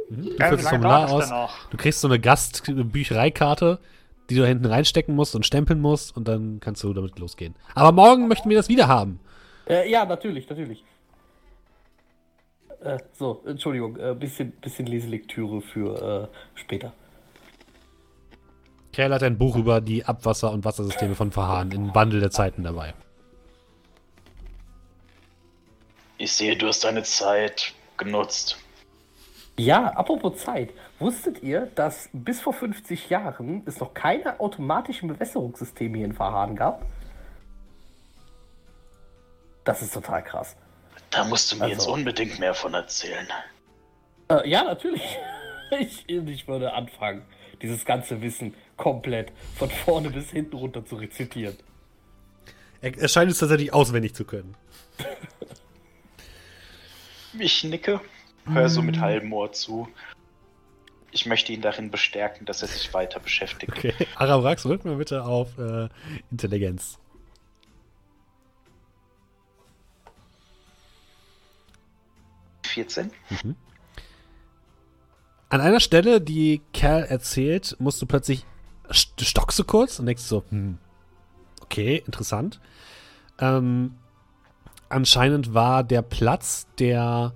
Mhm. 0.09 0.23
Du 0.23 0.31
Ja, 0.37 0.47
füllst 0.49 0.65
das 0.65 0.69
Formular 0.69 1.11
aus. 1.11 1.31
Du 1.69 1.77
kriegst 1.77 2.01
so 2.01 2.07
eine 2.07 2.19
Gastbüchereikarte, 2.19 3.79
die 4.29 4.35
du 4.35 4.41
da 4.41 4.47
hinten 4.47 4.65
reinstecken 4.65 5.15
musst 5.15 5.35
und 5.35 5.45
stempeln 5.45 5.81
musst 5.81 6.15
und 6.15 6.27
dann 6.27 6.59
kannst 6.59 6.83
du 6.83 6.93
damit 6.93 7.17
losgehen. 7.19 7.55
Aber 7.75 7.91
morgen 7.91 8.27
möchten 8.27 8.49
wir 8.49 8.57
das 8.57 8.69
wieder 8.69 8.87
haben. 8.87 9.19
Äh, 9.67 9.89
ja, 9.89 10.05
natürlich, 10.05 10.49
natürlich. 10.49 10.83
Äh, 12.81 12.97
so, 13.13 13.43
Entschuldigung, 13.45 13.97
äh, 13.97 14.15
bisschen, 14.17 14.51
bisschen 14.51 14.85
Leselektüre 14.85 15.61
für 15.61 16.29
äh, 16.31 16.59
später. 16.59 16.93
Kerl 18.93 19.13
hat 19.13 19.23
ein 19.23 19.37
Buch 19.37 19.55
über 19.55 19.81
die 19.81 20.05
Abwasser- 20.05 20.51
und 20.51 20.65
Wassersysteme 20.65 21.15
von 21.15 21.31
Verhahn 21.31 21.71
im 21.71 21.93
Wandel 21.93 22.19
der 22.19 22.31
Zeiten 22.31 22.63
dabei. 22.63 22.93
Ich 26.19 26.33
sehe, 26.33 26.55
du 26.55 26.67
hast 26.67 26.83
deine 26.83 27.01
Zeit 27.03 27.73
genutzt. 27.97 28.57
Ja, 29.57 29.87
apropos 29.87 30.37
Zeit. 30.43 30.69
Wusstet 30.99 31.41
ihr, 31.41 31.67
dass 31.75 32.09
bis 32.13 32.41
vor 32.41 32.53
50 32.53 33.09
Jahren 33.09 33.63
es 33.65 33.79
noch 33.79 33.93
keine 33.93 34.39
automatischen 34.39 35.07
Bewässerungssysteme 35.09 35.97
hier 35.97 36.05
in 36.05 36.13
Verhahn 36.13 36.55
gab? 36.55 36.85
Das 39.63 39.81
ist 39.81 39.93
total 39.93 40.23
krass. 40.23 40.55
Da 41.09 41.23
musst 41.23 41.51
du 41.51 41.55
mir 41.55 41.63
Also- 41.63 41.73
jetzt 41.73 41.87
unbedingt 41.87 42.37
mehr 42.39 42.53
von 42.53 42.73
erzählen. 42.73 43.27
Äh, 44.29 44.47
ja, 44.47 44.63
natürlich. 44.63 45.01
Ich, 45.79 46.09
ich 46.09 46.47
würde 46.47 46.73
anfangen, 46.73 47.21
dieses 47.61 47.85
ganze 47.85 48.23
Wissen 48.23 48.55
komplett 48.75 49.31
von 49.55 49.69
vorne 49.69 50.09
bis 50.09 50.31
hinten 50.31 50.55
runter 50.55 50.83
zu 50.83 50.95
rezitieren. 50.95 51.55
Er, 52.81 52.97
er 52.97 53.07
scheint 53.07 53.29
es 53.29 53.37
tatsächlich 53.37 53.71
auswendig 53.71 54.15
zu 54.15 54.25
können. 54.25 54.55
Ich 57.37 57.63
nicke, 57.63 58.01
höre 58.45 58.69
so 58.69 58.81
mit 58.81 58.99
halbem 58.99 59.31
Ohr 59.33 59.51
zu. 59.51 59.87
Ich 61.11 61.25
möchte 61.25 61.53
ihn 61.53 61.61
darin 61.61 61.91
bestärken, 61.91 62.45
dass 62.45 62.61
er 62.61 62.67
sich 62.67 62.93
weiter 62.93 63.19
beschäftigt. 63.19 63.71
Okay. 63.71 63.93
Arabrax, 64.15 64.65
rück 64.65 64.85
mal 64.85 64.95
bitte 64.95 65.23
auf 65.23 65.57
äh, 65.57 65.89
Intelligenz. 66.31 66.99
Vierzehn? 72.65 73.11
An 75.49 75.61
einer 75.61 75.79
Stelle, 75.79 76.21
die 76.21 76.61
Kerl 76.73 77.03
erzählt, 77.05 77.75
musst 77.79 77.99
du 78.01 78.05
plötzlich 78.05 78.45
st- 78.89 79.23
stockst 79.23 79.57
du 79.57 79.63
kurz 79.63 79.97
und 79.97 80.05
denkst 80.05 80.21
so, 80.21 80.43
hm, 80.49 80.77
okay, 81.61 82.03
interessant. 82.05 82.59
Ähm, 83.39 83.95
anscheinend 84.89 85.53
war 85.53 85.83
der 85.83 86.01
Platz, 86.01 86.67
der 86.77 87.33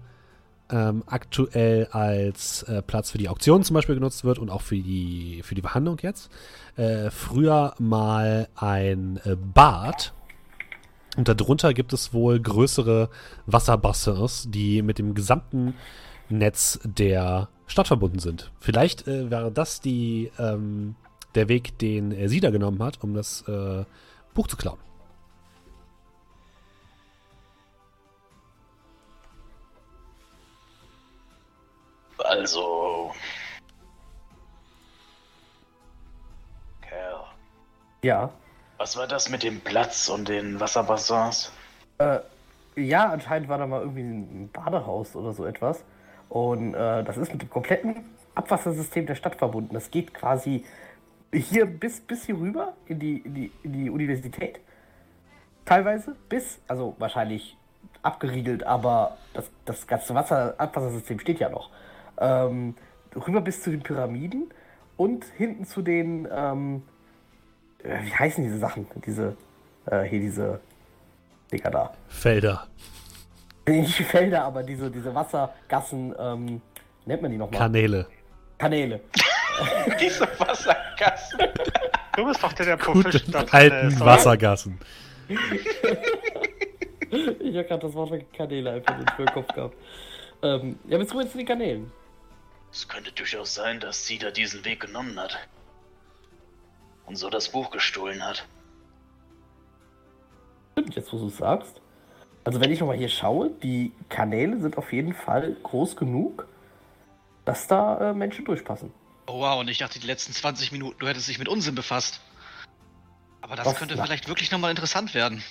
ähm, 0.69 1.03
aktuell 1.05 1.87
als 1.91 2.63
äh, 2.63 2.81
Platz 2.81 3.11
für 3.11 3.17
die 3.17 3.29
Auktion 3.29 3.63
zum 3.63 3.75
Beispiel 3.75 3.95
genutzt 3.95 4.23
wird 4.23 4.39
und 4.39 4.49
auch 4.49 4.61
für 4.61 4.75
die, 4.75 5.41
für 5.43 5.55
die 5.55 5.61
Behandlung 5.61 5.97
jetzt, 6.01 6.31
äh, 6.75 7.09
früher 7.11 7.75
mal 7.79 8.47
ein 8.55 9.19
äh, 9.23 9.35
Bad. 9.35 10.13
Und 11.15 11.27
darunter 11.27 11.73
gibt 11.73 11.93
es 11.93 12.11
wohl 12.11 12.39
größere 12.39 13.09
Wasserbassins, 13.45 14.47
die 14.49 14.81
mit 14.81 14.97
dem 14.97 15.13
gesamten 15.13 15.75
Netz 16.29 16.79
der 16.83 17.49
Stadt 17.67 17.87
verbunden 17.87 18.19
sind. 18.19 18.51
Vielleicht 18.59 19.07
äh, 19.07 19.29
wäre 19.29 19.51
das 19.51 19.79
die, 19.79 20.31
ähm, 20.39 20.95
der 21.35 21.49
Weg, 21.49 21.77
den 21.77 22.11
äh, 22.11 22.29
sie 22.29 22.39
da 22.39 22.49
genommen 22.49 22.81
hat, 22.81 23.03
um 23.03 23.13
das 23.13 23.43
äh, 23.47 23.83
Buch 24.33 24.47
zu 24.47 24.57
klauen. 24.57 24.79
Also. 32.33 33.11
Kerl. 36.81 37.23
Ja. 38.01 38.31
Was 38.79 38.97
war 38.97 39.07
das 39.07 39.29
mit 39.29 39.43
dem 39.43 39.61
Platz 39.61 40.09
und 40.09 40.27
den 40.29 40.59
Wasserbassins? 40.59 41.51
Äh, 41.99 42.19
ja, 42.75 43.11
anscheinend 43.11 43.49
war 43.49 43.59
da 43.59 43.67
mal 43.67 43.81
irgendwie 43.81 44.01
ein 44.01 44.49
Badehaus 44.51 45.15
oder 45.15 45.31
so 45.31 45.45
etwas. 45.45 45.83
Und 46.29 46.73
äh, 46.73 47.03
das 47.03 47.17
ist 47.17 47.31
mit 47.31 47.43
dem 47.43 47.51
kompletten 47.51 48.03
Abwassersystem 48.33 49.05
der 49.05 49.15
Stadt 49.15 49.35
verbunden. 49.35 49.75
Das 49.75 49.91
geht 49.91 50.15
quasi 50.15 50.65
hier 51.31 51.67
bis, 51.67 52.01
bis 52.01 52.25
hier 52.25 52.35
rüber 52.35 52.73
in 52.87 52.97
die, 52.97 53.17
in, 53.17 53.35
die, 53.35 53.51
in 53.61 53.73
die 53.73 53.89
Universität. 53.91 54.59
Teilweise 55.65 56.15
bis, 56.29 56.59
also 56.67 56.95
wahrscheinlich 56.97 57.55
abgeriegelt, 58.01 58.63
aber 58.63 59.17
das, 59.33 59.51
das 59.65 59.85
ganze 59.85 60.15
Wasser, 60.15 60.55
Abwassersystem 60.57 61.19
steht 61.19 61.39
ja 61.39 61.49
noch. 61.49 61.69
Ähm, 62.23 62.75
rüber 63.15 63.41
bis 63.41 63.61
zu 63.61 63.69
den 63.69 63.81
Pyramiden 63.81 64.49
und 64.95 65.25
hinten 65.37 65.65
zu 65.65 65.81
den, 65.81 66.27
ähm, 66.31 66.83
äh, 67.83 67.99
wie 68.03 68.13
heißen 68.13 68.43
diese 68.43 68.59
Sachen? 68.59 68.87
Diese, 69.05 69.35
äh, 69.87 70.03
hier 70.03 70.19
diese 70.19 70.61
Dinger 71.51 71.69
da. 71.69 71.93
Felder, 72.07 72.67
Nicht 73.67 73.99
die 73.99 74.03
Felder, 74.03 74.45
aber 74.45 74.63
diese, 74.63 74.89
diese 74.89 75.13
Wassergassen, 75.13 76.15
ähm, 76.17 76.61
nennt 77.05 77.21
man 77.21 77.31
die 77.31 77.37
nochmal? 77.37 77.59
Kanäle. 77.59 78.07
Kanäle. 78.57 79.01
Diese 79.99 80.27
Wassergassen. 80.39 81.39
Du 82.15 82.25
bist 82.25 82.41
doch 82.41 82.53
der, 82.53 82.65
der 82.65 82.77
pro 82.77 82.93
Fisch 82.95 83.25
da 83.29 83.43
alten 83.51 83.87
ist? 83.89 83.99
Wassergassen. 83.99 84.79
Ich 87.39 87.55
habe 87.55 87.67
gerade 87.67 87.85
das 87.85 87.93
Wort 87.93 88.33
Kanäle 88.33 88.71
einfach 88.71 88.97
mehr 88.97 89.19
im 89.19 89.25
Kopf 89.27 89.53
gehabt. 89.53 89.75
Ähm, 90.41 90.79
ja, 90.87 90.97
bis 90.97 91.13
rüber 91.13 91.29
zu 91.29 91.37
den 91.37 91.45
Kanälen. 91.45 91.91
Es 92.73 92.87
könnte 92.87 93.11
durchaus 93.11 93.53
sein, 93.53 93.79
dass 93.79 94.07
Sida 94.07 94.31
diesen 94.31 94.65
Weg 94.65 94.79
genommen 94.79 95.19
hat. 95.19 95.37
Und 97.05 97.17
so 97.17 97.29
das 97.29 97.49
Buch 97.49 97.69
gestohlen 97.69 98.25
hat. 98.25 98.47
Stimmt, 100.71 100.95
jetzt 100.95 101.13
wo 101.13 101.19
du 101.19 101.27
es 101.27 101.37
sagst. 101.37 101.79
Also 102.43 102.59
wenn 102.59 102.71
ich 102.71 102.79
nochmal 102.79 102.97
hier 102.97 103.09
schaue, 103.09 103.51
die 103.51 103.93
Kanäle 104.09 104.59
sind 104.59 104.77
auf 104.77 104.91
jeden 104.91 105.13
Fall 105.13 105.55
groß 105.61 105.95
genug, 105.95 106.47
dass 107.45 107.67
da 107.67 108.09
äh, 108.09 108.13
Menschen 108.13 108.43
durchpassen. 108.43 108.91
Oh 109.27 109.39
wow, 109.39 109.59
und 109.59 109.69
ich 109.69 109.77
dachte 109.77 109.99
die 109.99 110.07
letzten 110.07 110.33
20 110.33 110.71
Minuten, 110.71 110.97
du 110.97 111.07
hättest 111.07 111.27
dich 111.27 111.37
mit 111.37 111.47
Unsinn 111.47 111.75
befasst. 111.75 112.21
Aber 113.41 113.55
das, 113.55 113.65
Das 113.65 113.75
könnte 113.75 113.95
vielleicht 113.95 114.27
wirklich 114.27 114.51
nochmal 114.51 114.71
interessant 114.71 115.13
werden. 115.13 115.43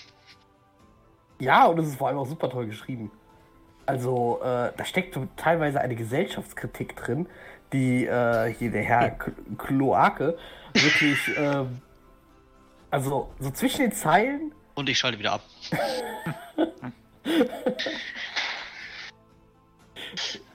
Ja, 1.39 1.66
und 1.66 1.79
es 1.79 1.89
ist 1.89 1.97
vor 1.97 2.09
allem 2.09 2.18
auch 2.18 2.27
super 2.27 2.51
toll 2.51 2.66
geschrieben. 2.66 3.12
Also, 3.87 4.41
äh, 4.43 4.72
da 4.76 4.85
steckt 4.85 5.18
teilweise 5.37 5.80
eine 5.80 5.97
Gesellschaftskritik 5.97 6.97
drin, 6.97 7.26
die 7.72 8.07
äh, 8.07 8.55
hier 8.55 8.70
der 8.70 8.83
Herr 8.83 9.11
Kloake 9.59 10.39
wirklich, 10.74 11.18
ähm, 11.37 11.80
also 12.91 13.33
so 13.39 13.51
zwischen 13.51 13.80
den 13.83 13.93
Zeilen, 13.93 14.53
Und 14.74 14.89
ich 14.89 14.99
schalte 14.99 15.18
wieder 15.18 15.33
ab. 15.33 15.43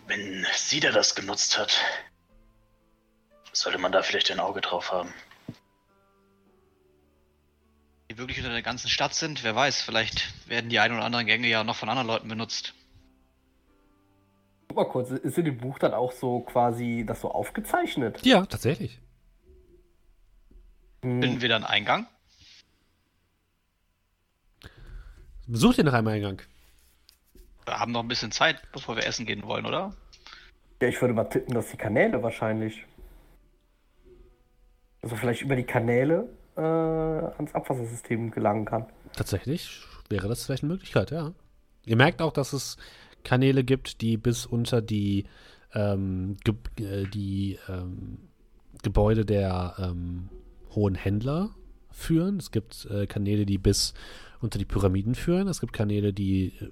Wenn 0.07 0.45
Sida 0.53 0.91
das 0.91 1.15
genutzt 1.15 1.57
hat, 1.57 1.81
sollte 3.51 3.77
man 3.77 3.91
da 3.91 4.01
vielleicht 4.03 4.31
ein 4.31 4.39
Auge 4.39 4.61
drauf 4.61 4.91
haben. 4.91 5.13
Die 8.09 8.17
wirklich 8.17 8.37
unter 8.37 8.51
der 8.51 8.61
ganzen 8.61 8.89
Stadt 8.89 9.13
sind, 9.13 9.43
wer 9.43 9.55
weiß, 9.55 9.81
vielleicht 9.81 10.47
werden 10.47 10.69
die 10.69 10.79
ein 10.79 10.93
oder 10.93 11.03
anderen 11.03 11.25
Gänge 11.25 11.47
ja 11.47 11.63
noch 11.63 11.75
von 11.75 11.89
anderen 11.89 12.07
Leuten 12.07 12.29
benutzt. 12.29 12.73
Mal 14.77 14.85
kurz, 14.85 15.11
ist 15.11 15.37
in 15.37 15.45
dem 15.45 15.57
Buch 15.57 15.79
dann 15.79 15.93
auch 15.93 16.11
so 16.11 16.39
quasi 16.41 17.03
das 17.05 17.21
so 17.21 17.31
aufgezeichnet? 17.31 18.25
Ja, 18.25 18.45
tatsächlich. 18.45 18.99
Hm, 21.03 21.21
Finden 21.21 21.41
wir 21.41 21.49
dann 21.49 21.63
Eingang? 21.63 22.07
Besucht 25.47 25.77
ihr 25.77 25.83
nach 25.83 25.93
einem 25.93 26.07
Eingang. 26.07 26.41
Wir 27.65 27.79
haben 27.79 27.91
noch 27.91 28.01
ein 28.01 28.07
bisschen 28.07 28.31
Zeit, 28.31 28.61
bevor 28.71 28.95
wir 28.95 29.05
essen 29.05 29.25
gehen 29.25 29.43
wollen, 29.43 29.65
oder? 29.65 29.93
Ja, 30.81 30.87
ich 30.87 31.01
würde 31.01 31.13
mal 31.13 31.25
tippen, 31.25 31.53
dass 31.53 31.71
die 31.71 31.77
Kanäle 31.77 32.21
wahrscheinlich. 32.23 32.85
Also 35.01 35.15
vielleicht 35.15 35.41
über 35.41 35.55
die 35.55 35.63
Kanäle 35.63 36.29
äh, 36.55 36.61
ans 36.61 37.53
Abwassersystem 37.53 38.31
gelangen 38.31 38.65
kann. 38.65 38.85
Tatsächlich 39.15 39.81
wäre 40.09 40.27
das 40.27 40.45
vielleicht 40.45 40.63
eine 40.63 40.73
Möglichkeit, 40.73 41.11
ja. 41.11 41.33
Ihr 41.85 41.95
merkt 41.95 42.21
auch, 42.21 42.33
dass 42.33 42.53
es 42.53 42.77
Kanäle 43.23 43.63
gibt, 43.63 44.01
die 44.01 44.17
bis 44.17 44.45
unter 44.45 44.81
die, 44.81 45.25
ähm, 45.73 46.37
ge 46.43 46.55
äh, 46.83 47.07
die 47.07 47.57
ähm, 47.67 48.19
Gebäude 48.83 49.25
der 49.25 49.75
ähm, 49.79 50.29
hohen 50.75 50.95
Händler 50.95 51.55
führen. 51.91 52.37
Es 52.37 52.51
gibt 52.51 52.85
äh, 52.85 53.07
Kanäle, 53.07 53.45
die 53.45 53.57
bis 53.57 53.93
unter 54.39 54.59
die 54.59 54.65
Pyramiden 54.65 55.15
führen. 55.15 55.47
Es 55.47 55.59
gibt 55.59 55.73
Kanäle, 55.73 56.13
die 56.13 56.53
äh, 56.59 56.71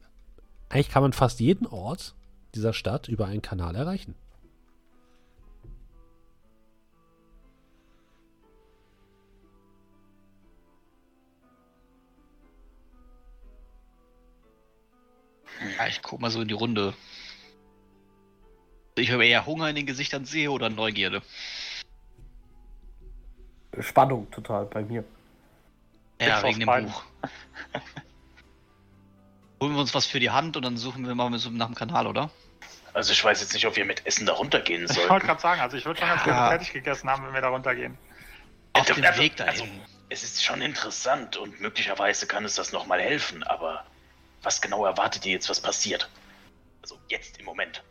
eigentlich 0.69 0.89
kann 0.89 1.03
man 1.03 1.13
fast 1.13 1.39
jeden 1.39 1.67
Ort 1.67 2.15
dieser 2.53 2.73
Stadt 2.73 3.07
über 3.07 3.25
einen 3.25 3.41
Kanal 3.41 3.75
erreichen. 3.75 4.15
Ja, 15.77 15.87
ich 15.87 16.01
guck 16.01 16.19
mal 16.21 16.31
so 16.31 16.41
in 16.41 16.47
die 16.47 16.53
Runde. 16.53 16.93
Ich 18.97 19.11
habe 19.11 19.25
eher 19.25 19.45
Hunger 19.45 19.69
in 19.69 19.75
den 19.75 19.85
Gesichtern 19.85 20.25
sehe 20.25 20.51
oder 20.51 20.69
Neugierde. 20.69 21.21
Spannung 23.79 24.29
total 24.31 24.65
bei 24.65 24.83
mir. 24.83 25.03
Ja, 26.21 26.41
wegen 26.43 26.59
dem 26.59 26.67
beiden. 26.67 26.89
Buch. 26.89 27.03
Holen 29.61 29.73
wir 29.73 29.81
uns 29.81 29.93
was 29.93 30.05
für 30.05 30.19
die 30.19 30.29
Hand 30.29 30.55
und 30.55 30.63
dann 30.63 30.77
suchen 30.77 31.05
wir 31.07 31.15
mal 31.15 31.37
so 31.37 31.49
nach 31.49 31.65
dem 31.67 31.75
Kanal, 31.75 32.07
oder? 32.07 32.29
Also 32.93 33.11
ich 33.11 33.21
weiß 33.23 33.41
jetzt 33.41 33.53
nicht, 33.53 33.67
ob 33.67 33.75
wir 33.75 33.83
mit 33.83 34.05
Essen 34.05 34.25
da 34.25 34.33
runtergehen 34.33 34.85
Ich 34.89 35.09
wollte 35.09 35.25
gerade 35.25 35.41
sagen, 35.41 35.59
also 35.59 35.75
ich 35.75 35.85
würde 35.85 35.99
schon 35.99 36.07
ganz 36.07 36.21
Ja. 36.21 36.25
gerne 36.33 36.49
fertig 36.49 36.71
gegessen 36.71 37.09
haben, 37.09 37.25
wenn 37.25 37.33
wir 37.33 37.41
da 37.41 37.49
runtergehen. 37.49 37.97
Auf 38.73 38.87
Ja, 38.87 38.95
dem 38.95 39.03
also- 39.03 39.21
Weg 39.21 39.35
dahin. 39.35 39.61
also- 39.61 39.65
Es 40.07 40.23
ist 40.23 40.43
schon 40.43 40.61
interessant 40.61 41.35
und 41.35 41.59
möglicherweise 41.59 42.27
kann 42.27 42.45
es 42.45 42.55
das 42.55 42.71
nochmal 42.71 43.01
helfen, 43.01 43.43
aber 43.43 43.83
was 44.45 44.61
genau 44.61 44.85
erwartet 44.85 45.25
ihr 45.25 45.33
jetzt, 45.33 45.49
was 45.49 45.59
passiert? 45.59 46.09
Also 46.81 46.97
jetzt 47.07 47.39
im 47.39 47.45
Moment. 47.45 47.83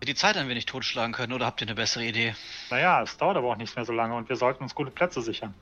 wir 0.00 0.06
die 0.06 0.14
Zeit 0.14 0.36
ein 0.36 0.48
wenig 0.48 0.66
totschlagen 0.66 1.12
können, 1.12 1.32
oder 1.32 1.46
habt 1.46 1.60
ihr 1.60 1.66
eine 1.66 1.74
bessere 1.74 2.04
Idee? 2.04 2.34
Naja, 2.70 3.02
es 3.02 3.16
dauert 3.16 3.36
aber 3.36 3.48
auch 3.48 3.56
nicht 3.56 3.74
mehr 3.74 3.84
so 3.84 3.92
lange 3.92 4.14
und 4.14 4.28
wir 4.28 4.36
sollten 4.36 4.62
uns 4.62 4.74
gute 4.74 4.90
Plätze 4.90 5.20
sichern. 5.20 5.54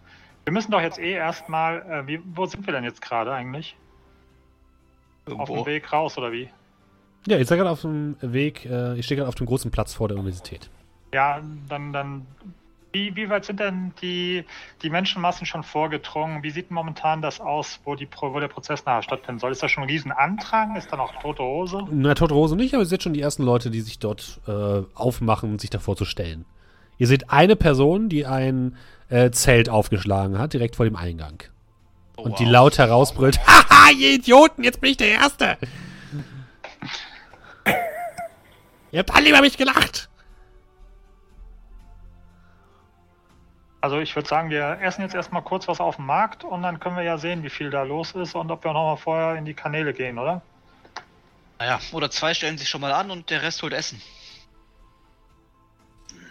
Wir 0.45 0.53
müssen 0.53 0.71
doch 0.71 0.81
jetzt 0.81 0.99
eh 0.99 1.13
erstmal, 1.13 1.83
äh, 1.83 2.07
wie, 2.07 2.21
wo 2.35 2.47
sind 2.47 2.67
wir 2.67 2.73
denn 2.73 2.85
jetzt 2.85 3.01
gerade 3.01 3.33
eigentlich? 3.33 3.77
Auf 5.27 5.49
dem 5.49 5.67
Weg 5.67 5.93
raus 5.93 6.19
oder 6.19 6.33
wie? 6.33 6.51
Ja, 7.27 7.39
ihr 7.39 7.47
seid 7.47 7.59
gerade 7.59 7.71
auf 7.71 7.83
dem 7.83 8.17
Weg, 8.21 8.67
äh, 8.67 8.99
ich 8.99 9.07
stehe 9.07 9.17
gerade 9.17 9.29
auf 9.29 9.37
dem 9.37 9.47
großen 9.47 9.71
Platz 9.71 9.95
vor 9.95 10.09
der 10.09 10.17
Universität. 10.17 10.69
Ja, 11.15 11.41
dann, 11.69 11.93
dann, 11.93 12.27
wie, 12.93 13.17
wie 13.17 13.29
weit 13.31 13.45
sind 13.45 13.61
denn 13.61 13.93
die, 14.03 14.45
die 14.83 14.91
Menschenmassen 14.91 15.47
schon 15.47 15.63
vorgedrungen? 15.63 16.43
Wie 16.43 16.51
sieht 16.51 16.71
momentan 16.71 17.23
das 17.23 17.41
aus, 17.41 17.81
wo, 17.85 17.95
die, 17.95 18.07
wo 18.21 18.39
der 18.39 18.49
Prozess 18.49 18.85
nachher 18.85 19.03
stattfinden 19.03 19.41
soll? 19.41 19.53
Ist 19.53 19.63
da 19.63 19.69
schon 19.69 19.85
ein 19.85 19.89
Riesenandrang? 19.89 20.77
Ist 20.77 20.93
da 20.93 20.97
noch 20.97 21.21
tote 21.21 21.43
Hose? 21.43 21.85
Na, 21.91 22.15
Tote 22.15 22.35
Rose 22.35 22.55
nicht, 22.55 22.75
aber 22.75 22.83
ihr 22.83 22.87
seht 22.87 23.03
schon 23.03 23.15
die 23.15 23.23
ersten 23.23 23.43
Leute, 23.43 23.71
die 23.71 23.81
sich 23.81 23.99
dort 23.99 24.41
äh, 24.47 24.83
aufmachen, 24.95 25.59
sich 25.59 25.71
davor 25.71 25.97
zu 25.97 26.05
stellen. 26.05 26.45
Ihr 26.99 27.07
seht 27.07 27.31
eine 27.31 27.57
Person, 27.57 28.09
die 28.09 28.27
ein 28.27 28.77
äh, 29.09 29.31
Zelt 29.31 29.69
aufgeschlagen 29.69 30.39
hat, 30.39 30.53
direkt 30.53 30.77
vor 30.77 30.85
dem 30.85 30.97
Eingang. 30.97 31.43
Oh, 32.17 32.23
und 32.23 32.39
die 32.39 32.45
wow. 32.45 32.53
laut 32.53 32.79
herausbrüllt: 32.79 33.41
Haha, 33.47 33.91
ihr 33.99 34.13
Idioten, 34.13 34.63
jetzt 34.65 34.81
bin 34.81 34.91
ich 34.91 34.99
der 34.99 35.09
Erste! 35.09 35.57
ihr 38.93 38.99
habt 38.99 39.15
alle 39.15 39.31
über 39.31 39.41
mich 39.41 39.57
gelacht! 39.57 40.11
Also 43.83 43.99
ich 43.99 44.15
würde 44.15 44.29
sagen, 44.29 44.49
wir 44.49 44.79
essen 44.81 45.03
jetzt 45.03 45.15
erstmal 45.15 45.43
kurz 45.43 45.67
was 45.67 45.81
auf 45.81 45.97
dem 45.97 46.07
Markt 46.07 46.45
und 46.45 46.63
dann 46.63 46.79
können 46.79 46.97
wir 46.97 47.03
ja 47.03 47.19
sehen, 47.19 47.43
wie 47.43 47.51
viel 47.51 47.69
da 47.69 47.83
los 47.83 48.13
ist 48.13 48.37
und 48.37 48.49
ob 48.53 48.63
wir 48.63 48.73
nochmal 48.73 48.97
vorher 48.97 49.35
in 49.35 49.45
die 49.45 49.55
Kanäle 49.55 49.93
gehen, 49.93 50.21
oder? 50.21 50.41
Naja, 51.59 51.81
oder 51.91 52.09
zwei 52.09 52.33
stellen 52.33 52.57
sich 52.59 52.69
schon 52.69 52.81
mal 52.81 52.93
an 52.93 53.11
und 53.11 53.29
der 53.29 53.43
Rest 53.43 53.61
holt 53.63 53.73
Essen. 53.73 54.01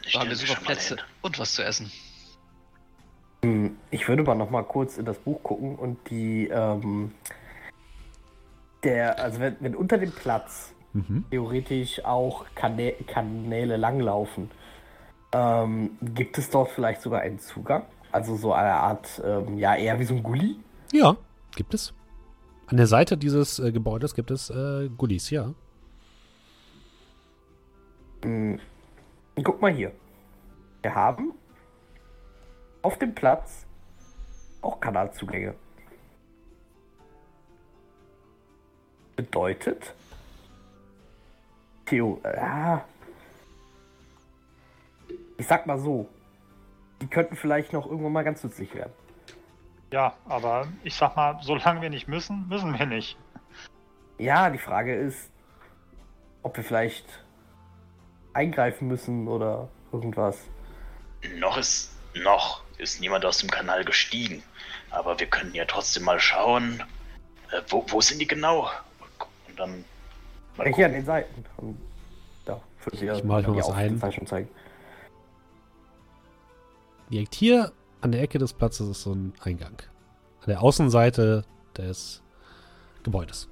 Ich 0.06 0.14
Da 0.14 0.22
haben 0.22 0.30
wir 0.30 0.36
super 0.38 0.60
Plätze 0.62 0.96
und 1.22 1.40
was 1.40 1.54
zu 1.54 1.64
essen. 1.64 1.92
Hm, 3.44 3.78
Ich 3.92 4.08
würde 4.08 4.24
mal 4.24 4.36
noch 4.36 4.50
mal 4.50 4.64
kurz 4.64 4.98
in 4.98 5.04
das 5.04 5.20
Buch 5.20 5.44
gucken 5.44 5.76
und 5.76 6.10
die, 6.10 6.48
ähm, 6.48 7.14
der, 8.86 9.20
also 9.20 9.42
wenn, 9.42 9.58
wenn 9.60 9.76
unter 9.76 9.98
dem 9.98 10.14
Platz 10.14 10.74
Mhm. 10.94 11.24
theoretisch 11.32 12.04
auch 12.04 12.46
Kanä 12.54 12.92
Kanäle 13.08 13.78
langlaufen, 13.78 14.52
ähm, 15.32 15.98
gibt 16.02 16.38
es 16.38 16.50
dort 16.50 16.70
vielleicht 16.70 17.02
sogar 17.02 17.22
einen 17.22 17.40
Zugang? 17.40 17.86
Also 18.12 18.36
so 18.36 18.54
eine 18.54 18.74
Art, 18.74 19.22
ähm, 19.24 19.58
ja, 19.58 19.76
eher 19.76 20.00
wie 20.00 20.04
so 20.04 20.16
ein 20.16 20.24
Gully? 20.24 20.58
Ja, 20.92 21.16
gibt 21.56 21.74
es. 21.74 21.94
An 22.68 22.78
der 22.78 22.88
Seite 22.88 23.18
dieses 23.18 23.60
äh, 23.60 23.72
Gebäudes 23.72 24.14
gibt 24.14 24.32
es 24.32 24.50
äh, 24.50 24.90
Gullis, 24.98 25.30
ja. 25.30 25.54
Hm, 28.24 28.60
Guck 29.44 29.62
mal 29.62 29.72
hier. 29.72 29.92
Wir 30.82 30.94
haben 30.94 31.34
auf 32.82 32.98
dem 32.98 33.16
Platz 33.16 33.66
auch 34.62 34.80
Kanalzugänge. 34.80 35.56
Bedeutet, 39.16 39.94
Theo, 41.86 42.20
ja, 42.24 42.84
ich 45.42 45.48
sag 45.48 45.66
mal 45.66 45.80
so, 45.80 46.08
die 47.02 47.08
könnten 47.08 47.36
vielleicht 47.36 47.74
noch 47.74 47.88
irgendwann 47.88 48.12
mal 48.12 48.24
ganz 48.24 48.44
nützlich 48.44 48.76
werden. 48.76 48.94
Ja, 49.92 50.14
aber 50.30 50.68
ich 50.84 50.94
sag 50.94 51.16
mal, 51.16 51.40
solange 51.42 51.82
wir 51.82 51.90
nicht 51.90 52.08
müssen, 52.08 52.48
müssen 52.48 52.78
wir 52.78 52.86
nicht. 52.86 53.18
Ja, 54.20 54.52
die 54.52 54.60
Frage 54.60 54.94
ist, 54.94 55.32
ob 56.44 56.56
wir 56.58 56.64
vielleicht 56.64 57.08
eingreifen 58.34 58.88
müssen 58.88 59.28
oder 59.28 59.68
irgendwas. 59.92 60.38
Noch 61.40 61.58
ist, 61.58 61.92
noch 62.14 62.62
ist 62.78 63.02
niemand 63.02 63.26
aus 63.26 63.40
dem 63.40 63.50
Kanal 63.50 63.84
gestiegen. 63.84 64.44
Aber 64.92 65.20
wir 65.20 65.26
können 65.26 65.56
ja 65.56 65.66
trotzdem 65.66 66.04
mal 66.04 66.20
schauen, 66.20 66.84
äh, 67.52 67.62
wo, 67.68 67.84
wo 67.88 68.00
sind 68.00 68.20
die 68.20 68.28
genau? 68.28 68.70
Und 69.50 69.60
dann 69.60 69.86
mal 70.56 70.68
Ja, 70.68 70.76
hier 70.76 70.86
an 70.86 70.94
den 70.94 71.06
Seiten. 71.06 71.46
Und 71.58 71.82
da 72.46 72.62
würde 72.84 72.98
ich, 72.98 73.18
Ich 73.18 73.24
mal 73.24 73.44
was 73.44 73.70
ein. 73.72 74.00
Zeigen. 74.28 74.48
Direkt 77.12 77.36
hier 77.36 77.74
an 78.00 78.14
der 78.14 78.22
Ecke 78.22 78.40
des 78.40 78.54
Platzes 78.54 78.88
ist 78.88 79.04
so 79.04 79.14
ein 79.14 79.34
Eingang. 79.44 79.78
An 80.42 80.48
der 80.48 80.62
Außenseite 80.62 81.44
des 81.78 82.24
Gebäudes. 83.04 83.50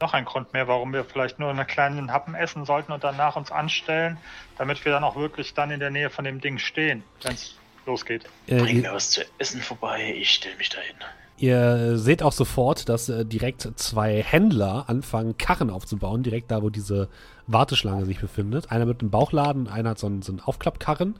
Noch 0.00 0.14
ein 0.14 0.24
Grund 0.24 0.52
mehr, 0.52 0.66
warum 0.66 0.92
wir 0.92 1.04
vielleicht 1.04 1.38
nur 1.38 1.50
einen 1.50 1.66
kleinen 1.66 2.10
Happen 2.10 2.34
essen 2.34 2.64
sollten 2.64 2.90
und 2.90 3.04
danach 3.04 3.36
uns 3.36 3.52
anstellen, 3.52 4.18
damit 4.58 4.84
wir 4.84 4.90
dann 4.90 5.04
auch 5.04 5.14
wirklich 5.14 5.54
dann 5.54 5.70
in 5.70 5.78
der 5.78 5.90
Nähe 5.90 6.10
von 6.10 6.24
dem 6.24 6.40
Ding 6.40 6.58
stehen, 6.58 7.04
wenn 7.22 7.34
es 7.34 7.56
losgeht. 7.86 8.24
Äh, 8.46 8.58
bring 8.58 8.80
mir 8.80 8.92
was 8.92 9.10
zu 9.10 9.22
essen 9.38 9.60
vorbei, 9.60 10.14
ich 10.16 10.30
stelle 10.30 10.56
mich 10.56 10.70
dahin. 10.70 10.96
Ihr 11.36 11.98
seht 11.98 12.22
auch 12.22 12.32
sofort, 12.32 12.88
dass 12.88 13.08
äh, 13.08 13.24
direkt 13.24 13.68
zwei 13.76 14.22
Händler 14.22 14.84
anfangen, 14.88 15.36
Karren 15.38 15.70
aufzubauen, 15.70 16.22
direkt 16.22 16.50
da, 16.50 16.62
wo 16.62 16.70
diese 16.70 17.08
Warteschlange 17.46 18.06
sich 18.06 18.20
befindet. 18.20 18.70
Einer 18.70 18.86
mit 18.86 19.00
einem 19.00 19.10
Bauchladen, 19.10 19.68
einer 19.68 19.90
hat 19.90 19.98
so 19.98 20.06
einen, 20.06 20.22
so 20.22 20.32
einen 20.32 20.40
Aufklappkarren. 20.40 21.14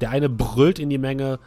Der 0.00 0.10
eine 0.10 0.28
brüllt 0.28 0.78
in 0.78 0.90
die 0.90 0.98
Menge: 0.98 1.38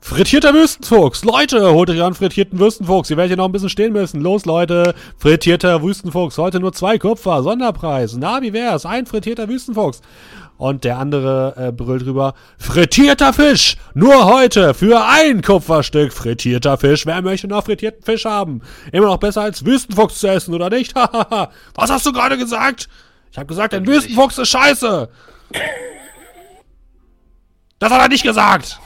Frittierter 0.00 0.52
Wüstenfuchs. 0.52 1.24
Leute, 1.24 1.72
holt 1.72 1.88
euch 1.88 2.02
einen 2.02 2.14
frittierten 2.16 2.58
Wüstenfuchs. 2.58 3.08
Ihr 3.08 3.16
werdet 3.16 3.30
hier 3.30 3.36
noch 3.36 3.44
ein 3.44 3.52
bisschen 3.52 3.68
stehen 3.68 3.92
müssen. 3.92 4.20
Los, 4.20 4.44
Leute. 4.46 4.94
Frittierter 5.16 5.82
Wüstenfuchs. 5.82 6.38
Heute 6.38 6.58
nur 6.58 6.72
zwei 6.72 6.98
Kupfer. 6.98 7.44
Sonderpreis. 7.44 8.16
Na, 8.16 8.42
wie 8.42 8.52
wär's? 8.52 8.84
Ein 8.84 9.06
frittierter 9.06 9.48
Wüstenfuchs. 9.48 10.02
Und 10.62 10.84
der 10.84 10.98
andere 10.98 11.54
äh, 11.56 11.72
brüllt 11.72 12.06
rüber. 12.06 12.34
Frittierter 12.56 13.32
Fisch. 13.32 13.76
Nur 13.94 14.26
heute. 14.26 14.74
Für 14.74 15.04
ein 15.04 15.42
Kupferstück. 15.42 16.12
Frittierter 16.12 16.78
Fisch. 16.78 17.04
Wer 17.04 17.20
möchte 17.20 17.48
noch 17.48 17.64
frittierten 17.64 18.04
Fisch 18.04 18.24
haben? 18.26 18.62
Immer 18.92 19.06
noch 19.06 19.16
besser 19.16 19.40
als 19.42 19.66
Wüstenfuchs 19.66 20.20
zu 20.20 20.28
essen, 20.28 20.54
oder 20.54 20.70
nicht? 20.70 20.94
Was 21.74 21.90
hast 21.90 22.06
du 22.06 22.12
gerade 22.12 22.38
gesagt? 22.38 22.88
Ich 23.32 23.38
habe 23.38 23.48
gesagt, 23.48 23.74
ein 23.74 23.88
Wüstenfuchs 23.88 24.38
ist 24.38 24.50
scheiße. 24.50 25.08
Das 27.80 27.90
hat 27.90 28.00
er 28.00 28.08
nicht 28.08 28.22
gesagt. 28.22 28.78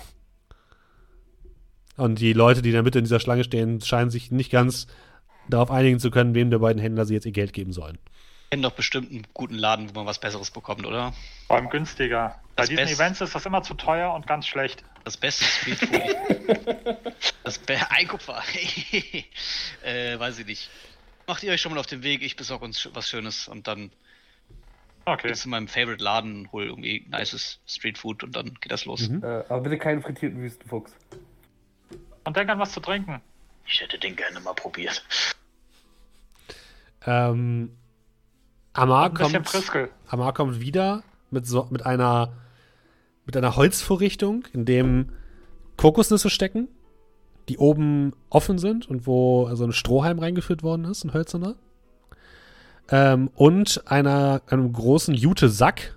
Und 1.99 2.21
die 2.21 2.33
Leute, 2.33 2.63
die 2.63 2.73
der 2.73 2.85
Mitte 2.85 3.01
in 3.01 3.05
dieser 3.05 3.21
Schlange 3.21 3.45
stehen, 3.45 3.83
scheinen 3.83 4.09
sich 4.09 4.31
nicht 4.31 4.51
ganz 4.51 4.87
darauf 5.51 5.71
einigen 5.71 6.01
zu 6.01 6.11
können, 6.11 6.35
wem 6.35 6.49
der 6.49 6.61
beiden 6.61 6.81
Händler 6.81 7.05
sie 7.05 7.13
jetzt 7.13 7.27
ihr 7.27 7.33
Geld 7.33 7.53
geben 7.53 7.75
sollen. 7.75 7.99
Kennen 8.57 8.63
doch 8.63 8.73
bestimmt 8.73 9.11
einen 9.11 9.27
guten 9.35 9.55
Laden, 9.55 9.91
wo 9.91 9.93
man 10.01 10.07
was 10.07 10.19
Besseres 10.19 10.51
bekommt, 10.51 10.87
oder? 10.87 11.13
Vor 11.47 11.57
allem 11.57 11.69
günstiger. 11.69 12.41
Bei 12.57 12.63
Das 12.63 12.71
diesen 12.71 12.85
Best- 12.87 12.95
Events 12.95 13.21
ist 13.21 13.35
das 13.35 13.45
immer 13.45 13.63
zu 13.63 13.75
teuer 13.75 14.15
und 14.15 14.27
ganz 14.27 14.47
schlecht. 14.47 14.83
Das 15.05 15.19
beste 15.19 15.45
Streetfood. 15.45 16.97
das 17.45 17.59
Be 17.59 17.79
ein 17.91 18.09
Kupfer. 18.09 18.43
äh, 19.85 20.19
weiß 20.19 20.39
ich 20.39 20.47
nicht. 20.47 20.71
Macht 21.27 21.43
ihr 21.43 21.53
euch 21.53 21.61
schon 21.61 21.75
mal 21.75 21.79
auf 21.79 21.87
den 21.87 22.03
Weg, 22.03 22.23
ich 22.23 22.35
besorge 22.37 22.65
uns 22.65 22.89
was 22.95 23.11
Schönes 23.11 23.47
und 23.47 23.69
dann 23.69 23.91
Okay. 25.05 25.29
geht's 25.29 25.43
zu 25.43 25.51
meinem 25.51 25.69
Favorite 25.69 26.03
Laden, 26.03 26.51
hol 26.51 26.65
irgendwie 26.65 27.05
nices 27.11 27.61
Streetfood 27.67 28.23
und 28.25 28.35
dann 28.35 28.55
geht 28.61 28.73
das 28.73 28.87
los. 28.87 29.07
Mhm. 29.09 29.23
Äh, 29.23 29.27
aber 29.51 29.61
bitte 29.61 29.77
keinen 29.79 30.01
frittierten 30.03 30.41
Wüstenfuchs. 30.41 30.93
Und 32.25 32.37
denk 32.37 32.49
an 32.49 32.59
was 32.59 32.73
zu 32.73 32.81
trinken. 32.81 33.21
Ich 33.67 33.81
hätte 33.83 33.99
den 33.99 34.17
gerne 34.17 34.41
mal 34.41 34.55
probiert. 34.55 35.05
Ähm, 37.05 37.77
Amar 38.77 39.13
kommt. 39.13 39.91
Amar 40.09 40.35
kommt 40.35 40.61
wieder 40.61 41.03
mit, 41.31 41.47
so, 41.47 41.67
mit, 41.71 41.85
einer, 41.87 42.33
mit 43.25 43.37
einer 43.37 43.57
Holzvorrichtung, 43.57 44.45
in 44.53 44.65
dem 44.65 45.13
Kokosnüsse 45.77 46.31
stecken, 46.31 46.69
die 47.49 47.59
oben 47.59 48.13
offen 48.31 48.59
sind 48.59 48.89
und 48.89 49.07
wo 49.07 49.49
so 49.55 49.65
ein 49.65 49.73
Strohhalm 49.73 50.19
reingeführt 50.19 50.63
worden 50.63 50.85
ist, 50.85 51.05
ein 51.05 51.15
hölzerner. 51.15 51.57
Ähm, 52.89 53.31
und 53.35 53.83
einer, 53.87 54.43
einem 54.47 54.73
großen 54.73 55.15
Jute-Sack, 55.15 55.97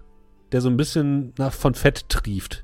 der 0.51 0.61
so 0.61 0.69
ein 0.69 0.77
bisschen 0.77 1.33
nach, 1.37 1.53
von 1.53 1.75
Fett 1.75 2.09
trieft. 2.09 2.63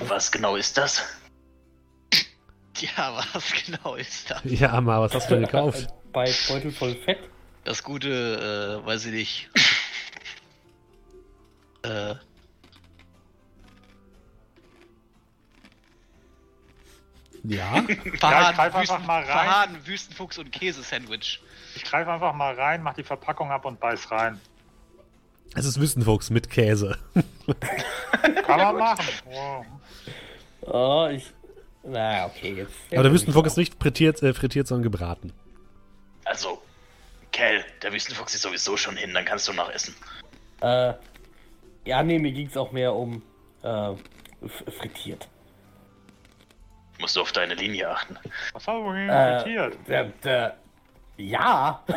Was 0.00 0.30
genau 0.30 0.56
ist 0.56 0.76
das? 0.78 1.02
Ja, 2.96 3.22
was 3.32 3.52
genau 3.64 3.94
ist 3.94 4.30
das? 4.30 4.40
Ja, 4.44 4.72
Amar, 4.72 5.02
was 5.02 5.14
hast 5.14 5.30
du 5.30 5.34
denn 5.36 5.44
gekauft? 5.46 5.88
Bei 6.12 6.30
Beutel 6.48 6.72
voll 6.72 6.94
Fett. 6.94 7.18
Das 7.64 7.82
gute, 7.82 8.80
äh, 8.82 8.86
weiß 8.86 9.06
ich 9.06 9.12
nicht. 9.12 9.50
äh, 11.82 12.14
Ja? 17.48 17.84
Verhaden, 18.18 18.56
greif 18.56 18.58
einfach 18.58 18.80
Wüsten, 18.80 19.06
mal 19.06 19.22
rein. 19.22 19.26
Verhaden, 19.26 19.86
Wüstenfuchs 19.86 20.38
und 20.38 20.50
Käsesandwich. 20.50 21.40
Ich 21.76 21.84
greife 21.84 22.10
einfach 22.10 22.32
mal 22.32 22.54
rein, 22.54 22.82
mach 22.82 22.94
die 22.94 23.04
Verpackung 23.04 23.50
ab 23.52 23.64
und 23.64 23.78
beiß 23.78 24.10
rein. 24.10 24.40
Es 25.54 25.64
ist 25.64 25.80
Wüstenfuchs 25.80 26.30
mit 26.30 26.50
Käse. 26.50 26.98
Kann 28.46 28.58
man 28.58 28.76
machen. 28.76 29.06
Wow. 29.26 29.66
Oh, 30.62 31.08
ich. 31.12 31.32
Na, 31.88 32.26
okay, 32.26 32.54
jetzt. 32.54 32.74
Aber 32.92 33.04
der 33.04 33.12
Wüstenfuchs 33.12 33.52
ist 33.52 33.56
nicht 33.56 33.80
frittiert, 33.80 34.22
äh, 34.22 34.34
frittiert, 34.34 34.66
sondern 34.66 34.82
gebraten. 34.82 35.32
Also, 36.24 36.60
Kel, 37.32 37.64
der 37.82 37.92
Wüstenfuchs 37.92 38.34
ist 38.34 38.42
sowieso 38.42 38.76
schon 38.76 38.96
hin, 38.96 39.14
dann 39.14 39.24
kannst 39.24 39.46
du 39.48 39.52
noch 39.52 39.70
essen. 39.70 39.94
Äh, 40.60 40.94
ja, 41.84 42.02
nee, 42.02 42.18
mir 42.18 42.32
ging 42.32 42.48
es 42.48 42.56
auch 42.56 42.72
mehr 42.72 42.92
um 42.94 43.22
äh, 43.62 43.92
frittiert. 44.78 45.28
Musst 46.98 47.14
du 47.14 47.20
auf 47.20 47.30
deine 47.32 47.54
Linie 47.54 47.90
achten. 47.90 48.16
Was 48.52 48.64
du 48.64 48.72
denn 48.92 49.08
Äh, 49.08 49.40
frittiert? 49.40 49.76
der, 49.86 50.04
der, 50.24 50.56
ja. 51.18 51.84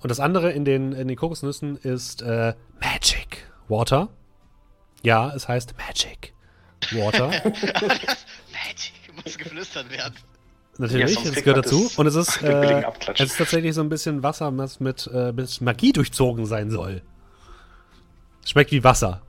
Und 0.00 0.10
das 0.10 0.20
andere 0.20 0.52
in 0.52 0.66
den, 0.66 0.92
in 0.92 1.08
den 1.08 1.16
Kokosnüssen 1.16 1.78
ist 1.78 2.20
äh, 2.20 2.52
Magic 2.80 3.46
Water. 3.68 4.08
Ja, 5.02 5.32
es 5.34 5.48
heißt 5.48 5.74
Magic 5.78 6.34
Water. 6.92 7.28
Magic, 8.52 8.92
muss 9.24 9.36
geflüstert 9.38 9.90
werden. 9.90 10.14
Natürlich, 10.76 11.14
Ja, 11.16 11.22
kriegt 11.22 11.44
gehört 11.44 11.64
dazu. 11.66 11.84
das- 11.84 11.98
Und 11.98 12.06
es 12.08 12.14
ist, 12.16 12.36
äh, 12.42 12.82
es 13.14 13.20
ist 13.20 13.38
tatsächlich 13.38 13.74
so 13.74 13.80
ein 13.80 13.88
bisschen 13.88 14.22
Wasser, 14.22 14.56
was 14.58 14.80
mit, 14.80 15.08
äh, 15.12 15.32
mit 15.32 15.60
Magie 15.60 15.92
durchzogen 15.92 16.46
sein 16.46 16.70
soll. 16.70 17.02
Schmeckt 18.44 18.72
wie 18.72 18.82
Wasser. 18.84 19.22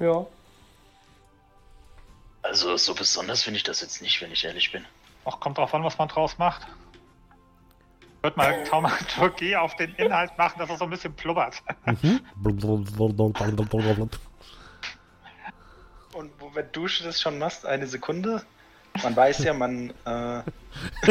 Ja. 0.00 0.26
Also, 2.42 2.76
so 2.76 2.94
besonders 2.94 3.42
finde 3.42 3.58
ich 3.58 3.62
das 3.64 3.80
jetzt 3.80 4.00
nicht, 4.02 4.20
wenn 4.22 4.32
ich 4.32 4.44
ehrlich 4.44 4.72
bin. 4.72 4.84
Ach, 5.24 5.38
kommt 5.40 5.58
drauf 5.58 5.74
an, 5.74 5.84
was 5.84 5.98
man 5.98 6.08
draus 6.08 6.38
macht. 6.38 6.66
Ich 8.20 8.24
würde 8.24 8.36
mal 8.36 8.64
Taumaturgie 8.64 9.56
auf 9.56 9.76
den 9.76 9.94
Inhalt 9.94 10.36
machen, 10.36 10.58
dass 10.58 10.68
er 10.68 10.76
so 10.76 10.84
ein 10.84 10.90
bisschen 10.90 11.14
plubbert. 11.14 11.62
Und 16.12 16.30
wo, 16.38 16.54
wenn 16.54 16.70
du 16.70 16.86
das 16.86 17.18
schon 17.18 17.38
machst, 17.38 17.64
eine 17.64 17.86
Sekunde. 17.86 18.44
Man 19.02 19.16
weiß 19.16 19.44
ja, 19.44 19.54
man. 19.54 19.94
Äh, 20.04 20.42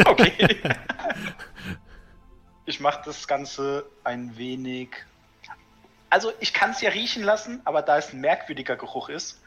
okay. 0.06 0.60
Ich 2.66 2.78
mache 2.78 3.02
das 3.06 3.26
Ganze 3.26 3.86
ein 4.04 4.36
wenig. 4.36 4.90
Also, 6.10 6.32
ich 6.38 6.52
kann 6.52 6.70
es 6.70 6.80
ja 6.80 6.90
riechen 6.90 7.24
lassen, 7.24 7.60
aber 7.64 7.82
da 7.82 7.98
es 7.98 8.12
ein 8.12 8.20
merkwürdiger 8.20 8.76
Geruch 8.76 9.08
ist, 9.08 9.40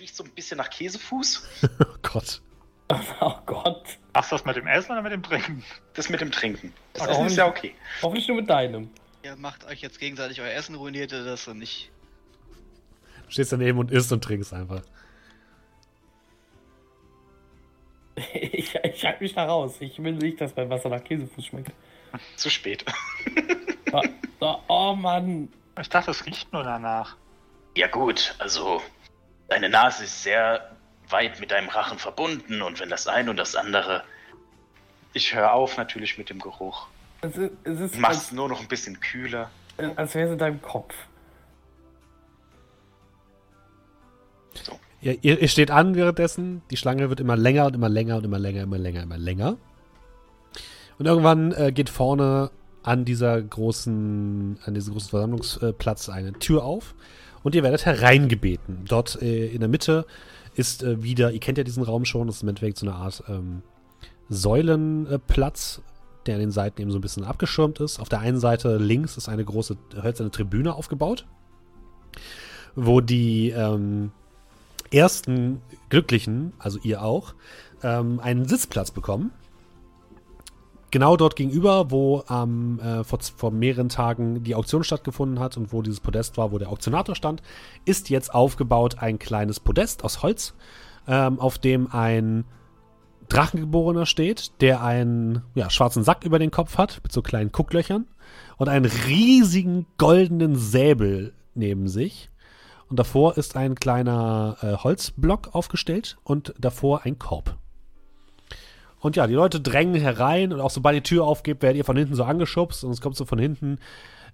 riecht 0.00 0.16
so 0.16 0.24
ein 0.24 0.30
bisschen 0.30 0.56
nach 0.56 0.70
Käsefuß. 0.70 1.46
oh 1.62 1.98
Gott. 2.00 2.40
Oh 3.20 3.34
Gott. 3.46 3.98
Machst 4.12 4.30
du 4.30 4.36
das 4.36 4.44
mit 4.44 4.56
dem 4.56 4.66
Essen 4.66 4.92
oder 4.92 5.02
mit 5.02 5.12
dem 5.12 5.22
Trinken? 5.22 5.64
Das 5.94 6.08
mit 6.08 6.20
dem 6.20 6.30
Trinken. 6.30 6.72
Das 6.92 7.06
Essen 7.06 7.26
ist 7.26 7.36
ja 7.36 7.46
okay. 7.46 7.74
Hoffentlich 8.02 8.28
nur 8.28 8.38
mit 8.38 8.50
deinem. 8.50 8.90
Ihr 9.22 9.36
macht 9.36 9.64
euch 9.66 9.80
jetzt 9.80 9.98
gegenseitig 9.98 10.40
euer 10.40 10.52
Essen, 10.52 10.74
ruiniert 10.74 11.12
ihr 11.12 11.24
das 11.24 11.48
und 11.48 11.58
nicht. 11.58 11.90
Du 13.24 13.30
stehst 13.30 13.52
daneben 13.52 13.78
und 13.78 13.90
isst 13.90 14.12
und 14.12 14.22
trinkst 14.22 14.52
einfach. 14.52 14.82
Ich, 18.32 18.72
ich 18.76 19.04
halte 19.04 19.24
mich 19.24 19.34
da 19.34 19.44
raus. 19.44 19.74
Ich 19.80 20.00
will 20.00 20.12
nicht, 20.12 20.40
dass 20.40 20.54
mein 20.54 20.70
Wasser 20.70 20.88
nach 20.88 21.02
Käsefuß 21.02 21.46
schmeckt. 21.46 21.72
Zu 22.36 22.48
spät. 22.48 22.84
Oh, 23.90 24.02
oh, 24.40 24.56
oh 24.68 24.94
Mann. 24.94 25.48
Ich 25.80 25.88
dachte, 25.88 26.12
es 26.12 26.24
riecht 26.24 26.52
nur 26.52 26.62
danach. 26.62 27.16
Ja, 27.76 27.88
gut, 27.88 28.36
also, 28.38 28.80
deine 29.48 29.68
Nase 29.68 30.04
ist 30.04 30.22
sehr 30.22 30.73
weit 31.08 31.40
mit 31.40 31.50
deinem 31.50 31.68
Rachen 31.68 31.98
verbunden 31.98 32.62
und 32.62 32.80
wenn 32.80 32.88
das 32.88 33.06
eine 33.06 33.30
und 33.30 33.36
das 33.36 33.56
andere. 33.56 34.02
Ich 35.12 35.34
höre 35.34 35.52
auf 35.52 35.76
natürlich 35.76 36.18
mit 36.18 36.30
dem 36.30 36.40
Geruch. 36.40 36.88
Es 37.20 37.36
ist, 37.36 37.52
es 37.64 37.80
ist 37.80 37.98
Mach's 37.98 38.16
als, 38.16 38.32
nur 38.32 38.48
noch 38.48 38.60
ein 38.60 38.68
bisschen 38.68 39.00
kühler. 39.00 39.50
als 39.96 40.14
wäre 40.14 40.26
es 40.26 40.32
in 40.32 40.38
deinem 40.38 40.62
Kopf. 40.62 40.94
Ihr, 45.00 45.18
ihr, 45.22 45.40
ihr 45.40 45.48
steht 45.48 45.70
an 45.70 45.94
währenddessen, 45.94 46.62
die 46.70 46.76
Schlange 46.76 47.10
wird 47.10 47.20
immer 47.20 47.36
länger 47.36 47.66
und 47.66 47.74
immer 47.74 47.88
länger 47.88 48.16
und 48.16 48.24
immer 48.24 48.38
länger, 48.38 48.62
immer 48.62 48.78
länger, 48.78 49.02
immer 49.02 49.18
länger. 49.18 49.56
Und 50.98 51.06
irgendwann 51.06 51.52
äh, 51.52 51.72
geht 51.72 51.90
vorne 51.90 52.50
an 52.82 53.04
dieser 53.04 53.40
großen, 53.40 54.58
an 54.64 54.74
diesem 54.74 54.92
großen 54.92 55.10
Versammlungsplatz 55.10 56.08
eine 56.08 56.32
Tür 56.34 56.64
auf 56.64 56.94
und 57.42 57.54
ihr 57.54 57.62
werdet 57.62 57.84
hereingebeten. 57.84 58.84
Dort 58.86 59.20
äh, 59.20 59.46
in 59.46 59.60
der 59.60 59.68
Mitte 59.68 60.06
ist 60.54 60.82
äh, 60.82 61.02
wieder, 61.02 61.32
ihr 61.32 61.40
kennt 61.40 61.58
ja 61.58 61.64
diesen 61.64 61.82
Raum 61.82 62.04
schon, 62.04 62.26
das 62.26 62.36
ist 62.36 62.42
im 62.42 62.48
Endeffekt 62.48 62.78
so 62.78 62.86
eine 62.86 62.94
Art 62.94 63.24
ähm, 63.28 63.62
Säulenplatz, 64.28 65.82
der 66.26 66.36
an 66.36 66.40
den 66.40 66.50
Seiten 66.50 66.80
eben 66.80 66.90
so 66.90 66.98
ein 66.98 67.02
bisschen 67.02 67.24
abgeschirmt 67.24 67.80
ist. 67.80 68.00
Auf 68.00 68.08
der 68.08 68.20
einen 68.20 68.38
Seite 68.38 68.78
links 68.78 69.16
ist 69.16 69.28
eine 69.28 69.44
große 69.44 69.76
hölzerne 70.00 70.30
Tribüne 70.30 70.74
aufgebaut, 70.74 71.26
wo 72.74 73.00
die 73.00 73.50
ähm, 73.50 74.10
ersten 74.90 75.60
Glücklichen, 75.90 76.52
also 76.58 76.78
ihr 76.82 77.02
auch, 77.02 77.34
ähm, 77.82 78.20
einen 78.20 78.46
Sitzplatz 78.46 78.90
bekommen. 78.90 79.32
Genau 80.94 81.16
dort 81.16 81.34
gegenüber, 81.34 81.90
wo 81.90 82.22
ähm, 82.30 82.78
äh, 82.78 83.02
vor, 83.02 83.18
vor 83.18 83.50
mehreren 83.50 83.88
Tagen 83.88 84.44
die 84.44 84.54
Auktion 84.54 84.84
stattgefunden 84.84 85.40
hat 85.40 85.56
und 85.56 85.72
wo 85.72 85.82
dieses 85.82 85.98
Podest 85.98 86.36
war, 86.36 86.52
wo 86.52 86.58
der 86.58 86.68
Auktionator 86.68 87.16
stand, 87.16 87.42
ist 87.84 88.10
jetzt 88.10 88.32
aufgebaut 88.32 88.98
ein 89.00 89.18
kleines 89.18 89.58
Podest 89.58 90.04
aus 90.04 90.22
Holz, 90.22 90.54
ähm, 91.08 91.40
auf 91.40 91.58
dem 91.58 91.88
ein 91.90 92.44
Drachengeborener 93.28 94.06
steht, 94.06 94.60
der 94.60 94.84
einen 94.84 95.42
ja, 95.56 95.68
schwarzen 95.68 96.04
Sack 96.04 96.24
über 96.24 96.38
den 96.38 96.52
Kopf 96.52 96.78
hat, 96.78 97.00
mit 97.02 97.10
so 97.10 97.22
kleinen 97.22 97.50
Gucklöchern 97.50 98.06
und 98.56 98.68
einen 98.68 98.84
riesigen 98.84 99.86
goldenen 99.98 100.54
Säbel 100.54 101.32
neben 101.56 101.88
sich. 101.88 102.30
Und 102.88 103.00
davor 103.00 103.36
ist 103.36 103.56
ein 103.56 103.74
kleiner 103.74 104.58
äh, 104.62 104.76
Holzblock 104.76 105.56
aufgestellt 105.56 106.18
und 106.22 106.54
davor 106.56 107.02
ein 107.02 107.18
Korb. 107.18 107.58
Und 109.04 109.16
ja, 109.16 109.26
die 109.26 109.34
Leute 109.34 109.60
drängen 109.60 110.00
herein 110.00 110.50
und 110.50 110.62
auch 110.62 110.70
sobald 110.70 110.96
die 110.96 111.02
Tür 111.02 111.24
aufgeht, 111.24 111.60
werdet 111.60 111.76
ihr 111.76 111.84
von 111.84 111.94
hinten 111.94 112.14
so 112.14 112.24
angeschubst 112.24 112.84
und 112.84 112.90
es 112.90 113.02
kommt 113.02 113.16
so 113.16 113.26
von 113.26 113.38
hinten, 113.38 113.78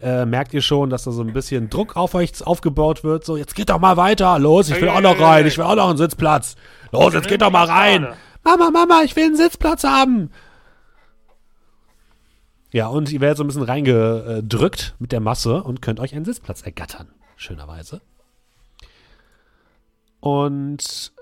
äh, 0.00 0.24
merkt 0.24 0.54
ihr 0.54 0.62
schon, 0.62 0.90
dass 0.90 1.02
da 1.02 1.10
so 1.10 1.22
ein 1.22 1.32
bisschen 1.32 1.70
Druck 1.70 1.96
auf 1.96 2.14
euch 2.14 2.46
aufgebaut 2.46 3.02
wird. 3.02 3.24
So, 3.24 3.36
jetzt 3.36 3.56
geht 3.56 3.70
doch 3.70 3.80
mal 3.80 3.96
weiter, 3.96 4.38
los, 4.38 4.70
ich 4.70 4.80
will 4.80 4.88
auch 4.88 5.00
noch 5.00 5.18
rein, 5.18 5.44
ich 5.44 5.58
will 5.58 5.64
auch 5.64 5.74
noch 5.74 5.88
einen 5.88 5.98
Sitzplatz. 5.98 6.54
Los, 6.92 7.12
jetzt 7.14 7.26
geht 7.26 7.42
doch 7.42 7.50
mal 7.50 7.64
rein. 7.64 8.06
Mama, 8.44 8.70
Mama, 8.70 9.02
ich 9.02 9.16
will 9.16 9.24
einen 9.24 9.36
Sitzplatz 9.36 9.82
haben. 9.82 10.30
Ja, 12.70 12.86
und 12.86 13.10
ihr 13.10 13.20
werdet 13.20 13.38
so 13.38 13.42
ein 13.42 13.48
bisschen 13.48 13.64
reingedrückt 13.64 14.94
mit 15.00 15.10
der 15.10 15.18
Masse 15.18 15.64
und 15.64 15.82
könnt 15.82 15.98
euch 15.98 16.14
einen 16.14 16.24
Sitzplatz 16.24 16.62
ergattern. 16.62 17.08
Schönerweise. 17.34 18.02
Und 20.20 21.12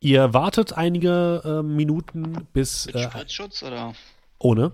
ihr 0.00 0.34
wartet 0.34 0.72
einige 0.72 1.42
äh, 1.44 1.62
Minuten, 1.62 2.46
bis 2.52 2.86
Mit 2.86 2.96
äh, 2.96 3.02
Spritzschutz 3.02 3.62
oder? 3.62 3.94
ohne, 4.38 4.72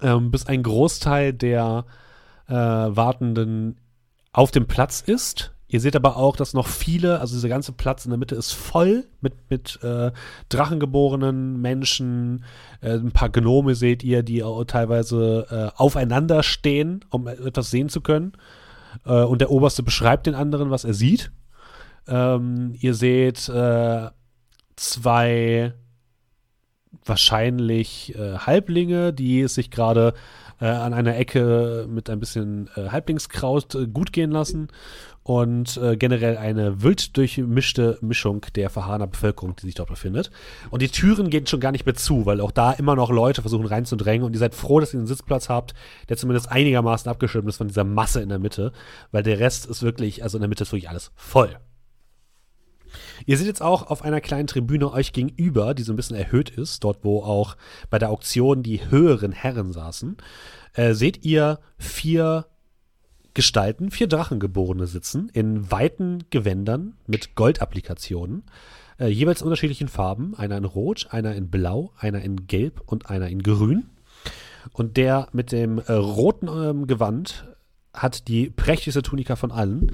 ähm, 0.00 0.30
bis 0.30 0.46
ein 0.46 0.62
Großteil 0.62 1.32
der 1.32 1.84
äh, 2.48 2.54
Wartenden 2.54 3.78
auf 4.32 4.50
dem 4.50 4.66
Platz 4.66 5.00
ist. 5.00 5.52
Ihr 5.68 5.80
seht 5.80 5.96
aber 5.96 6.18
auch, 6.18 6.36
dass 6.36 6.52
noch 6.52 6.66
viele, 6.66 7.20
also 7.20 7.34
dieser 7.34 7.48
ganze 7.48 7.72
Platz 7.72 8.04
in 8.04 8.10
der 8.10 8.18
Mitte 8.18 8.34
ist 8.34 8.52
voll 8.52 9.06
mit, 9.22 9.32
mit 9.48 9.82
äh, 9.82 10.12
drachengeborenen 10.50 11.60
Menschen. 11.62 12.44
Äh, 12.82 12.96
ein 12.96 13.12
paar 13.12 13.30
Gnome 13.30 13.74
seht 13.74 14.02
ihr, 14.02 14.22
die 14.22 14.44
teilweise 14.66 15.46
äh, 15.50 15.78
aufeinander 15.78 16.42
stehen, 16.42 17.04
um 17.08 17.26
etwas 17.26 17.70
sehen 17.70 17.88
zu 17.88 18.02
können. 18.02 18.32
Äh, 19.06 19.22
und 19.22 19.40
der 19.40 19.50
Oberste 19.50 19.82
beschreibt 19.82 20.26
den 20.26 20.34
anderen, 20.34 20.70
was 20.70 20.84
er 20.84 20.92
sieht. 20.92 21.32
Ähm, 22.06 22.74
ihr 22.78 22.92
seht 22.92 23.48
äh, 23.48 24.10
zwei 24.82 25.74
wahrscheinlich 27.04 28.14
äh, 28.14 28.36
Halblinge, 28.38 29.12
die 29.12 29.40
es 29.40 29.54
sich 29.54 29.70
gerade 29.70 30.14
äh, 30.60 30.66
an 30.66 30.92
einer 30.92 31.16
Ecke 31.16 31.86
mit 31.88 32.10
ein 32.10 32.20
bisschen 32.20 32.68
äh, 32.76 32.88
Halblingskraut 32.90 33.74
äh, 33.74 33.86
gut 33.86 34.12
gehen 34.12 34.30
lassen 34.30 34.68
und 35.22 35.76
äh, 35.76 35.96
generell 35.96 36.36
eine 36.36 36.82
wild 36.82 37.16
durchmischte 37.16 37.98
Mischung 38.00 38.44
der 38.56 38.70
Verhahner 38.70 39.06
Bevölkerung, 39.06 39.56
die 39.56 39.66
sich 39.66 39.74
dort 39.74 39.88
befindet. 39.88 40.30
Und 40.70 40.82
die 40.82 40.88
Türen 40.88 41.30
gehen 41.30 41.46
schon 41.46 41.60
gar 41.60 41.72
nicht 41.72 41.86
mehr 41.86 41.94
zu, 41.94 42.26
weil 42.26 42.40
auch 42.40 42.50
da 42.50 42.72
immer 42.72 42.96
noch 42.96 43.10
Leute 43.10 43.40
versuchen 43.40 43.66
reinzudrängen 43.66 44.26
und 44.26 44.34
ihr 44.34 44.40
seid 44.40 44.54
froh, 44.54 44.80
dass 44.80 44.92
ihr 44.92 44.98
einen 44.98 45.06
Sitzplatz 45.06 45.48
habt, 45.48 45.74
der 46.08 46.16
zumindest 46.16 46.50
einigermaßen 46.50 47.10
abgeschirmt 47.10 47.48
ist 47.48 47.56
von 47.56 47.68
dieser 47.68 47.84
Masse 47.84 48.20
in 48.20 48.28
der 48.28 48.40
Mitte, 48.40 48.72
weil 49.12 49.22
der 49.22 49.38
Rest 49.38 49.66
ist 49.66 49.82
wirklich, 49.82 50.22
also 50.22 50.38
in 50.38 50.42
der 50.42 50.48
Mitte 50.48 50.64
ist 50.64 50.72
wirklich 50.72 50.90
alles 50.90 51.12
voll. 51.14 51.56
Ihr 53.26 53.36
seht 53.36 53.46
jetzt 53.46 53.62
auch 53.62 53.88
auf 53.88 54.02
einer 54.02 54.20
kleinen 54.20 54.46
Tribüne 54.46 54.92
euch 54.92 55.12
gegenüber, 55.12 55.74
die 55.74 55.82
so 55.82 55.92
ein 55.92 55.96
bisschen 55.96 56.16
erhöht 56.16 56.50
ist, 56.50 56.84
dort 56.84 56.98
wo 57.02 57.22
auch 57.22 57.56
bei 57.90 57.98
der 57.98 58.10
Auktion 58.10 58.62
die 58.62 58.90
höheren 58.90 59.32
Herren 59.32 59.72
saßen, 59.72 60.16
äh, 60.74 60.94
seht 60.94 61.24
ihr 61.24 61.58
vier 61.78 62.46
Gestalten, 63.34 63.90
vier 63.90 64.08
Drachengeborene 64.08 64.86
sitzen 64.86 65.30
in 65.32 65.70
weiten 65.70 66.24
Gewändern 66.30 66.94
mit 67.06 67.34
Goldapplikationen, 67.34 68.42
äh, 68.98 69.08
jeweils 69.08 69.40
in 69.40 69.46
unterschiedlichen 69.46 69.88
Farben. 69.88 70.34
Einer 70.36 70.56
in 70.56 70.64
Rot, 70.64 71.08
einer 71.10 71.34
in 71.34 71.50
Blau, 71.50 71.92
einer 71.98 72.22
in 72.22 72.46
Gelb 72.46 72.82
und 72.86 73.08
einer 73.10 73.28
in 73.28 73.42
Grün. 73.42 73.88
Und 74.72 74.96
der 74.96 75.28
mit 75.32 75.50
dem 75.50 75.78
äh, 75.78 75.92
roten 75.92 76.48
ähm, 76.48 76.86
Gewand 76.86 77.46
hat 77.92 78.28
die 78.28 78.48
prächtigste 78.48 79.02
Tunika 79.02 79.36
von 79.36 79.50
allen. 79.50 79.92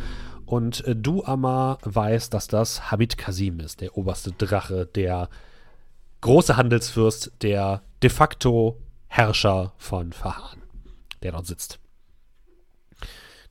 Und 0.48 0.86
äh, 0.86 0.96
du, 0.96 1.22
Amar, 1.24 1.76
weißt, 1.82 2.32
dass 2.32 2.48
das 2.48 2.90
Hamid 2.90 3.18
Kasim 3.18 3.60
ist, 3.60 3.82
der 3.82 3.98
oberste 3.98 4.32
Drache, 4.32 4.86
der 4.86 5.28
große 6.22 6.56
Handelsfürst, 6.56 7.32
der 7.42 7.82
de 8.02 8.08
facto 8.08 8.80
Herrscher 9.08 9.74
von 9.76 10.14
Fahan, 10.14 10.62
der 11.22 11.32
dort 11.32 11.46
sitzt. 11.46 11.78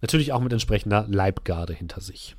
Natürlich 0.01 0.33
auch 0.33 0.41
mit 0.41 0.51
entsprechender 0.51 1.05
Leibgarde 1.07 1.73
hinter 1.73 2.01
sich. 2.01 2.35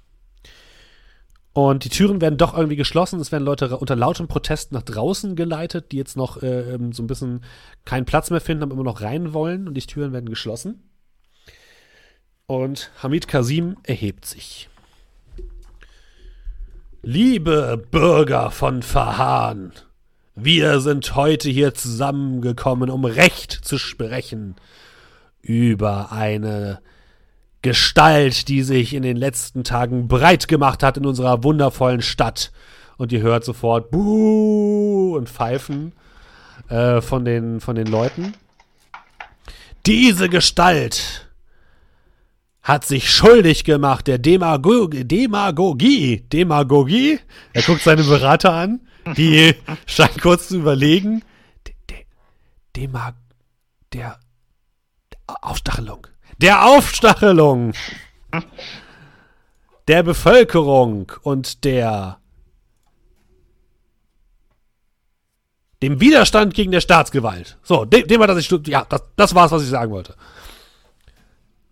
Und 1.52 1.84
die 1.84 1.88
Türen 1.88 2.20
werden 2.20 2.36
doch 2.36 2.56
irgendwie 2.56 2.76
geschlossen. 2.76 3.20
Es 3.20 3.30
werden 3.30 3.44
Leute 3.44 3.76
unter 3.78 3.94
lautem 3.94 4.26
Protest 4.26 4.72
nach 4.72 4.82
draußen 4.82 5.36
geleitet, 5.36 5.92
die 5.92 5.96
jetzt 5.98 6.16
noch 6.16 6.42
äh, 6.42 6.74
ähm, 6.74 6.92
so 6.92 7.04
ein 7.04 7.06
bisschen 7.06 7.44
keinen 7.84 8.06
Platz 8.06 8.30
mehr 8.30 8.40
finden, 8.40 8.64
aber 8.64 8.74
immer 8.74 8.82
noch 8.82 9.02
rein 9.02 9.32
wollen. 9.34 9.68
Und 9.68 9.74
die 9.74 9.80
Türen 9.82 10.12
werden 10.12 10.28
geschlossen. 10.28 10.87
Und 12.50 12.90
Hamid 13.02 13.28
Kasim 13.28 13.76
erhebt 13.82 14.24
sich. 14.24 14.70
Liebe 17.02 17.84
Bürger 17.90 18.50
von 18.50 18.82
Fahan, 18.82 19.72
wir 20.34 20.80
sind 20.80 21.14
heute 21.14 21.50
hier 21.50 21.74
zusammengekommen, 21.74 22.88
um 22.88 23.04
Recht 23.04 23.52
zu 23.52 23.76
sprechen 23.76 24.56
über 25.42 26.10
eine 26.10 26.80
Gestalt, 27.60 28.48
die 28.48 28.62
sich 28.62 28.94
in 28.94 29.02
den 29.02 29.18
letzten 29.18 29.62
Tagen 29.62 30.08
breit 30.08 30.48
gemacht 30.48 30.82
hat 30.82 30.96
in 30.96 31.04
unserer 31.04 31.44
wundervollen 31.44 32.00
Stadt. 32.00 32.50
Und 32.96 33.12
ihr 33.12 33.20
hört 33.20 33.44
sofort 33.44 33.90
Buh 33.90 35.14
und 35.18 35.28
Pfeifen 35.28 35.92
äh, 36.70 37.02
von, 37.02 37.26
den, 37.26 37.60
von 37.60 37.76
den 37.76 37.88
Leuten. 37.88 38.32
Diese 39.84 40.30
Gestalt 40.30 41.27
hat 42.68 42.84
sich 42.84 43.10
schuldig 43.10 43.64
gemacht 43.64 44.06
der 44.06 44.18
Demago 44.18 44.88
Demagogie. 44.88 46.20
Demagogie? 46.30 47.18
Er 47.54 47.62
guckt 47.62 47.80
seine 47.80 48.04
Berater 48.04 48.52
an, 48.52 48.80
die 49.16 49.54
scheint 49.86 50.20
kurz 50.20 50.48
zu 50.48 50.58
überlegen. 50.58 51.24
De 51.66 51.74
De 51.88 52.04
Demag 52.76 53.14
der 53.94 54.20
Aufstachelung. 55.26 56.06
Der 56.36 56.66
Aufstachelung 56.66 57.72
der 59.88 60.02
Bevölkerung 60.02 61.10
und 61.22 61.64
der 61.64 62.18
dem 65.82 66.00
Widerstand 66.00 66.52
gegen 66.52 66.72
der 66.72 66.82
Staatsgewalt. 66.82 67.56
So, 67.62 67.86
dem, 67.86 68.06
dem 68.06 68.20
hat 68.20 68.28
er 68.28 68.36
sich, 68.36 68.50
ja, 68.66 68.84
das, 68.86 69.02
das 69.16 69.34
war's, 69.34 69.52
was 69.52 69.62
ich 69.62 69.70
sagen 69.70 69.90
wollte. 69.90 70.14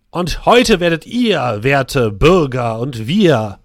Und 0.09 0.45
heute 0.45 0.79
werdet 0.79 1.05
ihr, 1.05 1.59
werte 1.61 2.11
Bürger 2.11 2.79
und 2.79 3.07
wir, 3.07 3.59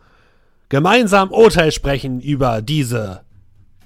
gemeinsam 0.69 1.31
Urteil 1.31 1.71
sprechen 1.71 2.21
über 2.21 2.63
diese 2.63 3.21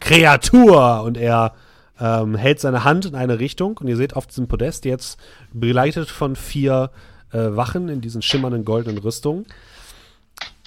Kreatur. 0.01 1.03
Und 1.03 1.19
er 1.19 1.53
ähm, 2.01 2.35
hält 2.35 2.61
seine 2.61 2.85
Hand 2.85 3.05
in 3.05 3.15
eine 3.15 3.39
Richtung. 3.39 3.77
Und 3.77 3.89
ihr 3.89 3.97
seht 3.97 4.17
auf 4.17 4.27
diesem 4.27 4.49
Podest 4.49 4.87
jetzt, 4.87 5.19
begleitet 5.53 6.09
von 6.09 6.35
vier 6.35 6.91
äh, 7.31 7.39
Wachen 7.39 7.89
in 7.89 8.01
diesen 8.01 8.23
schimmernden 8.23 8.65
goldenen 8.65 8.99
Rüstungen, 8.99 9.47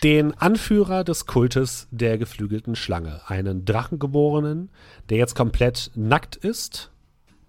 den 0.04 0.34
Anführer 0.38 1.04
des 1.04 1.26
Kultes 1.26 1.88
der 1.90 2.18
geflügelten 2.18 2.76
Schlange. 2.76 3.22
Einen 3.26 3.66
Drachengeborenen, 3.66 4.70
der 5.10 5.18
jetzt 5.18 5.36
komplett 5.36 5.90
nackt 5.96 6.36
ist, 6.36 6.92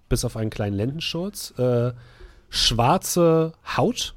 bis 0.09 0.24
auf 0.24 0.36
einen 0.36 0.51
kleinen 0.51 0.76
Lendenschurz. 0.76 1.53
Äh, 1.59 1.93
schwarze 2.49 3.53
Haut 3.76 4.14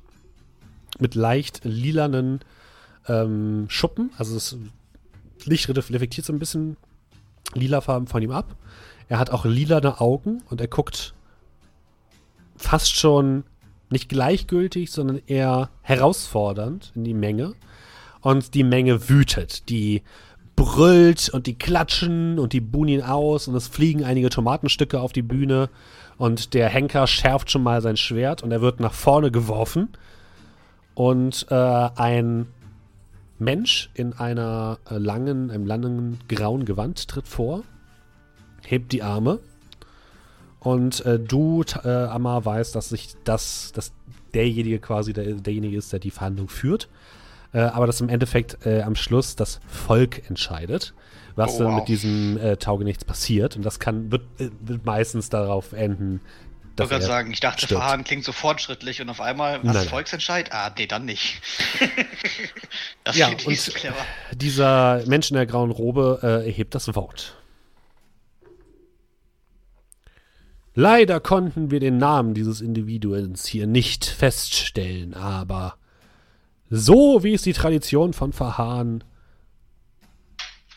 mit 1.04 1.14
leicht 1.14 1.62
lilanen 1.64 2.39
ähm, 3.08 3.66
Schuppen. 3.68 4.10
Also 4.18 4.34
das 4.34 4.56
Licht 5.45 5.70
reflektiert 5.70 6.26
so 6.26 6.34
ein 6.34 6.39
bisschen 6.39 6.78
lila 7.54 7.82
Farben 7.82 8.08
von 8.08 8.24
ihm 8.24 8.32
ab. 8.32 8.56
Er 9.10 9.20
hat 9.20 9.30
auch 9.30 9.45
lilane 9.45 9.99
Augen 9.99 10.41
und 10.49 10.62
er 10.62 10.68
guckt 10.68 11.14
fast 12.56 12.95
schon 12.95 13.43
nicht 13.89 14.10
gleichgültig, 14.10 14.91
sondern 14.91 15.22
eher 15.28 15.70
herausfordernd 15.82 16.93
in 16.95 17.04
die 17.04 17.14
Menge. 17.14 17.54
Und 18.22 18.54
die 18.54 18.64
Menge 18.64 19.10
wütet. 19.10 19.68
Die 19.70 20.01
brüllt 20.56 21.30
und 21.30 21.45
die 21.47 21.58
klatschen 21.58 22.39
und 22.39 22.54
die 22.54 22.62
buhen 22.62 22.88
ihn 22.88 23.01
aus 23.01 23.47
und 23.47 23.56
es 23.56 23.68
fliegen 23.68 24.04
einige 24.04 24.30
Tomatenstücke 24.30 24.99
auf 24.99 25.12
die 25.12 25.22
Bühne 25.22 25.70
und 26.18 26.54
der 26.54 26.70
Henker 26.70 27.08
schärft 27.08 27.51
schon 27.51 27.64
mal 27.64 27.82
sein 27.82 27.97
Schwert 27.97 28.43
und 28.43 28.51
er 28.51 28.62
wird 28.62 28.80
nach 28.80 28.93
vorne 28.93 29.32
geworfen 29.32 29.89
und 30.95 31.47
äh, 31.49 31.55
ein 31.55 32.47
Mensch 33.39 33.89
in 33.93 34.13
einer 34.13 34.79
äh, 34.89 34.97
langen, 34.97 35.51
einem 35.51 35.65
langen 35.65 36.19
grauen 36.27 36.65
Gewand 36.65 37.07
tritt 37.07 37.27
vor, 37.27 37.63
hebt 38.65 38.91
die 38.91 39.03
Arme 39.03 39.39
und 40.59 41.05
äh, 41.05 41.19
du, 41.19 41.63
äh, 41.83 41.89
Amma, 41.89 42.43
weißt, 42.45 42.75
dass 42.75 42.89
sich 42.89 43.15
das, 43.25 43.71
dass 43.73 43.91
derjenige 44.33 44.79
quasi 44.79 45.13
der, 45.13 45.33
derjenige 45.33 45.77
ist, 45.77 45.91
der 45.91 45.99
die 45.99 46.11
Verhandlung 46.11 46.47
führt. 46.47 46.89
Äh, 47.51 47.59
aber 47.59 47.85
dass 47.85 48.01
im 48.01 48.09
Endeffekt 48.09 48.65
äh, 48.65 48.81
am 48.81 48.95
Schluss 48.95 49.35
das 49.35 49.59
Volk 49.67 50.27
entscheidet, 50.29 50.93
was 51.35 51.55
Oh, 51.55 51.59
dann 51.59 51.67
wow. 51.69 51.75
mit 51.75 51.87
diesem 51.87 52.37
äh, 52.37 52.57
Taugenichts 52.57 53.05
passiert. 53.05 53.55
Und 53.55 53.63
das 53.63 53.79
kann, 53.79 54.11
wird, 54.11 54.23
wird 54.37 54.85
meistens 54.85 55.29
darauf 55.29 55.73
enden, 55.73 56.21
Ich 56.74 56.80
wollte 56.80 56.89
gerade 56.89 57.03
er 57.03 57.07
sagen, 57.07 57.32
ich 57.32 57.39
dachte, 57.39 57.65
stirbt. 57.65 57.80
Verfahren 57.82 58.03
klingt 58.03 58.24
so 58.24 58.32
fortschrittlich 58.32 58.99
und 58.99 59.09
auf 59.09 59.21
einmal, 59.21 59.63
was, 59.63 59.76
Nein. 59.76 59.88
Volksentscheid? 59.88 60.51
Ah, 60.51 60.74
nee, 60.76 60.88
dann 60.88 61.05
nicht. 61.05 61.39
das 63.03 63.15
Ja, 63.15 63.30
nicht 63.30 63.41
so 63.61 63.71
und- 63.71 63.76
clever. 63.76 63.95
Dieser 64.34 65.03
Mensch 65.05 65.30
in 65.30 65.36
der 65.36 65.45
grauen 65.45 65.69
Robe 65.69 66.19
äh, 66.24 66.47
erhebt 66.47 66.74
das 66.74 66.93
Wort. 66.95 67.36
Leider 70.76 71.19
konnten 71.19 71.69
wir 71.69 71.80
den 71.80 71.97
Namen 71.97 72.34
dieses 72.34 72.59
Individuums 72.59 73.45
hier 73.45 73.67
nicht 73.67 74.05
feststellen, 74.05 75.13
aber 75.13 75.76
so 76.71 77.24
wie 77.24 77.36
es 77.36 77.43
die 77.43 77.53
Tradition 77.53 78.13
von 78.13 78.34
Verhahn 78.34 79.03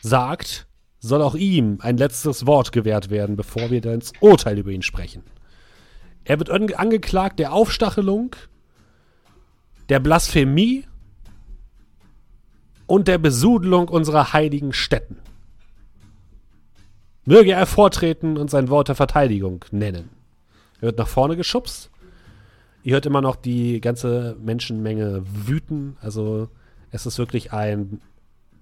sagt, 0.01 0.67
soll 0.99 1.23
auch 1.23 1.33
ihm 1.33 1.79
ein 1.81 1.97
letztes 1.97 2.45
Wort 2.45 2.71
gewährt 2.71 3.09
werden, 3.09 3.35
bevor 3.35 3.71
wir 3.71 3.81
dann 3.81 3.95
ins 3.95 4.13
Urteil 4.19 4.59
über 4.59 4.69
ihn 4.69 4.83
sprechen. 4.83 5.23
Er 6.27 6.39
wird 6.39 6.51
ange- 6.51 6.73
angeklagt 6.73 7.39
der 7.39 7.53
Aufstachelung, 7.53 8.35
der 9.87 10.01
Blasphemie 10.01 10.83
und 12.85 13.07
der 13.07 13.17
Besudelung 13.17 13.87
unserer 13.87 14.33
heiligen 14.33 14.73
Stätten. 14.73 15.17
Möge 17.23 17.53
er 17.53 17.65
vortreten 17.65 18.37
und 18.37 18.49
sein 18.49 18.69
Wort 18.69 18.89
der 18.89 18.95
Verteidigung 18.95 19.63
nennen. 19.71 20.09
Er 20.81 20.87
wird 20.87 20.97
nach 20.97 21.07
vorne 21.07 21.37
geschubst. 21.37 21.89
Ihr 22.83 22.93
hört 22.93 23.05
immer 23.05 23.21
noch 23.21 23.37
die 23.37 23.79
ganze 23.79 24.35
Menschenmenge 24.41 25.23
wüten. 25.25 25.95
Also 26.01 26.49
es 26.91 27.05
ist 27.05 27.17
wirklich 27.17 27.53
ein 27.53 28.01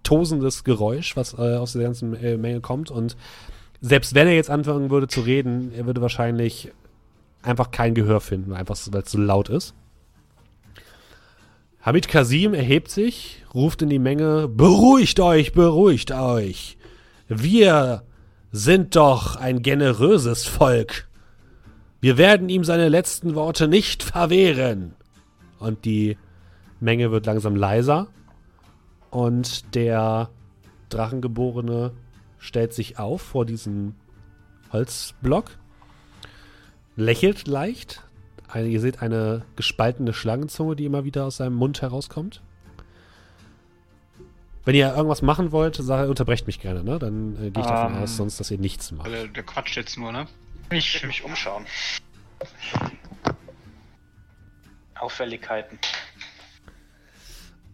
tosendes 0.03 0.63
Geräusch, 0.63 1.15
was 1.17 1.33
äh, 1.33 1.55
aus 1.55 1.73
der 1.73 1.81
ganzen 1.81 2.13
äh, 2.15 2.37
Menge 2.37 2.61
kommt. 2.61 2.91
Und 2.91 3.17
selbst 3.81 4.13
wenn 4.13 4.27
er 4.27 4.35
jetzt 4.35 4.51
anfangen 4.51 4.91
würde 4.91 5.07
zu 5.07 5.21
reden, 5.21 5.71
er 5.73 5.87
würde 5.87 6.01
wahrscheinlich 6.01 6.71
einfach 7.45 7.71
kein 7.71 7.93
Gehör 7.93 8.21
finden, 8.21 8.53
einfach 8.53 8.77
weil 8.91 9.01
es 9.01 9.11
so 9.11 9.19
laut 9.19 9.49
ist. 9.49 9.73
Hamid 11.81 12.07
Kasim 12.07 12.53
erhebt 12.53 12.89
sich, 12.89 13.43
ruft 13.53 13.81
in 13.81 13.89
die 13.89 13.99
Menge: 13.99 14.47
Beruhigt 14.47 15.19
euch, 15.19 15.53
beruhigt 15.53 16.11
euch. 16.11 16.77
Wir 17.27 18.03
sind 18.51 18.95
doch 18.95 19.35
ein 19.35 19.61
generöses 19.61 20.45
Volk. 20.45 21.07
Wir 22.01 22.17
werden 22.17 22.49
ihm 22.49 22.63
seine 22.63 22.89
letzten 22.89 23.35
Worte 23.35 23.67
nicht 23.67 24.03
verwehren. 24.03 24.95
Und 25.59 25.85
die 25.85 26.17
Menge 26.79 27.11
wird 27.11 27.25
langsam 27.25 27.55
leiser. 27.55 28.07
Und 29.09 29.75
der 29.75 30.29
Drachengeborene 30.89 31.91
stellt 32.37 32.73
sich 32.73 32.99
auf 32.99 33.21
vor 33.21 33.45
diesem 33.45 33.95
Holzblock, 34.71 35.51
lächelt 36.95 37.47
leicht. 37.47 38.01
Eine, 38.47 38.67
ihr 38.67 38.79
seht 38.79 39.01
eine 39.01 39.43
gespaltene 39.55 40.13
Schlangenzunge, 40.13 40.75
die 40.75 40.85
immer 40.85 41.03
wieder 41.03 41.25
aus 41.25 41.37
seinem 41.37 41.55
Mund 41.55 41.81
herauskommt. 41.81 42.41
Wenn 44.63 44.75
ihr 44.75 44.93
irgendwas 44.95 45.21
machen 45.21 45.51
wollt, 45.51 45.75
sag, 45.75 46.09
unterbrecht 46.09 46.47
mich 46.47 46.59
gerne, 46.59 46.83
ne? 46.83 46.97
Dann 46.97 47.35
äh, 47.35 47.51
gehe 47.51 47.61
ich 47.63 47.67
davon 47.69 47.95
Ähm. 47.97 48.03
aus, 48.03 48.17
sonst, 48.17 48.39
dass 48.39 48.49
ihr 48.49 48.57
nichts 48.57 48.91
macht. 48.91 49.07
Der, 49.07 49.27
der 49.27 49.43
quatscht 49.43 49.75
jetzt 49.75 49.97
nur, 49.97 50.11
ne? 50.11 50.27
Ich 50.71 50.95
Ich, 50.95 51.01
will 51.01 51.07
mich 51.07 51.23
umschauen. 51.23 51.65
Auffälligkeiten. 54.99 55.77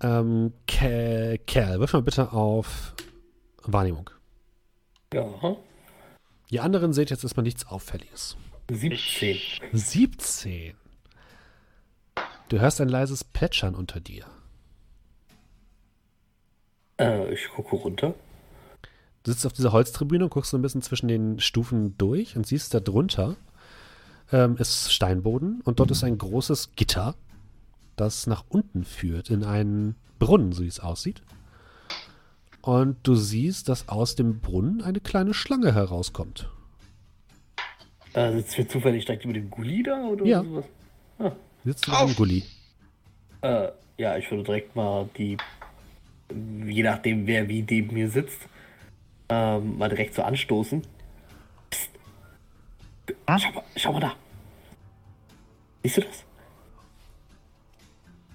Ähm, 0.01 0.51
Ke- 0.67 1.39
Kerl, 1.45 1.79
wirf 1.79 1.93
mal 1.93 2.01
bitte 2.01 2.33
auf 2.33 2.93
Wahrnehmung. 3.63 4.09
Ja, 5.13 5.25
Ihr 6.49 6.63
anderen 6.63 6.91
seht 6.91 7.09
jetzt 7.11 7.23
erstmal 7.23 7.43
nichts 7.43 7.65
Auffälliges. 7.67 8.35
17. 8.73 9.37
17. 9.73 10.73
Du 12.47 12.59
hörst 12.59 12.79
ein 12.79 12.87
leises 12.87 13.25
Plätschern 13.25 13.75
unter 13.75 13.99
dir. 13.99 14.25
Äh, 16.97 17.33
ich 17.33 17.49
gucke 17.49 17.75
runter. 17.75 18.13
Du 19.23 19.31
sitzt 19.31 19.45
auf 19.45 19.51
dieser 19.51 19.73
Holztribüne 19.73 20.23
und 20.23 20.29
guckst 20.29 20.51
so 20.51 20.57
ein 20.57 20.61
bisschen 20.61 20.81
zwischen 20.81 21.09
den 21.09 21.41
Stufen 21.41 21.97
durch 21.97 22.37
und 22.37 22.47
siehst 22.47 22.73
da 22.73 22.79
drunter 22.79 23.35
ähm, 24.31 24.55
ist 24.57 24.93
Steinboden 24.93 25.59
und 25.65 25.79
dort 25.79 25.91
ist 25.91 26.05
ein 26.05 26.17
großes 26.17 26.75
Gitter, 26.75 27.15
das 27.97 28.25
nach 28.25 28.45
unten 28.47 28.85
führt 28.85 29.29
in 29.29 29.43
einen 29.43 29.95
Brunnen, 30.17 30.53
so 30.53 30.63
wie 30.63 30.67
es 30.67 30.79
aussieht. 30.79 31.21
Und 32.61 32.97
du 33.03 33.15
siehst, 33.15 33.67
dass 33.67 33.89
aus 33.89 34.15
dem 34.15 34.39
Brunnen 34.39 34.81
eine 34.81 35.01
kleine 35.01 35.33
Schlange 35.33 35.73
herauskommt. 35.73 36.49
Äh, 38.13 38.31
sitzt 38.33 38.57
wir 38.57 38.67
zufällig 38.67 39.05
direkt 39.05 39.23
über 39.25 39.33
dem 39.33 39.49
Gulli 39.49 39.83
da 39.83 40.03
oder 40.03 40.25
Ja. 40.25 40.43
sowas? 40.43 40.65
Sitzt 41.63 41.87
du 41.87 41.91
am 41.93 42.13
Gully. 42.15 42.43
Äh, 43.41 43.69
ja, 43.97 44.17
ich 44.17 44.29
würde 44.31 44.43
direkt 44.43 44.75
mal 44.75 45.07
die, 45.17 45.37
je 46.65 46.83
nachdem 46.83 47.27
wer 47.27 47.47
wie 47.47 47.61
neben 47.61 47.93
mir 47.93 48.09
sitzt, 48.09 48.39
ähm, 49.29 49.77
mal 49.77 49.89
direkt 49.89 50.13
so 50.15 50.23
anstoßen. 50.23 50.81
Psst. 51.69 51.89
Schau, 53.39 53.51
mal, 53.51 53.63
schau 53.75 53.93
mal 53.93 53.99
da. 53.99 54.15
Siehst 55.83 55.97
du 55.97 56.01
das? 56.01 56.23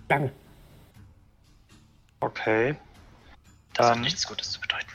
Danke. 0.09 0.33
okay. 2.21 2.77
Das 3.75 3.87
hat 3.89 3.97
Dann, 3.97 4.03
nichts 4.03 4.27
Gutes 4.27 4.53
zu 4.53 4.61
bedeuten. 4.61 4.87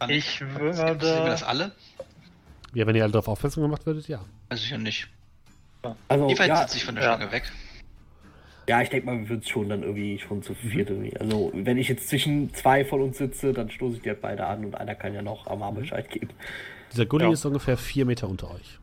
Dann 0.00 0.10
ich 0.10 0.38
Sehen 0.38 0.54
wir 0.54 0.72
das 0.72 1.40
würde. 1.40 1.46
alle? 1.46 1.72
Ja, 2.74 2.86
wenn 2.86 2.94
ihr 2.96 3.02
alle 3.02 3.12
darauf 3.12 3.28
aufmerksam 3.28 3.62
gemacht 3.62 3.86
werdet, 3.86 4.08
ja. 4.08 4.20
Also 4.48 4.62
sicher 4.62 4.78
nicht. 4.78 5.08
Also, 6.08 6.28
Wie 6.28 6.38
weit 6.38 6.48
ja, 6.48 6.56
sitze 6.56 6.76
ich 6.76 6.84
von 6.84 6.94
der 6.96 7.04
ja. 7.04 7.16
Schlange 7.16 7.32
weg? 7.32 7.50
ja, 8.68 8.82
ich 8.82 8.90
denke 8.90 9.06
mal, 9.06 9.18
wir 9.18 9.28
würden 9.30 9.40
es 9.40 9.48
schon 9.48 9.68
dann 9.70 9.82
irgendwie 9.82 10.18
schon 10.18 10.42
zu 10.42 10.54
viert 10.54 10.90
irgendwie. 10.90 11.16
Also, 11.18 11.50
wenn 11.54 11.78
ich 11.78 11.88
jetzt 11.88 12.08
zwischen 12.08 12.52
zwei 12.52 12.84
von 12.84 13.00
uns 13.00 13.16
sitze, 13.18 13.52
dann 13.54 13.70
stoße 13.70 13.96
ich 13.96 14.02
die 14.02 14.10
halt 14.10 14.20
beide 14.20 14.46
an 14.46 14.64
und 14.64 14.74
einer 14.74 14.94
kann 14.94 15.14
ja 15.14 15.22
noch 15.22 15.46
am 15.46 15.62
Arm 15.62 15.76
Bescheid 15.76 16.10
geben. 16.10 16.28
Dieser 16.92 17.06
Gully 17.06 17.24
Ja. 17.24 17.32
ist 17.32 17.44
ungefähr 17.46 17.78
vier 17.78 18.04
Meter 18.04 18.28
unter 18.28 18.50
euch. 18.50 18.78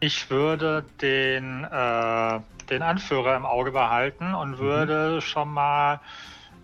Ich 0.00 0.30
würde 0.30 0.84
den, 1.02 1.64
äh, 1.64 2.40
den 2.70 2.82
Anführer 2.82 3.36
im 3.36 3.44
Auge 3.46 3.72
behalten 3.72 4.34
und 4.34 4.58
würde 4.58 5.20
schon 5.20 5.48
mal 5.48 6.00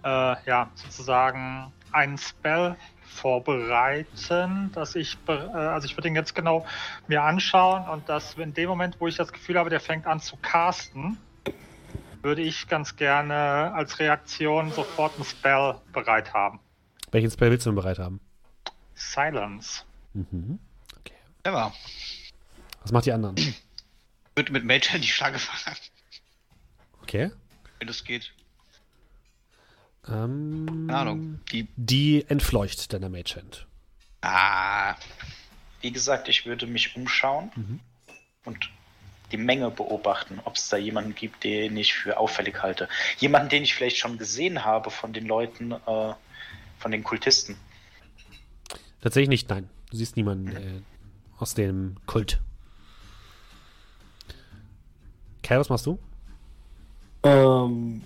äh, 0.05 0.35
ja, 0.47 0.71
sozusagen 0.75 1.73
einen 1.93 2.19
Spell 2.19 2.77
vorbereiten, 3.13 4.71
dass 4.73 4.95
ich, 4.95 5.17
äh, 5.29 5.33
also 5.33 5.87
ich 5.87 5.97
würde 5.97 6.09
ihn 6.09 6.17
jetzt 6.17 6.35
genau 6.35 6.67
mir 7.09 7.23
anschauen 7.23 7.89
und 7.89 8.09
dass 8.09 8.35
in 8.35 8.55
dem 8.55 8.69
Moment, 8.69 8.97
wo 9.01 9.07
ich 9.07 9.17
das 9.17 9.33
Gefühl 9.33 9.59
habe, 9.59 9.71
der 9.71 9.81
fängt 9.81 10.07
an 10.07 10.21
zu 10.21 10.37
casten, 10.37 11.19
würde 12.23 12.43
ich 12.43 12.69
ganz 12.69 12.97
gerne 12.97 13.73
als 13.75 13.99
Reaktion 13.99 14.71
sofort 14.73 15.15
einen 15.17 15.25
Spell 15.25 15.77
bereit 15.93 16.33
haben. 16.33 16.61
Welchen 17.11 17.31
Spell 17.31 17.51
willst 17.51 17.67
du 17.67 17.71
denn 17.71 17.77
bereit 17.77 17.99
haben? 17.99 18.21
Silence. 18.95 19.85
Mhm. 20.15 20.59
Okay. 21.01 21.15
Clever. 21.43 21.73
Was 22.83 22.93
macht 22.93 23.07
die 23.07 23.13
anderen? 23.13 23.37
Ich 24.35 24.37
würde 24.37 24.53
mit 24.53 24.65
Mage 24.65 24.99
die 24.99 25.07
Schlange 25.09 25.39
fangen, 25.39 25.77
Okay. 27.03 27.31
wenn 27.79 27.87
das 27.87 28.03
geht. 28.03 28.33
Ähm, 30.09 30.87
Keine 30.89 30.99
Ahnung. 30.99 31.41
Die. 31.53 31.69
Die 31.77 32.25
entfleucht 32.29 32.93
deiner 32.93 33.09
Mage 33.09 33.37
Hand. 33.37 33.67
Ah. 34.23 34.95
Wie 35.81 35.91
gesagt, 35.91 36.29
ich 36.29 36.47
würde 36.47 36.67
mich 36.67 36.95
umschauen 36.97 37.81
und 38.45 38.71
die 39.33 39.37
Menge 39.37 39.71
beobachten, 39.71 40.41
ob 40.45 40.57
es 40.57 40.69
da 40.69 40.77
jemanden 40.77 41.15
gibt, 41.15 41.43
den 41.43 41.77
ich 41.77 41.95
für 41.95 42.19
auffällig 42.19 42.63
halte. 42.63 42.89
Jemanden, 43.19 43.49
den 43.49 43.63
ich 43.65 43.75
vielleicht 43.75 43.97
schon 43.97 44.19
gesehen 44.19 44.65
habe 44.65 44.91
von 44.91 45.13
den 45.13 45.27
Leuten, 45.27 45.73
äh, 45.73 46.15
von 46.79 46.91
den 46.91 47.03
Kultisten. 47.03 47.57
Tatsächlich 49.01 49.29
nicht, 49.31 49.49
nein. 49.49 49.69
Du 49.91 49.97
siehst 49.97 50.17
niemanden 50.17 50.49
äh, 50.49 50.83
aus 51.39 51.55
dem 51.55 51.97
Kult. 52.07 52.41
Kerl, 55.43 55.61
was 55.61 55.69
machst 55.69 55.87
du? 55.87 55.99
Ähm, 57.25 58.03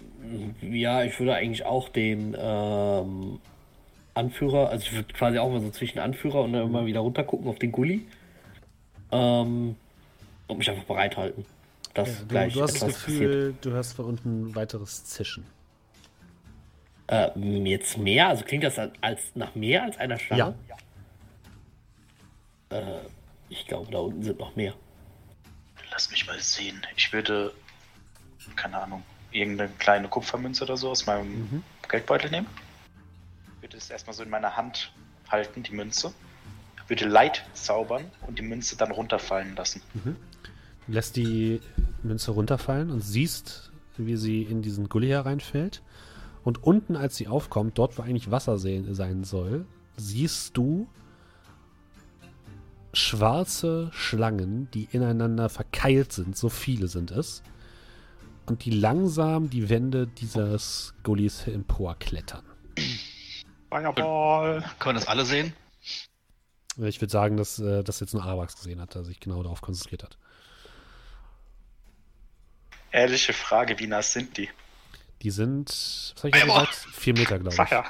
ja, 0.63 1.05
ich 1.05 1.19
würde 1.19 1.35
eigentlich 1.35 1.65
auch 1.65 1.89
den 1.89 2.37
ähm, 2.39 3.39
Anführer, 4.15 4.71
also 4.71 4.85
ich 4.85 4.93
würde 4.93 5.13
quasi 5.13 5.39
auch 5.39 5.51
mal 5.51 5.61
so 5.61 5.71
zwischen 5.71 5.99
Anführer 5.99 6.43
und 6.43 6.53
dann 6.53 6.65
immer 6.65 6.87
wieder 6.87 7.01
runter 7.01 7.25
gucken 7.25 7.49
auf 7.49 7.59
den 7.59 7.73
Gully. 7.73 8.07
Ähm, 9.13 9.77
und 10.49 10.59
mich 10.59 10.71
einfach 10.71 10.85
bereithalten. 10.85 11.45
Das 11.95 12.21
du, 12.21 12.27
gleich 12.27 12.53
du 12.53 12.63
hast 12.63 12.83
das 12.83 13.05
Gefühl, 13.05 13.55
du 13.61 13.71
hörst 13.71 13.95
von 13.95 14.05
unten 14.05 14.51
ein 14.51 14.55
weiteres 14.55 15.05
Zischen. 15.05 15.45
passiert. 17.07 17.37
Äh, 17.37 17.69
jetzt 17.69 17.99
mehr? 17.99 18.29
Also 18.29 18.45
klingt 18.45 18.65
das 18.65 18.79
als 19.01 19.21
nach 19.35 19.55
mehr 19.55 19.85
als 19.85 19.99
einer 19.99 20.19
Schlange? 20.19 20.55
Äh, 22.71 22.83
ich 23.49 23.67
glaube, 23.67 23.91
da 23.91 23.99
unten 23.99 24.23
sind 24.23 24.39
noch 24.39 24.57
mehr. 24.57 24.75
Lass 25.91 26.11
mich 26.11 26.27
mal 26.27 26.39
sehen. 26.41 26.83
Ich 26.97 27.13
würde, 27.13 27.53
keine 28.57 28.79
Ahnung, 28.79 29.03
irgendeine 29.41 29.71
kleine 29.79 30.09
Kupfermünze 30.09 30.65
oder 30.65 30.77
so 30.77 30.91
aus 30.91 31.07
meinem 31.07 31.63
Geldbeutel 31.89 32.31
nehmen. 32.31 32.47
Würde 33.61 33.77
es 33.77 33.91
erstmal 33.91 34.15
so 34.15 34.23
in 34.23 34.31
meiner 34.31 34.57
Hand 34.57 34.93
halten, 35.29 35.63
die 35.63 35.73
Münze. 35.73 36.13
Würde 36.89 37.07
Light 37.07 37.45
zaubern 37.53 38.05
und 38.27 38.39
die 38.39 38.43
Münze 38.43 38.77
dann 38.77 38.93
runterfallen 38.93 39.57
lassen. 39.57 39.83
Du 40.87 40.93
lässt 40.93 41.17
die 41.17 41.61
Münze 42.03 42.31
runterfallen 42.31 42.91
und 42.91 43.01
siehst, 43.01 43.73
wie 43.97 44.17
sie 44.17 44.43
in 44.43 44.63
diesen 44.63 44.89
Gully 44.89 45.09
hereinfällt. 45.09 45.83
Und 46.45 46.63
unten, 46.63 46.95
als 46.95 47.17
sie 47.17 47.27
aufkommt, 47.27 47.77
dort 47.79 47.99
wo 47.99 48.03
eigentlich 48.03 48.31
Wasser 48.31 48.59
sehen, 48.59 48.95
sein 48.95 49.25
soll, 49.25 49.67
siehst 49.97 50.57
du 50.57 50.87
schwarze 52.93 53.91
Schlangen, 53.93 54.69
die 54.73 54.89
ineinander 54.93 55.49
verkeilt 55.49 56.13
sind. 56.13 56.37
So 56.37 56.49
viele 56.49 56.87
sind 56.89 57.11
es. 57.11 57.43
Und 58.47 58.65
die 58.65 58.71
langsam 58.71 59.51
die 59.51 59.69
Wände 59.69 60.07
dieses 60.07 60.95
Gullis 61.03 61.47
emporklettern. 61.47 62.45
Fireball. 63.69 64.63
Können 64.79 64.97
wir 64.97 65.01
das 65.01 65.09
alle 65.09 65.25
sehen? 65.25 65.53
Ich 66.79 67.01
würde 67.01 67.11
sagen, 67.11 67.37
dass 67.37 67.59
äh, 67.59 67.83
das 67.83 68.01
jetzt 68.01 68.13
nur 68.13 68.23
Arabax 68.23 68.57
gesehen 68.57 68.81
hat, 68.81 68.95
der 68.95 69.03
sich 69.05 69.19
genau 69.19 69.43
darauf 69.43 69.63
konzentriert 69.63 70.03
hat. 70.03 70.19
Ehrliche 72.93 73.33
Frage, 73.33 73.79
wie 73.79 73.87
nass 73.87 74.13
sind 74.13 74.37
die? 74.37 74.49
Die 75.23 75.31
sind, 75.31 75.69
was 75.69 76.15
habe 76.19 76.29
ich 76.29 76.37
Fireball. 76.37 76.67
gesagt? 76.67 76.89
Vier 76.93 77.15
Meter, 77.15 77.39
glaube 77.39 77.57
ich. 77.63 77.71
ja. 77.71 77.85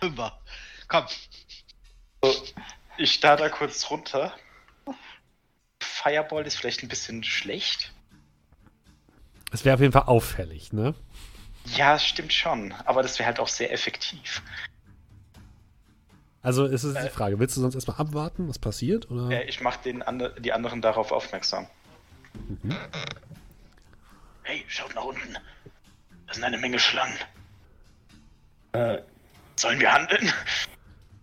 Fünfer. 0.00 0.40
Komm. 0.88 1.04
Ich 2.98 3.12
starr 3.14 3.36
da 3.36 3.48
kurz 3.48 3.88
runter. 3.90 4.34
Fireball 5.86 6.46
ist 6.46 6.56
vielleicht 6.56 6.82
ein 6.82 6.88
bisschen 6.88 7.24
schlecht. 7.24 7.92
Es 9.52 9.64
wäre 9.64 9.74
auf 9.74 9.80
jeden 9.80 9.92
Fall 9.92 10.02
auffällig, 10.04 10.72
ne? 10.72 10.94
Ja, 11.76 11.98
stimmt 11.98 12.32
schon. 12.32 12.72
Aber 12.84 13.02
das 13.02 13.18
wäre 13.18 13.26
halt 13.26 13.40
auch 13.40 13.48
sehr 13.48 13.72
effektiv. 13.72 14.42
Also 16.42 16.64
es 16.66 16.84
ist 16.84 16.94
die 16.96 17.06
Äh. 17.06 17.10
Frage, 17.10 17.38
willst 17.38 17.56
du 17.56 17.60
sonst 17.60 17.74
erstmal 17.74 17.96
abwarten, 17.96 18.48
was 18.48 18.58
passiert? 18.58 19.10
Oder? 19.10 19.30
Äh, 19.30 19.44
ich 19.48 19.60
mache 19.60 19.82
den 19.82 20.02
ander 20.02 20.30
die 20.30 20.52
anderen 20.52 20.80
darauf 20.82 21.10
aufmerksam. 21.10 21.66
Hey, 24.42 24.64
schaut 24.68 24.94
nach 24.94 25.04
unten. 25.04 25.34
Da 26.26 26.34
sind 26.34 26.44
eine 26.44 26.58
Menge 26.58 26.78
Schlangen. 26.78 27.18
Äh, 28.72 28.98
Sollen 29.56 29.80
wir 29.80 29.92
handeln? 29.92 30.30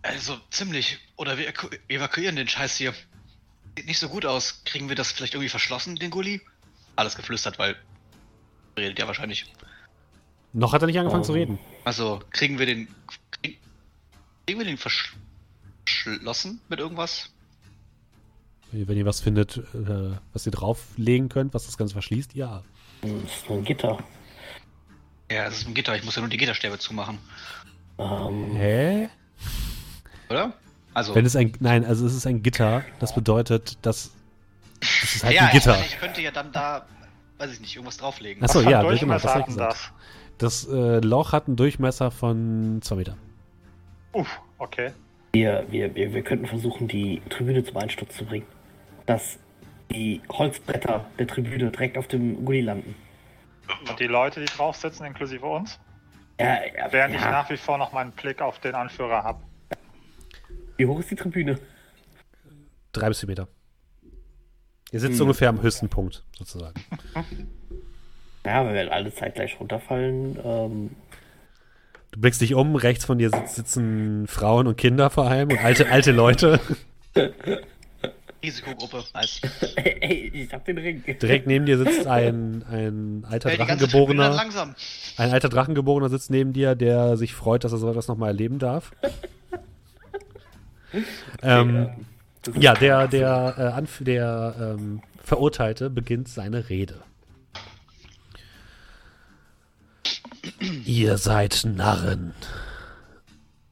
Also 0.02 0.36
ziemlich. 0.50 0.98
Oder 1.16 1.38
wir 1.38 1.48
evaku- 1.50 1.78
evakuieren 1.88 2.36
den 2.36 2.48
Scheiß 2.48 2.76
hier. 2.76 2.92
Sieht 3.76 3.86
nicht 3.86 3.98
so 3.98 4.08
gut 4.08 4.24
aus. 4.26 4.62
Kriegen 4.64 4.88
wir 4.88 4.96
das 4.96 5.12
vielleicht 5.12 5.34
irgendwie 5.34 5.48
verschlossen, 5.48 5.96
den 5.96 6.10
Gully? 6.10 6.40
Alles 6.96 7.16
geflüstert, 7.16 7.58
weil. 7.58 7.76
Redet 8.76 8.98
ja 8.98 9.06
wahrscheinlich. 9.06 9.52
Noch 10.52 10.72
hat 10.72 10.82
er 10.82 10.86
nicht 10.86 10.98
angefangen 10.98 11.22
Oh. 11.22 11.26
zu 11.26 11.32
reden. 11.32 11.58
Also, 11.84 12.20
kriegen 12.30 12.58
wir 12.58 12.66
den. 12.66 12.88
Krieg, 13.30 13.58
kriegen 14.46 14.58
wir 14.60 14.66
den 14.66 14.78
versch- 14.78 15.12
verschlossen 15.86 16.60
mit 16.68 16.78
irgendwas? 16.80 17.30
Wenn 18.72 18.96
ihr 18.96 19.06
was 19.06 19.20
findet, 19.20 19.58
äh, 19.58 20.16
was 20.32 20.46
ihr 20.46 20.52
drauflegen 20.52 21.28
könnt, 21.28 21.54
was 21.54 21.66
das 21.66 21.76
Ganze 21.76 21.92
verschließt, 21.92 22.34
ja. 22.34 22.64
das 23.02 23.10
ist 23.12 23.48
nur 23.48 23.58
ein 23.58 23.64
Gitter. 23.64 24.02
Ja, 25.30 25.44
es 25.46 25.58
ist 25.58 25.68
ein 25.68 25.74
Gitter. 25.74 25.94
Ich 25.96 26.02
muss 26.04 26.16
ja 26.16 26.20
nur 26.22 26.28
die 26.30 26.36
Gitterstäbe 26.36 26.78
zumachen. 26.78 27.18
Ähm, 27.98 28.56
Hä? 28.56 29.08
Oder? 30.28 30.54
Also. 30.94 31.14
Wenn 31.14 31.26
es 31.26 31.36
ein, 31.36 31.52
nein, 31.60 31.84
also 31.84 32.06
es 32.06 32.14
ist 32.14 32.26
ein 32.26 32.42
Gitter, 32.42 32.84
das 33.00 33.14
bedeutet, 33.14 33.78
dass 33.82 34.12
es 34.80 35.16
ist 35.16 35.24
halt 35.24 35.34
ja, 35.34 35.46
ein 35.46 35.50
Gitter. 35.50 35.72
Ich, 35.72 35.76
meine, 35.76 35.86
ich 35.86 35.98
könnte 35.98 36.22
ja 36.22 36.30
dann 36.30 36.52
da, 36.52 36.86
weiß 37.38 37.52
ich 37.52 37.60
nicht, 37.60 37.74
irgendwas 37.74 37.96
drauflegen. 37.96 38.42
Achso, 38.42 38.60
ja, 38.60 38.80
genau, 38.80 38.90
das 38.90 39.00
Durchmesser 39.00 39.34
hab 39.34 39.40
ich 39.40 39.46
gesagt. 39.46 39.92
Das 40.38 40.68
äh, 40.68 41.00
Loch 41.00 41.32
hat 41.32 41.46
einen 41.46 41.56
Durchmesser 41.56 42.10
von 42.10 42.80
2 42.82 42.94
Meter. 42.96 43.16
Uff, 44.12 44.40
okay. 44.58 44.92
wir, 45.32 45.64
wir, 45.70 45.94
wir, 45.94 46.14
wir 46.14 46.22
könnten 46.22 46.46
versuchen, 46.46 46.86
die 46.88 47.20
Tribüne 47.28 47.64
zum 47.64 47.76
Einsturz 47.76 48.16
zu 48.16 48.24
bringen. 48.24 48.46
Dass 49.06 49.38
die 49.90 50.20
Holzbretter 50.30 51.04
der 51.18 51.26
Tribüne 51.26 51.70
direkt 51.70 51.98
auf 51.98 52.06
dem 52.08 52.44
Gully 52.44 52.62
landen. 52.62 52.94
Und 53.88 53.98
die 53.98 54.06
Leute, 54.06 54.40
die 54.40 54.46
drauf 54.46 54.76
sitzen, 54.76 55.04
inklusive 55.04 55.46
uns, 55.46 55.78
Ja, 56.38 56.58
ja, 56.64 56.92
während 56.92 57.14
ich 57.14 57.20
ja. 57.20 57.30
nach 57.30 57.50
wie 57.50 57.56
vor 57.56 57.78
noch 57.78 57.92
meinen 57.92 58.12
Blick 58.12 58.40
auf 58.42 58.58
den 58.60 58.74
Anführer 58.74 59.24
habe. 59.24 59.40
Wie 60.76 60.86
hoch 60.86 60.98
ist 61.00 61.10
die 61.10 61.16
Tribüne? 61.16 61.58
Drei 62.92 63.08
bis 63.08 63.20
vier 63.20 63.28
Meter. 63.28 63.48
Ihr 64.92 65.00
sitzt 65.00 65.14
Hm. 65.16 65.22
ungefähr 65.22 65.48
am 65.48 65.60
höchsten 65.62 65.88
Punkt, 65.88 66.24
sozusagen. 66.38 66.74
Ja, 68.46 68.70
wir 68.70 68.92
alle 68.92 69.10
zeitgleich 69.10 69.58
runterfallen, 69.58 70.38
ähm, 70.44 70.90
Du 72.10 72.20
blickst 72.20 72.42
dich 72.42 72.54
um, 72.54 72.76
rechts 72.76 73.06
von 73.06 73.16
dir 73.18 73.30
sitz, 73.30 73.56
sitzen 73.56 74.26
Frauen 74.28 74.66
und 74.66 74.76
Kinder 74.76 75.08
vor 75.10 75.26
allem 75.26 75.50
und 75.50 75.64
alte, 75.64 75.90
alte 75.90 76.12
Leute. 76.12 76.60
Risikogruppe. 78.44 79.02
Nice. 79.14 79.40
ey, 79.76 80.30
ich 80.32 80.52
hab 80.52 80.64
den 80.66 80.76
Ring. 80.78 81.02
Direkt 81.20 81.46
neben 81.46 81.64
dir 81.66 81.78
sitzt 81.78 82.06
ein, 82.06 82.62
ein 82.70 83.24
alter 83.28 83.48
Ey, 83.50 83.56
Drachengeborener. 83.56 84.28
langsam. 84.30 84.74
Ein 85.16 85.30
alter 85.30 85.48
Drachengeborener 85.48 86.10
sitzt 86.10 86.30
neben 86.30 86.52
dir, 86.52 86.74
der 86.74 87.16
sich 87.16 87.32
freut, 87.32 87.64
dass 87.64 87.72
er 87.72 87.78
so 87.78 87.88
etwas 87.90 88.06
nochmal 88.08 88.28
erleben 88.28 88.58
darf. 88.58 88.92
ähm, 91.42 91.90
ja, 92.54 92.74
der, 92.74 93.08
der, 93.08 93.54
äh, 93.58 93.62
Anf 93.62 94.02
der 94.02 94.54
ähm, 94.78 95.02
Verurteilte 95.22 95.90
beginnt 95.90 96.28
seine 96.28 96.68
Rede. 96.68 97.02
Ihr 100.84 101.18
seid 101.18 101.64
Narren. 101.64 102.34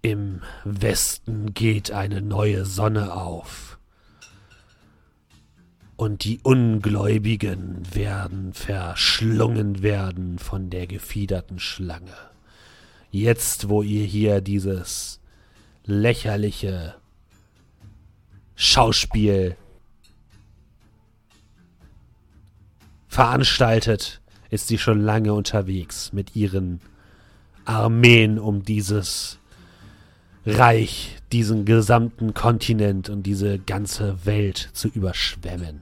Im 0.00 0.42
Westen 0.64 1.54
geht 1.54 1.92
eine 1.92 2.22
neue 2.22 2.64
Sonne 2.64 3.14
auf. 3.14 3.78
Und 5.96 6.24
die 6.24 6.40
Ungläubigen 6.42 7.82
werden 7.94 8.52
verschlungen 8.54 9.82
werden 9.82 10.38
von 10.38 10.70
der 10.70 10.86
gefiederten 10.86 11.60
Schlange. 11.60 12.16
Jetzt, 13.10 13.68
wo 13.68 13.82
ihr 13.82 14.04
hier 14.04 14.40
dieses 14.40 15.20
lächerliche 15.84 16.96
Schauspiel 18.62 19.56
veranstaltet, 23.08 24.20
ist 24.50 24.68
sie 24.68 24.78
schon 24.78 25.00
lange 25.00 25.34
unterwegs 25.34 26.12
mit 26.12 26.36
ihren 26.36 26.80
Armeen, 27.64 28.38
um 28.38 28.62
dieses 28.62 29.40
Reich, 30.46 31.16
diesen 31.32 31.64
gesamten 31.64 32.34
Kontinent 32.34 33.08
und 33.10 33.24
diese 33.24 33.58
ganze 33.58 34.24
Welt 34.24 34.70
zu 34.72 34.86
überschwemmen. 34.86 35.80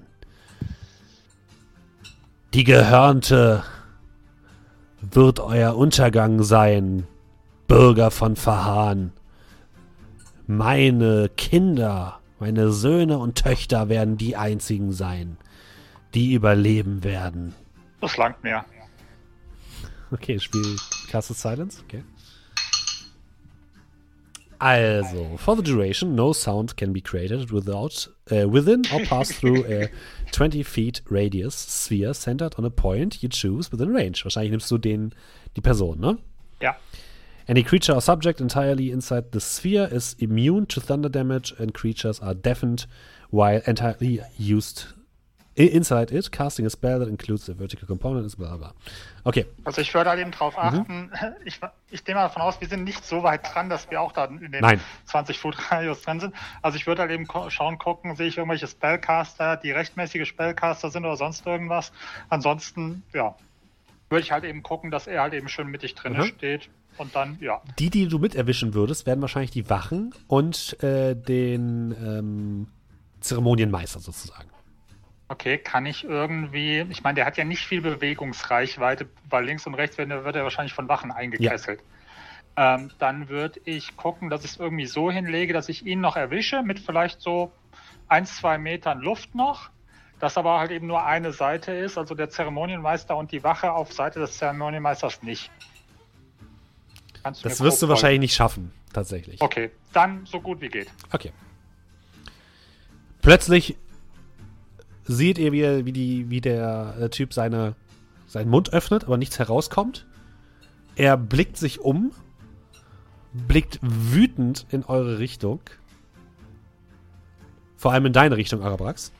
Die 2.54 2.64
Gehörnte 2.64 3.62
wird 5.02 5.38
euer 5.38 5.76
Untergang 5.76 6.42
sein, 6.42 7.06
Bürger 7.68 8.10
von 8.10 8.36
Verhahn. 8.36 9.12
Meine 10.46 11.28
Kinder, 11.36 12.19
meine 12.40 12.72
Söhne 12.72 13.18
und 13.18 13.36
Töchter 13.36 13.88
werden 13.88 14.16
die 14.16 14.34
einzigen 14.34 14.92
sein, 14.92 15.36
die 16.14 16.32
überleben 16.32 17.04
werden. 17.04 17.54
Das 18.00 18.16
langt 18.16 18.42
mir. 18.42 18.64
Okay, 20.10 20.40
Spiel 20.40 20.76
Castle 21.08 21.36
Silence, 21.36 21.82
okay. 21.86 22.02
Also, 24.58 25.38
for 25.38 25.56
the 25.56 25.62
duration, 25.62 26.14
no 26.14 26.34
sound 26.34 26.76
can 26.76 26.92
be 26.92 27.00
created 27.00 27.50
without, 27.50 28.08
uh, 28.30 28.46
within 28.46 28.82
or 28.92 29.00
pass 29.06 29.30
through 29.30 29.64
a 29.64 29.88
20 30.32 30.62
feet 30.62 31.00
radius 31.08 31.54
sphere 31.54 32.12
centered 32.12 32.54
on 32.58 32.66
a 32.66 32.70
point 32.70 33.22
you 33.22 33.28
choose 33.30 33.72
within 33.72 33.94
range. 33.94 34.22
Wahrscheinlich 34.22 34.50
nimmst 34.50 34.70
du 34.70 34.76
den, 34.76 35.14
die 35.56 35.62
Person, 35.62 35.98
ne? 36.00 36.18
Ja. 36.60 36.76
Any 37.50 37.64
creature 37.64 37.94
or 37.94 38.00
subject 38.00 38.40
entirely 38.40 38.92
inside 38.92 39.32
the 39.32 39.40
sphere 39.40 39.88
is 39.90 40.14
immune 40.20 40.66
to 40.68 40.80
thunder 40.80 41.08
damage, 41.08 41.52
and 41.58 41.74
creatures 41.74 42.20
are 42.20 42.32
deafened 42.32 42.86
while 43.30 43.60
entirely 43.66 44.20
used 44.38 44.86
inside 45.56 46.12
it. 46.12 46.30
Casting 46.30 46.64
a 46.64 46.70
spell 46.70 47.00
that 47.00 47.08
includes 47.08 47.48
a 47.48 47.54
vertical 47.54 47.88
component 47.88 48.24
is 48.24 48.36
blah 48.36 48.56
blah. 48.56 48.70
Okay, 49.24 49.46
Also 49.64 49.80
ich 49.80 49.92
würde 49.92 50.10
halt 50.10 50.20
eben 50.20 50.30
drauf 50.30 50.54
Mhm. 50.56 50.60
achten. 50.62 51.10
Ich, 51.44 51.58
ich 51.90 52.04
gehe 52.04 52.14
mal 52.14 52.22
davon 52.22 52.40
aus, 52.42 52.60
wir 52.60 52.68
sind 52.68 52.84
nicht 52.84 53.04
so 53.04 53.24
weit 53.24 53.40
dran, 53.52 53.68
dass 53.68 53.90
wir 53.90 54.00
auch 54.00 54.12
da 54.12 54.26
in 54.26 54.52
dem 54.52 54.60
Nein. 54.60 54.80
20-Foot-Radius 55.08 56.02
drin 56.04 56.20
sind. 56.20 56.34
Also 56.62 56.76
ich 56.76 56.86
würde 56.86 57.02
halt 57.02 57.10
eben 57.10 57.26
schauen, 57.48 57.78
gucken, 57.78 58.14
sehe 58.14 58.28
ich 58.28 58.38
irgendwelche 58.38 58.68
Spellcaster, 58.68 59.56
die 59.56 59.72
rechtmäßige 59.72 60.28
Spellcaster 60.28 60.88
sind 60.90 61.04
oder 61.04 61.16
sonst 61.16 61.44
irgendwas. 61.44 61.90
Ansonsten, 62.28 63.02
ja, 63.12 63.34
würde 64.08 64.22
ich 64.22 64.30
halt 64.30 64.44
eben 64.44 64.62
gucken, 64.62 64.92
dass 64.92 65.08
er 65.08 65.22
halt 65.22 65.34
eben 65.34 65.48
schön 65.48 65.66
mittig 65.66 65.96
drin 65.96 66.12
Mhm. 66.16 66.22
steht. 66.26 66.68
Und 67.00 67.16
dann, 67.16 67.38
ja. 67.40 67.62
die, 67.78 67.88
die 67.88 68.08
du 68.08 68.18
mit 68.18 68.34
erwischen 68.34 68.74
würdest, 68.74 69.06
werden 69.06 69.22
wahrscheinlich 69.22 69.50
die 69.50 69.70
Wachen 69.70 70.12
und 70.28 70.76
äh, 70.82 71.16
den 71.16 71.92
ähm, 71.92 72.66
Zeremonienmeister 73.20 74.00
sozusagen. 74.00 74.50
Okay, 75.28 75.56
kann 75.56 75.86
ich 75.86 76.04
irgendwie, 76.04 76.84
ich 76.90 77.02
meine, 77.02 77.14
der 77.14 77.24
hat 77.24 77.38
ja 77.38 77.44
nicht 77.44 77.64
viel 77.64 77.80
Bewegungsreichweite, 77.80 79.08
weil 79.30 79.46
links 79.46 79.66
und 79.66 79.72
rechts 79.76 79.96
wird, 79.96 80.10
wird 80.10 80.36
er 80.36 80.44
wahrscheinlich 80.44 80.74
von 80.74 80.90
Wachen 80.90 81.10
eingekesselt. 81.10 81.80
Ähm, 82.58 82.90
dann 82.98 83.30
würde 83.30 83.60
ich 83.64 83.96
gucken, 83.96 84.28
dass 84.28 84.44
ich 84.44 84.50
es 84.50 84.56
irgendwie 84.58 84.84
so 84.84 85.10
hinlege, 85.10 85.54
dass 85.54 85.70
ich 85.70 85.86
ihn 85.86 86.02
noch 86.02 86.16
erwische, 86.16 86.62
mit 86.62 86.80
vielleicht 86.80 87.22
so 87.22 87.50
ein, 88.08 88.26
zwei 88.26 88.58
Metern 88.58 89.00
Luft 89.00 89.34
noch. 89.34 89.70
Das 90.18 90.36
aber 90.36 90.58
halt 90.58 90.70
eben 90.70 90.86
nur 90.86 91.02
eine 91.06 91.32
Seite 91.32 91.72
ist, 91.72 91.96
also 91.96 92.14
der 92.14 92.28
Zeremonienmeister 92.28 93.16
und 93.16 93.32
die 93.32 93.42
Wache 93.42 93.72
auf 93.72 93.90
Seite 93.90 94.20
des 94.20 94.36
Zeremonienmeisters 94.36 95.22
nicht. 95.22 95.50
Kannst 97.22 97.44
du 97.44 97.48
Das 97.48 97.60
mir 97.60 97.66
wirst 97.66 97.82
du 97.82 97.88
wahrscheinlich 97.88 98.20
nicht 98.20 98.34
schaffen, 98.34 98.72
tatsächlich. 98.92 99.38
folgen? 99.38 99.52
Okay, 99.52 99.70
dann 99.92 100.26
so 100.26 100.40
gut 100.40 100.60
wie 100.60 100.68
geht. 100.68 100.88
Okay. 101.12 101.32
Plötzlich 103.22 103.76
seht 105.04 105.38
ihr, 105.38 105.52
wie, 105.52 105.84
wie, 105.84 105.92
die, 105.92 106.30
wie 106.30 106.40
der 106.40 106.96
äh, 106.98 107.10
Typ 107.10 107.34
seine, 107.34 107.74
seinen 108.26 108.48
Mund 108.48 108.72
öffnet, 108.72 109.04
aber 109.04 109.18
nichts 109.18 109.38
herauskommt. 109.38 110.06
Er 110.96 111.16
blickt 111.16 111.56
sich 111.56 111.80
um, 111.80 112.12
blickt 113.32 113.78
wütend 113.82 114.66
in 114.70 114.84
eure 114.84 115.18
Richtung. 115.18 115.60
Vor 117.76 117.92
allem 117.92 118.06
in 118.06 118.12
deine 118.12 118.36
Richtung, 118.36 118.62
Arabrax. 118.62 119.12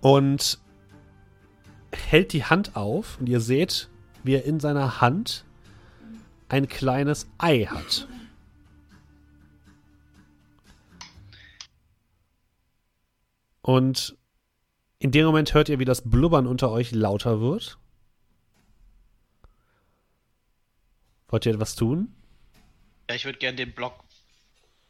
Und 0.00 0.58
hält 1.92 2.32
die 2.32 2.44
Hand 2.44 2.76
auf 2.76 3.18
und 3.18 3.28
ihr 3.28 3.40
seht, 3.40 3.88
wie 4.22 4.34
er 4.34 4.44
in 4.44 4.60
seiner 4.60 5.00
Hand 5.00 5.45
ein 6.48 6.68
kleines 6.68 7.26
Ei 7.38 7.64
hat. 7.64 8.06
Und 13.62 14.16
in 14.98 15.10
dem 15.10 15.26
Moment 15.26 15.52
hört 15.54 15.68
ihr, 15.68 15.78
wie 15.78 15.84
das 15.84 16.08
Blubbern 16.08 16.46
unter 16.46 16.70
euch 16.70 16.92
lauter 16.92 17.40
wird. 17.40 17.78
Wollt 21.28 21.46
ihr 21.46 21.52
etwas 21.52 21.74
tun? 21.74 22.14
Ja, 23.08 23.16
ich 23.16 23.24
würde 23.24 23.38
gerne 23.38 23.56
den 23.56 23.72
Block, 23.72 24.04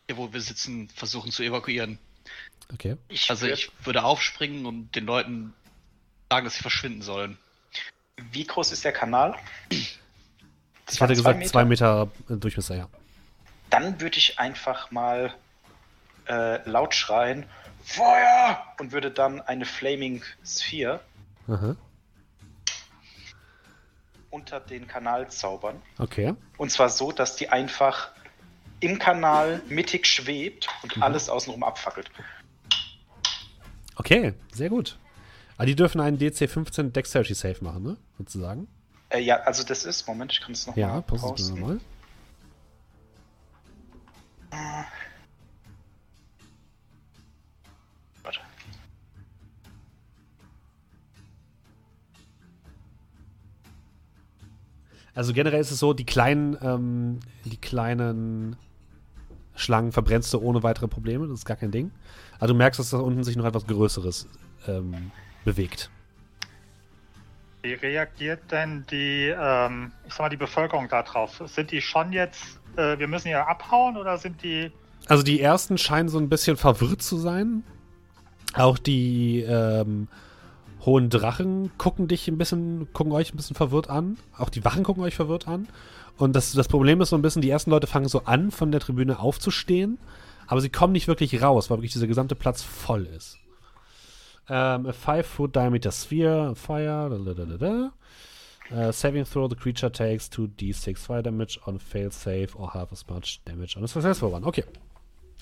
hier 0.06 0.18
wo 0.18 0.32
wir 0.32 0.40
sitzen, 0.40 0.88
versuchen 0.90 1.32
zu 1.32 1.42
evakuieren. 1.42 1.98
Okay. 2.72 2.96
Ich 3.08 3.30
Also 3.30 3.46
ich 3.46 3.70
würde 3.84 4.04
aufspringen 4.04 4.66
und 4.66 4.94
den 4.94 5.06
Leuten 5.06 5.54
sagen, 6.30 6.44
dass 6.44 6.56
sie 6.56 6.62
verschwinden 6.62 7.02
sollen. 7.02 7.38
Wie 8.32 8.44
groß 8.44 8.72
ist 8.72 8.84
der 8.84 8.92
Kanal? 8.92 9.36
Ich 10.90 11.00
hatte 11.00 11.14
gesagt, 11.14 11.46
zwei 11.48 11.64
Meter 11.64 12.08
äh, 12.30 12.34
Durchmesser, 12.34 12.76
ja. 12.76 12.88
Dann 13.70 14.00
würde 14.00 14.18
ich 14.18 14.38
einfach 14.38 14.90
mal 14.90 15.34
äh, 16.28 16.68
laut 16.68 16.94
schreien, 16.94 17.46
Feuer! 17.84 18.62
Und 18.80 18.92
würde 18.92 19.10
dann 19.10 19.40
eine 19.40 19.64
Flaming 19.64 20.22
Sphere 20.44 21.00
Aha. 21.48 21.76
unter 24.30 24.58
den 24.60 24.88
Kanal 24.88 25.30
zaubern. 25.30 25.80
Okay. 25.98 26.34
Und 26.56 26.70
zwar 26.70 26.88
so, 26.88 27.12
dass 27.12 27.36
die 27.36 27.48
einfach 27.48 28.10
im 28.80 28.98
Kanal 28.98 29.62
mittig 29.68 30.06
schwebt 30.06 30.68
und 30.82 31.00
alles 31.02 31.28
außenrum 31.28 31.62
abfackelt. 31.62 32.10
Okay, 33.94 34.34
sehr 34.52 34.68
gut. 34.68 34.98
Aber 35.56 35.66
die 35.66 35.76
dürfen 35.76 36.00
einen 36.00 36.18
DC 36.18 36.50
15 36.50 36.92
Dexterity 36.92 37.34
Save 37.34 37.56
machen, 37.62 37.82
ne? 37.82 37.96
Sozusagen. 38.18 38.68
Äh, 39.08 39.20
ja, 39.20 39.36
also 39.36 39.62
das 39.62 39.84
ist, 39.84 40.06
Moment, 40.06 40.32
ich 40.32 40.40
kann 40.40 40.52
es 40.52 40.66
nochmal 40.66 40.88
Ja, 40.88 41.00
pass 41.00 41.22
es 41.22 41.32
bitte 41.32 41.50
nochmal. 41.50 41.80
Warte. 48.22 48.40
Also 55.14 55.32
generell 55.32 55.60
ist 55.60 55.70
es 55.70 55.78
so, 55.78 55.94
die 55.94 56.04
kleinen, 56.04 56.56
ähm, 56.60 57.20
die 57.44 57.56
kleinen 57.56 58.56
Schlangen 59.54 59.92
verbrennst 59.92 60.32
du 60.34 60.38
ohne 60.38 60.62
weitere 60.62 60.88
Probleme, 60.88 61.26
das 61.26 61.38
ist 61.38 61.44
gar 61.46 61.56
kein 61.56 61.70
Ding. 61.70 61.90
Also 62.38 62.52
du 62.52 62.58
merkst, 62.58 62.78
dass 62.78 62.90
da 62.90 62.98
unten 62.98 63.24
sich 63.24 63.36
noch 63.36 63.46
etwas 63.46 63.66
Größeres 63.66 64.28
ähm, 64.66 65.10
bewegt. 65.44 65.90
Wie 67.66 67.72
reagiert 67.72 68.52
denn 68.52 68.84
die, 68.92 69.34
ähm, 69.36 69.90
ich 70.06 70.12
sag 70.12 70.20
mal, 70.20 70.28
die 70.28 70.36
Bevölkerung 70.36 70.88
darauf? 70.88 71.42
Sind 71.46 71.72
die 71.72 71.80
schon 71.80 72.12
jetzt, 72.12 72.60
äh, 72.76 72.96
wir 72.96 73.08
müssen 73.08 73.26
ja 73.26 73.44
abhauen 73.44 73.96
oder 73.96 74.18
sind 74.18 74.40
die, 74.44 74.70
Also 75.08 75.24
die 75.24 75.40
ersten 75.40 75.76
scheinen 75.76 76.08
so 76.08 76.18
ein 76.18 76.28
bisschen 76.28 76.56
verwirrt 76.56 77.02
zu 77.02 77.16
sein. 77.16 77.64
Auch 78.54 78.78
die 78.78 79.40
ähm, 79.40 80.06
hohen 80.84 81.10
Drachen 81.10 81.76
gucken 81.76 82.06
dich 82.06 82.28
ein 82.28 82.38
bisschen, 82.38 82.86
gucken 82.92 83.12
euch 83.12 83.34
ein 83.34 83.36
bisschen 83.36 83.56
verwirrt 83.56 83.90
an. 83.90 84.16
Auch 84.38 84.48
die 84.48 84.64
Wachen 84.64 84.84
gucken 84.84 85.02
euch 85.02 85.16
verwirrt 85.16 85.48
an. 85.48 85.66
Und 86.18 86.36
das, 86.36 86.52
das 86.52 86.68
Problem 86.68 87.00
ist 87.00 87.08
so 87.08 87.16
ein 87.16 87.22
bisschen, 87.22 87.42
die 87.42 87.50
ersten 87.50 87.72
Leute 87.72 87.88
fangen 87.88 88.06
so 88.06 88.22
an, 88.26 88.52
von 88.52 88.70
der 88.70 88.80
Tribüne 88.80 89.18
aufzustehen, 89.18 89.98
aber 90.46 90.60
sie 90.60 90.70
kommen 90.70 90.92
nicht 90.92 91.08
wirklich 91.08 91.42
raus, 91.42 91.68
weil 91.68 91.78
wirklich 91.78 91.92
dieser 91.92 92.06
gesamte 92.06 92.36
Platz 92.36 92.62
voll 92.62 93.06
ist. 93.06 93.38
Ähm, 94.48 94.86
a 94.86 94.92
5 94.92 95.26
foot 95.26 95.56
diameter 95.56 95.90
sphere, 95.90 96.54
fire, 96.54 97.10
da, 97.10 97.34
da, 97.34 97.56
da. 97.56 97.92
Uh, 98.70 98.92
saving 98.92 99.24
throw, 99.24 99.48
the 99.48 99.54
creature 99.54 99.90
takes 99.90 100.28
2d6 100.30 100.98
fire 100.98 101.22
damage 101.22 101.58
on 101.66 101.78
fail 101.78 102.10
save 102.10 102.48
or 102.56 102.72
half 102.74 102.90
as 102.92 103.06
much 103.08 103.40
damage 103.44 103.76
on 103.76 103.84
a 103.84 103.88
successful 103.88 104.32
one. 104.32 104.44
Okay. 104.44 104.64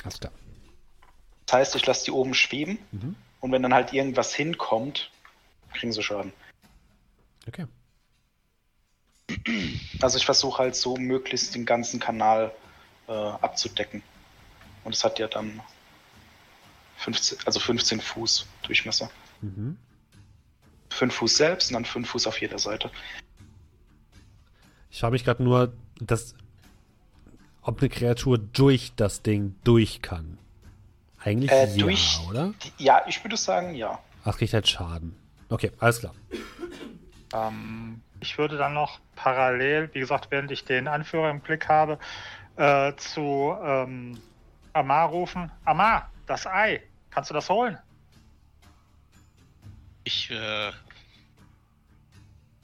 Alles 0.05 0.21
klar. 0.21 0.33
Das 1.47 1.55
heißt, 1.55 1.77
ich 1.77 1.87
lasse 1.87 2.05
die 2.07 2.11
oben 2.11 2.35
schweben 2.35 2.79
Mhm. 2.93 3.17
und 3.41 3.53
wenn 3.53 3.63
dann 3.63 3.73
halt 3.73 3.93
irgendwas 3.95 4.35
hinkommt, 4.35 5.11
kriegen 5.73 5.93
sie 5.93 6.03
Schaden. 6.03 6.33
Okay. 7.49 7.67
Also 10.01 10.19
ich 10.19 10.25
versuche 10.25 10.59
halt 10.59 10.77
so 10.77 10.97
möglichst 10.97 11.55
den 11.55 11.65
ganzen 11.65 12.01
Kanal 12.01 12.53
äh, 13.09 13.13
abzudecken. 13.13 14.03
Und 14.85 14.95
es 14.95 15.03
hat 15.05 15.19
ja 15.19 15.29
dann 15.29 15.61
15, 17.05 17.39
also 17.45 17.61
15 17.61 18.01
Fuß 18.01 18.47
Durchmesser. 18.63 19.11
Mhm. 19.43 19.77
5 20.91 21.15
Fuß 21.15 21.37
selbst 21.37 21.71
und 21.71 21.75
dann 21.75 21.85
5 21.85 22.09
Fuß 22.09 22.27
auf 22.27 22.41
jeder 22.41 22.59
Seite. 22.59 22.91
Ich 24.91 25.01
frage 25.01 25.13
mich 25.13 25.25
gerade 25.25 25.43
nur, 25.43 25.73
dass, 26.01 26.35
ob 27.63 27.81
eine 27.81 27.89
Kreatur 27.89 28.39
durch 28.39 28.93
das 28.97 29.23
Ding 29.23 29.55
durch 29.65 30.01
kann. 30.03 30.39
Eigentlich 31.19 31.51
Äh, 31.51 31.67
ja, 31.75 31.77
durch- 31.85 32.21
oder? 32.29 32.55
Ja, 32.79 33.03
ich 33.07 33.23
würde 33.25 33.37
sagen, 33.37 33.75
ja. 33.75 33.99
Ach, 34.25 34.37
kriegt 34.39 34.55
halt 34.55 34.69
Schaden. 34.69 35.15
Okay, 35.49 35.73
alles 35.79 36.01
klar. 36.01 36.15
ähm, 37.35 38.01
ich 38.21 38.39
würde 38.39 38.57
dann 38.57 38.73
noch 38.73 39.01
parallel, 39.17 39.91
wie 39.93 40.01
gesagt, 40.01 40.29
während 40.31 40.51
ich 40.51 40.65
den 40.65 40.89
Anführer 40.89 41.31
im 41.31 41.41
Blick 41.41 41.69
habe, 41.69 41.99
äh, 42.57 42.95
zu 42.97 43.55
ähm, 43.63 44.19
Amar 44.73 45.09
rufen, 45.09 45.51
Amar, 45.65 46.11
das 46.27 46.47
Ei, 46.47 46.83
kannst 47.15 47.31
du 47.31 47.35
das 47.35 47.49
holen? 47.49 47.79
Ich, 50.05 50.31
äh, 50.31 50.71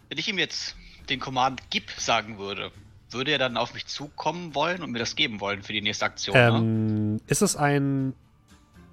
wenn 0.08 0.18
ich 0.18 0.28
ihm 0.28 0.38
jetzt 0.38 0.76
den 1.08 1.20
Command 1.20 1.62
Gib 1.70 1.90
sagen 1.92 2.38
würde, 2.38 2.70
würde 3.10 3.32
er 3.32 3.38
dann 3.38 3.56
auf 3.56 3.74
mich 3.74 3.86
zukommen 3.86 4.54
wollen 4.54 4.82
und 4.82 4.90
mir 4.90 4.98
das 4.98 5.16
geben 5.16 5.40
wollen 5.40 5.62
für 5.62 5.72
die 5.72 5.80
nächste 5.80 6.04
Aktion, 6.04 6.36
ne? 6.36 6.48
Ähm, 6.58 7.20
ist 7.26 7.42
es 7.42 7.56
ein 7.56 8.14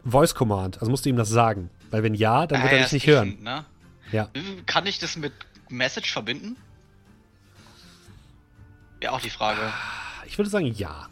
Voice 0.06 0.34
Command? 0.34 0.80
Also 0.80 0.90
musst 0.90 1.06
du 1.06 1.10
ihm 1.10 1.18
das 1.18 1.30
sagen. 1.30 1.70
Weil 1.92 2.04
wenn 2.04 2.14
ja, 2.14 2.48
dann 2.48 2.62
wird 2.62 2.72
Ah, 2.72 2.76
er 2.76 2.80
ja, 2.80 2.84
dich 2.86 2.94
nicht 2.94 3.08
hören. 3.08 3.38
ein, 3.40 3.44
Ne? 3.44 3.66
Ja. 4.12 4.30
Kann 4.66 4.86
ich 4.88 5.00
das 5.00 5.18
mit 5.18 5.34
Message 5.70 6.12
verbinden? 6.12 6.56
Ja, 9.04 9.12
auch 9.12 9.22
die 9.22 9.30
Frage. 9.30 9.60
Ich 10.26 10.38
würde 10.38 10.50
sagen 10.50 10.66
ja. 10.74 11.08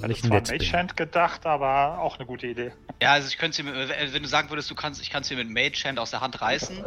Weil 0.00 0.10
ich 0.12 0.22
nett 0.22 0.48
bin. 0.48 0.72
Hand 0.72 0.96
gedacht, 0.96 1.44
aber 1.46 1.98
auch 2.00 2.16
eine 2.18 2.26
gute 2.26 2.46
Idee. 2.46 2.72
Ja, 3.02 3.12
also 3.12 3.26
ich 3.28 3.36
könnte 3.38 3.60
es 3.62 3.64
mir, 3.66 3.74
äh, 3.74 4.12
wenn 4.12 4.22
du 4.22 4.28
sagen 4.28 4.48
würdest, 4.50 4.70
du 4.70 4.74
kannst, 4.74 5.02
ich 5.02 5.10
kann 5.10 5.22
es 5.22 5.30
mir 5.30 5.36
mit 5.36 5.50
Mage 5.50 5.82
Hand 5.84 5.98
aus 5.98 6.10
der 6.10 6.20
Hand 6.20 6.40
reißen, 6.40 6.84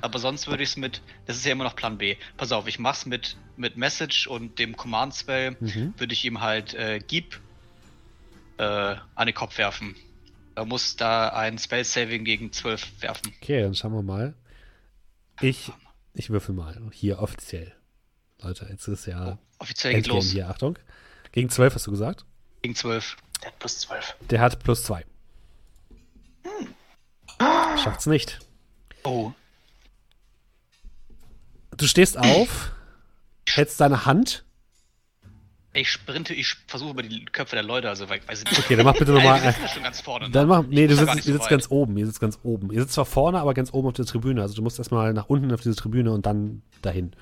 aber 0.00 0.18
sonst 0.18 0.46
würde 0.46 0.62
ich 0.62 0.70
es 0.70 0.76
mit, 0.76 1.02
das 1.26 1.36
ist 1.36 1.44
ja 1.44 1.52
immer 1.52 1.64
noch 1.64 1.76
Plan 1.76 1.98
B. 1.98 2.16
Pass 2.36 2.52
auf, 2.52 2.66
ich 2.66 2.78
mach's 2.78 3.04
mit, 3.06 3.36
mit 3.56 3.76
Message 3.76 4.26
und 4.26 4.58
dem 4.58 4.76
Command 4.76 5.14
Spell, 5.14 5.56
Mhm. 5.60 5.94
würde 5.98 6.12
ich 6.14 6.24
ihm 6.24 6.40
halt 6.40 6.72
äh, 6.74 7.00
Gib 7.06 7.38
äh, 8.58 8.62
an 8.62 9.26
den 9.26 9.34
Kopf 9.34 9.58
werfen. 9.58 9.94
Er 10.54 10.64
muss 10.64 10.96
da 10.96 11.30
ein 11.30 11.58
Spell 11.58 11.84
Saving 11.84 12.24
gegen 12.24 12.52
12 12.52 13.02
werfen. 13.02 13.32
Okay, 13.42 13.60
dann 13.62 13.74
schauen 13.74 13.92
wir 13.92 14.02
mal. 14.02 14.34
Ich, 15.40 15.72
ich 16.14 16.30
würfel 16.30 16.54
mal. 16.54 16.80
Hier 16.92 17.18
offiziell. 17.18 17.74
Leute, 18.40 18.66
jetzt 18.70 18.86
ist 18.86 19.06
ja 19.06 19.38
Offiziell 19.58 19.94
geht 19.94 20.06
los. 20.06 20.30
hier. 20.30 20.48
Achtung. 20.48 20.78
Gegen 21.32 21.48
12 21.50 21.74
hast 21.74 21.86
du 21.88 21.90
gesagt? 21.90 22.24
Gegen 22.64 22.74
12. 22.74 23.18
Der 23.42 23.48
hat 23.48 23.58
plus 23.58 23.78
12. 23.80 24.16
Der 24.30 24.40
hat 24.40 24.64
plus 24.64 24.82
2. 24.84 25.04
Schafft's 27.76 28.06
nicht. 28.06 28.38
Oh. 29.02 29.32
Du 31.76 31.86
stehst 31.86 32.16
auf, 32.16 32.72
hältst 33.46 33.82
deine 33.82 34.06
Hand 34.06 34.46
Ich 35.74 35.90
sprinte, 35.90 36.32
ich 36.32 36.54
versuche 36.66 36.92
über 36.92 37.02
die 37.02 37.26
Köpfe 37.26 37.54
der 37.54 37.64
Leute, 37.64 37.90
also 37.90 38.08
weiß 38.08 38.22
ich 38.30 38.50
nicht. 38.50 38.58
Okay, 38.60 38.76
dann 38.76 38.86
mach 38.86 38.94
bitte 38.94 39.12
nochmal. 39.12 39.44
ja 39.44 39.68
schon 39.68 39.82
ganz 39.82 40.00
vorne. 40.00 40.30
Dann 40.30 40.48
ne? 40.48 40.54
mach, 40.54 40.64
nee, 40.66 40.86
du 40.86 40.96
sitzt, 40.96 41.22
so 41.22 41.32
sitzt 41.34 41.50
ganz 41.50 41.70
oben, 41.70 41.98
ihr 41.98 42.06
sitzt 42.06 42.20
ganz 42.20 42.38
oben. 42.44 42.72
Ihr 42.72 42.80
sitzt 42.80 42.94
zwar 42.94 43.04
vorne, 43.04 43.40
aber 43.40 43.52
ganz 43.52 43.74
oben 43.74 43.88
auf 43.88 43.94
der 43.94 44.06
Tribüne. 44.06 44.40
Also 44.40 44.54
du 44.54 44.62
musst 44.62 44.78
erstmal 44.78 45.12
nach 45.12 45.28
unten 45.28 45.52
auf 45.52 45.60
diese 45.60 45.76
Tribüne 45.76 46.12
und 46.12 46.24
dann 46.24 46.62
dahin. 46.80 47.12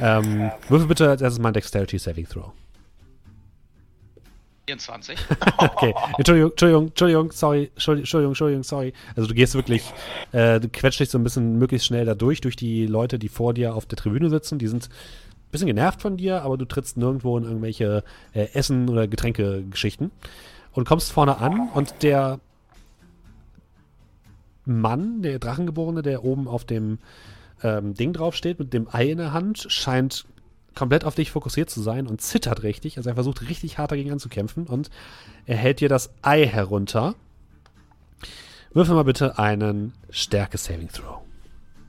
Ähm, 0.00 0.50
würfel 0.68 0.88
bitte 0.88 1.08
als 1.08 1.22
erstes 1.22 1.40
mal 1.40 1.50
ein 1.50 1.54
Dexterity 1.54 2.00
Saving 2.00 2.28
Throw. 2.28 2.52
24. 4.66 5.18
Okay, 5.58 5.94
Entschuldigung, 6.18 6.50
Entschuldigung, 6.50 6.86
Entschuldigung, 6.88 7.32
sorry, 7.32 7.70
Entschuldigung, 7.74 8.30
Entschuldigung, 8.30 8.62
sorry. 8.62 8.92
Also 9.14 9.28
du 9.28 9.34
gehst 9.34 9.54
wirklich, 9.54 9.82
äh, 10.32 10.60
du 10.60 10.68
quetscht 10.68 11.00
dich 11.00 11.08
so 11.08 11.18
ein 11.18 11.24
bisschen 11.24 11.58
möglichst 11.58 11.86
schnell 11.86 12.04
da 12.04 12.14
durch, 12.14 12.40
durch 12.40 12.56
die 12.56 12.86
Leute, 12.86 13.18
die 13.18 13.28
vor 13.28 13.54
dir 13.54 13.74
auf 13.74 13.86
der 13.86 13.96
Tribüne 13.96 14.28
sitzen. 14.28 14.58
Die 14.58 14.66
sind 14.66 14.88
ein 14.88 15.50
bisschen 15.50 15.68
genervt 15.68 16.02
von 16.02 16.16
dir, 16.16 16.42
aber 16.42 16.58
du 16.58 16.64
trittst 16.64 16.96
nirgendwo 16.96 17.38
in 17.38 17.44
irgendwelche 17.44 18.04
äh, 18.34 18.48
Essen- 18.52 18.88
oder 18.88 19.06
Getränkegeschichten. 19.06 20.10
Und 20.72 20.86
kommst 20.86 21.12
vorne 21.12 21.38
an 21.38 21.70
und 21.72 22.02
der 22.02 22.38
Mann, 24.66 25.22
der 25.22 25.38
Drachengeborene, 25.38 26.02
der 26.02 26.24
oben 26.24 26.48
auf 26.48 26.64
dem 26.64 26.98
ähm, 27.62 27.94
Ding 27.94 28.12
draufsteht, 28.12 28.58
mit 28.58 28.74
dem 28.74 28.88
Ei 28.92 29.10
in 29.10 29.18
der 29.18 29.32
Hand, 29.32 29.66
scheint 29.68 30.26
komplett 30.76 31.04
auf 31.04 31.16
dich 31.16 31.32
fokussiert 31.32 31.68
zu 31.68 31.82
sein 31.82 32.06
und 32.06 32.20
zittert 32.20 32.62
richtig. 32.62 32.96
Also 32.96 33.10
er 33.10 33.14
versucht 33.14 33.48
richtig 33.48 33.78
hart 33.78 33.90
dagegen 33.90 34.12
anzukämpfen 34.12 34.68
und 34.68 34.90
er 35.46 35.56
hält 35.56 35.80
dir 35.80 35.88
das 35.88 36.10
Ei 36.22 36.46
herunter. 36.46 37.16
Würfel 38.72 38.94
mal 38.94 39.04
bitte 39.04 39.38
einen 39.38 39.94
Stärke-Saving-Throw. 40.10 41.22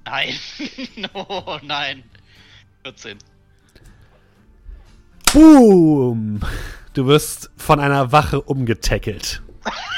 Nein. 0.06 0.34
oh 1.14 1.60
nein. 1.62 2.04
14. 2.84 3.18
Boom! 5.34 6.40
Du 6.94 7.06
wirst 7.06 7.52
von 7.58 7.82
einer 7.82 8.12
Wache 8.14 8.42
umgetackelt. 8.42 9.44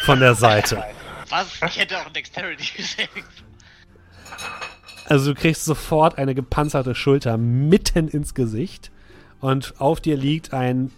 Von 0.04 0.20
der 0.20 0.34
Seite. 0.34 0.84
Was? 1.30 1.48
Ich 1.68 1.78
hätte 1.78 2.00
auch 2.00 2.08
ein 2.08 2.14
Dexterity 2.14 2.76
gesehen. 2.76 3.08
Also 5.10 5.34
du 5.34 5.40
kriegst 5.40 5.66
sofort 5.66 6.20
eine 6.20 6.36
gepanzerte 6.36 6.94
Schulter 6.94 7.36
mitten 7.38 8.08
ins 8.08 8.36
Gesicht 8.36 8.92
und 9.42 9.74
auf 9.82 10.00
dir 10.00 10.16
liegt 10.16 10.54
ein 10.54 10.92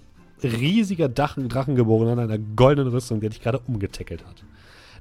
riesiger 0.44 1.08
Drachen, 1.08 1.48
Drachengeborener 1.48 2.14
in 2.14 2.20
einer 2.20 2.38
goldenen 2.38 2.92
Rüstung, 2.92 3.22
der 3.22 3.30
dich 3.30 3.42
gerade 3.42 3.60
umgetackelt 3.60 4.26
hat. 4.26 4.44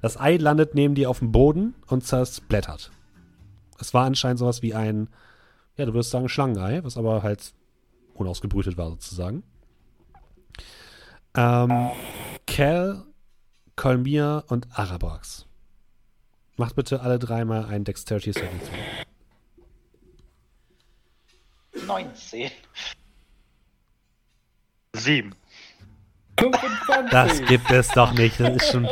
Das 0.01 0.16
Ei 0.19 0.37
landet 0.37 0.77
neben 0.77 0.95
dir 0.95 1.11
auf 1.11 1.19
dem 1.19 1.32
Boden 1.32 1.74
und 1.89 2.07
zersplittert. 2.07 2.93
Es 3.81 3.93
war 3.93 4.05
anscheinend 4.07 4.39
sowas 4.39 4.62
wie 4.62 4.74
ein, 4.74 5.09
ja, 5.77 5.87
du 5.87 5.93
würdest 5.93 6.12
sagen 6.12 6.28
Schlangenei, 6.28 6.85
was 6.85 6.97
aber 6.97 7.24
halt 7.24 7.53
unausgebrütet 8.15 8.77
war 8.77 8.91
sozusagen. 8.91 9.43
Ähm, 11.35 11.91
Cal, 12.47 13.03
Kolmir 13.74 14.45
und 14.47 14.69
Arabrax. 14.70 15.47
Macht 16.61 16.77
bitte 16.77 17.01
alle 17.01 17.19
dreimal 17.19 17.65
einen 17.65 17.85
Dexterity 17.85 18.35
Saving 18.35 18.61
Throw. 18.61 19.00
19. 21.91 22.51
Sieben. 24.95 25.35
25. 26.39 27.11
Das 27.11 27.43
gibt 27.47 27.69
es 27.73 27.89
doch 27.89 28.12
nicht. 28.12 28.39
Das 28.39 28.55
ist 28.55 28.71
schon. 28.71 28.89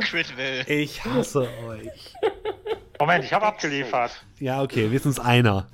Crit 0.00 0.36
will. 0.36 0.64
Ich 0.68 1.04
hasse 1.04 1.48
euch. 1.66 2.14
Moment, 3.00 3.24
ich 3.24 3.32
habe 3.32 3.46
abgeliefert. 3.46 4.24
Ja, 4.38 4.62
okay, 4.62 4.86
wenigstens 4.86 5.18
einer. 5.18 5.66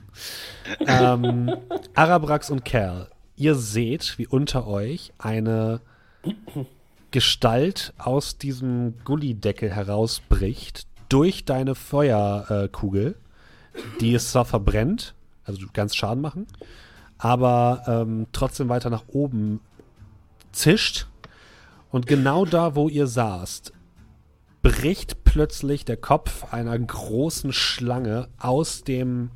ähm, 0.81 1.55
Arabrax 1.95 2.49
und 2.49 2.65
Kerl, 2.65 3.11
ihr 3.37 3.55
seht, 3.57 4.19
wie 4.19 4.27
unter 4.27 4.67
euch 4.67 5.13
eine 5.19 5.83
Gestalt 7.11 7.93
aus 7.99 8.39
diesem 8.39 8.95
Gullideckel 9.05 9.71
herausbricht, 9.71 10.87
durch 11.11 11.45
deine 11.45 11.75
Feuerkugel, 11.75 13.17
die 14.01 14.15
es 14.15 14.31
zwar 14.31 14.45
verbrennt, 14.45 15.15
also 15.45 15.67
ganz 15.73 15.95
Schaden 15.95 16.21
machen, 16.21 16.47
aber 17.19 17.83
ähm, 17.87 18.27
trotzdem 18.33 18.69
weiter 18.69 18.91
nach 18.91 19.05
oben 19.09 19.61
zischt. 20.53 21.07
Und 21.91 22.07
genau 22.07 22.45
da, 22.45 22.75
wo 22.75 22.89
ihr 22.89 23.07
saßt, 23.07 23.73
bricht 24.63 25.25
plötzlich 25.25 25.85
der 25.85 25.97
Kopf 25.97 26.53
einer 26.53 26.79
großen 26.79 27.53
Schlange 27.53 28.29
aus 28.39 28.85
dem 28.85 29.31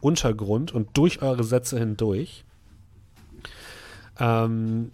Untergrund 0.00 0.72
und 0.72 0.96
durch 0.96 1.20
eure 1.22 1.44
Sätze 1.44 1.78
hindurch. 1.78 2.44
Ähm, 4.18 4.90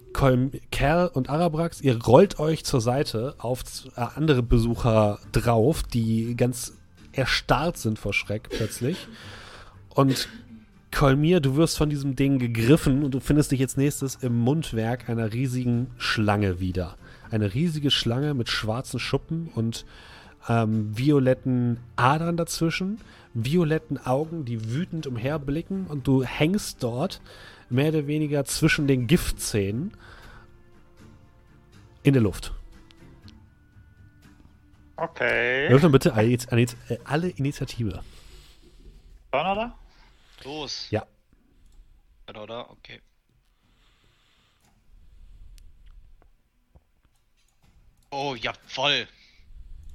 Kerl 0.70 1.08
und 1.08 1.30
Arabrax, 1.30 1.80
ihr 1.80 2.02
rollt 2.02 2.38
euch 2.38 2.64
zur 2.64 2.80
Seite 2.80 3.34
auf 3.38 3.62
äh, 3.96 4.00
andere 4.16 4.42
Besucher 4.42 5.18
drauf, 5.32 5.82
die 5.82 6.36
ganz 6.36 6.74
erstarrt 7.16 7.76
sind 7.76 7.98
vor 7.98 8.12
Schreck 8.12 8.48
plötzlich. 8.50 9.08
Und 9.90 10.28
Kolmir, 10.94 11.40
du 11.40 11.56
wirst 11.56 11.76
von 11.76 11.90
diesem 11.90 12.14
Ding 12.14 12.38
gegriffen 12.38 13.02
und 13.02 13.12
du 13.14 13.20
findest 13.20 13.50
dich 13.50 13.60
jetzt 13.60 13.76
nächstes 13.76 14.16
im 14.16 14.38
Mundwerk 14.38 15.08
einer 15.08 15.32
riesigen 15.32 15.90
Schlange 15.98 16.60
wieder. 16.60 16.96
Eine 17.30 17.52
riesige 17.52 17.90
Schlange 17.90 18.32
mit 18.34 18.48
schwarzen 18.48 19.00
Schuppen 19.00 19.50
und 19.54 19.84
ähm, 20.48 20.96
violetten 20.96 21.78
Adern 21.96 22.36
dazwischen, 22.36 22.98
violetten 23.32 23.98
Augen, 23.98 24.44
die 24.44 24.72
wütend 24.72 25.06
umherblicken 25.06 25.86
und 25.86 26.06
du 26.06 26.22
hängst 26.22 26.82
dort 26.82 27.20
mehr 27.70 27.88
oder 27.88 28.06
weniger 28.06 28.44
zwischen 28.44 28.86
den 28.86 29.06
Giftzähnen 29.06 29.92
in 32.04 32.12
der 32.12 32.22
Luft. 32.22 32.52
Okay. 34.96 35.68
Öffne 35.68 35.90
bitte 35.90 36.14
alle, 36.14 36.38
alle, 37.04 37.28
Initiative. 37.30 38.02
Oder? 39.32 39.76
Los. 40.44 40.90
Ja. 40.90 41.06
Oder, 42.28 42.42
oder? 42.42 42.70
Okay. 42.70 43.00
Oh, 48.10 48.36
ja, 48.36 48.52
voll. 48.66 49.08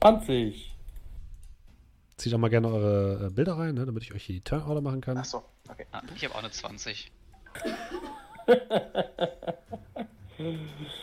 20. 0.02 0.76
Zieht 2.18 2.34
doch 2.34 2.38
mal 2.38 2.50
gerne 2.50 2.68
eure 2.68 3.28
äh, 3.28 3.30
Bilder 3.30 3.58
rein, 3.58 3.76
ne, 3.76 3.86
damit 3.86 4.04
ich 4.04 4.14
euch 4.14 4.26
die 4.26 4.42
Turnorder 4.42 4.82
machen 4.82 5.00
kann. 5.00 5.18
Achso, 5.18 5.46
okay. 5.70 5.86
Ah, 5.94 6.02
ich 6.16 6.26
habe 6.26 6.36
auch 6.36 6.40
eine 6.40 6.52
20. 6.52 7.12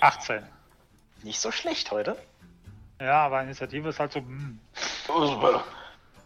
18. 0.01 0.43
Nicht 1.23 1.40
so 1.40 1.51
schlecht 1.51 1.90
heute. 1.90 2.18
Ja, 3.01 3.27
aber 3.27 3.43
Initiative 3.43 3.89
ist 3.89 4.01
halt 4.01 4.12
so. 4.12 4.20
Hm. 4.20 4.59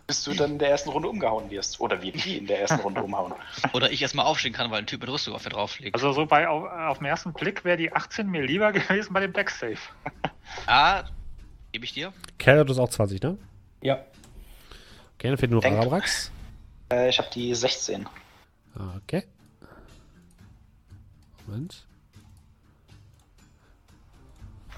Bis 0.06 0.24
du 0.24 0.34
dann 0.34 0.52
in 0.52 0.58
der 0.58 0.70
ersten 0.70 0.90
Runde 0.90 1.08
umgehauen 1.08 1.50
wirst. 1.50 1.78
Oder 1.78 2.02
wir 2.02 2.10
die 2.12 2.38
in 2.38 2.46
der 2.46 2.60
ersten 2.60 2.80
Runde 2.80 3.02
umhauen. 3.02 3.32
Oder 3.72 3.92
ich 3.92 4.02
erstmal 4.02 4.26
aufstehen 4.26 4.52
kann, 4.52 4.70
weil 4.70 4.78
ein 4.78 4.86
Typ 4.86 5.00
mit 5.00 5.10
Rüstung 5.10 5.34
auf 5.34 5.44
mir 5.44 5.50
drauf 5.50 5.78
liegt. 5.78 5.94
Also 5.94 6.12
so 6.12 6.26
bei 6.26 6.48
auf, 6.48 6.64
auf 6.64 6.98
den 6.98 7.06
ersten 7.06 7.32
Blick 7.32 7.64
wäre 7.64 7.76
die 7.76 7.92
18 7.92 8.28
mir 8.28 8.42
lieber 8.42 8.72
gewesen 8.72 9.12
bei 9.12 9.20
dem 9.20 9.32
Deck 9.32 9.50
Safe. 9.50 9.78
ah, 10.66 11.04
gebe 11.72 11.84
ich 11.84 11.92
dir? 11.92 12.12
Kerl 12.38 12.58
hat 12.60 12.70
das 12.70 12.78
auch 12.78 12.88
20, 12.88 13.22
ne? 13.22 13.38
Ja. 13.82 14.04
Okay, 15.14 15.28
dann 15.28 15.38
fehlt 15.38 15.52
nur 15.52 15.62
noch. 15.62 15.70
Arabrax. 15.70 16.32
Äh, 16.92 17.08
ich 17.08 17.18
habe 17.18 17.28
die 17.32 17.54
16. 17.54 18.06
Okay. 18.96 19.24
Moment. 21.46 21.84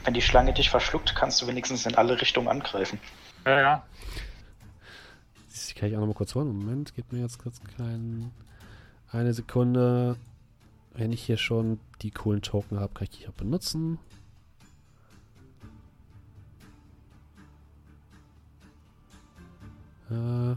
Wenn 0.04 0.14
die 0.14 0.22
Schlange 0.22 0.52
dich 0.52 0.70
verschluckt, 0.70 1.14
kannst 1.14 1.40
du 1.40 1.46
wenigstens 1.46 1.86
in 1.86 1.94
alle 1.94 2.20
Richtungen 2.20 2.48
angreifen. 2.48 2.98
Ja, 3.44 3.60
ja. 3.60 3.86
Die 5.68 5.74
kann 5.74 5.88
ich 5.88 5.96
auch 5.96 6.00
noch 6.00 6.08
mal 6.08 6.14
kurz 6.14 6.34
holen. 6.34 6.48
Moment, 6.48 6.94
gib 6.94 7.12
mir 7.12 7.20
jetzt 7.20 7.38
kurz 7.38 7.60
keinen. 7.76 8.32
Eine 9.10 9.32
Sekunde. 9.32 10.16
Wenn 10.94 11.12
ich 11.12 11.22
hier 11.22 11.38
schon 11.38 11.80
die 12.02 12.10
coolen 12.10 12.42
Token 12.42 12.78
habe, 12.78 12.92
kann 12.92 13.08
ich 13.10 13.18
die 13.18 13.28
auch 13.28 13.32
benutzen. 13.32 13.98
Äh, 20.10 20.52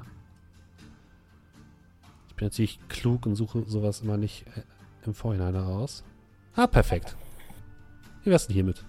ich 2.27 2.35
bin 2.35 2.47
natürlich 2.47 2.79
klug 2.89 3.25
und 3.25 3.35
suche 3.35 3.63
sowas 3.67 4.01
immer 4.01 4.17
nicht 4.17 4.45
äh, 4.57 4.63
im 5.05 5.13
Vorhinein 5.13 5.55
heraus. 5.55 6.03
Ah, 6.55 6.67
perfekt. 6.67 7.15
Wie 8.23 8.31
wär's 8.31 8.47
denn 8.47 8.55
hiermit? 8.55 8.83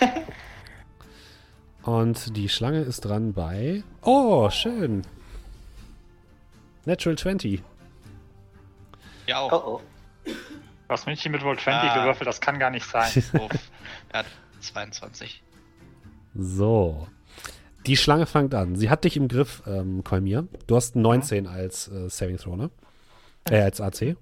Und 1.82 2.36
die 2.36 2.48
Schlange 2.48 2.80
ist 2.80 3.02
dran 3.02 3.32
bei. 3.34 3.82
Oh, 4.02 4.48
schön. 4.50 5.02
Natural 6.86 7.16
20. 7.18 7.62
Ja, 9.26 9.40
auch. 9.40 9.52
Oh 9.52 9.76
oh. 9.76 9.80
Du 10.26 10.90
hast 10.90 11.06
München 11.06 11.32
mit 11.32 11.42
Volt 11.42 11.60
20 11.60 11.90
Ah. 11.90 11.94
gewürfelt, 12.00 12.26
das 12.26 12.40
kann 12.40 12.58
gar 12.58 12.70
nicht 12.70 12.86
sein. 12.86 13.10
Er 14.12 14.20
hat 14.20 14.26
22. 14.60 15.42
So. 16.34 17.08
Die 17.86 17.96
Schlange 17.96 18.26
fängt 18.26 18.54
an. 18.54 18.76
Sie 18.76 18.88
hat 18.90 19.04
dich 19.04 19.16
im 19.16 19.28
Griff, 19.28 19.62
ähm, 19.66 20.04
Kolmir. 20.04 20.46
Du 20.66 20.76
hast 20.76 20.94
19 20.96 21.46
als 21.46 21.88
äh, 21.88 22.08
Saving 22.08 22.36
Throw, 22.38 22.56
ne? 22.56 22.70
Äh, 23.50 23.60
als 23.62 23.80
AC. 23.80 24.16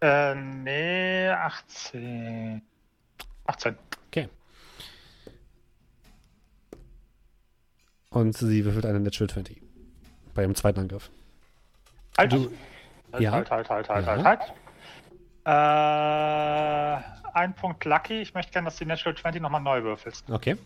Äh, 0.00 0.34
nee, 0.34 1.28
18. 1.28 2.62
18. 3.46 3.76
Okay. 4.08 4.28
Und 8.10 8.36
sie 8.36 8.64
würfelt 8.64 8.86
eine 8.86 9.00
Natural 9.00 9.28
20. 9.30 9.60
Bei 10.34 10.42
ihrem 10.42 10.54
zweiten 10.54 10.80
Angriff. 10.80 11.10
Halt. 12.16 12.32
Du- 12.32 12.50
halt, 13.12 13.22
ja. 13.22 13.30
halt, 13.32 13.50
halt, 13.50 13.68
halt, 13.68 13.88
halt, 13.88 14.06
Ja. 14.06 14.24
halt, 14.24 14.24
halt. 14.24 14.52
Äh, 15.46 17.02
ein 17.34 17.54
Punkt 17.54 17.84
Lucky. 17.84 18.20
Ich 18.20 18.34
möchte 18.34 18.52
gerne, 18.52 18.66
dass 18.66 18.76
du 18.76 18.84
die 18.84 18.88
Natural 18.88 19.16
20 19.16 19.40
nochmal 19.42 19.60
neu 19.60 19.82
würfelst. 19.82 20.24
Okay. 20.30 20.56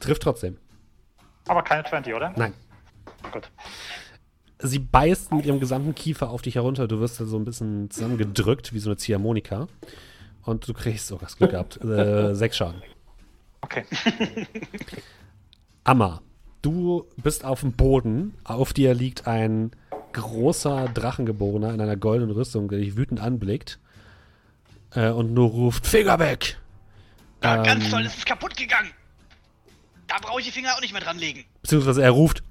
Trifft 0.00 0.22
trotzdem. 0.22 0.56
Aber 1.48 1.62
keine 1.62 1.84
20, 1.84 2.14
oder? 2.14 2.32
Nein. 2.36 2.54
Gut. 3.32 3.50
Sie 4.58 4.78
beißt 4.78 5.32
mit 5.32 5.46
ihrem 5.46 5.58
gesamten 5.60 5.94
Kiefer 5.94 6.30
auf 6.30 6.42
dich 6.42 6.54
herunter. 6.56 6.86
Du 6.86 7.00
wirst 7.00 7.20
da 7.20 7.24
so 7.24 7.38
ein 7.38 7.44
bisschen 7.44 7.90
zusammengedrückt, 7.90 8.72
wie 8.74 8.78
so 8.78 8.90
eine 8.90 8.96
Ziehharmonika. 8.96 9.68
Und 10.44 10.66
du 10.68 10.74
kriegst, 10.74 11.10
oh, 11.12 11.18
hast 11.22 11.36
Glück 11.38 11.50
gehabt, 11.52 11.82
äh, 11.82 12.34
sechs 12.34 12.56
Schaden. 12.56 12.82
Okay. 13.70 13.84
Amma, 15.84 16.22
du 16.62 17.06
bist 17.16 17.44
auf 17.44 17.60
dem 17.60 17.72
Boden. 17.72 18.34
Auf 18.44 18.72
dir 18.72 18.94
liegt 18.94 19.26
ein 19.26 19.70
großer 20.12 20.88
Drachengeborener 20.88 21.72
in 21.72 21.80
einer 21.80 21.96
goldenen 21.96 22.34
Rüstung, 22.34 22.68
der 22.68 22.80
dich 22.80 22.96
wütend 22.96 23.20
anblickt. 23.20 23.78
Äh, 24.94 25.10
und 25.10 25.32
nur 25.34 25.48
ruft, 25.50 25.86
Finger 25.86 26.18
weg! 26.18 26.58
Ja, 27.42 27.62
ganz 27.62 27.84
Ähm, 27.84 27.90
toll, 27.90 28.02
es 28.06 28.16
ist 28.16 28.26
kaputt 28.26 28.56
gegangen. 28.56 28.90
Da 30.08 30.16
brauche 30.20 30.40
ich 30.40 30.46
die 30.46 30.52
Finger 30.52 30.74
auch 30.74 30.80
nicht 30.80 30.92
mehr 30.92 31.00
dran 31.00 31.18
legen. 31.18 31.44
Beziehungsweise 31.62 32.02
er 32.02 32.10
ruft. 32.10 32.42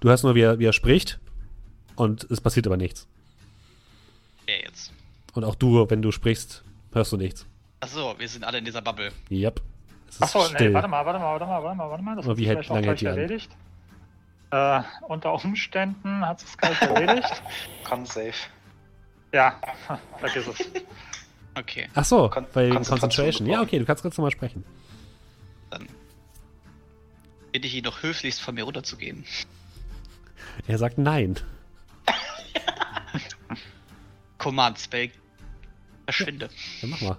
Du 0.00 0.08
hörst 0.08 0.24
nur, 0.24 0.34
wie 0.34 0.40
er, 0.40 0.58
wie 0.58 0.64
er 0.64 0.72
spricht. 0.72 1.20
Und 1.96 2.24
es 2.30 2.40
passiert 2.40 2.66
aber 2.66 2.78
nichts. 2.78 3.06
Okay, 4.42 4.62
jetzt. 4.64 4.90
Und 5.34 5.44
auch 5.44 5.54
du, 5.54 5.88
wenn 5.90 6.00
du 6.00 6.10
sprichst, 6.10 6.64
hörst 6.92 7.12
du 7.12 7.18
nichts. 7.18 7.44
Achso, 7.80 8.14
wir 8.18 8.28
sind 8.28 8.42
alle 8.44 8.58
in 8.58 8.64
dieser 8.64 8.80
Bubble. 8.82 9.12
Yep. 9.30 9.60
Es 10.10 10.16
ist 10.16 10.22
Achso, 10.22 10.42
still. 10.44 10.68
nee, 10.68 10.74
warte 10.74 10.88
mal, 10.88 11.06
warte 11.06 11.18
mal, 11.18 11.32
warte 11.32 11.46
mal, 11.46 11.62
warte 11.62 11.76
mal, 11.76 11.90
warte 11.90 12.02
mal. 12.02 12.16
Das 12.16 12.36
wie 12.36 12.46
hält- 12.46 12.68
lange 12.68 12.86
hält 12.86 13.00
die 13.00 13.06
erledigt. 13.06 13.50
Äh, 14.50 14.82
unter 15.08 15.32
Umständen 15.32 16.26
hat 16.26 16.42
es 16.42 16.58
gleich 16.58 16.80
erledigt. 16.82 17.42
Con 17.84 18.04
safe. 18.04 18.34
Ja, 19.32 19.54
vergiss 20.18 20.46
es. 20.48 20.58
Okay, 21.56 21.88
Ach 21.94 22.04
so, 22.04 22.28
Kon- 22.28 22.46
weil 22.52 22.70
Konzentration 22.70 22.90
Concentration. 23.00 23.46
Ja, 23.48 23.62
okay, 23.62 23.78
du 23.78 23.84
kannst 23.86 24.02
ganz 24.02 24.16
normal 24.18 24.32
sprechen. 24.32 24.64
dann 25.70 25.88
bitte 27.52 27.66
ich 27.66 27.74
ihn 27.74 27.84
doch 27.84 28.02
höflichst 28.02 28.40
von 28.40 28.54
mir 28.54 28.64
runterzugehen. 28.64 29.24
Er 30.66 30.78
sagt 30.78 30.98
nein. 30.98 31.36
Command 34.38 34.78
Spell. 34.78 35.10
Verschwinde. 36.04 36.48
Dann 36.80 36.90
mach 36.90 37.00
mal. 37.02 37.16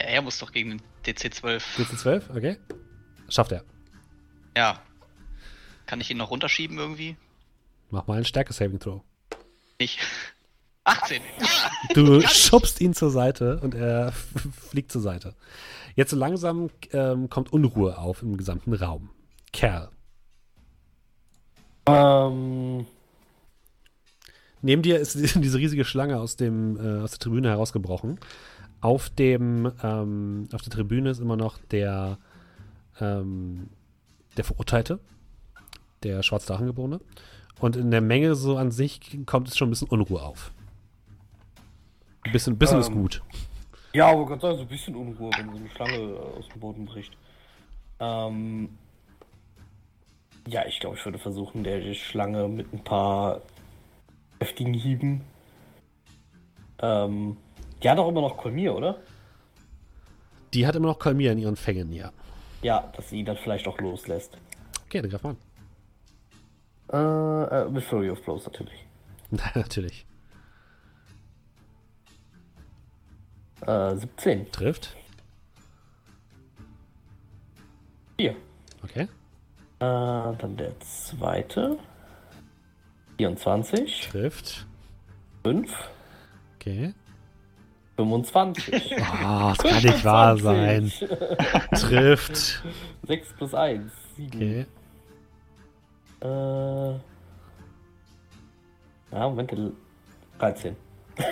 Ja, 0.00 0.06
er 0.06 0.22
muss 0.22 0.38
doch 0.38 0.50
gegen 0.52 0.70
den 0.70 0.82
DC-12. 1.12 1.62
DC12, 1.76 2.36
okay. 2.36 2.56
Schafft 3.28 3.52
er. 3.52 3.64
Ja. 4.56 4.80
Kann 5.86 6.00
ich 6.00 6.10
ihn 6.10 6.16
noch 6.18 6.30
runterschieben 6.30 6.78
irgendwie? 6.78 7.16
Mach 7.90 8.06
mal 8.06 8.14
einen 8.16 8.24
Stärke-Saving-Throw. 8.24 9.00
Nicht. 9.80 9.98
18. 10.84 11.20
Ah, 11.40 11.70
Du 11.92 12.18
ich. 12.18 12.30
schubst 12.30 12.80
ihn 12.80 12.94
zur 12.94 13.10
Seite 13.10 13.60
und 13.60 13.74
er 13.74 14.12
fliegt 14.70 14.90
zur 14.90 15.02
Seite. 15.02 15.34
Jetzt 15.96 16.10
so 16.10 16.16
langsam 16.16 16.70
ähm, 16.92 17.28
kommt 17.28 17.52
Unruhe 17.52 17.98
auf 17.98 18.22
im 18.22 18.36
gesamten 18.38 18.72
Raum. 18.72 19.10
Kerl. 19.52 19.90
Ähm, 21.86 22.86
Neben 24.62 24.82
dir 24.82 24.98
ist 24.98 25.14
diese 25.36 25.58
riesige 25.58 25.84
Schlange 25.84 26.18
aus, 26.18 26.36
dem, 26.36 26.76
äh, 26.76 27.02
aus 27.02 27.12
der 27.12 27.18
Tribüne 27.20 27.48
herausgebrochen. 27.48 28.18
Auf, 28.80 29.10
dem, 29.10 29.72
ähm, 29.82 30.48
auf 30.52 30.62
der 30.62 30.70
Tribüne 30.70 31.10
ist 31.10 31.18
immer 31.18 31.36
noch 31.36 31.58
der, 31.70 32.18
ähm, 33.00 33.68
der 34.36 34.44
Verurteilte, 34.44 35.00
der 36.04 36.22
Schwarzdrachengeborene. 36.22 37.00
Und 37.60 37.74
in 37.76 37.90
der 37.90 38.00
Menge 38.00 38.36
so 38.36 38.56
an 38.56 38.70
sich 38.70 39.18
kommt 39.26 39.48
es 39.48 39.56
schon 39.56 39.68
ein 39.68 39.70
bisschen 39.70 39.88
Unruhe 39.88 40.22
auf. 40.22 40.52
Ein 42.22 42.32
bisschen, 42.32 42.54
ein 42.54 42.58
bisschen 42.58 42.78
ist 42.78 42.88
Ähm. 42.90 43.02
gut. 43.02 43.22
ja, 43.94 44.08
aber 44.12 44.26
Gott 44.26 44.40
sei 44.40 44.48
Dank 44.48 44.58
so 44.58 44.64
ein 44.64 44.68
bisschen 44.68 44.94
Unruhe, 44.94 45.30
wenn 45.36 45.50
so 45.50 45.56
eine 45.56 45.70
Schlange 45.70 46.16
aus 46.38 46.48
dem 46.48 46.60
Boden 46.60 46.84
bricht. 46.84 47.16
Ähm, 47.98 48.68
ja, 50.46 50.64
ich 50.66 50.78
glaube, 50.78 50.96
ich 50.96 51.04
würde 51.04 51.18
versuchen, 51.18 51.64
der 51.64 51.94
Schlange 51.94 52.46
mit 52.48 52.72
ein 52.72 52.84
paar 52.84 53.42
heftigen 54.40 54.72
Hieben. 54.74 55.22
Ähm, 56.80 57.36
die 57.82 57.88
hat 57.90 57.98
auch 57.98 58.08
immer 58.08 58.20
noch 58.22 58.36
Kolmier, 58.36 58.74
oder? 58.74 58.98
Die 60.54 60.66
hat 60.66 60.74
immer 60.76 60.88
noch 60.88 60.98
Kalmir 60.98 61.32
in 61.32 61.38
ihren 61.38 61.56
Fängen, 61.56 61.92
ja. 61.92 62.10
Ja, 62.62 62.90
dass 62.96 63.10
sie 63.10 63.18
ihn 63.20 63.26
dann 63.26 63.36
vielleicht 63.36 63.68
auch 63.68 63.78
loslässt. 63.78 64.36
Okay, 64.86 65.02
dann 65.02 65.10
greif 65.10 65.22
mal 65.22 65.36
Äh, 66.90 67.66
äh, 67.66 67.70
mit 67.70 67.84
Fury 67.84 68.10
of 68.10 68.22
Blows 68.22 68.46
natürlich. 68.46 68.86
an. 69.30 69.38
Natürlich. 69.54 70.06
Äh, 73.66 73.96
17. 73.96 74.50
Trifft. 74.52 74.96
4. 78.18 78.34
Okay. 78.82 79.02
Äh, 79.02 79.08
dann 79.80 80.56
der 80.56 80.78
zweite. 80.80 81.78
24. 83.18 84.08
Trifft. 84.10 84.66
5. 85.44 85.70
Okay. 86.56 86.94
25. 87.98 88.92
Oh, 88.92 89.02
ah, 89.24 89.54
das 89.56 89.72
kann 89.72 89.82
nicht 89.82 90.04
wahr 90.04 90.36
sein. 90.38 90.92
Trifft. 91.72 92.62
6 93.08 93.32
plus 93.36 93.54
1, 93.54 93.92
7. 94.16 94.36
Okay. 94.36 94.66
Äh. 96.20 96.92
Ja, 99.10 99.28
Moment, 99.28 99.52
13. 100.38 100.76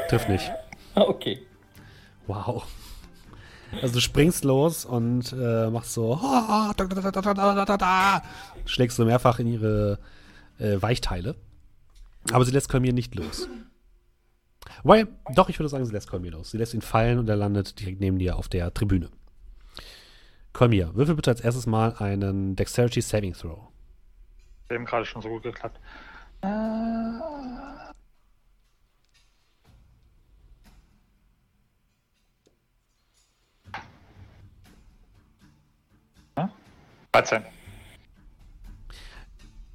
Trifft 0.08 0.28
nicht. 0.28 0.50
okay. 0.96 1.38
Wow. 2.26 2.66
Also 3.80 3.94
du 3.94 4.00
springst 4.00 4.44
los 4.44 4.84
und 4.84 5.32
äh, 5.32 5.70
machst 5.70 5.92
so 5.92 6.18
schlägst 8.64 8.96
so 8.96 9.04
mehrfach 9.04 9.38
in 9.38 9.46
ihre 9.46 9.98
äh, 10.58 10.82
Weichteile. 10.82 11.36
Aber 12.32 12.44
sie 12.44 12.50
lässt 12.50 12.68
Kamir 12.68 12.92
nicht 12.92 13.14
los. 13.14 13.48
Wobei, 14.86 15.08
doch, 15.34 15.48
ich 15.48 15.58
würde 15.58 15.68
sagen, 15.68 15.84
sie 15.84 15.92
lässt 15.92 16.08
Kolmir 16.08 16.30
los. 16.30 16.52
Sie 16.52 16.58
lässt 16.58 16.72
ihn 16.72 16.80
fallen 16.80 17.18
und 17.18 17.28
er 17.28 17.34
landet 17.34 17.80
direkt 17.80 17.98
neben 17.98 18.20
dir 18.20 18.36
auf 18.36 18.46
der 18.46 18.72
Tribüne. 18.72 19.10
Kolmir, 20.52 20.94
würfel 20.94 21.16
bitte 21.16 21.32
als 21.32 21.40
erstes 21.40 21.66
mal 21.66 21.96
einen 21.98 22.54
Dexterity 22.54 23.00
Saving 23.00 23.32
Throw. 23.32 23.66
Eben 24.70 24.84
gerade 24.84 25.04
schon 25.04 25.22
so 25.22 25.28
gut 25.28 25.42
geklappt. 25.42 25.80
Äh, 26.42 26.46
Ja? 36.36 36.52
13. 37.10 37.42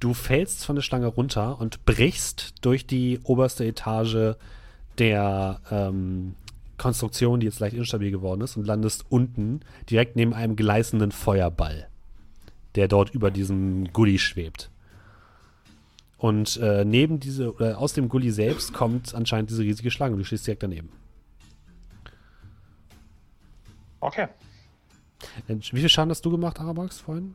Du 0.00 0.14
fällst 0.14 0.64
von 0.64 0.74
der 0.74 0.82
Schlange 0.82 1.08
runter 1.08 1.60
und 1.60 1.84
brichst 1.84 2.64
durch 2.64 2.86
die 2.86 3.20
oberste 3.24 3.66
Etage 3.66 4.36
der 4.98 5.60
ähm, 5.70 6.34
Konstruktion, 6.78 7.40
die 7.40 7.46
jetzt 7.46 7.60
leicht 7.60 7.76
instabil 7.76 8.10
geworden 8.10 8.40
ist, 8.40 8.56
und 8.56 8.66
landest 8.66 9.04
unten 9.08 9.60
direkt 9.88 10.16
neben 10.16 10.34
einem 10.34 10.56
gleißenden 10.56 11.12
Feuerball, 11.12 11.88
der 12.74 12.88
dort 12.88 13.10
über 13.10 13.30
diesem 13.30 13.92
Gully 13.92 14.18
schwebt. 14.18 14.70
Und 16.18 16.56
äh, 16.58 16.84
neben 16.84 17.18
diese, 17.18 17.52
oder 17.54 17.78
aus 17.78 17.94
dem 17.94 18.08
Gully 18.08 18.30
selbst 18.30 18.72
kommt 18.72 19.14
anscheinend 19.14 19.50
diese 19.50 19.62
riesige 19.62 19.90
Schlange. 19.90 20.16
Du 20.16 20.24
stehst 20.24 20.46
direkt 20.46 20.62
daneben. 20.62 20.88
Okay. 24.00 24.28
Äh, 25.48 25.56
Wie 25.56 25.80
viel 25.80 25.88
Schaden 25.88 26.10
hast 26.10 26.24
du 26.24 26.30
gemacht, 26.30 26.60
Arabax, 26.60 27.00
vorhin? 27.00 27.34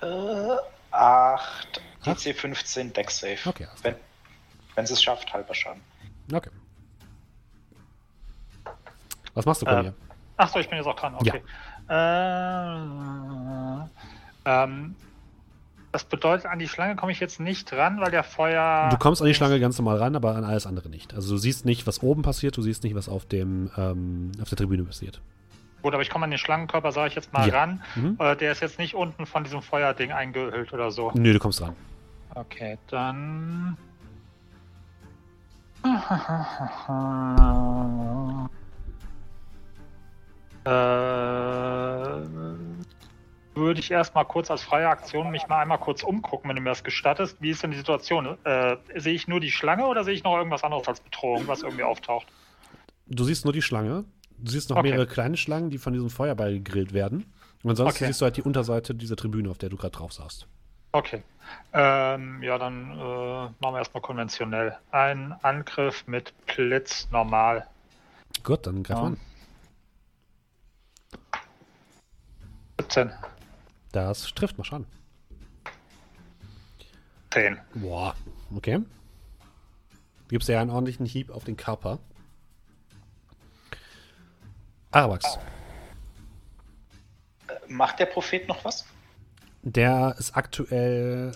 Äh, 0.00 0.56
8, 0.90 1.80
DC 2.04 2.34
15, 2.34 2.92
Deck 2.92 3.10
Safe. 3.10 3.38
Okay, 3.48 3.66
Wenn, 3.82 3.94
wenn 4.74 4.86
sie 4.86 4.92
es 4.94 5.02
schafft, 5.02 5.32
halber 5.32 5.54
Schaden. 5.54 5.80
Okay. 6.32 6.50
Was 9.34 9.46
machst 9.46 9.62
du, 9.62 9.66
Ähm, 9.66 9.72
Kolmir? 9.74 9.94
Achso, 10.36 10.58
ich 10.58 10.68
bin 10.68 10.78
jetzt 10.78 10.86
auch 10.86 10.96
dran. 10.96 11.14
Okay. 11.14 11.42
Äh, 11.88 13.86
ähm, 14.44 14.96
das 15.92 16.04
bedeutet, 16.04 16.46
an 16.46 16.58
die 16.58 16.68
Schlange 16.68 16.96
komme 16.96 17.12
ich 17.12 17.20
jetzt 17.20 17.38
nicht 17.38 17.70
ran, 17.72 18.00
weil 18.00 18.10
der 18.10 18.24
Feuer. 18.24 18.88
Du 18.90 18.96
kommst 18.96 19.20
an 19.20 19.28
die 19.28 19.34
Schlange 19.34 19.60
ganz 19.60 19.78
normal 19.78 19.98
ran, 19.98 20.16
aber 20.16 20.34
an 20.34 20.44
alles 20.44 20.66
andere 20.66 20.88
nicht. 20.88 21.12
Also 21.14 21.34
du 21.34 21.38
siehst 21.38 21.64
nicht, 21.66 21.86
was 21.86 22.02
oben 22.02 22.22
passiert, 22.22 22.56
du 22.56 22.62
siehst 22.62 22.82
nicht, 22.82 22.94
was 22.94 23.08
auf 23.10 23.26
dem 23.26 23.70
ähm, 23.76 24.32
auf 24.40 24.48
der 24.48 24.56
Tribüne 24.58 24.84
passiert. 24.84 25.20
Gut, 25.82 25.92
aber 25.92 26.02
ich 26.02 26.08
komme 26.10 26.24
an 26.24 26.30
den 26.30 26.38
Schlangenkörper, 26.38 26.92
sage 26.92 27.08
ich 27.08 27.14
jetzt 27.14 27.32
mal 27.32 27.46
Ja. 27.48 27.58
ran. 27.58 27.82
Mhm. 27.94 28.16
Äh, 28.18 28.36
der 28.36 28.52
ist 28.52 28.60
jetzt 28.60 28.78
nicht 28.78 28.94
unten 28.94 29.26
von 29.26 29.44
diesem 29.44 29.60
Feuerding 29.62 30.12
eingehüllt 30.12 30.72
oder 30.72 30.90
so. 30.90 31.12
Nö, 31.14 31.32
du 31.32 31.38
kommst 31.38 31.60
ran. 31.60 31.74
Okay, 32.34 32.78
dann. 32.88 33.76
Äh, 40.64 40.70
würde 43.54 43.80
ich 43.80 43.90
erstmal 43.90 44.24
kurz 44.24 44.50
als 44.50 44.62
freie 44.62 44.88
Aktion 44.88 45.30
mich 45.30 45.46
mal 45.48 45.60
einmal 45.60 45.78
kurz 45.78 46.02
umgucken, 46.02 46.48
wenn 46.48 46.56
du 46.56 46.62
mir 46.62 46.70
das 46.70 46.84
gestattest. 46.84 47.36
Wie 47.40 47.50
ist 47.50 47.62
denn 47.62 47.70
die 47.70 47.76
Situation? 47.76 48.38
Äh, 48.44 48.76
sehe 48.96 49.12
ich 49.12 49.28
nur 49.28 49.40
die 49.40 49.50
Schlange 49.50 49.86
oder 49.86 50.04
sehe 50.04 50.14
ich 50.14 50.24
noch 50.24 50.36
irgendwas 50.36 50.64
anderes 50.64 50.88
als 50.88 51.00
Bedrohung, 51.00 51.46
was 51.48 51.62
irgendwie 51.62 51.82
auftaucht? 51.84 52.26
Du 53.06 53.24
siehst 53.24 53.44
nur 53.44 53.52
die 53.52 53.62
Schlange. 53.62 54.04
Du 54.38 54.50
siehst 54.50 54.70
noch 54.70 54.78
Okay. 54.78 54.90
mehrere 54.90 55.06
kleine 55.06 55.36
Schlangen, 55.36 55.70
die 55.70 55.78
von 55.78 55.92
diesem 55.92 56.10
Feuerball 56.10 56.54
gegrillt 56.54 56.92
werden. 56.94 57.32
Und 57.62 57.70
ansonsten 57.70 58.04
Okay. 58.04 58.06
siehst 58.06 58.20
du 58.20 58.24
halt 58.24 58.36
die 58.36 58.42
Unterseite 58.42 58.94
dieser 58.94 59.16
Tribüne, 59.16 59.50
auf 59.50 59.58
der 59.58 59.68
du 59.68 59.76
gerade 59.76 59.96
drauf 59.96 60.12
saßt. 60.12 60.46
Okay. 60.92 61.22
Ähm, 61.72 62.42
ja, 62.42 62.58
dann 62.58 62.90
äh, 62.92 62.94
machen 63.60 63.74
wir 63.74 63.78
erstmal 63.78 64.02
konventionell. 64.02 64.76
Ein 64.90 65.34
Angriff 65.42 66.06
mit 66.06 66.32
Blitz 66.46 67.08
normal. 67.10 67.66
Gut, 68.42 68.66
dann 68.66 68.82
greif 68.82 68.98
Ja. 68.98 69.04
an. 69.04 69.16
17. 72.82 73.10
Das 73.92 74.22
trifft 74.34 74.58
mal 74.58 74.64
schon. 74.64 74.86
10. 77.30 77.58
Boah, 77.74 78.14
okay. 78.54 78.78
Du 78.78 80.28
gibst 80.28 80.48
dir 80.48 80.60
einen 80.60 80.70
ordentlichen 80.70 81.06
Hieb 81.06 81.30
auf 81.30 81.44
den 81.44 81.56
Körper. 81.56 81.98
Arabax, 84.90 85.38
Macht 87.68 87.98
der 87.98 88.06
Prophet 88.06 88.46
noch 88.48 88.62
was? 88.64 88.84
der 89.62 90.16
ist 90.18 90.36
aktuell 90.36 91.32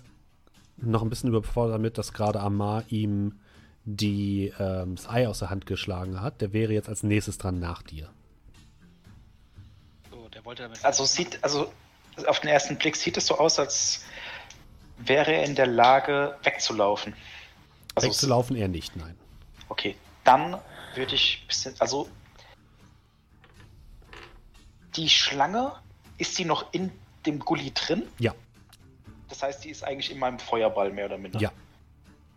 noch 0.77 1.03
ein 1.03 1.09
bisschen 1.09 1.29
überfordert 1.31 1.75
damit, 1.75 1.97
dass 1.97 2.13
gerade 2.13 2.41
Amar 2.41 2.83
ihm 2.89 3.39
die, 3.85 4.53
ähm, 4.59 4.97
das 4.97 5.09
Ei 5.09 5.27
aus 5.29 5.39
der 5.39 5.49
Hand 5.49 5.65
geschlagen 5.65 6.21
hat. 6.21 6.41
Der 6.41 6.53
wäre 6.53 6.73
jetzt 6.73 6.89
als 6.89 7.03
nächstes 7.05 7.39
dran 7.39 7.61
nach 7.61 7.83
dir. 7.83 8.11
Wollte 10.47 10.63
damit. 10.63 10.85
Also 10.85 11.05
sieht, 11.05 11.43
also 11.43 11.73
auf 12.29 12.39
den 12.41 12.49
ersten 12.49 12.77
Blick 12.77 12.95
sieht 12.95 13.17
es 13.17 13.27
so 13.27 13.37
aus, 13.37 13.59
als 13.59 14.05
wäre 14.99 15.33
er 15.33 15.45
in 15.45 15.57
der 15.57 15.67
Lage 15.67 16.39
wegzulaufen. 16.45 17.15
Also 17.97 18.07
Wegzulaufen 18.09 18.55
eher 18.57 18.69
nicht, 18.69 18.95
nein. 18.95 19.17
Okay, 19.69 19.97
dann 20.23 20.57
würde 20.95 21.17
ich 21.17 21.41
ein 21.43 21.47
bisschen, 21.49 21.75
also 21.81 22.09
die 24.95 25.09
Schlange, 25.09 25.73
ist 26.17 26.39
die 26.39 26.45
noch 26.45 26.73
in 26.73 26.93
dem 27.27 27.41
Gully 27.41 27.73
drin? 27.75 28.05
Ja, 28.21 28.33
Das 29.29 29.43
heißt, 29.43 29.65
die 29.65 29.71
ist 29.71 29.83
eigentlich 29.83 30.13
in 30.13 30.19
meinem 30.21 30.39
Feuerball 30.39 30.93
mehr 30.93 31.07
oder 31.07 31.19
minder. 31.19 31.41
ja. 31.41 31.51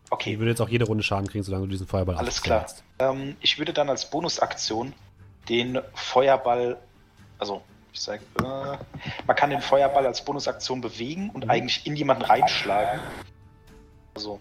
Okay, 0.10 0.32
Die 0.32 0.40
würde 0.40 0.50
jetzt 0.50 0.62
auch 0.62 0.70
jede 0.70 0.86
Runde 0.86 1.04
Schaden 1.04 1.28
kriegen, 1.28 1.44
solange 1.44 1.66
du 1.66 1.72
diesen 1.72 1.86
Feuerball 1.86 2.18
alles 2.18 2.42
klar. 2.42 2.66
Ähm, 2.98 3.38
ich 3.42 3.60
würde 3.60 3.72
dann 3.74 3.88
als 3.92 4.10
Bonusaktion 4.10 4.94
den 5.48 5.80
Feuerball, 5.94 6.80
also 7.38 7.62
ich 7.92 8.00
sage, 8.02 8.24
äh, 8.40 8.78
man 9.26 9.36
kann 9.36 9.50
den 9.50 9.62
Feuerball 9.62 10.06
als 10.06 10.24
Bonusaktion 10.24 10.82
bewegen 10.82 11.30
und 11.32 11.46
Mhm. 11.46 11.52
eigentlich 11.52 11.86
in 11.86 11.96
jemanden 11.96 12.24
reinschlagen. 12.24 13.02
Also, 14.16 14.40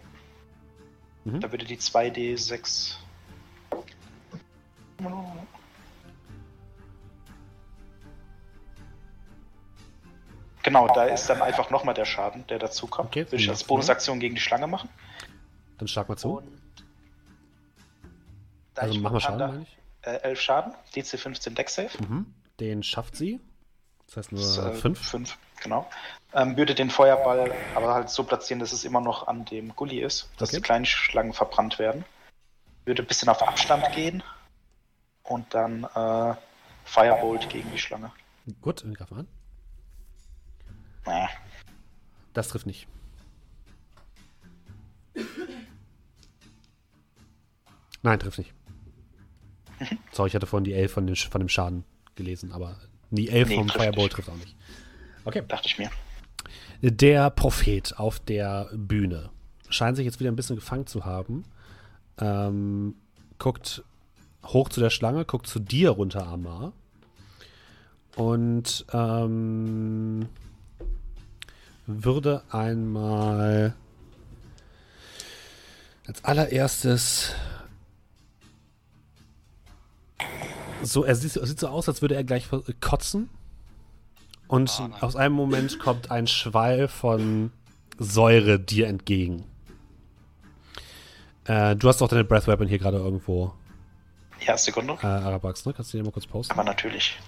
Mhm. 1.25 1.41
da 1.41 1.51
würde 1.51 1.65
die 1.65 1.79
2D6. 1.79 2.97
Genau, 10.63 10.89
da 10.89 11.05
ist 11.05 11.27
dann 11.31 11.41
einfach 11.41 11.71
nochmal 11.71 11.95
der 11.95 12.05
Schaden, 12.05 12.47
der 12.49 12.59
dazu 12.59 12.87
kommt. 12.87 13.09
Okay, 13.09 13.25
würde 13.27 13.37
ich 13.37 13.49
als. 13.49 13.65
Bonusaktion 13.65 14.21
gegen 14.21 14.35
die 14.35 14.41
Schlange 14.41 14.67
machen. 14.67 14.89
Dann 15.79 15.89
schlag 15.89 16.09
mal 16.09 16.17
zu. 16.17 16.39
Und 16.39 16.61
Also 18.75 18.95
ich 18.95 19.01
mach 19.01 19.13
mal 19.13 19.21
Schaden, 19.21 19.39
meine 19.39 19.63
ich. 19.63 19.79
äh, 20.03 20.17
11 20.23 20.41
Schaden, 20.41 20.75
DC 20.95 21.19
15 21.19 21.55
Deck 21.55 21.71
Save. 21.71 21.91
Mhm. 22.01 22.35
Den 22.61 22.83
schafft 22.83 23.17
sie. 23.17 23.41
Das 24.07 24.17
heißt 24.17 24.33
nur 24.33 24.41
Das, 24.41 24.59
äh, 24.59 24.73
5. 24.73 24.99
Fünf, 24.99 25.39
genau. 25.63 25.89
Ähm, 26.33 26.57
würde 26.57 26.75
den 26.75 26.91
Feuerball 26.91 27.53
aber 27.75 27.95
halt 27.95 28.09
so 28.11 28.25
platzieren, 28.25 28.59
dass 28.61 28.73
es 28.73 28.85
immer 28.85 29.01
noch 29.01 29.27
an 29.29 29.45
dem 29.45 29.75
Gully 29.77 30.01
ist, 30.01 30.31
dass 30.39 30.49
Okay. 30.51 30.57
die 30.59 30.63
kleinen 30.63 30.85
Schlangen 30.87 31.33
verbrannt 31.33 31.79
werden. 31.79 32.05
Würde 32.85 33.03
ein 33.03 33.07
bisschen 33.07 33.29
auf 33.29 33.43
Abstand 33.43 33.85
gehen 33.95 34.23
und 35.25 35.53
dann 35.55 35.85
äh, 35.85 36.35
Firebolt 36.85 37.49
gegen 37.51 37.71
die 37.71 37.79
Schlange. 37.79 38.11
Gut, 38.63 38.83
dann 38.83 38.95
greif 38.95 39.11
mal 39.11 39.21
an. 39.21 39.29
Naja. 41.05 41.29
Das 42.33 42.49
trifft 42.49 42.67
nicht. 42.67 42.87
Nein, 48.03 48.19
trifft 48.21 48.39
nicht. 48.39 48.55
Sorry, 50.13 50.29
ich 50.29 50.35
hatte 50.35 50.47
vorhin 50.47 50.65
die 50.65 50.73
11 50.73 50.93
von, 50.93 51.09
Sch- 51.11 51.31
von 51.31 51.41
dem 51.41 51.49
Schaden 51.49 51.85
gelesen, 52.19 52.53
aber 52.53 52.77
die 53.11 53.31
11 53.31 53.49
Nee, 53.49 53.55
vom 53.57 53.67
nicht. 53.67 54.13
trifft 54.13 54.29
auch 54.29 54.37
nicht. 54.37 54.55
Okay. 55.25 55.43
Dachte 55.49 55.67
ich 55.69 55.79
mir. 55.79 55.91
Der 56.83 57.31
Prophet 57.31 57.99
auf 57.99 58.21
der 58.21 58.69
Bühne 58.75 59.31
scheint 59.71 59.97
sich 59.97 60.05
jetzt 60.05 60.21
wieder 60.21 60.31
ein 60.31 60.37
bisschen 60.37 60.57
gefangen 60.57 60.87
zu 60.87 61.05
haben. 61.05 61.45
Ähm, 62.19 62.95
guckt 63.39 63.83
hoch 64.45 64.69
zu 64.69 64.81
der 64.81 64.91
Schlange, 64.91 65.25
guckt 65.25 65.47
zu 65.47 65.59
dir 65.59 65.91
runter, 65.91 66.27
Amar. 66.27 66.73
Und 68.17 68.85
ähm, 68.93 70.29
würde 71.87 72.43
einmal 72.51 73.75
als 76.07 76.25
allererstes 76.25 77.33
so, 80.83 81.05
er 81.05 81.15
sieht, 81.15 81.33
sieht 81.33 81.61
so 81.61 81.69
aus, 81.69 81.89
als 81.89 82.03
würde 82.03 82.15
er 82.15 82.25
gleich 82.25 82.49
kotzen. 82.81 83.29
Und 84.47 84.79
nein. 84.79 84.95
aus 85.03 85.15
einem 85.17 85.35
Moment 85.35 85.79
kommt 85.79 86.11
ein 86.11 86.27
Schwall 86.27 86.89
von 86.89 87.53
Säure 87.99 88.59
dir 88.59 88.87
entgegen. 88.87 89.45
Äh, 91.45 91.77
du 91.77 91.89
hast 91.89 92.01
doch 92.01 92.09
deine 92.09 92.25
Breath 92.25 92.47
Weapon 92.47 92.67
hier 92.69 92.79
gerade 92.79 92.97
irgendwo, 92.99 93.53
Ja, 94.41 94.57
Sekunde. 94.57 94.97
äh, 95.03 95.07
Arabax, 95.07 95.67
ne? 95.67 95.73
Kannst 95.75 95.93
du 95.93 95.99
dir 95.99 96.05
mal 96.05 96.13
kurz 96.13 96.27
posten? 96.27 96.53
Aber 96.53 96.65
natürlich. 96.65 97.19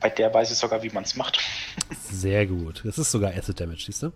Bei 0.00 0.10
der 0.10 0.32
weiß 0.32 0.50
ich 0.50 0.58
sogar, 0.58 0.82
wie 0.82 0.90
man 0.90 1.04
es 1.04 1.16
macht. 1.16 1.38
Sehr 2.10 2.46
gut. 2.46 2.82
Das 2.84 2.98
ist 2.98 3.10
sogar 3.10 3.32
Acid 3.32 3.58
Damage, 3.60 3.84
siehst 3.86 4.02
du? 4.02 4.12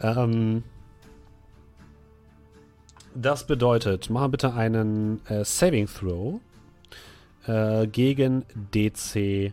Ähm, 0.00 0.62
das 3.14 3.46
bedeutet, 3.46 4.10
mach 4.10 4.28
bitte 4.28 4.54
einen 4.54 5.24
äh, 5.26 5.44
Saving 5.44 5.86
Throw 5.86 6.40
äh, 7.46 7.86
gegen 7.86 8.44
DC 8.72 9.52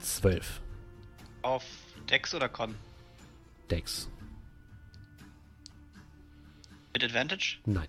12 0.00 0.60
Auf 1.42 1.64
Dex 2.08 2.34
oder 2.34 2.48
Con? 2.48 2.74
Dex. 3.70 4.08
Mit 6.92 7.04
Advantage? 7.04 7.58
Nein. 7.66 7.88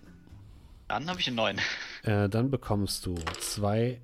Dann 0.87 1.09
habe 1.09 1.19
ich 1.19 1.27
einen 1.27 1.35
9. 1.37 1.57
Äh, 2.03 2.29
dann 2.29 2.49
bekommst 2.49 3.05
du 3.05 3.13
2 3.39 4.01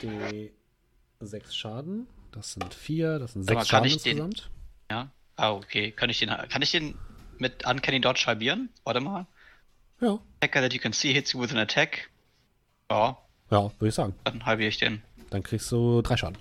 D6 0.00 1.50
Schaden. 1.52 2.06
Das 2.30 2.52
sind 2.52 2.72
4, 2.72 3.18
das 3.18 3.32
sind 3.32 3.42
6 3.42 3.50
Aber 3.50 3.60
kann 3.60 3.66
Schaden 3.66 3.86
ich 3.88 4.02
den- 4.04 4.18
insgesamt. 4.18 4.50
Ja. 4.88 5.10
Ah, 5.34 5.50
okay. 5.50 5.90
Kann 5.90 6.10
ich 6.10 6.20
den, 6.20 6.28
kann 6.28 6.62
ich 6.62 6.70
den 6.70 6.94
mit 7.40 7.66
Uncanny 7.66 8.00
Dodge 8.00 8.24
halbieren? 8.26 8.68
Warte 8.84 9.00
mal. 9.00 9.26
Ja. 10.00 10.18
Attacker 10.40 10.62
that 10.62 10.72
you 10.72 10.80
can 10.80 10.92
see 10.92 11.12
hits 11.12 11.32
you 11.32 11.40
with 11.40 11.52
an 11.52 11.58
attack. 11.58 12.08
Ja, 12.90 13.18
Ja, 13.50 13.70
würde 13.78 13.88
ich 13.88 13.94
sagen. 13.94 14.14
dann 14.24 14.44
halbiere 14.46 14.68
ich 14.68 14.78
den. 14.78 15.02
Dann 15.30 15.42
kriegst 15.42 15.70
du 15.70 16.02
3 16.02 16.16
Schaden. 16.16 16.38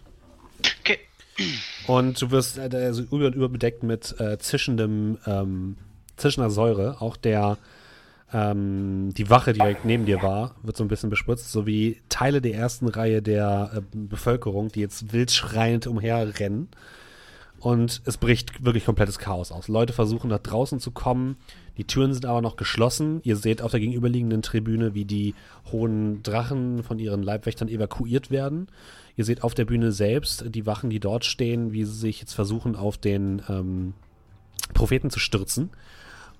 Okay. 0.81 0.99
Und 1.87 2.21
du 2.21 2.31
wirst 2.31 2.57
äh, 2.57 2.69
also 2.73 3.03
über 3.03 3.27
und 3.27 3.35
über 3.35 3.49
bedeckt 3.49 3.83
mit 3.83 4.19
äh, 4.19 4.37
zischendem, 4.39 5.17
ähm, 5.25 5.77
zischender 6.17 6.49
Säure. 6.49 7.01
Auch 7.01 7.15
der, 7.17 7.57
ähm, 8.33 9.13
die 9.13 9.29
Wache, 9.29 9.53
die 9.53 9.59
direkt 9.59 9.85
neben 9.85 10.05
dir 10.05 10.21
war, 10.21 10.55
wird 10.63 10.75
so 10.75 10.83
ein 10.83 10.87
bisschen 10.89 11.09
bespritzt, 11.09 11.51
sowie 11.51 12.01
Teile 12.09 12.41
der 12.41 12.55
ersten 12.55 12.87
Reihe 12.87 13.21
der 13.21 13.71
äh, 13.75 13.81
Bevölkerung, 13.93 14.69
die 14.71 14.81
jetzt 14.81 15.13
wild 15.13 15.31
schreiend 15.31 15.87
umherrennen. 15.87 16.69
Und 17.59 18.01
es 18.05 18.17
bricht 18.17 18.63
wirklich 18.63 18.85
komplettes 18.85 19.19
Chaos 19.19 19.51
aus. 19.51 19.67
Leute 19.67 19.91
versuchen 19.91 20.29
nach 20.29 20.39
draußen 20.39 20.79
zu 20.79 20.91
kommen. 20.91 21.35
Die 21.77 21.83
Türen 21.83 22.13
sind 22.13 22.25
aber 22.25 22.41
noch 22.41 22.55
geschlossen. 22.55 23.19
Ihr 23.23 23.35
seht 23.35 23.61
auf 23.61 23.71
der 23.71 23.79
gegenüberliegenden 23.79 24.41
Tribüne, 24.41 24.93
wie 24.93 25.05
die 25.05 25.35
hohen 25.71 26.23
Drachen 26.23 26.83
von 26.83 26.99
ihren 26.99 27.21
Leibwächtern 27.21 27.67
evakuiert 27.67 28.31
werden. 28.31 28.67
Ihr 29.17 29.25
seht 29.25 29.43
auf 29.43 29.53
der 29.53 29.65
Bühne 29.65 29.91
selbst 29.91 30.45
die 30.47 30.65
Wachen, 30.65 30.89
die 30.89 31.01
dort 31.01 31.25
stehen, 31.25 31.73
wie 31.73 31.83
sie 31.83 31.93
sich 31.93 32.21
jetzt 32.21 32.33
versuchen, 32.33 32.75
auf 32.75 32.97
den 32.97 33.41
ähm, 33.49 33.93
Propheten 34.73 35.09
zu 35.09 35.19
stürzen. 35.19 35.69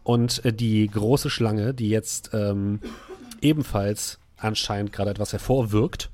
Und 0.03 0.43
äh, 0.45 0.53
die 0.53 0.87
große 0.87 1.29
Schlange, 1.29 1.73
die 1.73 1.89
jetzt 1.89 2.31
ähm, 2.33 2.79
ebenfalls 3.41 4.19
anscheinend 4.37 4.93
gerade 4.93 5.11
etwas 5.11 5.33
hervorwirkt 5.33 6.09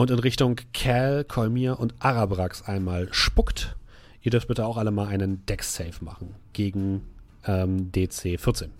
und 0.00 0.10
in 0.10 0.18
Richtung 0.18 0.56
Cal, 0.72 1.24
Kolmir 1.24 1.78
und 1.78 1.94
Arabrax 1.98 2.62
einmal 2.62 3.08
spuckt. 3.12 3.76
Ihr 4.22 4.30
dürft 4.30 4.48
bitte 4.48 4.64
auch 4.64 4.76
alle 4.76 4.90
mal 4.90 5.08
einen 5.08 5.44
Dex-Save 5.46 6.02
machen 6.02 6.34
gegen 6.52 7.06
ähm, 7.46 7.92
DC 7.92 8.40
14. 8.40 8.70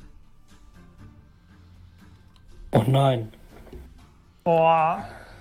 Oh 2.73 2.85
nein. 2.87 3.33
Oh, 4.45 4.97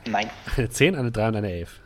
Nein. 0.06 0.30
Eine 0.58 0.70
10, 0.70 0.96
eine 0.96 1.12
3 1.12 1.28
und 1.30 1.36
eine 1.38 1.52
11. 1.52 1.80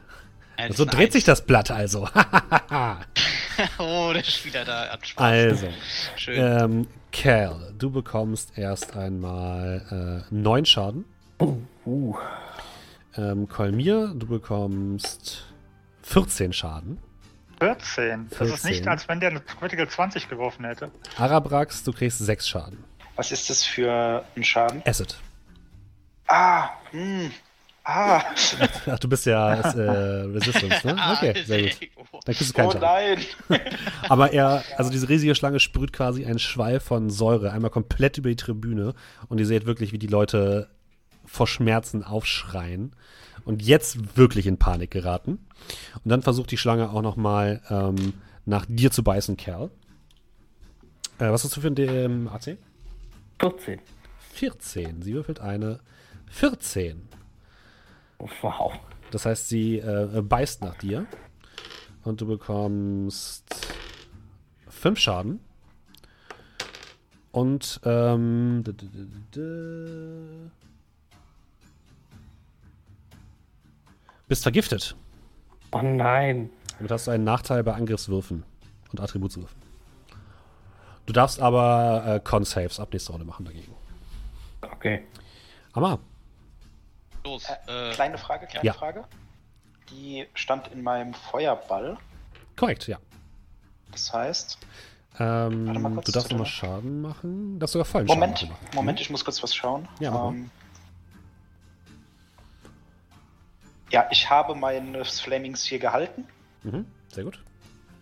Ja, 0.58 0.68
das 0.68 0.78
So 0.78 0.86
dreht 0.86 1.12
sich 1.12 1.24
das 1.24 1.46
Blatt 1.46 1.70
also. 1.72 2.08
oh, 3.78 4.12
der 4.14 4.22
ist 4.22 4.46
wieder 4.46 4.66
da. 4.66 4.90
Hat 4.90 5.06
Spaß. 5.06 5.24
also, 5.24 5.68
Schön. 6.16 6.36
ähm, 6.40 6.88
Cal, 7.12 7.74
du 7.78 7.92
bekommst 7.92 8.58
erst 8.58 8.96
einmal 8.96 10.24
äh, 10.32 10.34
9 10.34 10.66
Schaden. 10.66 11.06
Uh. 11.86 12.16
Ähm, 13.16 13.48
Kolmir, 13.48 14.14
du 14.16 14.26
bekommst 14.28 15.46
14 16.04 16.54
Schaden. 16.54 16.98
14. 17.60 18.28
Das 18.30 18.42
ist 18.42 18.48
14. 18.62 18.70
nicht, 18.72 18.88
als 18.88 19.08
wenn 19.08 19.20
der 19.20 19.30
eine 19.30 19.40
Critical 19.42 19.88
20 19.88 20.28
geworfen 20.30 20.66
hätte. 20.66 20.92
Arabrax, 21.18 21.84
du 21.84 21.94
kriegst 21.94 22.20
6 22.20 22.48
Schaden. 22.48 22.84
Was 23.16 23.32
ist 23.32 23.50
das 23.50 23.64
für 23.64 24.24
ein 24.36 24.44
Schaden? 24.44 24.82
Acid. 24.86 25.16
Ah, 26.28 26.70
hm. 26.92 27.32
Ah, 27.86 28.22
Ach, 28.88 29.00
du 29.00 29.10
bist 29.10 29.26
ja 29.26 29.56
äh, 29.56 30.22
Resistance, 30.32 30.88
ne? 30.88 30.96
Ah, 30.98 31.14
Okay, 31.14 31.44
sehr 31.46 31.62
gut. 31.64 31.78
Oh. 32.16 32.20
Dann 32.26 32.36
kriegst 32.36 32.52
du 32.52 32.56
keinen 32.56 32.68
oh 32.68 32.72
Schaden. 32.72 33.26
nein. 33.50 33.60
Aber 34.08 34.32
er, 34.32 34.64
also 34.78 34.92
diese 34.92 35.10
riesige 35.10 35.34
Schlange 35.34 35.60
sprüht 35.60 35.92
quasi 35.94 36.26
einen 36.26 36.38
Schwall 36.38 36.80
von 36.80 37.10
Säure 37.10 37.52
einmal 37.52 37.72
komplett 37.72 38.20
über 38.20 38.30
die 38.30 38.36
Tribüne 38.36 38.94
und 39.30 39.40
ihr 39.40 39.48
seht 39.48 39.66
wirklich, 39.66 39.94
wie 39.94 39.98
die 39.98 40.08
Leute 40.08 40.70
vor 41.34 41.48
Schmerzen 41.48 42.04
aufschreien 42.04 42.96
und 43.44 43.64
jetzt 43.64 44.16
wirklich 44.16 44.46
in 44.46 44.60
Panik 44.60 44.92
geraten. 44.92 45.40
Und 46.04 46.10
dann 46.10 46.22
versucht 46.22 46.52
die 46.52 46.58
Schlange 46.58 46.92
auch 46.92 47.02
noch 47.02 47.16
mal 47.16 47.60
ähm, 47.72 48.14
nach 48.46 48.68
dir 48.70 48.92
zu 48.92 49.04
beißen, 49.04 49.36
Kerl. 49.36 49.72
Äh, 51.18 51.32
was 51.32 51.44
hast 51.44 51.58
du 51.58 51.62
für 51.62 51.70
ein 51.70 51.76
ähm, 51.80 52.28
AC? 52.28 52.58
14. 53.40 53.80
14. 54.34 55.02
Sie 55.02 55.16
würfelt 55.16 55.40
eine 55.40 55.80
14. 56.30 57.02
Wow. 58.20 58.74
Das 59.10 59.26
heißt, 59.26 59.50
sie 59.50 59.80
äh, 59.80 60.22
beißt 60.22 60.62
nach 60.62 60.78
dir. 60.78 61.08
Und 62.04 62.22
du 62.22 62.28
bekommst 62.28 63.44
5 64.70 65.00
Schaden. 65.00 65.40
Und 67.32 67.82
ähm, 67.86 68.64
bist 74.28 74.44
vergiftet. 74.44 74.96
Oh 75.72 75.82
nein. 75.82 76.50
Damit 76.78 76.92
hast 76.92 77.08
du 77.08 77.12
einen 77.12 77.24
Nachteil 77.24 77.64
bei 77.64 77.74
Angriffswürfen 77.74 78.44
und 78.92 79.00
Attributswürfen. 79.00 79.62
Du 81.06 81.14
darfst 81.14 81.42
aber 81.42 82.04
äh, 82.06 82.20
Con-Saves 82.20 82.80
ab 82.80 82.90
nächster 82.94 83.12
Runde 83.12 83.26
machen 83.26 83.46
dagegen. 83.46 83.74
Okay. 84.62 85.04
Amma, 85.74 86.00
Los. 87.26 87.46
Äh, 87.68 87.92
Kleine 87.94 88.18
Frage, 88.18 88.48
kleine 88.48 88.66
Ja. 88.66 88.74
Frage. 88.74 89.04
Die 89.90 90.26
stand 90.34 90.68
in 90.70 90.82
meinem 90.82 91.14
Feuerball. 91.14 91.98
korrekt, 92.58 92.88
ja. 92.88 92.98
Das 93.92 94.12
heißt, 94.14 94.58
Ähm, 95.20 95.94
kurz, 95.96 96.06
du 96.08 96.12
darfst 96.12 96.32
nochmal 96.32 96.48
Schaden 96.48 97.02
machen. 97.02 97.54
Du 97.54 97.60
darfst 97.60 97.74
sogar 97.74 97.86
vollen 97.86 98.08
Moment, 98.08 98.40
Schaden 98.40 98.54
machen. 98.56 98.68
Moment, 98.76 99.00
ich 99.02 99.10
muss 99.10 99.24
kurz 99.24 99.44
was 99.44 99.54
schauen. 99.56 99.88
Ja, 100.00 100.10
mach 100.12 100.20
mal. 100.24 100.30
ähm, 100.34 100.50
ja, 103.94 104.08
ich 104.12 104.30
habe 104.30 104.56
meines 104.56 105.22
Flamings 105.22 105.64
hier 105.64 105.78
gehalten. 105.78 106.26
Mhm, 106.64 106.86
sehr 107.14 107.24
gut. 107.24 107.40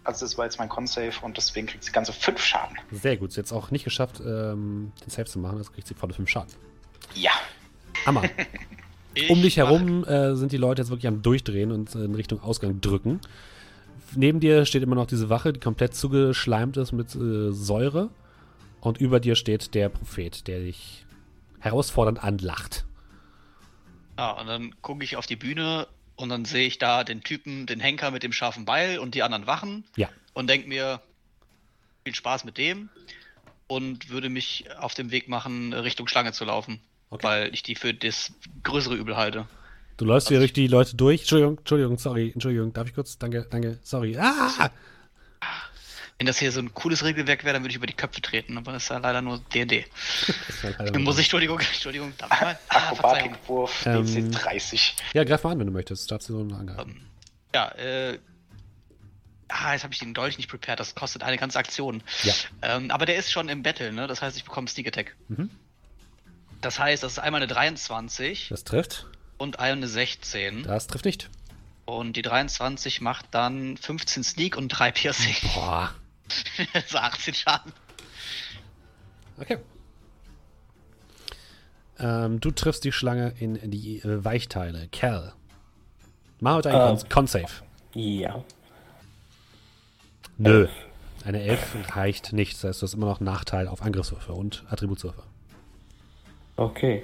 Also 0.03 0.25
das 0.25 0.37
war 0.37 0.45
jetzt 0.45 0.57
mein 0.57 0.69
Con-Save 0.69 1.11
und 1.21 1.37
deswegen 1.37 1.67
kriegt 1.67 1.83
sie 1.83 1.91
ganze 1.91 2.13
5 2.13 2.41
Schaden. 2.41 2.77
Sehr 2.91 3.17
gut. 3.17 3.33
Sie 3.33 3.39
hat 3.39 3.45
es 3.45 3.53
auch 3.53 3.69
nicht 3.69 3.83
geschafft, 3.83 4.19
ähm, 4.19 4.93
den 5.03 5.09
Save 5.09 5.25
zu 5.25 5.37
machen. 5.37 5.57
Also 5.57 5.71
kriegt 5.71 5.87
sie 5.87 5.93
volle 5.93 6.13
5 6.13 6.27
Schaden. 6.27 6.53
Ja. 7.13 7.31
Hammer. 8.05 8.23
um 9.29 9.41
dich 9.41 9.57
herum 9.57 10.05
äh, 10.05 10.35
sind 10.35 10.53
die 10.53 10.57
Leute 10.57 10.81
jetzt 10.81 10.89
wirklich 10.89 11.07
am 11.07 11.21
Durchdrehen 11.21 11.71
und 11.71 11.93
äh, 11.93 12.05
in 12.05 12.15
Richtung 12.15 12.41
Ausgang 12.41 12.81
drücken. 12.81 13.19
Neben 14.15 14.39
dir 14.39 14.65
steht 14.65 14.81
immer 14.81 14.95
noch 14.95 15.07
diese 15.07 15.29
Wache, 15.29 15.53
die 15.53 15.59
komplett 15.59 15.93
zugeschleimt 15.93 16.77
ist 16.77 16.93
mit 16.93 17.13
äh, 17.15 17.51
Säure. 17.51 18.09
Und 18.79 18.97
über 18.97 19.19
dir 19.19 19.35
steht 19.35 19.75
der 19.75 19.89
Prophet, 19.89 20.47
der 20.47 20.61
dich 20.61 21.05
herausfordernd 21.59 22.23
anlacht. 22.23 22.85
Ja, 24.21 24.31
und 24.33 24.45
dann 24.45 24.75
gucke 24.83 25.03
ich 25.03 25.15
auf 25.17 25.25
die 25.25 25.35
Bühne 25.35 25.87
und 26.15 26.29
dann 26.29 26.45
sehe 26.45 26.67
ich 26.67 26.77
da 26.77 27.03
den 27.03 27.23
Typen, 27.23 27.65
den 27.65 27.79
Henker 27.79 28.11
mit 28.11 28.21
dem 28.21 28.31
scharfen 28.31 28.65
Beil 28.65 28.99
und 28.99 29.15
die 29.15 29.23
anderen 29.23 29.47
Wachen 29.47 29.83
Ja. 29.95 30.09
und 30.33 30.47
denke 30.47 30.67
mir, 30.67 31.01
viel 32.05 32.13
Spaß 32.13 32.43
mit 32.45 32.59
dem 32.59 32.89
und 33.65 34.09
würde 34.09 34.29
mich 34.29 34.65
auf 34.77 34.93
den 34.93 35.09
Weg 35.09 35.27
machen, 35.27 35.73
Richtung 35.73 36.07
Schlange 36.07 36.33
zu 36.33 36.45
laufen, 36.45 36.79
Okay. 37.09 37.23
weil 37.27 37.53
ich 37.55 37.63
die 37.63 37.73
für 37.73 37.95
das 37.95 38.31
größere 38.61 38.93
Übel 38.95 39.17
halte. 39.17 39.47
Du 39.97 40.05
läufst 40.05 40.29
wieder 40.29 40.39
durch 40.41 40.53
die 40.53 40.67
Leute 40.67 40.95
durch. 40.95 41.21
Entschuldigung, 41.21 41.57
Entschuldigung, 41.57 41.97
sorry, 41.97 42.29
Entschuldigung. 42.31 42.73
Darf 42.73 42.87
ich 42.87 42.93
kurz? 42.93 43.17
Danke, 43.17 43.47
danke, 43.49 43.79
sorry. 43.81 44.15
Ah! 44.19 44.69
Wenn 46.21 46.27
das 46.27 46.37
hier 46.37 46.51
so 46.51 46.59
ein 46.59 46.71
cooles 46.75 47.03
Regelwerk 47.03 47.43
wäre, 47.45 47.53
dann 47.53 47.63
würde 47.63 47.71
ich 47.71 47.77
über 47.77 47.87
die 47.87 47.95
Köpfe 47.95 48.21
treten, 48.21 48.55
aber 48.55 48.73
das 48.73 48.83
ist 48.83 48.89
ja 48.89 48.99
leider 48.99 49.23
nur 49.23 49.39
D&D. 49.55 49.87
Dann 50.77 51.01
muss 51.01 51.15
ich, 51.17 51.25
Entschuldigung, 51.25 51.57
Entschuldigung, 51.73 52.13
darf 52.19 52.31
ich 52.31 52.41
mal? 52.41 52.59
Ah. 52.69 52.77
Akrobatikwurf, 52.91 53.85
Ähm, 53.87 54.05
DC 54.05 54.31
30. 54.31 54.95
Ja, 55.15 55.23
greif 55.23 55.43
mal 55.43 55.53
an, 55.53 55.57
wenn 55.59 55.65
du 55.65 55.73
möchtest. 55.73 56.11
Darfst 56.11 56.29
du 56.29 56.33
so 56.33 56.41
eine 56.41 56.55
angehalten. 56.55 56.91
Ähm, 56.91 57.01
Ja, 57.55 57.69
äh. 57.69 58.19
Ah, 59.47 59.73
jetzt 59.73 59.81
habe 59.83 59.93
ich 59.95 59.99
den 59.99 60.13
Dolch 60.13 60.37
nicht 60.37 60.47
prepared, 60.47 60.79
das 60.79 60.93
kostet 60.93 61.23
eine 61.23 61.37
ganze 61.37 61.57
Aktion. 61.57 62.03
Ja. 62.21 62.33
Ähm, 62.61 62.91
aber 62.91 63.07
der 63.07 63.15
ist 63.15 63.31
schon 63.31 63.49
im 63.49 63.63
Battle, 63.63 63.91
ne? 63.91 64.05
Das 64.05 64.21
heißt, 64.21 64.37
ich 64.37 64.43
bekomme 64.43 64.67
Sneak 64.67 64.89
Attack. 64.89 65.15
Mhm. 65.27 65.49
Das 66.61 66.77
heißt, 66.77 67.01
das 67.01 67.13
ist 67.13 67.17
einmal 67.17 67.41
eine 67.41 67.51
23 67.51 68.49
Das 68.49 68.63
trifft. 68.63 69.07
und 69.39 69.57
eine 69.57 69.87
16. 69.87 70.61
Das 70.65 70.85
trifft 70.85 71.05
nicht. 71.05 71.31
Und 71.85 72.13
die 72.15 72.21
23 72.21 73.01
macht 73.01 73.25
dann 73.31 73.75
15 73.75 74.23
Sneak 74.23 74.55
und 74.55 74.67
3 74.69 74.91
Piercing. 74.91 75.35
Boah. 75.55 75.95
also 76.73 76.97
18 76.97 77.33
Schaden. 77.33 77.71
Okay. 79.39 79.57
Ähm, 81.99 82.39
du 82.39 82.51
triffst 82.51 82.83
die 82.83 82.91
Schlange 82.91 83.33
in 83.39 83.69
die 83.71 83.99
äh, 83.99 84.23
Weichteile. 84.23 84.87
Cal. 84.91 85.33
Mach 86.39 86.55
heute 86.55 86.71
einen. 86.71 86.97
Con- 86.99 87.09
Con-Save. 87.09 87.51
Ja. 87.93 88.43
Nö. 90.37 90.67
Eine 91.23 91.41
11 91.43 91.95
reicht 91.95 92.33
nicht. 92.33 92.55
Das 92.55 92.63
heißt, 92.63 92.81
du 92.81 92.85
hast 92.87 92.93
immer 92.95 93.05
noch 93.05 93.19
Nachteil 93.19 93.67
auf 93.67 93.83
Angriffswürfe 93.83 94.33
und 94.33 94.63
Attributswürfe. 94.69 95.21
Okay. 96.55 97.03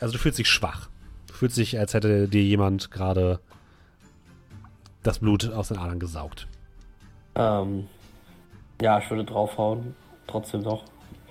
Also 0.00 0.14
du 0.14 0.18
fühlst 0.18 0.38
dich 0.38 0.48
schwach. 0.48 0.88
Du 1.28 1.34
fühlst 1.34 1.56
dich, 1.56 1.78
als 1.78 1.94
hätte 1.94 2.26
dir 2.28 2.42
jemand 2.42 2.90
gerade 2.90 3.38
das 5.04 5.20
Blut 5.20 5.48
aus 5.50 5.68
den 5.68 5.78
Adern 5.78 6.00
gesaugt. 6.00 6.48
Ähm, 7.36 7.88
ja, 8.82 8.98
ich 8.98 9.08
würde 9.10 9.24
draufhauen. 9.24 9.94
Trotzdem 10.26 10.62
noch. 10.62 10.84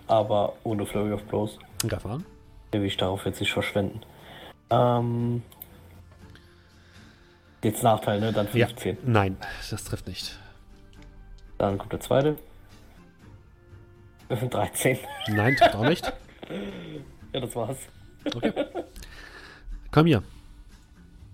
Aber 0.08 0.54
ohne 0.64 0.86
Flurry 0.86 1.14
of 1.14 1.24
Blows. 1.24 1.58
An. 2.04 2.26
Den 2.74 2.82
will 2.82 2.88
ich 2.88 2.98
darauf 2.98 3.26
jetzt 3.26 3.40
nicht 3.40 3.52
verschwenden. 3.54 4.02
Ähm. 4.70 5.42
Jetzt 7.64 7.84
Nachteil, 7.84 8.20
ne? 8.20 8.34
Dann 8.34 8.48
15. 8.48 8.96
Ja. 8.96 9.02
Nein, 9.06 9.38
das 9.70 9.84
trifft 9.84 10.08
nicht. 10.08 10.38
Dann 11.58 11.78
kommt 11.78 11.94
der 11.94 12.00
zweite. 12.00 12.38
13. 14.30 14.98
Nein, 15.28 15.56
trifft 15.56 15.76
auch 15.76 15.88
nicht. 15.88 16.12
Ja, 17.34 17.40
das 17.40 17.56
war's. 17.56 17.78
Okay. 18.36 18.52
Komm 19.90 20.06
hier. 20.06 20.22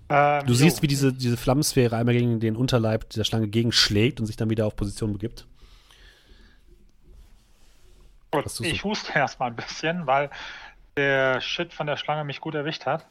Ähm, 0.10 0.46
Du 0.46 0.54
jo. 0.54 0.60
siehst, 0.60 0.84
wie 0.84 0.88
diese, 0.88 1.12
diese 1.12 1.38
Flammensphäre 1.38 1.96
einmal 1.96 2.14
gegen 2.14 2.40
den 2.40 2.56
Unterleib 2.56 3.10
der 3.10 3.24
Schlange 3.24 3.48
gegenschlägt 3.48 4.20
und 4.20 4.28
sich 4.28 4.36
dann 4.36 4.52
wieder 4.52 4.68
auf 4.68 4.76
Position 4.76 5.14
begibt. 5.14 5.48
Gut, 8.44 8.60
ich 8.62 8.84
huste 8.84 9.14
erstmal 9.14 9.50
ein 9.50 9.56
bisschen, 9.56 10.08
weil 10.08 10.30
der 10.96 11.42
Shit 11.42 11.74
von 11.74 11.88
der 11.88 11.98
Schlange 11.98 12.24
mich 12.24 12.42
gut 12.42 12.56
erwischt 12.56 12.86
hat. 12.86 13.06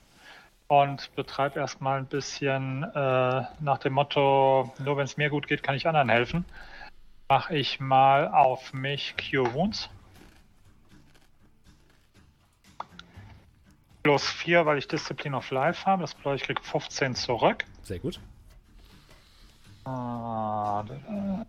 Und 0.69 1.15
betreibe 1.15 1.61
erstmal 1.61 1.99
ein 1.99 2.07
bisschen 2.07 2.83
äh, 2.83 3.43
nach 3.61 3.79
dem 3.79 3.93
Motto, 3.93 4.75
nur 4.81 4.97
wenn 4.97 5.05
es 5.05 5.17
mir 5.17 5.31
gut 5.31 5.47
geht, 5.47 5.63
kann 5.63 5.77
ich 5.77 5.87
anderen 5.87 6.09
helfen. 6.09 6.45
Mache 7.29 7.57
ich 7.57 7.79
mal 7.79 8.27
auf 8.29 8.73
mich 8.73 9.15
Cure 9.17 9.55
Wounds. 9.55 9.89
Plus 14.03 14.29
4, 14.29 14.67
weil 14.67 14.79
ich 14.79 14.89
Discipline 14.89 15.37
of 15.37 15.51
Life 15.51 15.87
habe. 15.87 16.03
Das 16.03 16.15
bedeutet, 16.15 16.41
ich 16.43 16.47
krieg 16.47 16.65
15 16.65 17.15
zurück. 17.15 17.65
Sehr 17.83 18.01
gut. 18.01 18.19
Ah, 19.85 20.85
da, 20.87 20.95
da. 21.07 21.47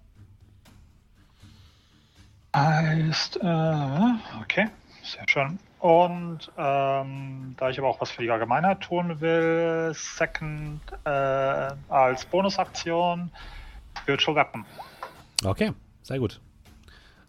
Heißt, 2.62 3.38
äh, 3.38 4.40
okay, 4.42 4.68
sehr 5.04 5.24
schön. 5.30 5.60
Und 5.78 6.52
ähm, 6.58 7.54
da 7.56 7.70
ich 7.70 7.78
aber 7.78 7.88
auch 7.88 8.02
was 8.02 8.10
für 8.10 8.24
die 8.24 8.32
Allgemeinheit 8.32 8.82
tun 8.82 9.22
will, 9.22 9.92
Second 9.94 10.82
äh, 11.06 11.10
als 11.88 12.26
Bonusaktion 12.26 13.30
Virtual 14.08 14.36
Weapon. 14.36 14.66
Okay, 15.46 15.72
sehr 16.02 16.18
gut. 16.18 16.42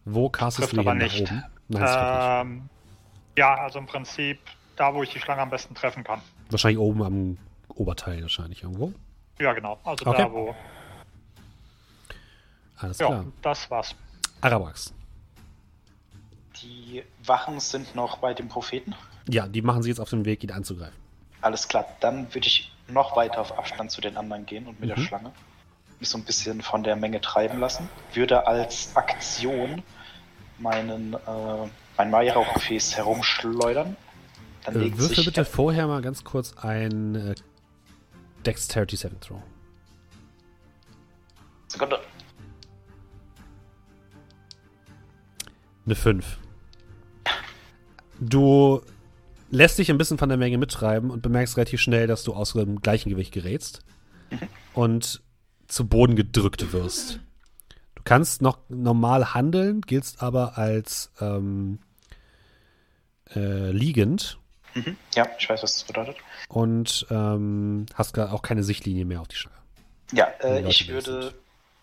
Wo 0.06 0.30
castest 0.30 0.72
du 0.72 0.80
aber 0.80 0.94
nicht. 0.94 1.20
oben? 1.20 1.44
Nein, 1.68 1.82
trifft 1.82 2.14
nicht. 2.14 2.24
Ähm, 2.62 2.68
ja, 3.36 3.54
also 3.56 3.80
im 3.80 3.86
Prinzip 3.86 4.38
da, 4.76 4.94
wo 4.94 5.02
ich 5.02 5.10
die 5.10 5.20
Schlange 5.20 5.42
am 5.42 5.50
besten 5.50 5.74
treffen 5.74 6.04
kann. 6.04 6.22
Wahrscheinlich 6.48 6.78
oben 6.78 7.02
am 7.02 7.38
Oberteil 7.74 8.22
wahrscheinlich 8.22 8.62
irgendwo. 8.62 8.94
Ja, 9.38 9.52
genau. 9.52 9.78
Also 9.84 10.06
Okay. 10.06 10.22
da, 10.22 10.32
wo. 10.32 10.54
Alles 12.78 12.98
Ja, 12.98 13.06
klar. 13.08 13.26
das 13.42 13.70
war's. 13.70 13.94
Arawax. 14.40 14.94
Die 16.62 17.04
Wachen 17.24 17.60
sind 17.60 17.94
noch 17.94 18.18
bei 18.18 18.34
dem 18.34 18.48
Propheten. 18.48 18.94
Ja, 19.28 19.46
die 19.46 19.62
machen 19.62 19.82
sich 19.82 19.90
jetzt 19.90 20.00
auf 20.00 20.10
den 20.10 20.24
Weg, 20.24 20.42
ihn 20.42 20.50
anzugreifen. 20.50 20.96
Alles 21.40 21.68
klar, 21.68 21.86
dann 22.00 22.32
würde 22.34 22.46
ich 22.48 22.72
noch 22.88 23.14
weiter 23.16 23.40
auf 23.40 23.56
Abstand 23.58 23.90
zu 23.90 24.00
den 24.00 24.16
anderen 24.16 24.46
gehen 24.46 24.66
und 24.66 24.80
mit 24.80 24.90
Mhm. 24.90 24.94
der 24.94 25.02
Schlange 25.02 25.32
mich 26.00 26.08
so 26.08 26.18
ein 26.18 26.24
bisschen 26.24 26.62
von 26.62 26.82
der 26.82 26.96
Menge 26.96 27.20
treiben 27.20 27.58
lassen. 27.58 27.88
Würde 28.14 28.46
als 28.46 28.94
Aktion 28.96 29.82
meinen 30.58 31.14
äh, 31.14 31.18
mein 31.96 32.12
Weihrauchgefäß 32.12 32.96
herumschleudern. 32.96 33.96
Dann 34.64 34.74
Äh, 34.76 34.78
legt 34.78 34.98
würfel 34.98 35.24
bitte 35.24 35.44
vorher 35.44 35.86
mal 35.86 36.00
ganz 36.02 36.24
kurz 36.24 36.56
ein 36.56 37.14
äh, 37.14 37.34
Dexterity 38.46 38.96
7 38.96 39.20
Throw. 39.20 39.40
Sekunde. 41.68 42.00
Eine 45.84 45.94
5. 45.94 46.38
Du 48.20 48.82
lässt 49.50 49.78
dich 49.78 49.90
ein 49.90 49.98
bisschen 49.98 50.18
von 50.18 50.28
der 50.28 50.38
Menge 50.38 50.58
mittreiben 50.58 51.10
und 51.10 51.22
bemerkst 51.22 51.56
relativ 51.56 51.80
schnell, 51.80 52.06
dass 52.06 52.24
du 52.24 52.34
aus 52.34 52.52
dem 52.52 52.80
gleichen 52.80 53.10
Gewicht 53.10 53.32
gerätst 53.32 53.84
und 54.74 55.22
zu 55.66 55.86
Boden 55.86 56.16
gedrückt 56.16 56.72
wirst. 56.72 57.20
Du 57.94 58.02
kannst 58.04 58.42
noch 58.42 58.58
normal 58.68 59.34
handeln, 59.34 59.82
giltst 59.82 60.22
aber 60.22 60.56
als 60.56 61.12
ähm, 61.20 61.78
äh, 63.34 63.70
liegend 63.70 64.38
Mhm. 64.74 64.96
Ja, 65.14 65.26
ich 65.38 65.48
weiß, 65.48 65.62
was 65.62 65.74
das 65.74 65.84
bedeutet. 65.84 66.16
und 66.48 67.06
ähm, 67.10 67.86
hast 67.94 68.12
gar 68.12 68.32
auch 68.32 68.42
keine 68.42 68.62
Sichtlinie 68.62 69.04
mehr 69.04 69.20
auf 69.20 69.28
die 69.28 69.36
Schlange. 69.36 69.56
Ja, 70.12 70.26
äh, 70.40 70.66
ich 70.68 70.88
würde, 70.88 71.22
sind. 71.22 71.34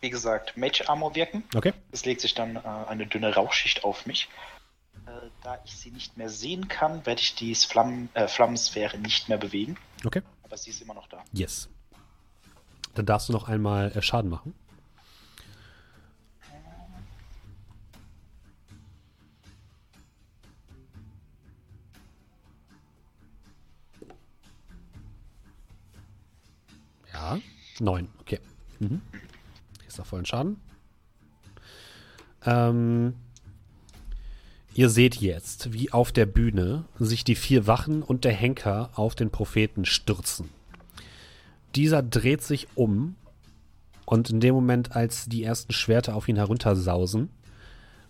wie 0.01 0.09
gesagt, 0.09 0.57
Mage 0.57 0.87
Armor 0.87 1.15
wirken. 1.15 1.43
Okay? 1.55 1.73
Es 1.91 2.05
legt 2.05 2.21
sich 2.21 2.33
dann 2.33 2.55
äh, 2.55 2.61
eine 2.87 3.05
dünne 3.05 3.33
Rauchschicht 3.33 3.83
auf 3.83 4.05
mich. 4.05 4.29
Äh, 5.05 5.29
da 5.43 5.59
ich 5.63 5.75
sie 5.75 5.91
nicht 5.91 6.17
mehr 6.17 6.29
sehen 6.29 6.67
kann, 6.67 7.05
werde 7.05 7.21
ich 7.21 7.35
die 7.35 7.53
Flammen, 7.55 8.09
äh, 8.13 8.27
Flammensphäre 8.27 8.97
nicht 8.97 9.29
mehr 9.29 9.37
bewegen. 9.37 9.77
Okay. 10.03 10.21
Aber 10.43 10.57
sie 10.57 10.71
ist 10.71 10.81
immer 10.81 10.93
noch 10.93 11.07
da. 11.07 11.23
Yes. 11.31 11.69
Dann 12.95 13.05
darfst 13.05 13.29
du 13.29 13.33
noch 13.33 13.47
einmal 13.47 13.91
äh, 13.91 14.01
Schaden 14.01 14.29
machen. 14.29 14.53
Ja, 27.13 27.39
neun. 27.79 28.09
Okay. 28.19 28.39
Mhm. 28.79 29.01
Hier 29.79 29.87
ist 29.87 29.97
noch 29.97 30.05
vollen 30.05 30.25
Schaden. 30.25 30.59
Ähm, 32.45 33.15
ihr 34.75 34.89
seht 34.89 35.15
jetzt, 35.15 35.73
wie 35.73 35.91
auf 35.91 36.11
der 36.11 36.25
Bühne 36.25 36.83
sich 36.99 37.23
die 37.23 37.35
vier 37.35 37.65
Wachen 37.65 38.03
und 38.03 38.25
der 38.25 38.33
Henker 38.33 38.91
auf 38.93 39.15
den 39.15 39.31
Propheten 39.31 39.85
stürzen. 39.85 40.49
Dieser 41.75 42.03
dreht 42.03 42.43
sich 42.43 42.67
um 42.75 43.15
und 44.05 44.29
in 44.29 44.39
dem 44.39 44.53
Moment, 44.53 44.95
als 44.95 45.25
die 45.25 45.43
ersten 45.43 45.73
Schwerter 45.73 46.15
auf 46.15 46.27
ihn 46.27 46.35
heruntersausen, 46.35 47.29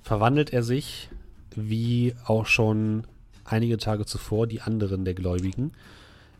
verwandelt 0.01 0.51
er 0.51 0.63
sich, 0.63 1.09
wie 1.55 2.13
auch 2.25 2.47
schon 2.47 3.05
einige 3.45 3.77
Tage 3.77 4.05
zuvor 4.05 4.47
die 4.47 4.61
anderen 4.61 5.05
der 5.05 5.13
Gläubigen, 5.13 5.71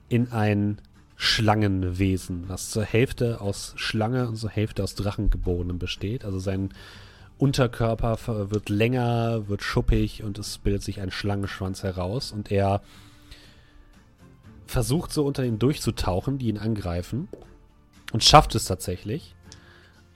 in 0.10 0.32
ein 0.32 0.80
Schlangenwesen, 1.18 2.48
das 2.48 2.72
zur 2.72 2.84
Hälfte 2.84 3.42
aus 3.42 3.74
Schlange 3.78 4.28
und 4.28 4.36
zur 4.36 4.50
Hälfte 4.50 4.84
aus 4.84 4.96
Drachengeborenem 4.96 5.80
besteht. 5.80 6.26
Also 6.26 6.40
sein 6.40 6.72
Unterkörper 7.38 8.52
wird 8.52 8.70
länger, 8.70 9.48
wird 9.48 9.62
schuppig 9.62 10.24
und 10.24 10.40
es 10.40 10.58
bildet 10.58 10.84
sich 10.84 11.02
ein 11.02 11.12
Schlangenschwanz 11.12 11.84
heraus 11.84 12.32
und 12.32 12.52
er 12.52 12.82
versucht 14.66 15.12
so 15.12 15.26
unter 15.26 15.44
ihnen 15.44 15.60
durchzutauchen, 15.60 16.38
die 16.38 16.48
ihn 16.48 16.58
angreifen 16.58 17.28
und 18.14 18.24
schafft 18.24 18.56
es 18.56 18.66
tatsächlich. 18.66 19.36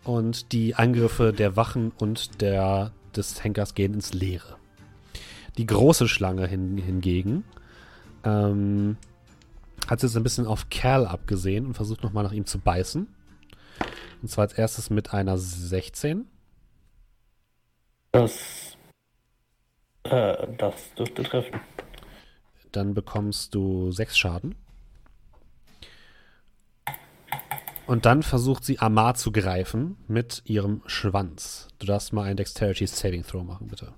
Und 0.03 0.53
die 0.53 0.75
Angriffe 0.75 1.33
der 1.33 1.55
Wachen 1.55 1.91
und 1.91 2.41
der, 2.41 2.93
des 3.15 3.43
Henkers 3.43 3.75
gehen 3.75 3.93
ins 3.93 4.13
Leere. 4.13 4.55
Die 5.57 5.65
große 5.65 6.07
Schlange 6.07 6.47
hin, 6.47 6.77
hingegen 6.77 7.43
ähm, 8.23 8.97
hat 9.87 10.01
jetzt 10.01 10.15
ein 10.15 10.23
bisschen 10.23 10.47
auf 10.47 10.69
Kerl 10.69 11.05
abgesehen 11.05 11.65
und 11.65 11.73
versucht 11.73 12.03
nochmal 12.03 12.23
nach 12.23 12.31
ihm 12.31 12.45
zu 12.45 12.59
beißen. 12.59 13.07
Und 14.21 14.27
zwar 14.29 14.43
als 14.43 14.53
erstes 14.53 14.89
mit 14.89 15.13
einer 15.13 15.37
16. 15.37 16.25
Das. 18.11 18.77
Äh, 20.03 20.47
das 20.57 20.93
dürfte 20.95 21.23
treffen. 21.23 21.59
Dann 22.71 22.93
bekommst 22.93 23.55
du 23.55 23.91
6 23.91 24.17
Schaden. 24.17 24.55
Und 27.87 28.05
dann 28.05 28.21
versucht 28.21 28.63
sie 28.63 28.77
Amar 28.79 29.15
zu 29.15 29.31
greifen 29.31 29.97
mit 30.07 30.43
ihrem 30.45 30.83
Schwanz. 30.85 31.67
Du 31.79 31.87
darfst 31.87 32.13
mal 32.13 32.23
einen 32.25 32.37
Dexterity 32.37 32.85
Saving 32.85 33.25
Throw 33.25 33.43
machen, 33.43 33.67
bitte. 33.67 33.93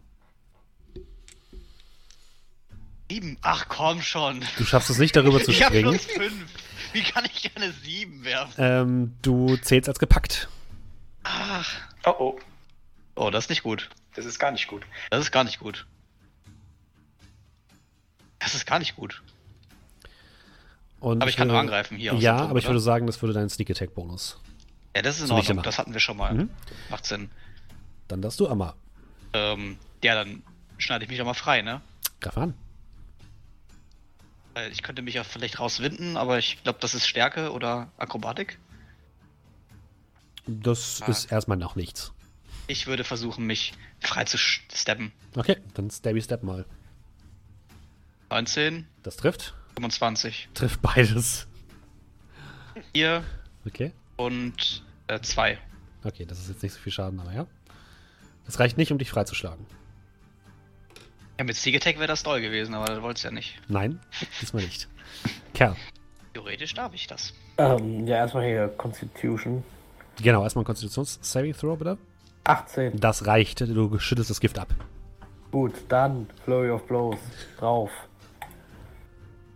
Sieben? 3.10 3.38
Ach 3.42 3.68
komm 3.68 4.02
schon. 4.02 4.42
Du 4.58 4.64
schaffst 4.64 4.90
es 4.90 4.98
nicht, 4.98 5.14
darüber 5.18 5.40
zu 5.44 5.52
Ich 5.52 5.62
hab 5.62 5.70
springen. 5.74 5.90
plus 5.90 6.06
fünf. 6.06 6.46
Wie 6.94 7.02
kann 7.04 7.26
ich 7.26 7.52
eine 7.56 7.72
sieben 7.74 8.24
werfen? 8.24 8.54
Ähm, 8.58 9.14
du 9.22 9.58
zählst 9.58 9.90
als 9.90 10.00
gepackt. 10.00 10.48
Ach. 11.24 11.70
Oh 12.06 12.16
oh, 12.18 12.40
Oh, 13.16 13.30
das 13.30 13.46
ist 13.46 13.50
nicht 13.50 13.64
gut. 13.64 13.90
Das 14.16 14.26
ist 14.26 14.40
gar 14.40 14.52
nicht 14.52 14.68
gut. 14.68 14.84
Das 15.10 15.22
ist 15.22 15.32
gar 15.32 15.44
nicht 15.44 15.60
gut. 15.60 15.88
Das 18.40 18.56
ist 18.56 18.66
gar 18.66 18.80
nicht 18.80 18.96
gut. 18.96 19.22
Und 21.00 21.22
Aber 21.22 21.30
ich 21.30 21.36
kann 21.38 21.48
nur 21.48 21.60
angreifen 21.60 21.98
hier. 21.98 22.14
Ja, 22.16 22.36
Punkt, 22.38 22.50
aber 22.52 22.60
ich 22.60 22.66
oder? 22.66 22.74
würde 22.74 22.80
sagen, 22.82 23.08
das 23.08 23.22
würde 23.22 23.34
deinen 23.34 23.50
Sneak 23.50 23.70
Attack 23.72 23.94
Bonus. 23.96 24.40
Ja, 24.96 25.02
das 25.02 25.20
ist 25.20 25.30
in 25.30 25.36
Ordnung. 25.36 25.64
Das 25.64 25.80
hatten 25.80 25.94
wir 25.94 26.00
schon 26.00 26.18
mal. 26.18 26.34
Mhm. 26.34 26.50
Macht 26.90 27.06
Sinn. 27.06 27.30
Dann 28.08 28.22
darfst 28.22 28.40
du 28.40 28.48
Amar. 28.50 28.76
Ähm, 29.34 29.78
ja, 30.04 30.16
dann 30.16 30.44
schneide 30.78 31.04
ich 31.06 31.10
mich 31.10 31.18
doch 31.18 31.26
mal 31.26 31.34
frei, 31.34 31.62
ne? 31.62 31.82
Greif 32.20 32.38
an. 32.38 32.54
Weil 34.54 34.72
Ich 34.72 34.84
könnte 34.84 35.02
mich 35.02 35.14
ja 35.16 35.24
vielleicht 35.24 35.60
rauswinden, 35.60 36.18
aber 36.18 36.38
ich 36.38 36.62
glaube, 36.64 36.80
das 36.82 36.94
ist 36.94 37.08
Stärke 37.08 37.52
oder 37.52 37.90
Akrobatik. 37.98 38.60
Das 40.46 41.02
Ah. 41.04 41.06
ist 41.08 41.32
erstmal 41.32 41.58
noch 41.58 41.76
nichts. 41.76 42.12
Ich 42.68 42.88
würde 42.88 43.04
versuchen, 43.04 43.46
mich 43.46 43.74
frei 44.00 44.24
zu 44.26 44.38
steppen. 44.38 45.12
Okay, 45.36 45.58
dann 45.74 45.90
Stabby 45.90 46.22
Step 46.22 46.44
mal. 46.44 46.66
19, 48.30 48.88
Das 49.04 49.18
trifft. 49.18 49.54
25. 49.76 50.50
Trifft 50.54 50.82
beides. 50.82 51.48
4 52.94 53.24
Okay. 53.68 53.92
und 54.18 54.84
2. 55.22 55.58
Okay, 56.04 56.26
das 56.26 56.40
ist 56.40 56.50
jetzt 56.50 56.64
nicht 56.64 56.74
so 56.74 56.80
viel 56.80 56.92
Schaden, 56.92 57.20
aber 57.20 57.34
ja. 57.34 57.46
Das 58.46 58.60
reicht 58.60 58.78
nicht, 58.78 58.92
um 58.92 58.98
dich 58.98 59.10
freizuschlagen. 59.12 59.66
Ja, 61.38 61.44
mit 61.44 61.56
Sneak 61.56 61.76
Attack 61.76 61.98
wäre 61.98 62.08
das 62.08 62.24
toll 62.24 62.42
gewesen, 62.42 62.74
aber 62.74 62.86
das 62.86 63.02
wollte 63.02 63.18
es 63.18 63.24
ja 63.24 63.32
nicht. 63.32 63.60
Nein, 63.68 64.00
diesmal 64.42 64.64
nicht. 64.64 64.88
Kerl. 65.54 65.76
Theoretisch 66.34 66.74
darf 66.74 66.94
ich 66.94 67.08
das. 67.08 67.34
Ähm, 67.58 68.08
ja, 68.08 68.18
erstmal 68.18 68.46
hier 68.46 68.68
Constitution. 68.70 69.64
Genau, 70.22 70.44
erstmal 70.44 70.64
ein 70.64 70.66
Konstitutions-Saving 70.66 71.54
Throw, 71.56 71.78
bitte. 71.78 71.98
18. 72.44 73.00
Das 73.00 73.28
reicht. 73.28 73.62
Du 73.62 74.00
schüttest 74.00 74.30
das 74.30 74.40
Gift 74.40 74.60
ab. 74.60 74.74
Gut, 75.52 75.74
dann 75.90 76.28
Flurry 76.44 76.70
of 76.70 76.86
Blows. 76.88 77.20
Drauf. 77.58 77.92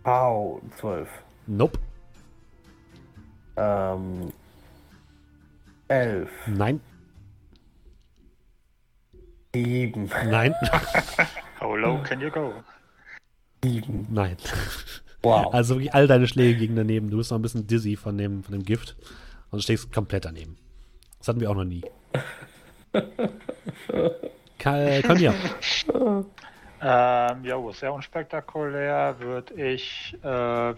Pow, 0.02 0.60
12. 0.78 1.08
Nope. 1.46 1.78
Ähm. 3.56 4.32
11. 5.88 6.30
Nein. 6.46 6.80
7. 9.54 10.10
Nein. 10.28 10.54
How 11.60 11.74
low 11.76 12.02
can 12.02 12.20
you 12.20 12.30
go? 12.30 12.52
7. 13.64 14.06
Nein. 14.10 14.36
Wow. 15.22 15.52
Also 15.52 15.76
wirklich 15.76 15.94
all 15.94 16.06
deine 16.06 16.28
Schläge 16.28 16.58
gegen 16.58 16.76
daneben. 16.76 17.10
Du 17.10 17.16
bist 17.16 17.30
noch 17.30 17.38
ein 17.38 17.42
bisschen 17.42 17.66
dizzy 17.66 17.96
von 17.96 18.18
dem, 18.18 18.44
von 18.44 18.52
dem 18.52 18.64
Gift. 18.64 18.96
Und 19.50 19.62
stehst 19.62 19.92
komplett 19.92 20.24
daneben. 20.24 20.56
Das 21.18 21.28
hatten 21.28 21.40
wir 21.40 21.50
auch 21.50 21.54
noch 21.54 21.64
nie. 21.64 21.82
Ka- 24.58 25.02
Konja. 25.02 25.34
Ähm, 26.80 27.44
jo, 27.44 27.72
sehr 27.72 27.92
unspektakulär. 27.92 29.16
Würde 29.18 29.54
ich 29.54 30.14
äh, 30.22 30.28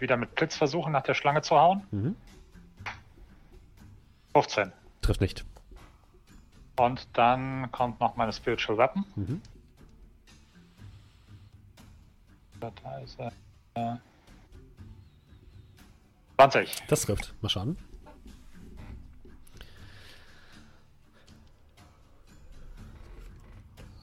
wieder 0.01 0.17
mit 0.17 0.33
Blitz 0.35 0.55
versuchen, 0.55 0.91
nach 0.93 1.03
der 1.03 1.13
Schlange 1.13 1.41
zu 1.41 1.55
hauen. 1.59 1.83
Mhm. 1.91 2.15
15. 4.33 4.71
Trifft 5.01 5.21
nicht. 5.21 5.45
Und 6.77 7.07
dann 7.13 7.69
kommt 7.71 7.99
noch 7.99 8.15
meine 8.15 8.31
Spiritual 8.31 8.77
Weapon. 8.77 9.03
Mhm. 9.15 9.41
Da 12.59 12.99
ist 12.99 13.19
er. 13.19 13.31
Äh, 13.75 13.95
20. 16.37 16.83
Das 16.87 17.01
trifft. 17.01 17.33
Mal 17.41 17.49
schauen. 17.49 17.77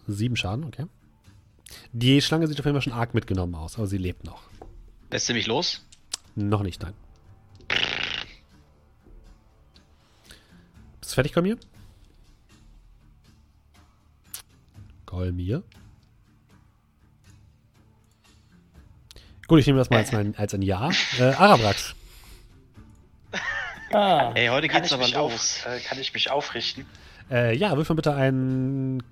Sieben 0.06 0.36
Schaden, 0.36 0.64
okay. 0.64 0.86
Die 1.92 2.20
Schlange 2.22 2.46
sieht 2.46 2.58
auf 2.60 2.64
jeden 2.64 2.76
Fall 2.76 2.82
schon 2.82 2.92
arg 2.92 3.14
mitgenommen 3.14 3.54
aus, 3.54 3.76
aber 3.76 3.86
sie 3.86 3.98
lebt 3.98 4.24
noch. 4.24 4.42
Lässt 5.10 5.26
sie 5.26 5.32
mich 5.34 5.46
los? 5.46 5.84
Noch 6.34 6.62
nicht, 6.62 6.82
nein. 6.82 6.94
Bist 11.00 11.12
du 11.12 11.14
fertig, 11.14 11.32
Kolmir? 11.32 11.56
Kolmir? 15.06 15.62
Gut, 19.48 19.60
ich 19.60 19.66
nehme 19.66 19.78
das 19.78 19.90
mal 19.90 19.98
als 19.98 20.12
ein, 20.12 20.34
als 20.36 20.54
ein 20.54 20.62
Ja. 20.62 20.90
Äh, 21.18 21.22
Arabrax. 21.22 21.94
Ah, 23.92 24.32
Ey, 24.34 24.48
heute 24.48 24.66
Kann 24.66 24.82
geht's 24.82 24.88
ich, 24.88 24.94
aber 24.94 25.04
mich 25.04 25.14
los. 25.14 25.32
auf, 25.32 25.66
äh, 25.66 25.78
kann 25.80 25.98
ich 26.00 26.12
mich 26.12 26.30
aufrichten? 26.30 26.84
Äh, 27.30 27.56
ja, 27.56 27.76
wirf 27.76 27.88
mal 27.88 27.94
bitte 27.94 28.14
einen 28.14 29.02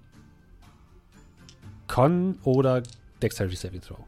Con 1.95 2.41
oder 2.43 2.83
Dexterity 3.23 3.55
Saving 3.55 3.81
Throw. 3.81 4.01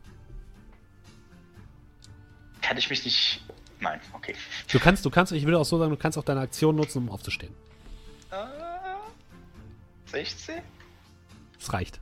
Kann 2.60 2.76
ich 2.76 2.90
mich 2.90 3.04
nicht. 3.04 3.44
Nein, 3.78 4.00
okay. 4.12 4.34
Du 4.72 4.80
kannst, 4.80 5.04
du 5.04 5.10
kannst, 5.10 5.30
ich 5.30 5.46
will 5.46 5.54
auch 5.54 5.64
so 5.64 5.78
sagen, 5.78 5.92
du 5.92 5.96
kannst 5.96 6.18
auch 6.18 6.24
deine 6.24 6.40
Aktion 6.40 6.74
nutzen, 6.74 6.98
um 6.98 7.10
aufzustehen. 7.10 7.54
Äh, 8.32 10.10
16? 10.10 10.56
Es 11.60 11.72
reicht. 11.72 12.00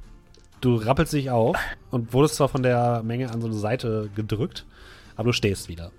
Du 0.62 0.76
rappelst 0.76 1.12
dich 1.12 1.28
auf 1.28 1.58
und 1.90 2.14
wurdest 2.14 2.36
zwar 2.36 2.48
von 2.48 2.62
der 2.62 3.02
Menge 3.02 3.30
an 3.30 3.42
so 3.42 3.46
eine 3.46 3.56
Seite 3.56 4.08
gedrückt, 4.14 4.64
aber 5.16 5.24
du 5.24 5.32
stehst 5.34 5.68
wieder. 5.68 5.92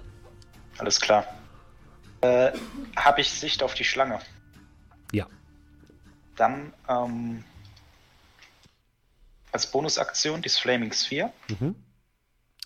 Alles 0.80 1.00
klar. 1.00 1.28
Äh, 2.22 2.54
Habe 2.96 3.22
ich 3.22 3.30
Sicht 3.30 3.62
auf 3.62 3.76
die 3.76 3.84
Schlange? 3.84 4.20
Ja. 5.12 5.28
Dann 6.36 6.74
ähm, 6.90 7.44
als 9.56 9.72
Bonusaktion 9.72 10.42
dieses 10.42 10.60
Flaming 10.60 10.92
Sphere. 10.92 11.32
Mhm. 11.48 11.76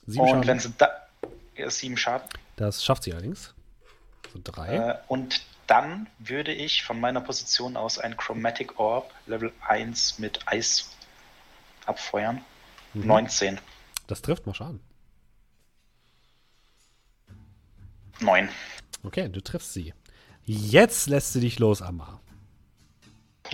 Sieben 0.07 0.21
und 0.21 0.29
Schaden. 0.29 0.47
wenn 0.47 0.59
sie 0.59 0.73
da. 0.75 0.89
Ja, 1.55 1.69
sieben 1.69 1.97
Schaden. 1.97 2.27
Das 2.55 2.83
schafft 2.83 3.03
sie 3.03 3.13
allerdings. 3.13 3.53
So 4.33 4.39
drei. 4.43 4.75
Äh, 4.75 4.97
und 5.07 5.41
dann 5.67 6.07
würde 6.17 6.51
ich 6.51 6.83
von 6.83 6.99
meiner 6.99 7.21
Position 7.21 7.77
aus 7.77 7.99
ein 7.99 8.17
Chromatic 8.17 8.79
Orb 8.79 9.13
Level 9.27 9.53
1 9.67 10.17
mit 10.17 10.47
Eis 10.47 10.89
abfeuern. 11.85 12.43
Mhm. 12.95 13.05
19. 13.05 13.59
Das 14.07 14.23
trifft 14.23 14.47
mal 14.47 14.55
Schaden. 14.55 14.79
9. 18.19 18.49
Okay, 19.03 19.29
du 19.29 19.41
triffst 19.41 19.73
sie. 19.73 19.93
Jetzt 20.43 21.07
lässt 21.07 21.33
sie 21.33 21.41
dich 21.41 21.59
los, 21.59 21.83
Amma. 21.83 22.19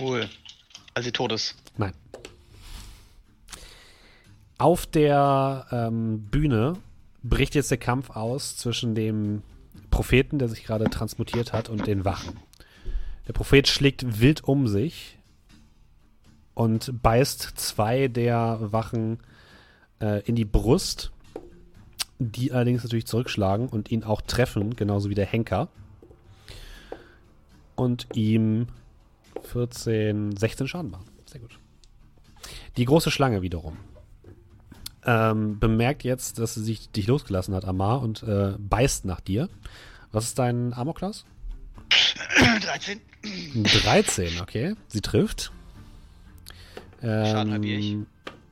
Cool. 0.00 0.30
Als 0.94 1.04
sie 1.04 1.12
tot 1.12 1.32
ist. 1.32 1.54
Nein. 1.76 1.92
Auf 4.58 4.86
der 4.86 5.66
ähm, 5.70 6.22
Bühne 6.30 6.74
bricht 7.22 7.54
jetzt 7.54 7.70
der 7.70 7.78
Kampf 7.78 8.10
aus 8.10 8.56
zwischen 8.56 8.94
dem 8.94 9.42
Propheten, 9.90 10.38
der 10.38 10.48
sich 10.48 10.64
gerade 10.64 10.88
transmutiert 10.88 11.52
hat, 11.52 11.68
und 11.68 11.86
den 11.86 12.04
Wachen. 12.04 12.40
Der 13.28 13.34
Prophet 13.34 13.68
schlägt 13.68 14.20
wild 14.20 14.44
um 14.44 14.66
sich 14.66 15.18
und 16.54 17.02
beißt 17.02 17.52
zwei 17.56 18.08
der 18.08 18.72
Wachen 18.72 19.18
äh, 20.00 20.22
in 20.22 20.36
die 20.36 20.44
Brust, 20.46 21.12
die 22.18 22.52
allerdings 22.52 22.82
natürlich 22.82 23.06
zurückschlagen 23.06 23.68
und 23.68 23.90
ihn 23.90 24.04
auch 24.04 24.22
treffen, 24.22 24.74
genauso 24.74 25.10
wie 25.10 25.14
der 25.14 25.26
Henker. 25.26 25.68
Und 27.74 28.06
ihm 28.14 28.68
14, 29.42 30.34
16 30.34 30.66
Schaden 30.66 30.90
machen. 30.90 31.04
Sehr 31.26 31.42
gut. 31.42 31.58
Die 32.78 32.86
große 32.86 33.10
Schlange 33.10 33.42
wiederum 33.42 33.76
ähm, 35.06 35.58
bemerkt 35.58 36.04
jetzt, 36.04 36.38
dass 36.38 36.54
sie 36.54 36.64
sich 36.64 36.90
dich 36.90 37.06
losgelassen 37.06 37.54
hat, 37.54 37.64
Amar, 37.64 38.02
und 38.02 38.22
äh, 38.24 38.54
beißt 38.58 39.04
nach 39.04 39.20
dir. 39.20 39.48
Was 40.12 40.24
ist 40.24 40.38
dein 40.38 40.72
Armor-Class? 40.72 41.24
13. 42.62 43.00
13, 43.64 44.40
okay. 44.40 44.74
Sie 44.88 45.00
trifft. 45.00 45.52
Ähm, 47.02 47.26
Schaden 47.26 47.52
halbiere 47.52 47.78
ich. 47.78 47.96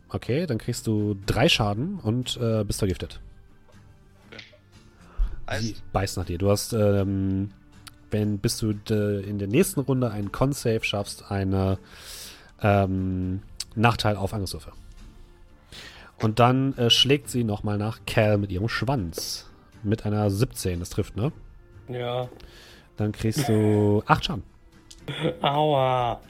Okay, 0.09 0.47
dann 0.47 0.59
kriegst 0.59 0.87
du 0.87 1.17
drei 1.27 1.49
Schaden 1.49 1.99
und 1.99 2.37
äh, 2.37 2.63
bist 2.65 2.79
vergiftet. 2.79 3.21
Sie 4.31 5.53
Heißt, 5.53 5.93
beißt 5.93 6.17
nach 6.17 6.25
dir. 6.25 6.39
Du 6.39 6.51
hast, 6.51 6.73
ähm, 6.73 7.51
wenn 8.11 8.39
bis 8.39 8.59
du 8.59 8.75
äh, 8.91 9.29
in 9.29 9.39
der 9.39 9.49
nächsten 9.49 9.81
Runde 9.81 10.11
einen 10.11 10.31
Con-Save 10.31 10.85
schaffst, 10.85 11.31
eine 11.31 11.79
ähm, 12.63 13.43
Nachteil 13.75 14.17
auf 14.17 14.33
Angriffswürfe. 14.33 14.73
Und 16.21 16.39
dann 16.39 16.77
äh, 16.79 16.91
schlägt 16.91 17.29
sie 17.29 17.45
nochmal 17.45 17.79
nach 17.79 18.01
Cal 18.07 18.39
mit 18.39 18.51
ihrem 18.51 18.69
Schwanz. 18.69 19.51
Mit 19.83 20.07
einer 20.07 20.31
17, 20.31 20.81
das 20.81 20.91
trifft, 20.91 21.17
ne? 21.17 21.33
ja. 21.89 22.29
Dann 22.97 23.13
kriegst 23.13 23.49
du 23.49 24.03
8 24.07 24.25
Schaden. 24.25 24.45
Aua. 25.43 26.21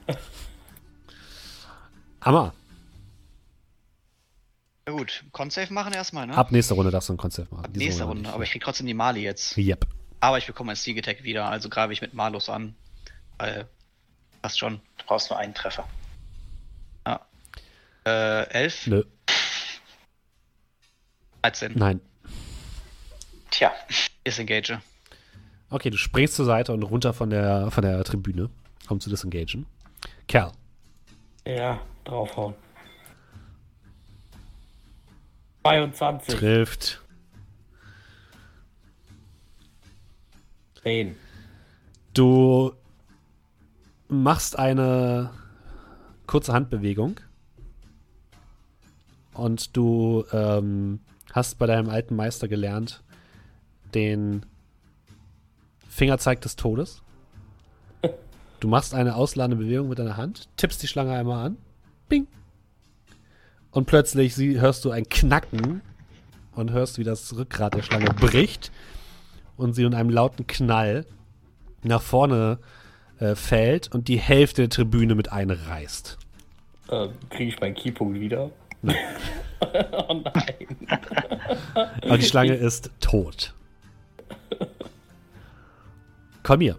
Hammer. 2.23 2.55
ja 4.89 4.94
gut, 4.94 5.24
Con-Save 5.31 5.73
machen 5.73 5.93
erstmal, 5.93 6.27
ne? 6.27 6.35
Ab 6.35 6.51
nächster 6.51 6.74
Runde 6.74 6.90
darfst 6.90 7.11
du 7.11 7.12
einen 7.12 7.19
Con-Save 7.19 7.48
machen. 7.51 7.66
Ab 7.66 7.70
Diese 7.74 7.85
nächste 7.85 8.05
Runde, 8.05 8.23
nicht. 8.23 8.32
aber 8.32 8.43
ich 8.44 8.51
krieg 8.51 8.62
trotzdem 8.65 8.86
die 8.86 8.94
Mali 8.94 9.20
jetzt. 9.20 9.56
Yep. 9.59 9.86
Aber 10.20 10.39
ich 10.39 10.47
bekomme 10.47 10.73
ein 10.73 10.77
Sneak 10.77 10.98
Attack 10.98 11.23
wieder, 11.23 11.48
also 11.51 11.69
greife 11.69 11.93
ich 11.93 12.01
mit 12.01 12.15
Malus 12.15 12.48
an. 12.48 12.74
Weil, 13.39 13.69
passt 14.40 14.59
schon. 14.59 14.81
Du 14.98 15.05
brauchst 15.06 15.31
nur 15.31 15.39
einen 15.39 15.55
Treffer. 15.55 15.86
Äh, 18.06 18.48
11, 18.51 18.86
Nö. 18.89 19.05
13. 21.45 21.73
Nein. 21.75 22.01
Tja, 23.51 23.71
Disengage. 24.27 24.81
Okay, 25.69 25.91
du 25.91 25.99
springst 25.99 26.37
zur 26.37 26.47
Seite 26.47 26.73
und 26.73 26.83
runter 26.83 27.12
von 27.12 27.29
der, 27.29 27.71
von 27.71 27.83
der 27.83 28.03
Tribüne, 28.03 28.49
um 28.89 28.99
zu 28.99 29.11
disengagen. 29.11 29.66
Cal. 30.27 30.53
Ja, 31.47 31.81
draufhauen. 32.05 32.55
22. 35.65 36.35
Trifft. 36.35 37.03
10. 40.83 41.15
Du 42.15 42.73
machst 44.09 44.59
eine 44.59 45.31
kurze 46.27 46.55
Handbewegung 46.55 47.21
und 49.35 49.77
du 49.77 50.25
ähm, 50.33 51.01
hast 51.35 51.59
bei 51.59 51.66
deinem 51.66 51.90
alten 51.90 52.15
Meister 52.15 52.47
gelernt, 52.47 53.02
den 53.93 54.47
Fingerzeig 55.89 56.40
des 56.40 56.56
Todes. 56.56 57.02
Du 58.61 58.69
machst 58.69 58.94
eine 58.94 59.16
ausladende 59.16 59.62
Bewegung 59.62 59.90
mit 59.90 59.98
deiner 59.98 60.16
Hand, 60.16 60.48
tippst 60.56 60.82
die 60.82 60.86
Schlange 60.86 61.12
einmal 61.12 61.44
an, 61.44 61.59
bing. 62.09 62.27
Und 63.73 63.85
plötzlich 63.85 64.39
hörst 64.39 64.86
du 64.86 64.90
ein 64.90 65.06
Knacken 65.06 65.82
und 66.55 66.70
hörst, 66.70 66.97
wie 66.97 67.05
das 67.05 67.36
Rückgrat 67.36 67.74
der 67.74 67.82
Schlange 67.82 68.06
bricht 68.15 68.73
und 69.59 69.74
sie 69.74 69.82
in 69.82 69.93
einem 69.93 70.09
lauten 70.09 70.47
Knall 70.47 71.05
nach 71.82 72.01
vorne 72.01 72.59
äh, 73.19 73.35
fällt 73.35 73.93
und 73.93 74.09
die 74.09 74.19
Hälfte 74.19 74.62
der 74.62 74.70
Tribüne 74.70 75.15
mit 75.15 75.31
einreißt. 75.31 76.16
Ähm, 76.90 77.11
Kriege 77.28 77.51
ich 77.51 77.61
meinen 77.61 77.74
Keypunkt 77.74 78.19
wieder? 78.19 78.51
oh 80.09 80.15
nein. 80.15 80.89
Aber 82.02 82.19
die 82.19 82.24
Schlange 82.24 82.55
ist 82.55 82.90
tot. 83.01 83.55
Komm 86.43 86.61
hier. 86.61 86.77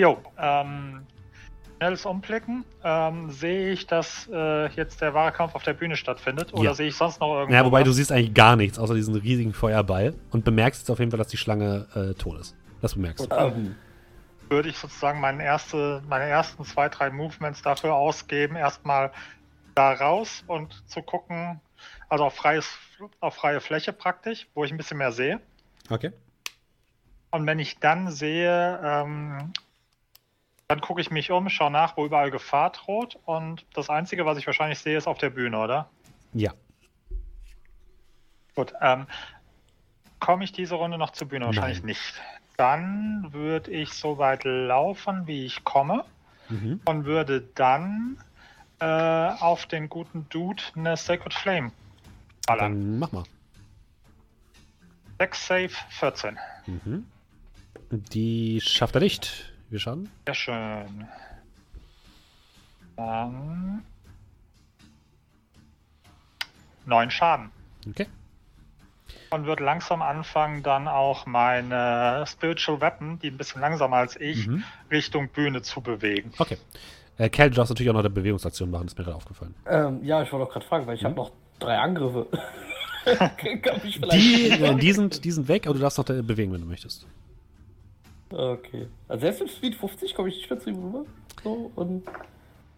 Jo, 0.00 0.18
ähm, 0.38 1.02
schnelles 1.76 2.06
Umblicken. 2.06 2.64
Ähm, 2.84 3.30
sehe 3.30 3.70
ich, 3.72 3.86
dass 3.86 4.28
äh, 4.32 4.68
jetzt 4.74 5.00
der 5.00 5.14
wahre 5.14 5.32
Kampf 5.32 5.54
auf 5.54 5.62
der 5.62 5.74
Bühne 5.74 5.96
stattfindet? 5.96 6.52
Oder 6.54 6.64
Ja. 6.64 6.74
sehe 6.74 6.88
ich 6.88 6.96
sonst 6.96 7.20
noch 7.20 7.34
irgendwas? 7.34 7.54
Ja, 7.54 7.64
wobei 7.64 7.82
du 7.82 7.92
siehst 7.92 8.12
eigentlich 8.12 8.34
gar 8.34 8.56
nichts, 8.56 8.78
außer 8.78 8.94
diesen 8.94 9.14
riesigen 9.14 9.52
Feuerball 9.52 10.14
und 10.30 10.44
bemerkst 10.44 10.82
jetzt 10.82 10.90
auf 10.90 10.98
jeden 10.98 11.10
Fall, 11.10 11.18
dass 11.18 11.28
die 11.28 11.36
Schlange 11.36 11.86
äh, 11.94 12.14
tot 12.14 12.40
ist. 12.40 12.54
Das 12.80 12.94
bemerkst 12.94 13.30
du. 13.30 13.34
Ähm, 13.36 13.74
würde 14.48 14.68
ich 14.68 14.78
sozusagen 14.78 15.20
meine, 15.20 15.42
erste, 15.42 16.02
meine 16.08 16.24
ersten 16.24 16.64
zwei, 16.64 16.88
drei 16.88 17.10
Movements 17.10 17.62
dafür 17.62 17.94
ausgeben, 17.94 18.56
erstmal 18.56 19.10
da 19.76 19.92
raus 19.92 20.42
und 20.48 20.82
zu 20.90 21.02
gucken, 21.02 21.60
also 22.08 22.24
auf, 22.24 22.34
freies, 22.34 22.68
auf 23.20 23.34
freie 23.36 23.60
Fläche 23.60 23.92
praktisch, 23.92 24.48
wo 24.54 24.64
ich 24.64 24.72
ein 24.72 24.76
bisschen 24.76 24.98
mehr 24.98 25.12
sehe. 25.12 25.40
Okay. 25.90 26.12
Und 27.30 27.46
wenn 27.46 27.58
ich 27.58 27.78
dann 27.78 28.10
sehe, 28.10 28.80
ähm, 28.82 29.52
Dann 30.68 30.80
gucke 30.80 31.00
ich 31.00 31.12
mich 31.12 31.30
um, 31.30 31.48
schaue 31.48 31.70
nach, 31.70 31.96
wo 31.96 32.04
überall 32.06 32.32
Gefahr 32.32 32.70
droht. 32.70 33.18
Und 33.24 33.64
das 33.74 33.88
Einzige, 33.88 34.26
was 34.26 34.36
ich 34.36 34.46
wahrscheinlich 34.46 34.80
sehe, 34.80 34.98
ist 34.98 35.06
auf 35.06 35.18
der 35.18 35.30
Bühne, 35.30 35.58
oder? 35.58 35.88
Ja. 36.32 36.52
Gut. 38.56 38.72
Ähm, 38.80 39.06
Komme 40.18 40.44
ich 40.44 40.50
diese 40.52 40.74
Runde 40.74 40.98
noch 40.98 41.10
zur 41.10 41.28
Bühne? 41.28 41.44
Wahrscheinlich 41.46 41.80
Nein. 41.80 41.86
nicht. 41.86 42.14
Dann 42.56 43.28
würde 43.32 43.70
ich 43.70 43.92
so 43.92 44.18
weit 44.18 44.42
laufen, 44.44 45.26
wie 45.26 45.44
ich 45.44 45.62
komme. 45.62 46.04
Mhm. 46.48 46.80
Und 46.84 47.04
würde 47.04 47.42
dann 47.54 48.18
äh, 48.80 48.84
auf 48.84 49.66
den 49.66 49.88
guten 49.88 50.28
Dude 50.28 50.62
eine 50.74 50.96
Sacred 50.96 51.34
Flame 51.34 51.72
ballern. 52.46 52.72
Dann 52.72 52.98
mach 52.98 53.12
mal. 53.12 53.24
6 55.18 55.46
Save, 55.46 55.70
14. 55.90 56.38
Mhm. 56.66 57.06
Die 57.90 58.60
schafft 58.60 58.94
er 58.96 59.00
nicht. 59.00 59.52
Wir 59.70 59.78
schauen. 59.80 60.10
Sehr 60.26 60.34
schön. 60.34 61.08
Dann. 62.96 63.82
9 66.84 67.10
Schaden. 67.10 67.50
Okay. 67.88 68.06
Und 69.30 69.46
wird 69.46 69.60
langsam 69.60 70.02
anfangen, 70.02 70.62
dann 70.62 70.86
auch 70.86 71.26
meine 71.26 72.24
Spiritual 72.28 72.80
Weapon, 72.80 73.18
die 73.18 73.28
ein 73.28 73.36
bisschen 73.36 73.60
langsamer 73.60 73.96
als 73.96 74.16
ich, 74.20 74.46
Mhm. 74.46 74.62
Richtung 74.90 75.28
Bühne 75.28 75.62
zu 75.62 75.80
bewegen. 75.80 76.32
Okay. 76.38 76.58
Äh, 77.18 77.28
Cal, 77.30 77.50
du 77.50 77.56
darfst 77.56 77.70
natürlich 77.70 77.88
auch 77.90 77.94
noch 77.94 78.00
eine 78.00 78.10
Bewegungsaktion 78.10 78.70
machen, 78.70 78.86
ist 78.86 78.98
mir 78.98 79.04
gerade 79.04 79.16
aufgefallen. 79.16 79.54
Ähm, 79.66 80.04
ja, 80.04 80.22
ich 80.22 80.30
wollte 80.32 80.46
auch 80.46 80.52
gerade 80.52 80.66
fragen, 80.66 80.86
weil 80.86 80.96
ich 80.96 81.04
habe 81.04 81.14
noch 81.14 81.30
drei 81.58 81.78
Angriffe. 81.78 82.26
Kann 83.06 83.80
mich 83.82 83.98
vielleicht- 83.98 84.12
Die, 84.12 84.50
äh, 84.50 84.74
die, 84.74 84.92
sind, 84.92 85.24
die 85.24 85.30
sind 85.30 85.48
weg, 85.48 85.66
aber 85.66 85.74
du 85.74 85.80
darfst 85.80 85.96
noch 85.98 86.04
deine 86.04 86.22
bewegen, 86.22 86.52
wenn 86.52 86.60
du 86.60 86.66
möchtest. 86.66 87.06
Okay. 88.30 88.88
Also 89.08 89.20
selbst 89.22 89.40
mit 89.40 89.50
Speed 89.50 89.74
50 89.76 90.14
komme 90.14 90.28
ich 90.28 90.36
nicht 90.36 90.50
mehr 90.50 90.58
zu 90.58 90.70
ihm 90.70 90.82
rüber. 90.82 91.04
So, 91.44 91.70
und 91.76 92.04
Nein. 92.04 92.14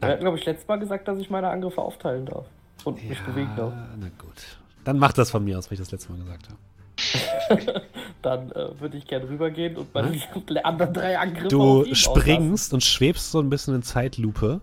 er 0.01 0.09
hat, 0.11 0.21
glaube 0.21 0.39
ich, 0.39 0.45
letztes 0.45 0.69
Mal 0.69 0.79
gesagt, 0.79 1.09
dass 1.09 1.19
ich 1.19 1.31
meine 1.31 1.49
Angriffe 1.49 1.81
aufteilen 1.81 2.27
darf. 2.27 2.47
Und 2.85 3.03
mich 3.09 3.21
bewegen 3.23 3.51
darf. 3.57 3.73
na 3.99 4.09
gut. 4.19 4.59
Dann 4.85 4.99
mach 4.99 5.13
das 5.13 5.31
von 5.31 5.43
mir 5.45 5.59
aus, 5.59 5.67
was 5.67 5.73
ich 5.73 5.79
das 5.79 5.91
letzte 5.91 6.13
Mal 6.13 6.21
gesagt 6.21 6.49
habe. 6.49 6.59
Dann 8.23 8.51
äh, 8.53 8.81
würde 8.81 8.97
ich 8.97 9.07
gerne 9.07 9.29
rübergehen 9.29 9.77
und 9.77 9.95
meine 9.95 10.21
anderen 10.65 10.93
drei 10.93 11.19
Angriffe 11.19 11.49
Du 11.49 11.95
springst 11.95 12.75
und 12.75 12.83
schwebst 12.83 13.31
so 13.31 13.41
ein 13.41 13.51
bisschen 13.51 13.75
in 13.75 13.83
Zeitlupe 13.83 14.61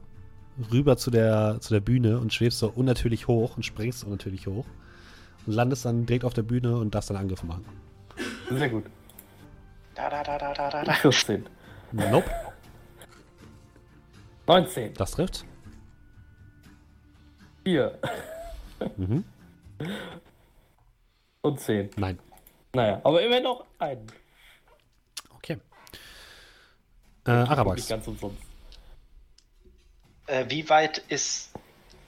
rüber 0.71 0.97
zu 0.97 1.11
der, 1.11 1.57
zu 1.59 1.73
der 1.73 1.81
Bühne 1.81 2.19
und 2.19 2.33
schwebst 2.33 2.59
so 2.59 2.69
unnatürlich 2.69 3.27
hoch 3.27 3.55
und 3.57 3.63
springst 3.63 4.03
unnatürlich 4.03 4.47
hoch 4.47 4.65
und 5.45 5.53
landest 5.53 5.85
dann 5.85 6.05
direkt 6.05 6.25
auf 6.25 6.33
der 6.33 6.43
Bühne 6.43 6.77
und 6.77 6.95
darfst 6.95 7.09
dann 7.09 7.17
Angriffe 7.17 7.45
machen. 7.45 7.65
auslassen. 8.45 8.57
Sehr 8.57 8.69
gut. 8.69 8.85
Da, 9.95 10.09
da, 10.09 10.23
da, 10.23 10.37
da, 10.37 10.53
da, 10.53 10.69
da, 10.69 10.83
da. 10.83 10.93
14. 10.93 11.45
Nope, 11.91 12.29
19. 14.47 14.93
das 14.93 15.11
trifft. 15.11 15.45
4. 17.63 17.97
Mhm. 18.97 19.23
Und 21.45 21.59
10. 21.59 21.91
Nein. 21.95 22.17
Naja, 22.73 23.01
aber 23.03 23.21
immerhin 23.21 23.43
noch 23.43 23.65
einen. 23.77 24.07
Okay. 25.35 25.59
Äh, 27.27 27.39
Nicht 27.41 27.51
Arabax. 27.51 27.87
ganz 27.87 28.07
umsonst. 28.07 28.41
Äh, 30.25 30.45
wie 30.49 30.67
weit 30.69 30.97
ist 31.07 31.51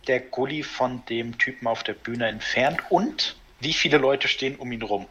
der 0.07 0.21
Gully 0.21 0.63
von 0.63 1.05
dem 1.05 1.37
Typen 1.37 1.67
auf 1.67 1.83
der 1.83 1.93
Bühne 1.93 2.27
entfernt 2.27 2.81
und 2.89 3.35
wie 3.59 3.73
viele 3.73 3.99
Leute 3.99 4.27
stehen 4.27 4.55
um 4.55 4.71
ihn 4.71 4.81
rum? 4.81 5.05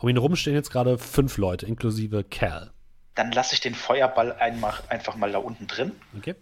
Um 0.00 0.10
ihn 0.10 0.18
rum 0.18 0.36
stehen 0.36 0.54
jetzt 0.54 0.70
gerade 0.70 0.98
fünf 0.98 1.38
Leute, 1.38 1.64
inklusive 1.64 2.24
Cal. 2.24 2.72
Dann 3.14 3.32
lasse 3.32 3.54
ich 3.54 3.60
den 3.62 3.74
Feuerball 3.74 4.34
einmal, 4.34 4.74
einfach 4.90 5.16
mal 5.16 5.32
da 5.32 5.38
unten 5.38 5.66
drin. 5.66 5.92
Okay. 6.18 6.34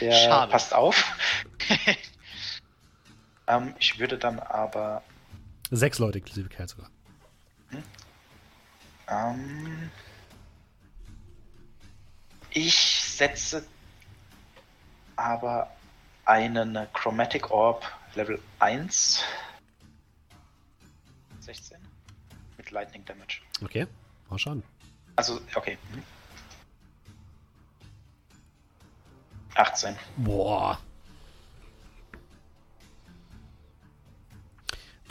Der 0.00 0.12
Schade. 0.12 0.50
passt 0.50 0.74
auf. 0.74 1.04
ähm, 3.46 3.74
ich 3.78 3.98
würde 3.98 4.16
dann 4.16 4.38
aber 4.38 5.02
Sechs 5.74 5.98
Leute, 5.98 6.18
inklusive 6.18 6.50
Cal 6.50 6.68
sogar. 6.68 6.90
Ähm, 9.08 9.90
ich 12.50 12.76
setze 12.76 13.64
aber 15.16 15.74
einen 16.26 16.76
Chromatic 16.92 17.50
Orb 17.50 17.90
Level 18.14 18.38
1. 18.58 19.22
16. 21.40 21.78
Mit 22.58 22.70
Lightning 22.70 23.06
Damage. 23.06 23.40
Okay. 23.62 23.86
Mal 24.28 24.38
schauen. 24.38 24.62
Also, 25.16 25.40
okay. 25.54 25.78
mhm. 25.94 26.02
18. 29.54 29.96
Boah. 30.18 30.78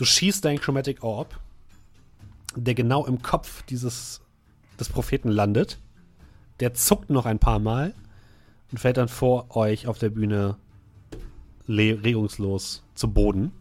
Du 0.02 0.06
schießt 0.06 0.44
deinen 0.44 0.60
Chromatic 0.60 1.04
Orb, 1.04 1.40
der 2.56 2.74
genau 2.74 3.06
im 3.06 3.22
Kopf 3.22 3.62
dieses 3.68 4.22
des 4.80 4.90
Propheten 4.90 5.30
landet. 5.30 5.78
Der 6.60 6.74
zuckt 6.74 7.12
noch 7.12 7.28
ein 7.28 7.38
paar 7.38 7.60
Mal 7.60 7.94
und 8.72 8.80
fällt 8.80 8.98
dann 8.98 9.10
vor 9.10 9.56
euch 9.56 9.86
auf 9.86 10.00
der 10.00 10.10
Bühne 10.10 10.58
regungslos 11.68 12.82
zu 12.96 13.14
Boden. 13.14 13.52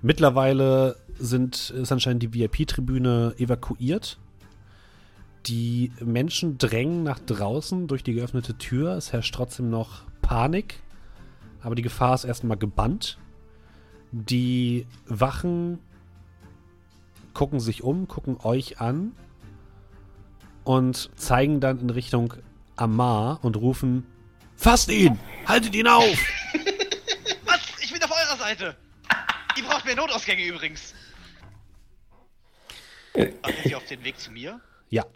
Mittlerweile 0.00 0.96
sind, 1.20 1.70
ist 1.70 1.92
anscheinend 1.92 2.24
die 2.24 2.34
VIP-Tribüne 2.34 3.36
evakuiert. 3.38 4.18
Die 5.46 5.92
Menschen 6.00 6.58
drängen 6.58 7.04
nach 7.04 7.20
draußen 7.20 7.86
durch 7.86 8.02
die 8.02 8.14
geöffnete 8.14 8.58
Tür. 8.58 8.96
Es 8.96 9.12
herrscht 9.12 9.36
trotzdem 9.36 9.70
noch 9.70 10.02
Panik, 10.20 10.80
aber 11.60 11.76
die 11.76 11.82
Gefahr 11.82 12.16
ist 12.16 12.24
erstmal 12.24 12.56
gebannt. 12.56 13.18
Die 14.12 14.86
Wachen 15.06 15.78
gucken 17.32 17.60
sich 17.60 17.82
um, 17.82 18.08
gucken 18.08 18.36
euch 18.42 18.78
an 18.78 19.16
und 20.64 21.10
zeigen 21.18 21.60
dann 21.60 21.80
in 21.80 21.90
Richtung 21.90 22.34
Amar 22.76 23.42
und 23.42 23.56
rufen: 23.56 24.06
Fasst 24.54 24.90
ihn! 24.90 25.18
Haltet 25.46 25.74
ihn 25.74 25.88
auf! 25.88 26.04
Was? 27.46 27.60
Ich 27.80 27.90
bin 27.90 28.02
auf 28.02 28.10
eurer 28.10 28.36
Seite. 28.36 28.76
Ihr 29.56 29.64
braucht 29.64 29.86
mehr 29.86 29.96
Notausgänge 29.96 30.44
übrigens. 30.44 30.94
Macht 33.14 33.66
ihr 33.66 33.76
auf 33.78 33.86
den 33.86 34.04
Weg 34.04 34.18
zu 34.18 34.30
mir? 34.30 34.60
Ja. 34.90 35.06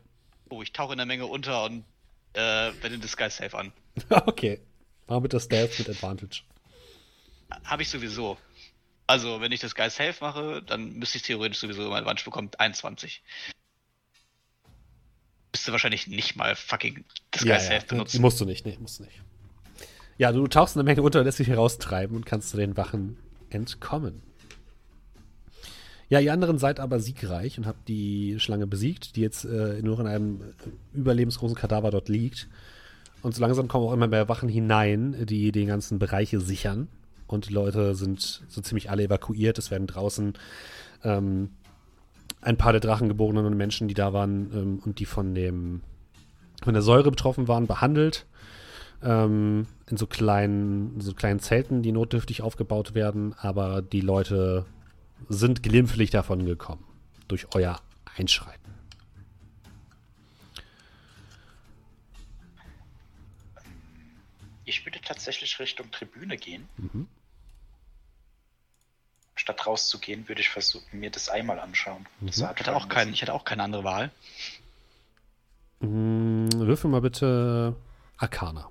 Oh, 0.48 0.62
ich 0.62 0.73
tauche 0.73 0.93
in 0.93 0.98
der 0.98 1.06
Menge 1.06 1.27
unter 1.27 1.64
und 1.64 1.85
äh, 2.32 2.73
wende 2.81 2.98
Disguise 2.98 3.36
Safe 3.36 3.59
an. 3.59 3.73
okay. 4.27 4.60
Mach 5.06 5.20
mit 5.20 5.35
der 5.35 5.40
Stealth 5.40 5.78
mit 5.78 5.89
Advantage. 5.89 6.43
Habe 7.64 7.82
ich 7.82 7.90
sowieso. 7.90 8.36
Also, 9.07 9.41
wenn 9.41 9.53
ich 9.53 9.61
das 9.61 9.74
Guy 9.74 9.89
Safe 9.89 10.15
mache, 10.20 10.62
dann 10.62 10.95
müsste 10.95 11.19
ich 11.19 11.23
theoretisch 11.23 11.59
sowieso 11.59 11.89
mein 11.89 12.01
Advantage 12.01 12.24
bekommen. 12.24 12.51
21. 12.59 13.23
Müsste 15.53 15.73
wahrscheinlich 15.73 16.07
nicht 16.09 16.37
mal 16.37 16.57
fucking 16.57 17.05
das 17.31 17.45
Guy 17.45 17.61
Safe 17.61 17.87
benutzen. 17.87 18.20
Musst 18.20 18.41
du 18.41 18.45
nicht, 18.45 18.66
nee, 18.66 18.77
musst 18.81 18.99
du 18.99 19.05
nicht. 19.05 19.23
Ja, 20.19 20.33
du 20.33 20.47
tauchst 20.49 20.77
eine 20.77 20.85
Menge 20.85 21.03
unter, 21.03 21.23
lässt 21.23 21.39
dich 21.39 21.49
heraustreiben 21.49 22.16
und 22.16 22.27
kannst 22.27 22.51
zu 22.51 22.57
den 22.57 22.77
Wachen 22.77 23.19
entkommen. 23.51 24.23
Ja, 26.09 26.20
ihr 26.20 26.33
anderen 26.33 26.59
seid 26.59 26.78
aber 26.78 27.01
siegreich 27.01 27.59
und 27.59 27.66
habt 27.66 27.89
die 27.89 28.39
Schlange 28.39 28.66
besiegt, 28.66 29.16
die 29.16 29.23
jetzt 29.23 29.45
äh, 29.45 29.83
nur 29.83 29.99
in 30.01 30.07
einem 30.07 30.41
überlebensgroßen 30.95 31.57
Kadaver 31.57 31.91
dort 31.91 32.09
liegt. 32.09 32.49
Und 33.23 33.35
so 33.35 33.41
langsam 33.41 33.66
kommen 33.66 33.87
auch 33.87 33.93
immer 33.93 34.07
mehr 34.07 34.28
Wachen 34.28 34.49
hinein, 34.49 35.27
die 35.27 35.51
den 35.51 35.66
ganzen 35.66 35.99
Bereiche 35.99 36.41
sichern. 36.41 36.89
Und 37.27 37.48
die 37.48 37.53
Leute 37.53 37.94
sind 37.94 38.43
so 38.48 38.61
ziemlich 38.61 38.90
alle 38.90 39.05
evakuiert. 39.05 39.59
Es 39.59 39.70
werden 39.70 39.86
draußen 39.86 40.35
ähm, 41.05 41.51
ein 42.40 42.57
paar 42.57 42.73
der 42.73 42.81
drachengeborenen 42.81 43.57
Menschen, 43.57 43.89
die 43.89 43.94
da 43.94 44.12
waren 44.12 44.51
ähm, 44.53 44.82
und 44.85 44.98
die 44.98 45.07
von 45.07 45.35
dem 45.35 45.82
von 46.62 46.74
der 46.74 46.82
Säure 46.82 47.11
betroffen 47.11 47.48
waren, 47.48 47.66
behandelt. 47.66 48.27
Ähm, 49.03 49.66
in 49.90 49.97
so 49.97 50.07
kleinen, 50.07 50.94
in 50.94 51.01
so 51.01 51.12
kleinen 51.12 51.39
Zelten, 51.39 51.82
die 51.82 51.93
notdürftig 51.93 52.43
aufgebaut 52.43 52.94
werden, 52.94 53.35
aber 53.39 53.82
die 53.82 54.01
Leute 54.01 54.65
sind 55.28 55.62
glimpflich 55.62 56.11
davon 56.11 56.47
gekommen. 56.47 56.85
Durch 57.28 57.55
euer 57.55 57.81
Einschreiten. 58.16 58.74
Ich 64.65 64.85
würde 64.85 65.01
tatsächlich 65.01 65.59
Richtung 65.61 65.90
Tribüne 65.90 66.36
gehen. 66.36 66.69
Mhm. 66.77 67.07
Statt 69.37 69.67
rauszugehen, 69.67 70.29
würde 70.29 70.41
ich 70.41 70.49
versuchen, 70.49 70.99
mir 70.99 71.11
das 71.11 71.29
einmal 71.29 71.61
anschauen. 71.61 72.07
Das 72.21 72.39
Mhm. 72.39 72.45
Ich 72.45 72.61
hatte, 72.61 72.75
auch 72.75 72.89
kein, 72.89 73.13
ich 73.13 73.23
hatte 73.23 73.35
auch 73.35 73.45
keine 73.45 73.63
andere 73.63 73.85
Wahl. 73.85 74.11
Mm, 75.81 76.49
würfel 76.53 76.91
mal 76.91 77.03
bitte 77.03 77.77
Arcana. 78.17 78.71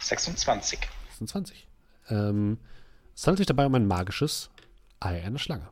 26. 0.00 0.80
26. 1.18 1.66
Ähm, 2.10 2.58
es 3.14 3.26
handelt 3.26 3.38
sich 3.38 3.46
dabei 3.46 3.66
um 3.66 3.74
ein 3.74 3.86
magisches 3.86 4.50
Ei 5.00 5.22
einer 5.22 5.38
Schlange. 5.38 5.68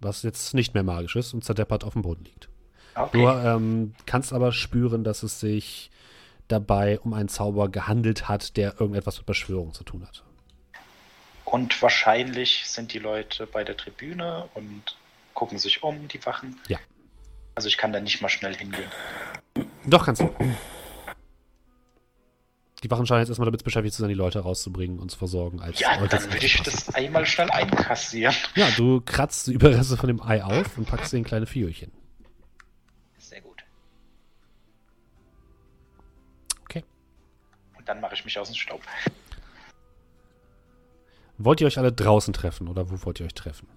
Was 0.00 0.22
jetzt 0.22 0.54
nicht 0.54 0.74
mehr 0.74 0.82
magisch 0.82 1.16
ist 1.16 1.34
und 1.34 1.44
zerdeppert 1.44 1.82
auf 1.82 1.94
dem 1.94 2.02
Boden 2.02 2.24
liegt. 2.24 2.48
Okay. 2.94 3.22
Du 3.22 3.28
ähm, 3.28 3.94
kannst 4.06 4.32
aber 4.32 4.52
spüren, 4.52 5.04
dass 5.04 5.22
es 5.22 5.40
sich 5.40 5.90
dabei 6.48 6.98
um 7.00 7.14
einen 7.14 7.28
Zauber 7.28 7.68
gehandelt 7.68 8.28
hat, 8.28 8.56
der 8.56 8.80
irgendetwas 8.80 9.18
mit 9.18 9.26
Beschwörung 9.26 9.72
zu 9.72 9.84
tun 9.84 10.06
hat. 10.06 10.24
Und 11.50 11.80
wahrscheinlich 11.80 12.64
sind 12.66 12.92
die 12.92 12.98
Leute 12.98 13.46
bei 13.46 13.64
der 13.64 13.74
Tribüne 13.76 14.48
und 14.52 14.82
gucken 15.32 15.58
sich 15.58 15.82
um, 15.82 16.06
die 16.08 16.24
Wachen. 16.26 16.60
Ja. 16.68 16.78
Also 17.54 17.68
ich 17.68 17.78
kann 17.78 17.90
da 17.92 18.00
nicht 18.00 18.20
mal 18.20 18.28
schnell 18.28 18.54
hingehen. 18.54 18.90
Doch, 19.86 20.04
kannst 20.04 20.20
du. 20.20 20.34
Die 22.82 22.90
Wachen 22.90 23.06
scheinen 23.06 23.20
jetzt 23.20 23.30
erstmal 23.30 23.46
damit 23.46 23.64
beschäftigt 23.64 23.94
zu 23.94 24.02
sein, 24.02 24.10
die 24.10 24.14
Leute 24.14 24.40
rauszubringen 24.40 24.98
und 24.98 25.10
zu 25.10 25.16
versorgen. 25.18 25.60
Als 25.60 25.80
Ja, 25.80 25.92
als- 25.98 26.10
dann 26.10 26.32
würde 26.32 26.44
ich 26.44 26.62
das 26.62 26.94
einmal 26.94 27.24
schnell 27.24 27.50
einkassieren. 27.50 28.36
Ja, 28.54 28.70
du 28.76 29.00
kratzt 29.00 29.46
die 29.46 29.52
Überreste 29.54 29.96
von 29.96 30.08
dem 30.08 30.20
Ei 30.22 30.44
auf 30.44 30.76
und 30.76 30.84
packst 30.86 31.10
sie 31.12 31.16
in 31.18 31.24
kleine 31.24 31.46
Fiolchen. 31.46 31.90
Sehr 33.16 33.40
gut. 33.40 33.64
Okay. 36.64 36.84
Und 37.78 37.88
dann 37.88 38.00
mache 38.02 38.14
ich 38.14 38.24
mich 38.24 38.38
aus 38.38 38.48
dem 38.48 38.54
Staub. 38.54 38.82
Wollt 41.38 41.60
ihr 41.60 41.66
euch 41.66 41.78
alle 41.78 41.92
draußen 41.92 42.34
treffen 42.34 42.68
oder 42.68 42.90
wo 42.90 43.04
wollt 43.04 43.20
ihr 43.20 43.26
euch 43.26 43.34
treffen? 43.34 43.68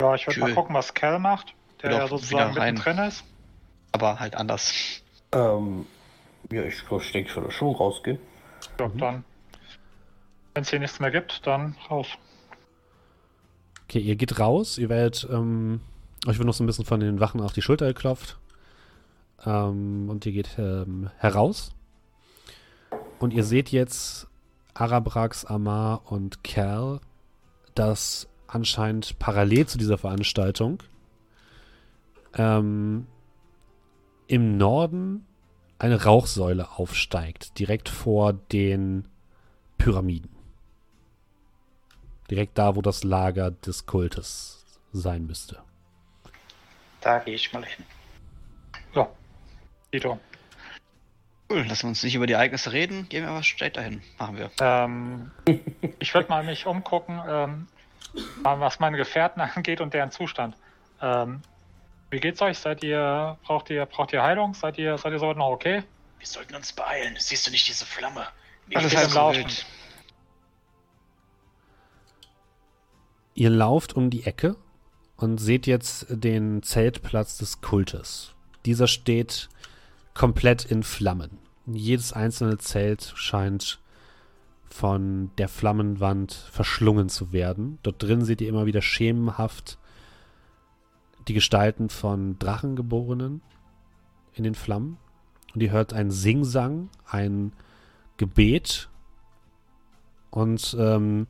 Ja, 0.00 0.14
ich 0.14 0.26
würde 0.26 0.40
mal 0.40 0.54
gucken, 0.54 0.74
was 0.74 0.92
Cal 0.94 1.18
macht, 1.18 1.54
der 1.82 1.92
ja 1.92 2.08
sozusagen 2.08 2.56
rein. 2.58 2.74
mittendrin 2.74 3.06
ist. 3.06 3.24
Aber 3.92 4.18
halt 4.18 4.34
anders. 4.34 4.72
Ähm, 5.32 5.86
ja, 6.50 6.62
ich, 6.64 6.82
ich 6.90 7.12
denke, 7.12 7.30
ich 7.30 7.36
würde 7.36 7.50
schon 7.52 7.74
rausgehen. 7.74 8.18
Ja, 8.78 8.88
Mhm. 8.88 8.98
dann. 8.98 9.24
Wenn 10.54 10.62
es 10.62 10.70
hier 10.70 10.78
nichts 10.80 11.00
mehr 11.00 11.10
gibt, 11.10 11.46
dann 11.46 11.76
raus. 11.90 12.06
Okay, 13.84 13.98
ihr 14.00 14.16
geht 14.16 14.38
raus, 14.38 14.78
ihr 14.78 14.88
werdet, 14.88 15.26
ähm, 15.30 15.80
euch 16.26 16.38
wird 16.38 16.46
noch 16.46 16.54
so 16.54 16.64
ein 16.64 16.66
bisschen 16.66 16.84
von 16.84 17.00
den 17.00 17.20
Wachen 17.20 17.40
auf 17.40 17.52
die 17.52 17.62
Schulter 17.62 17.86
geklopft. 17.86 18.38
Ähm, 19.44 20.08
und 20.08 20.24
ihr 20.26 20.32
geht 20.32 20.50
ähm, 20.58 21.10
heraus. 21.18 21.72
Und 23.18 23.32
ihr 23.32 23.44
seht 23.44 23.70
jetzt 23.70 24.26
Arabrax, 24.74 25.44
Amar 25.44 26.10
und 26.10 26.42
Kerl, 26.44 27.00
dass 27.74 28.28
anscheinend 28.46 29.18
parallel 29.18 29.66
zu 29.66 29.78
dieser 29.78 29.98
Veranstaltung 29.98 30.82
ähm, 32.34 33.06
im 34.26 34.56
Norden 34.56 35.26
eine 35.78 36.04
Rauchsäule 36.04 36.70
aufsteigt, 36.72 37.58
direkt 37.58 37.88
vor 37.88 38.32
den 38.32 39.08
Pyramiden. 39.78 40.30
Direkt 42.30 42.58
da, 42.58 42.74
wo 42.74 42.82
das 42.82 43.04
Lager 43.04 43.50
des 43.50 43.86
Kultes 43.86 44.64
sein 44.92 45.26
müsste. 45.26 45.58
Da 47.00 47.18
gehe 47.18 47.34
ich 47.34 47.52
mal 47.52 47.64
hin. 47.64 47.84
So. 48.94 49.08
Dito. 49.92 50.18
Cool, 51.50 51.62
lassen 51.66 51.82
wir 51.84 51.88
uns 51.90 52.02
nicht 52.02 52.14
über 52.14 52.26
die 52.26 52.32
Ereignisse 52.32 52.72
reden. 52.72 53.08
Gehen 53.08 53.22
wir 53.24 53.30
aber 53.30 53.42
straight 53.42 53.76
dahin. 53.76 54.02
Machen 54.18 54.38
wir. 54.38 54.50
Ähm, 54.60 55.30
ich 55.98 56.14
würde 56.14 56.28
mal 56.28 56.42
mich 56.42 56.66
umgucken, 56.66 57.20
ähm, 57.28 57.68
was 58.42 58.80
meine 58.80 58.96
Gefährten 58.96 59.40
angeht 59.54 59.80
und 59.80 59.92
deren 59.92 60.10
Zustand. 60.10 60.56
Ähm, 61.02 61.42
wie 62.10 62.20
geht's 62.20 62.40
euch? 62.40 62.58
Seid 62.58 62.82
ihr, 62.82 63.38
braucht 63.44 63.70
ihr, 63.70 63.84
braucht 63.86 64.12
ihr 64.12 64.22
Heilung? 64.22 64.54
Seid 64.54 64.78
ihr, 64.78 64.96
seid 64.98 65.12
ihr 65.12 65.18
soweit 65.18 65.36
noch 65.36 65.48
okay? 65.48 65.82
Wir 66.18 66.26
sollten 66.26 66.54
uns 66.54 66.72
beeilen. 66.72 67.16
Siehst 67.18 67.46
du 67.46 67.50
nicht 67.50 67.68
diese 67.68 67.84
Flamme? 67.84 68.26
Mir 68.68 68.78
Alles 68.78 68.92
ist 68.92 68.96
halb 68.96 69.06
im 69.08 69.12
so 69.12 69.18
Laufen. 69.18 69.38
wild. 69.40 69.66
Ihr 73.34 73.50
lauft 73.50 73.94
um 73.94 74.10
die 74.10 74.24
Ecke 74.24 74.56
und 75.16 75.38
seht 75.38 75.66
jetzt 75.66 76.06
den 76.08 76.62
Zeltplatz 76.62 77.36
des 77.36 77.60
Kultes. 77.60 78.34
Dieser 78.64 78.86
steht 78.86 79.48
komplett 80.14 80.64
in 80.64 80.82
Flammen. 80.82 81.38
Jedes 81.66 82.12
einzelne 82.12 82.58
Zelt 82.58 83.12
scheint 83.16 83.80
von 84.68 85.30
der 85.38 85.48
Flammenwand 85.48 86.32
verschlungen 86.32 87.08
zu 87.08 87.32
werden. 87.32 87.78
Dort 87.82 88.02
drin 88.02 88.24
seht 88.24 88.40
ihr 88.40 88.48
immer 88.48 88.66
wieder 88.66 88.82
schemenhaft 88.82 89.78
die 91.28 91.34
Gestalten 91.34 91.88
von 91.88 92.38
Drachengeborenen 92.38 93.40
in 94.34 94.44
den 94.44 94.54
Flammen. 94.54 94.98
Und 95.54 95.62
ihr 95.62 95.70
hört 95.70 95.92
ein 95.92 96.10
Singsang, 96.10 96.90
ein 97.06 97.52
Gebet 98.16 98.88
und 100.30 100.76
ähm, 100.78 101.26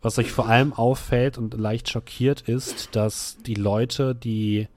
was 0.00 0.18
euch 0.18 0.32
vor 0.32 0.48
allem 0.48 0.72
auffällt 0.72 1.38
und 1.38 1.54
leicht 1.54 1.88
schockiert 1.88 2.42
ist, 2.42 2.94
dass 2.94 3.38
die 3.38 3.54
Leute, 3.54 4.14
die 4.14 4.68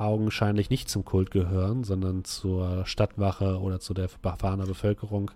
augenscheinlich 0.00 0.70
nicht 0.70 0.88
zum 0.88 1.04
Kult 1.04 1.30
gehören, 1.30 1.84
sondern 1.84 2.24
zur 2.24 2.86
Stadtwache 2.86 3.60
oder 3.60 3.80
zu 3.80 3.94
der 3.94 4.08
Bafana 4.22 4.64
Bevölkerung, 4.64 5.30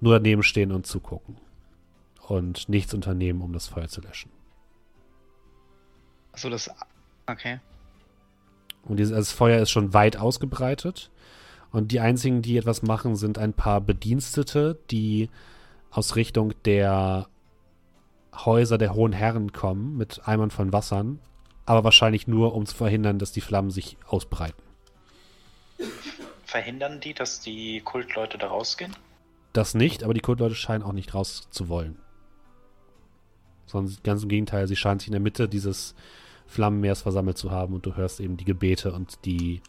nur 0.00 0.14
daneben 0.14 0.42
stehen 0.42 0.72
und 0.72 0.86
zugucken. 0.86 1.36
Und 2.28 2.68
nichts 2.68 2.92
unternehmen, 2.92 3.40
um 3.40 3.52
das 3.52 3.68
Feuer 3.68 3.88
zu 3.88 4.00
löschen. 4.00 4.30
Achso, 6.32 6.50
das. 6.50 6.68
Okay. 7.26 7.60
Und 8.84 8.98
dieses, 8.98 9.16
das 9.16 9.32
Feuer 9.32 9.62
ist 9.62 9.70
schon 9.70 9.94
weit 9.94 10.16
ausgebreitet. 10.16 11.10
Und 11.70 11.92
die 11.92 12.00
einzigen, 12.00 12.42
die 12.42 12.56
etwas 12.56 12.82
machen, 12.82 13.16
sind 13.16 13.38
ein 13.38 13.52
paar 13.52 13.80
Bedienstete, 13.80 14.78
die 14.90 15.30
aus 15.90 16.16
Richtung 16.16 16.52
der 16.64 17.28
Häuser 18.34 18.76
der 18.78 18.94
hohen 18.94 19.12
Herren 19.12 19.52
kommen 19.52 19.96
mit 19.96 20.26
Eimern 20.26 20.50
von 20.50 20.72
Wassern, 20.72 21.20
aber 21.66 21.82
wahrscheinlich 21.82 22.28
nur, 22.28 22.54
um 22.54 22.64
zu 22.64 22.76
verhindern, 22.76 23.18
dass 23.18 23.32
die 23.32 23.40
Flammen 23.40 23.70
sich 23.70 23.98
ausbreiten. 24.06 24.62
Verhindern 26.44 27.00
die, 27.00 27.12
dass 27.12 27.40
die 27.40 27.80
Kultleute 27.80 28.38
da 28.38 28.46
rausgehen? 28.46 28.96
Das 29.52 29.74
nicht, 29.74 30.04
aber 30.04 30.14
die 30.14 30.20
Kultleute 30.20 30.54
scheinen 30.54 30.84
auch 30.84 30.92
nicht 30.92 31.12
raus 31.12 31.48
zu 31.50 31.68
wollen. 31.68 31.98
Sondern 33.66 33.96
ganz 34.04 34.22
im 34.22 34.28
Gegenteil, 34.28 34.68
sie 34.68 34.76
scheinen 34.76 35.00
sich 35.00 35.08
in 35.08 35.12
der 35.12 35.20
Mitte 35.20 35.48
dieses 35.48 35.94
Flammenmeers 36.46 37.02
versammelt 37.02 37.36
zu 37.36 37.50
haben 37.50 37.74
und 37.74 37.84
du 37.84 37.96
hörst 37.96 38.20
eben 38.20 38.36
die 38.36 38.44
Gebete 38.44 38.92
und 38.92 39.24
die 39.24 39.60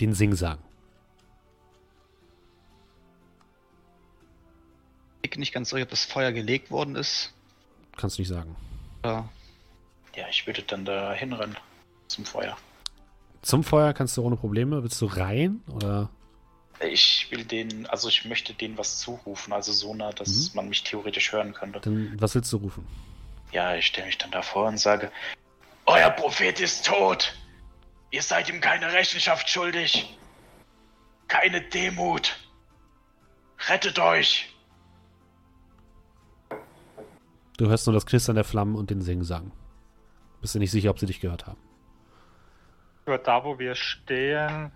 den 0.00 0.12
Singsang. 0.12 0.58
Ich 5.22 5.30
bin 5.30 5.40
nicht 5.40 5.54
ganz 5.54 5.70
sicher, 5.70 5.84
ob 5.84 5.90
das 5.90 6.04
Feuer 6.04 6.32
gelegt 6.32 6.70
worden 6.70 6.96
ist. 6.96 7.32
Kannst 7.96 8.18
du 8.18 8.22
nicht 8.22 8.28
sagen. 8.28 8.54
Oder 9.02 9.30
Ja, 10.14 10.26
ich 10.28 10.46
würde 10.46 10.62
dann 10.62 10.84
da 10.84 11.12
hinrennen. 11.12 11.56
Zum 12.08 12.24
Feuer. 12.24 12.56
Zum 13.40 13.64
Feuer 13.64 13.92
kannst 13.92 14.16
du 14.16 14.22
ohne 14.22 14.36
Probleme. 14.36 14.82
Willst 14.82 15.00
du 15.00 15.06
rein? 15.06 15.62
Oder? 15.74 16.10
Ich 16.80 17.28
will 17.30 17.44
den, 17.44 17.86
also 17.86 18.08
ich 18.08 18.24
möchte 18.24 18.54
denen 18.54 18.76
was 18.76 18.98
zurufen, 18.98 19.52
also 19.52 19.72
so 19.72 19.94
nah, 19.94 20.10
dass 20.12 20.52
man 20.54 20.68
mich 20.68 20.82
theoretisch 20.82 21.32
hören 21.32 21.54
könnte. 21.54 21.80
Dann, 21.80 22.16
was 22.20 22.34
willst 22.34 22.52
du 22.52 22.56
rufen? 22.56 22.86
Ja, 23.52 23.74
ich 23.74 23.86
stelle 23.86 24.06
mich 24.06 24.18
dann 24.18 24.30
davor 24.30 24.66
und 24.66 24.78
sage, 24.78 25.10
Euer 25.86 26.10
Prophet 26.10 26.60
ist 26.60 26.86
tot. 26.86 27.34
Ihr 28.10 28.22
seid 28.22 28.48
ihm 28.48 28.60
keine 28.60 28.92
Rechenschaft 28.92 29.48
schuldig. 29.48 30.16
Keine 31.28 31.60
Demut. 31.60 32.36
Rettet 33.68 33.98
euch. 33.98 34.54
Du 37.56 37.68
hörst 37.68 37.86
nur 37.86 37.94
das 37.94 38.06
Knistern 38.06 38.36
der 38.36 38.44
Flammen 38.44 38.74
und 38.74 38.90
den 38.90 39.02
Singsang. 39.02 39.52
Bist 40.42 40.56
du 40.56 40.58
nicht 40.58 40.72
sicher, 40.72 40.90
ob 40.90 40.98
sie 40.98 41.06
dich 41.06 41.20
gehört 41.20 41.46
haben. 41.46 41.58
Für 43.04 43.16
da, 43.16 43.44
wo 43.44 43.58
wir 43.60 43.76
stehen, 43.76 44.72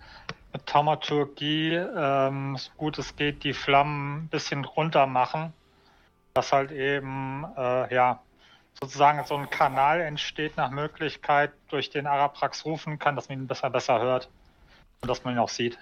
mit 0.52 0.64
Taumaturgie, 0.64 1.74
ähm, 1.74 2.56
so 2.56 2.70
gut 2.76 2.98
es 2.98 3.16
geht, 3.16 3.42
die 3.42 3.52
Flammen 3.52 4.24
ein 4.24 4.28
bisschen 4.28 4.64
runter 4.64 5.06
machen. 5.06 5.52
Dass 6.34 6.52
halt 6.52 6.70
eben, 6.70 7.44
äh, 7.56 7.92
ja, 7.92 8.22
sozusagen 8.80 9.24
so 9.26 9.36
ein 9.36 9.50
Kanal 9.50 10.00
entsteht 10.00 10.56
nach 10.56 10.70
Möglichkeit, 10.70 11.52
durch 11.68 11.90
den 11.90 12.06
Araprax 12.06 12.64
rufen 12.64 13.00
kann, 13.00 13.16
dass 13.16 13.28
man 13.28 13.40
ihn 13.40 13.46
besser, 13.48 13.68
besser 13.68 14.00
hört. 14.00 14.28
Und 15.00 15.08
dass 15.08 15.24
man 15.24 15.34
ihn 15.34 15.40
auch 15.40 15.48
sieht. 15.48 15.78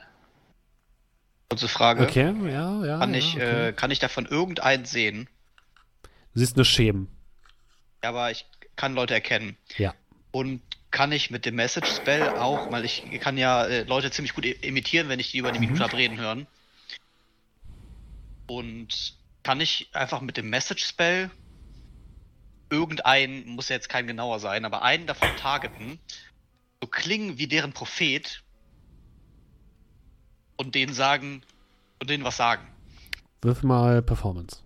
kurze 1.51 1.69
Frage. 1.69 2.05
Okay, 2.05 2.35
ja, 2.51 2.85
ja. 2.85 2.99
Kann, 2.99 3.13
ja, 3.13 3.19
ich, 3.19 3.37
okay. 3.37 3.69
äh, 3.69 3.73
kann 3.75 3.91
ich 3.91 3.99
davon 3.99 4.25
irgendeinen 4.25 4.87
sehen? 4.87 5.29
Du 6.33 6.41
siehst 6.41 6.57
nur 6.57 6.65
Schemen. 6.65 7.09
Ja, 8.03 8.11
aber 8.11 8.31
ich 8.31 8.47
kann 8.77 8.95
Leute 8.95 9.15
erkennen. 9.15 9.57
Ja. 9.77 9.95
Und 10.31 10.63
kann 10.91 11.11
ich 11.11 11.31
mit 11.31 11.45
dem 11.45 11.57
Message 11.57 11.91
Spell 11.91 12.29
auch, 12.29 12.71
weil 12.71 12.85
ich 12.85 13.05
kann 13.21 13.37
ja 13.37 13.65
äh, 13.65 13.83
Leute 13.83 14.11
ziemlich 14.11 14.35
gut 14.35 14.45
imitieren, 14.45 15.09
wenn 15.09 15.19
ich 15.19 15.33
die 15.33 15.39
über 15.39 15.49
eine 15.49 15.59
Minute 15.59 15.83
hab 15.83 15.93
reden 15.93 16.19
hören. 16.19 16.47
Und 18.47 19.17
kann 19.43 19.61
ich 19.61 19.89
einfach 19.93 20.21
mit 20.21 20.37
dem 20.37 20.51
Message 20.51 20.85
Spell 20.85 21.31
irgendeinen, 22.71 23.47
muss 23.47 23.69
ja 23.69 23.77
jetzt 23.77 23.89
kein 23.89 24.07
genauer 24.07 24.41
sein, 24.41 24.65
aber 24.65 24.83
einen 24.83 25.07
davon 25.07 25.29
targeten, 25.37 25.99
so 26.81 26.89
klingen 26.89 27.39
wie 27.39 27.47
deren 27.47 27.73
Prophet 27.73 28.43
und 30.57 30.75
denen 30.75 30.95
sagen 30.95 31.43
und 32.01 32.11
denen 32.11 32.25
was 32.25 32.37
sagen. 32.37 32.67
Wirf 33.43 33.63
mal 33.63 34.03
Performance. 34.03 34.61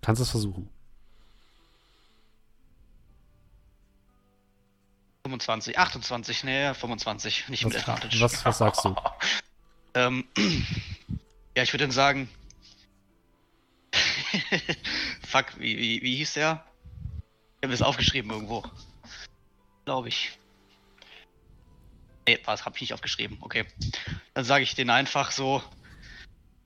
Kannst 0.00 0.22
es 0.22 0.30
versuchen. 0.30 0.68
25, 5.30 5.78
28, 5.78 6.44
nee, 6.44 6.74
25, 6.74 7.48
nicht 7.48 7.64
mit 7.64 7.74
Was, 7.74 7.80
Advantage. 7.82 8.20
was, 8.20 8.44
was 8.44 8.58
sagst 8.58 8.84
du? 8.84 8.94
Ähm, 9.92 10.24
ja, 11.56 11.64
ich 11.64 11.72
würde 11.72 11.82
dann 11.82 11.90
sagen. 11.90 12.28
Fuck, 15.26 15.58
wie, 15.58 15.76
wie, 15.76 16.00
wie 16.02 16.14
hieß 16.14 16.34
der? 16.34 16.64
Ich 17.60 17.64
habe 17.64 17.74
es 17.74 17.82
aufgeschrieben 17.82 18.30
irgendwo. 18.30 18.62
Glaube 19.86 20.06
ich. 20.06 20.38
Nee, 22.28 22.38
was 22.44 22.64
habe 22.64 22.76
ich 22.76 22.82
nicht 22.82 22.94
aufgeschrieben? 22.94 23.38
Okay. 23.40 23.66
Dann 24.34 24.44
sage 24.44 24.62
ich 24.62 24.76
den 24.76 24.90
einfach 24.90 25.32
so. 25.32 25.60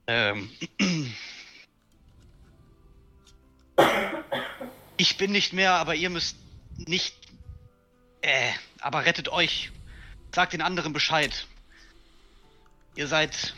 Ähm, 0.06 0.50
ich 4.98 5.16
bin 5.16 5.32
nicht 5.32 5.54
mehr, 5.54 5.72
aber 5.76 5.94
ihr 5.94 6.10
müsst 6.10 6.36
nicht. 6.76 7.23
Äh, 8.24 8.52
aber 8.80 9.04
rettet 9.04 9.28
euch. 9.28 9.70
Sagt 10.34 10.54
den 10.54 10.62
anderen 10.62 10.94
Bescheid. 10.94 11.46
Ihr 12.96 13.06
seid. 13.06 13.54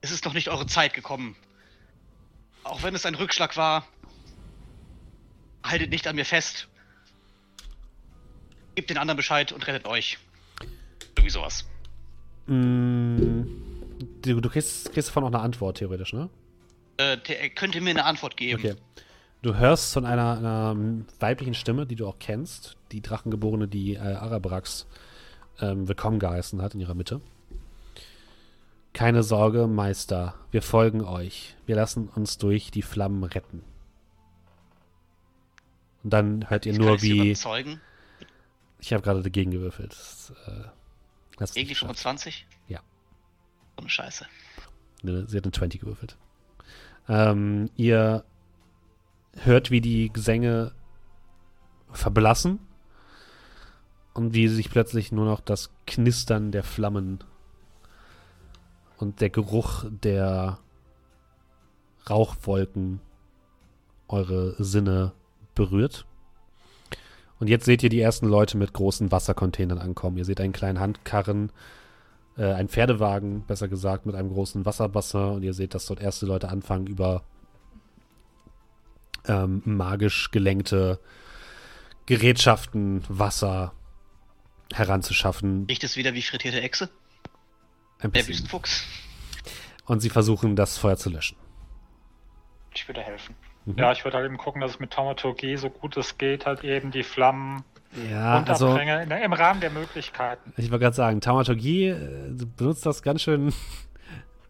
Es 0.00 0.12
ist 0.12 0.24
noch 0.24 0.32
nicht 0.32 0.48
eure 0.48 0.66
Zeit 0.66 0.94
gekommen. 0.94 1.34
Auch 2.62 2.84
wenn 2.84 2.94
es 2.94 3.04
ein 3.04 3.16
Rückschlag 3.16 3.56
war, 3.56 3.84
haltet 5.64 5.90
nicht 5.90 6.06
an 6.06 6.14
mir 6.14 6.24
fest. 6.24 6.68
Gebt 8.76 8.90
den 8.90 8.98
anderen 8.98 9.16
Bescheid 9.16 9.50
und 9.50 9.66
rettet 9.66 9.86
euch. 9.86 10.18
Irgendwie 11.16 11.30
sowas. 11.30 11.64
Mm, 12.46 13.42
du, 14.22 14.40
du 14.40 14.50
kriegst, 14.50 14.92
kriegst 14.92 15.08
davon 15.08 15.24
auch 15.24 15.28
eine 15.28 15.40
Antwort, 15.40 15.78
theoretisch, 15.78 16.12
ne? 16.12 16.30
Äh, 16.96 17.18
er 17.26 17.50
könnte 17.50 17.80
mir 17.80 17.90
eine 17.90 18.04
Antwort 18.04 18.36
geben. 18.36 18.60
Okay. 18.60 18.76
Du 19.42 19.56
hörst 19.56 19.92
von 19.92 20.06
einer, 20.06 20.38
einer 20.38 20.76
weiblichen 21.18 21.54
Stimme, 21.54 21.84
die 21.84 21.96
du 21.96 22.06
auch 22.06 22.20
kennst, 22.20 22.76
die 22.92 23.00
Drachengeborene, 23.00 23.66
die 23.66 23.94
äh, 23.94 23.98
Arabrax 23.98 24.86
ähm, 25.58 25.88
willkommen 25.88 26.20
geheißen 26.20 26.62
hat 26.62 26.74
in 26.74 26.80
ihrer 26.80 26.94
Mitte. 26.94 27.20
Keine 28.92 29.24
Sorge, 29.24 29.66
Meister, 29.66 30.36
wir 30.52 30.62
folgen 30.62 31.02
euch. 31.02 31.56
Wir 31.66 31.74
lassen 31.74 32.08
uns 32.08 32.38
durch 32.38 32.70
die 32.70 32.82
Flammen 32.82 33.24
retten. 33.24 33.64
Und 36.04 36.10
dann 36.12 36.48
hört 36.48 36.64
ihr 36.64 36.72
Ich 36.74 36.78
nur, 36.78 37.02
wie. 37.02 37.30
überzeugen. 37.30 37.80
Ich 38.78 38.92
habe 38.92 39.02
gerade 39.02 39.22
dagegen 39.22 39.50
gewürfelt. 39.50 39.90
Das, 39.90 40.32
äh, 40.46 40.50
Irgendwie 41.40 41.60
nicht 41.60 41.68
geschafft. 41.70 41.98
25? 41.98 42.46
Ja. 42.68 42.78
So 43.76 43.80
eine 43.80 43.88
Scheiße. 43.88 44.24
Sie 45.02 45.36
hat 45.36 45.44
eine 45.44 45.52
20 45.52 45.80
gewürfelt. 45.80 46.16
Ähm, 47.08 47.70
ihr 47.76 48.24
hört, 49.36 49.70
wie 49.70 49.80
die 49.80 50.12
Gesänge 50.12 50.72
verblassen 51.92 52.58
und 54.14 54.34
wie 54.34 54.48
sich 54.48 54.70
plötzlich 54.70 55.12
nur 55.12 55.24
noch 55.24 55.40
das 55.40 55.70
Knistern 55.86 56.52
der 56.52 56.64
Flammen 56.64 57.20
und 58.98 59.20
der 59.20 59.30
Geruch 59.30 59.84
der 59.90 60.58
Rauchwolken 62.08 63.00
eure 64.08 64.54
Sinne 64.62 65.12
berührt. 65.54 66.06
Und 67.38 67.48
jetzt 67.48 67.64
seht 67.64 67.82
ihr 67.82 67.88
die 67.88 68.00
ersten 68.00 68.28
Leute 68.28 68.56
mit 68.56 68.72
großen 68.72 69.10
Wassercontainern 69.10 69.78
ankommen. 69.78 70.16
Ihr 70.16 70.24
seht 70.24 70.40
einen 70.40 70.52
kleinen 70.52 70.78
Handkarren, 70.78 71.50
äh, 72.36 72.52
einen 72.52 72.68
Pferdewagen, 72.68 73.42
besser 73.42 73.66
gesagt, 73.66 74.06
mit 74.06 74.14
einem 74.14 74.30
großen 74.30 74.64
Wasserbassin. 74.64 75.32
Und 75.32 75.42
ihr 75.42 75.54
seht, 75.54 75.74
dass 75.74 75.86
dort 75.86 76.00
erste 76.00 76.26
Leute 76.26 76.50
anfangen, 76.50 76.86
über 76.86 77.24
ähm, 79.26 79.62
magisch 79.64 80.30
gelenkte 80.30 80.98
Gerätschaften 82.06 83.04
Wasser 83.08 83.72
heranzuschaffen. 84.72 85.66
Riecht 85.68 85.84
es 85.84 85.96
wieder 85.96 86.14
wie 86.14 86.22
frittierte 86.22 86.60
Echse? 86.60 86.88
Ein 87.98 88.10
Der 88.12 88.20
bisschen. 88.20 88.28
Wüstenfuchs? 88.34 88.84
Und 89.86 90.00
sie 90.00 90.10
versuchen, 90.10 90.56
das 90.56 90.78
Feuer 90.78 90.96
zu 90.96 91.10
löschen. 91.10 91.36
Ich 92.74 92.88
würde 92.88 93.02
helfen. 93.02 93.34
Mhm. 93.66 93.78
Ja, 93.78 93.92
ich 93.92 94.04
würde 94.04 94.16
halt 94.16 94.26
eben 94.26 94.38
gucken, 94.38 94.60
dass 94.60 94.72
ich 94.72 94.80
mit 94.80 94.90
Taumaturgie 94.92 95.56
so 95.56 95.70
gut 95.70 95.96
es 95.96 96.18
geht 96.18 96.46
halt 96.46 96.64
eben 96.64 96.90
die 96.90 97.02
Flammen 97.02 97.62
Ja, 98.10 98.42
also 98.44 98.76
in, 98.76 98.88
im 98.88 99.32
Rahmen 99.32 99.60
der 99.60 99.70
Möglichkeiten. 99.70 100.52
ich 100.56 100.70
wollte 100.70 100.84
gerade 100.84 100.96
sagen, 100.96 101.20
Taumaturgie, 101.20 101.88
äh, 101.88 102.30
du 102.30 102.46
benutzt 102.46 102.86
das 102.86 103.02
ganz 103.02 103.22
schön, 103.22 103.52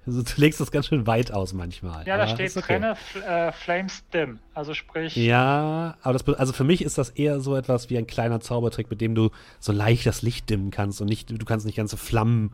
also 0.07 0.23
du 0.23 0.33
legst 0.37 0.61
das 0.61 0.71
ganz 0.71 0.87
schön 0.87 1.07
weit 1.07 1.33
aus 1.33 1.53
manchmal. 1.53 2.07
Ja, 2.07 2.17
da 2.17 2.27
steht 2.27 2.57
okay. 2.57 2.75
drinne 2.79 2.97
Fl 2.97 3.23
äh, 3.23 3.53
Flames 3.53 4.05
Dim, 4.13 4.41
also 4.55 4.75
sprich, 4.75 5.17
Ja, 5.17 5.97
aber 6.03 6.13
das, 6.13 6.27
also 6.39 6.53
für 6.53 6.65
mich 6.65 6.83
ist 6.83 6.99
das 6.99 7.11
eher 7.11 7.41
so 7.41 7.57
etwas 7.57 7.91
wie 7.91 7.99
ein 7.99 8.07
kleiner 8.07 8.41
Zaubertrick, 8.41 8.91
mit 8.91 9.01
dem 9.01 9.15
du 9.15 9.31
so 9.61 9.73
leicht 9.73 10.07
das 10.07 10.23
Licht 10.23 10.51
dimmen 10.51 10.71
kannst 10.71 11.01
und 11.01 11.09
nicht, 11.09 11.31
du 11.31 11.45
kannst 11.45 11.67
nicht 11.67 11.77
ganze 11.77 11.97
Flammen 11.97 12.53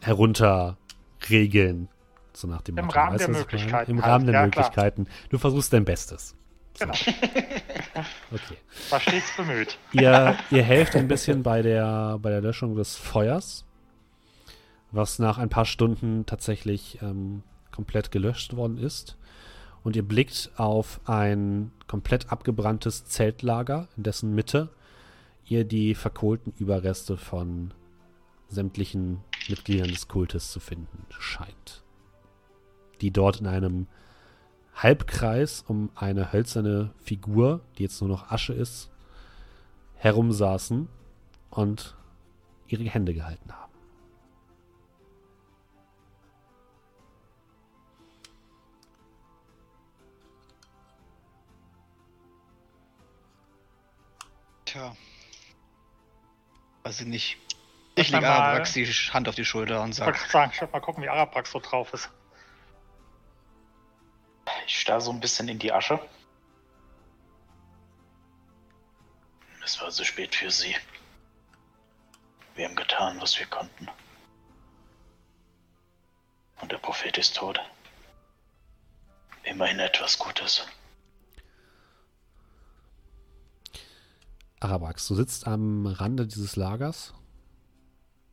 herunter 0.00 0.76
regeln. 1.28 1.88
So 2.32 2.46
nach 2.46 2.62
dem 2.62 2.78
Im 2.78 2.86
Motto. 2.86 2.98
Rahmen 2.98 3.14
Weißt 3.14 3.28
der? 3.28 3.34
Möglichkeiten 3.34 3.90
Im 3.90 4.02
halt, 4.02 4.12
Rahmen 4.12 4.26
der 4.26 4.34
ja, 4.34 4.48
klar. 4.48 4.64
Möglichkeiten. 4.64 5.06
Du 5.30 5.38
versuchst 5.38 5.72
dein 5.72 5.84
Bestes. 5.84 6.34
genau, 6.78 6.94
Okay. 8.32 8.56
war 8.88 9.00
stets 9.00 9.36
bemüht. 9.36 9.76
Ihr, 9.92 10.36
ihr 10.50 10.62
helft 10.62 10.94
ein 10.96 11.08
bisschen 11.08 11.42
bei 11.42 11.62
der, 11.62 12.18
bei 12.22 12.30
der 12.30 12.40
Löschung 12.40 12.76
des 12.76 12.96
Feuers, 12.96 13.66
was 14.92 15.18
nach 15.18 15.38
ein 15.38 15.48
paar 15.48 15.64
Stunden 15.64 16.26
tatsächlich 16.26 16.98
ähm, 17.02 17.42
komplett 17.70 18.10
gelöscht 18.10 18.56
worden 18.56 18.78
ist. 18.78 19.16
Und 19.82 19.96
ihr 19.96 20.06
blickt 20.06 20.50
auf 20.56 21.00
ein 21.06 21.72
komplett 21.86 22.30
abgebranntes 22.30 23.06
Zeltlager, 23.06 23.88
in 23.96 24.02
dessen 24.02 24.34
Mitte 24.34 24.68
ihr 25.46 25.64
die 25.64 25.94
verkohlten 25.94 26.52
Überreste 26.58 27.16
von 27.16 27.72
sämtlichen 28.48 29.20
Mitgliedern 29.48 29.88
des 29.88 30.08
Kultes 30.08 30.50
zu 30.50 30.60
finden 30.60 31.06
scheint. 31.18 31.82
Die 33.00 33.10
dort 33.10 33.40
in 33.40 33.46
einem 33.46 33.86
Halbkreis 34.74 35.64
um 35.66 35.90
eine 35.94 36.32
hölzerne 36.32 36.92
Figur, 36.98 37.60
die 37.78 37.82
jetzt 37.82 38.00
nur 38.00 38.10
noch 38.10 38.30
Asche 38.30 38.52
ist, 38.52 38.90
herumsaßen 39.96 40.88
und 41.50 41.96
ihre 42.68 42.84
Hände 42.84 43.12
gehalten 43.12 43.52
haben. 43.52 43.69
Tja. 54.70 54.96
Weiß 56.84 57.00
ich 57.00 57.06
nicht. 57.06 57.38
Ich 57.96 58.10
lege. 58.10 58.28
Arabrax 58.28 58.72
die 58.72 58.86
Hand 58.86 59.28
auf 59.28 59.34
die 59.34 59.44
Schulter 59.44 59.82
und 59.82 59.90
Ich 59.90 59.96
sage, 59.96 60.12
gerade 60.12 60.30
sagen, 60.30 60.52
ich 60.54 60.60
werde 60.60 60.72
mal 60.72 60.80
gucken, 60.80 61.02
wie 61.02 61.08
Araprax 61.08 61.50
so 61.50 61.58
drauf 61.58 61.92
ist. 61.92 62.08
Ich 64.66 64.80
starre 64.80 65.00
so 65.00 65.10
ein 65.10 65.18
bisschen 65.18 65.48
in 65.48 65.58
die 65.58 65.72
Asche. 65.72 65.98
Es 69.64 69.80
war 69.80 69.90
zu 69.90 70.04
spät 70.04 70.36
für 70.36 70.50
sie. 70.50 70.76
Wir 72.54 72.68
haben 72.68 72.76
getan, 72.76 73.20
was 73.20 73.38
wir 73.38 73.46
konnten. 73.46 73.88
Und 76.60 76.70
der 76.70 76.78
Prophet 76.78 77.18
ist 77.18 77.36
tot. 77.36 77.60
Immerhin 79.42 79.80
etwas 79.80 80.18
Gutes. 80.18 80.66
Arabax, 84.60 85.08
du 85.08 85.14
sitzt 85.14 85.46
am 85.46 85.86
Rande 85.86 86.26
dieses 86.26 86.54
Lagers, 86.54 87.14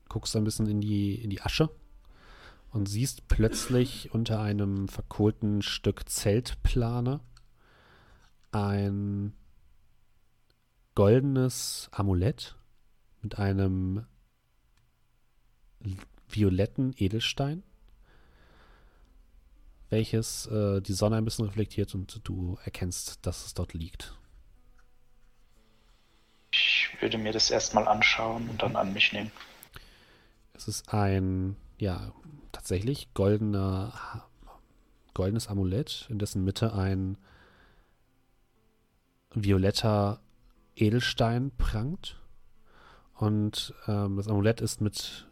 guckst 0.09 0.35
ein 0.35 0.43
bisschen 0.43 0.67
in 0.67 0.81
die, 0.81 1.15
in 1.15 1.29
die 1.29 1.41
Asche 1.41 1.69
und 2.71 2.89
siehst 2.89 3.29
plötzlich 3.29 4.13
unter 4.13 4.41
einem 4.41 4.89
verkohlten 4.89 5.61
Stück 5.61 6.09
Zeltplane 6.09 7.21
ein 8.51 9.33
goldenes 10.95 11.87
Amulett 11.91 12.57
mit 13.21 13.39
einem 13.39 14.05
violetten 16.27 16.93
Edelstein, 16.97 17.63
welches 19.89 20.47
äh, 20.47 20.81
die 20.81 20.93
Sonne 20.93 21.15
ein 21.15 21.23
bisschen 21.23 21.45
reflektiert 21.45 21.95
und 21.95 22.19
du 22.27 22.57
erkennst, 22.65 23.25
dass 23.25 23.45
es 23.45 23.53
dort 23.53 23.73
liegt. 23.73 24.17
Ich 26.51 26.89
würde 26.99 27.17
mir 27.17 27.33
das 27.33 27.51
erstmal 27.51 27.87
anschauen 27.87 28.49
und 28.49 28.61
dann 28.61 28.75
an 28.75 28.93
mich 28.93 29.13
nehmen. 29.13 29.31
Es 30.53 30.67
ist 30.67 30.93
ein, 30.93 31.55
ja, 31.77 32.11
tatsächlich 32.51 33.13
goldener, 33.13 34.25
goldenes 35.13 35.47
Amulett, 35.47 36.07
in 36.09 36.19
dessen 36.19 36.43
Mitte 36.43 36.73
ein 36.73 37.17
violetter 39.33 40.19
Edelstein 40.75 41.51
prangt. 41.57 42.19
Und 43.13 43.73
ähm, 43.87 44.17
das 44.17 44.27
Amulett 44.27 44.61
ist 44.61 44.81
mit 44.81 45.27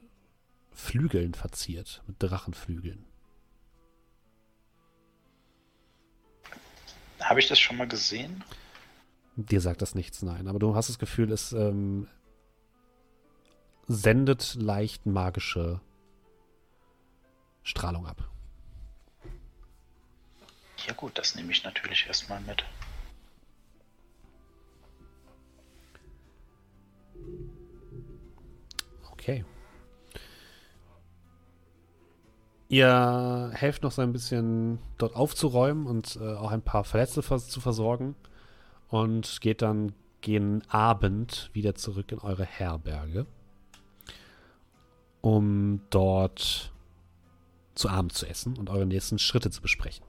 Flügeln 0.71 1.33
verziert, 1.33 2.03
mit 2.07 2.21
Drachenflügeln. 2.21 3.05
Habe 7.19 7.39
ich 7.39 7.47
das 7.47 7.59
schon 7.59 7.77
mal 7.77 7.87
gesehen? 7.87 8.43
Dir 9.35 9.59
sagt 9.59 9.81
das 9.81 9.95
nichts, 9.95 10.21
nein. 10.21 10.47
Aber 10.47 10.59
du 10.59 10.75
hast 10.75 10.87
das 10.87 10.97
Gefühl, 10.97 11.31
es 11.31 11.51
ähm, 11.51 12.07
sendet 13.87 14.55
leicht 14.55 15.05
magische 15.05 15.81
Strahlung 17.63 18.07
ab. 18.07 18.29
Ja 20.87 20.93
gut, 20.93 21.17
das 21.17 21.35
nehme 21.35 21.51
ich 21.51 21.63
natürlich 21.63 22.05
erstmal 22.07 22.39
mit. 22.41 22.63
Okay. 29.11 29.43
Ihr 32.69 33.51
helft 33.53 33.83
noch 33.83 33.91
so 33.91 34.01
ein 34.01 34.13
bisschen 34.13 34.79
dort 34.97 35.15
aufzuräumen 35.15 35.87
und 35.87 36.17
äh, 36.21 36.35
auch 36.35 36.51
ein 36.51 36.61
paar 36.61 36.83
Verletzte 36.83 37.21
vers 37.21 37.49
zu 37.49 37.59
versorgen 37.59 38.15
und 38.89 39.41
geht 39.41 39.61
dann 39.61 39.93
gegen 40.21 40.61
Abend 40.69 41.49
wieder 41.53 41.75
zurück 41.75 42.11
in 42.11 42.19
eure 42.19 42.45
Herberge, 42.45 43.25
um 45.21 45.81
dort 45.89 46.71
zu 47.75 47.89
Abend 47.89 48.13
zu 48.13 48.25
essen 48.25 48.57
und 48.57 48.69
eure 48.69 48.85
nächsten 48.85 49.19
Schritte 49.19 49.51
zu 49.51 49.61
besprechen. 49.61 50.05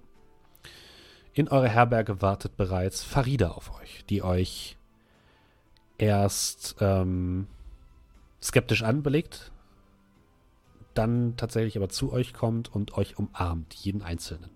In 1.35 1.49
eurer 1.49 1.69
Herberge 1.69 2.23
wartet 2.23 2.57
bereits 2.57 3.03
Farida 3.05 3.51
auf 3.51 3.79
euch, 3.79 4.05
die 4.07 4.23
euch 4.23 4.79
erst 5.99 6.77
ähm, 6.81 7.47
skeptisch 8.43 8.83
anbelegt, 8.83 9.53
dann 10.95 11.37
tatsächlich 11.37 11.77
aber 11.77 11.89
zu 11.89 12.13
euch 12.13 12.33
kommt 12.33 12.75
und 12.75 12.97
euch 12.97 13.19
umarmt, 13.19 13.75
jeden 13.75 14.03
Einzelnen. 14.03 14.51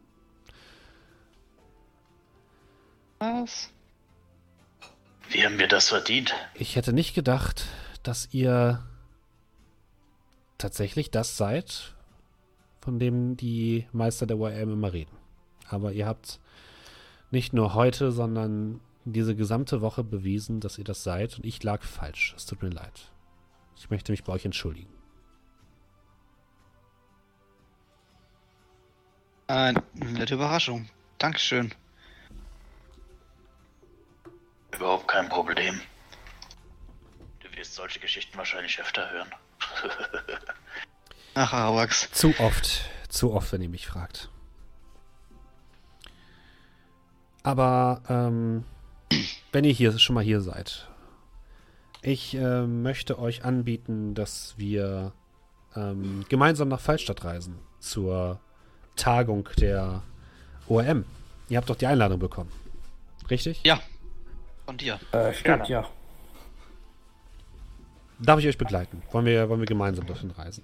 Was? 3.18 3.70
Wie 5.30 5.44
haben 5.44 5.58
wir 5.58 5.68
das 5.68 5.88
verdient? 5.88 6.34
Ich 6.54 6.74
hätte 6.74 6.92
nicht 6.92 7.14
gedacht, 7.14 7.66
dass 8.02 8.28
ihr 8.32 8.84
tatsächlich 10.58 11.12
das 11.12 11.36
seid, 11.36 11.94
von 12.80 12.98
dem 12.98 13.36
die 13.36 13.86
Meister 13.92 14.26
der 14.26 14.38
YM 14.38 14.72
immer 14.72 14.92
reden. 14.92 15.16
Aber 15.68 15.92
ihr 15.92 16.06
habt 16.06 16.40
nicht 17.30 17.52
nur 17.52 17.74
heute, 17.74 18.10
sondern 18.10 18.80
diese 19.04 19.36
gesamte 19.36 19.80
Woche 19.80 20.02
bewiesen, 20.02 20.58
dass 20.58 20.78
ihr 20.78 20.84
das 20.84 21.04
seid 21.04 21.36
und 21.36 21.46
ich 21.46 21.62
lag 21.62 21.82
falsch. 21.84 22.34
Es 22.36 22.44
tut 22.44 22.60
mir 22.62 22.70
leid. 22.70 23.12
Ich 23.76 23.88
möchte 23.88 24.10
mich 24.10 24.24
bei 24.24 24.32
euch 24.32 24.44
entschuldigen. 24.44 24.92
Eine 29.46 29.82
nette 29.94 30.34
Überraschung. 30.34 30.88
Dankeschön. 31.18 31.72
Überhaupt 34.74 35.08
kein 35.08 35.28
Problem. 35.28 35.80
Du 37.40 37.56
wirst 37.56 37.74
solche 37.74 38.00
Geschichten 38.00 38.36
wahrscheinlich 38.38 38.80
öfter 38.80 39.10
hören. 39.10 39.30
Ach, 41.34 41.52
Arawax. 41.52 42.10
Zu 42.12 42.34
oft. 42.38 42.82
Zu 43.08 43.32
oft, 43.32 43.52
wenn 43.52 43.62
ihr 43.62 43.68
mich 43.68 43.86
fragt. 43.86 44.28
Aber 47.42 48.02
ähm, 48.08 48.64
wenn 49.52 49.64
ihr 49.64 49.72
hier 49.72 49.98
schon 49.98 50.14
mal 50.14 50.24
hier 50.24 50.40
seid, 50.40 50.88
ich 52.02 52.34
äh, 52.34 52.66
möchte 52.66 53.18
euch 53.18 53.44
anbieten, 53.44 54.14
dass 54.14 54.54
wir 54.56 55.12
ähm, 55.76 56.24
gemeinsam 56.28 56.68
nach 56.68 56.80
Fallstadt 56.80 57.24
reisen 57.24 57.58
zur 57.78 58.40
Tagung 58.96 59.48
der 59.58 60.02
ORM. 60.68 61.04
Ihr 61.48 61.58
habt 61.58 61.68
doch 61.68 61.76
die 61.76 61.86
Einladung 61.86 62.18
bekommen. 62.18 62.52
Richtig? 63.28 63.60
Ja. 63.64 63.80
Von 64.70 64.76
dir. 64.78 65.00
Äh, 65.10 65.34
stimmt, 65.34 65.68
ja. 65.68 65.84
Darf 68.20 68.38
ich 68.38 68.46
euch 68.46 68.56
begleiten? 68.56 69.02
Wollen 69.10 69.26
wir, 69.26 69.48
wollen 69.48 69.58
wir 69.58 69.66
gemeinsam 69.66 70.06
dorthin 70.06 70.30
reisen? 70.30 70.62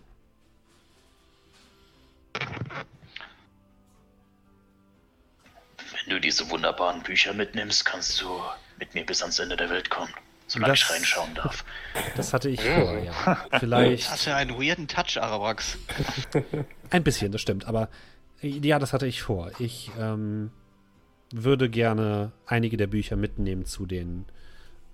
Wenn 5.78 6.10
du 6.14 6.20
diese 6.20 6.48
wunderbaren 6.50 7.02
Bücher 7.02 7.32
mitnimmst, 7.32 7.84
kannst 7.84 8.20
du 8.20 8.40
mit 8.78 8.94
mir 8.94 9.04
bis 9.04 9.22
ans 9.22 9.40
Ende 9.40 9.56
der 9.56 9.70
Welt 9.70 9.90
kommen. 9.90 10.12
Solange 10.46 10.74
Das- 10.74 10.82
ich 10.82 10.90
reinschauen 10.90 11.34
darf. 11.34 11.64
Das 12.14 12.32
hatte 12.32 12.48
ich 12.48 12.60
vor, 12.62 12.98
ja. 12.98 13.12
Vielleicht. 13.58 14.08
Hatte 14.08 14.36
einen 14.36 14.52
weirden 14.56 14.86
Touch, 14.86 15.20
Arawax. 15.20 15.78
Ein 16.90 17.02
bisschen, 17.02 17.32
das 17.32 17.40
stimmt. 17.40 17.64
Aber 17.64 17.88
äh, 18.40 18.46
ja, 18.50 18.78
das 18.78 18.92
hatte 18.92 19.08
ich 19.08 19.22
vor. 19.22 19.50
Ich 19.58 19.90
ähm, 19.98 20.52
würde 21.32 21.68
gerne 21.68 22.32
einige 22.46 22.76
der 22.76 22.86
Bücher 22.86 23.16
mitnehmen 23.16 23.64
zu 23.64 23.86
den 23.86 24.26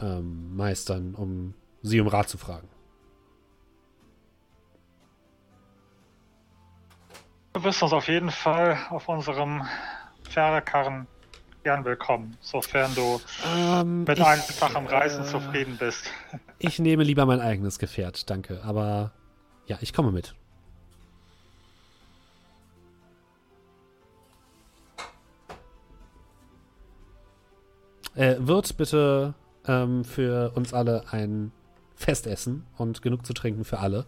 ähm, 0.01 0.57
Meistern, 0.57 1.15
um 1.15 1.55
sie 1.83 2.01
um 2.01 2.09
Rat 2.09 2.29
zu 2.29 2.39
fragen. 2.39 2.69
Du 7.53 7.61
bist 7.61 7.83
uns 7.83 7.93
auf 7.93 8.09
jeden 8.09 8.31
Fall 8.31 8.79
auf 8.89 9.09
unserem 9.09 9.63
Pferdekarren 10.25 11.07
gern 11.65 11.85
willkommen, 11.85 12.37
sofern 12.41 12.95
du 12.95 13.21
Ähm, 13.55 14.05
mit 14.05 14.19
ich, 14.19 14.25
einfachem 14.25 14.87
Reisen 14.87 15.25
äh, 15.25 15.29
zufrieden 15.29 15.77
bist. 15.79 16.11
Ich 16.59 16.79
nehme 16.79 17.03
lieber 17.03 17.27
mein 17.27 17.41
eigenes 17.41 17.81
Gefährt, 17.81 18.31
danke. 18.31 18.63
Aber 18.63 19.11
ja, 19.67 19.79
ich 19.81 19.93
komme 19.93 20.13
mit. 20.13 20.37
Äh, 28.15 28.37
wird 28.39 28.77
bitte 28.77 29.35
ähm, 29.67 30.05
für 30.05 30.53
uns 30.55 30.75
alle 30.75 31.13
ein 31.13 31.53
Festessen 31.95 32.65
und 32.77 33.03
genug 33.03 33.25
zu 33.25 33.33
trinken 33.33 33.65
für 33.65 33.79
alle. 33.79 34.07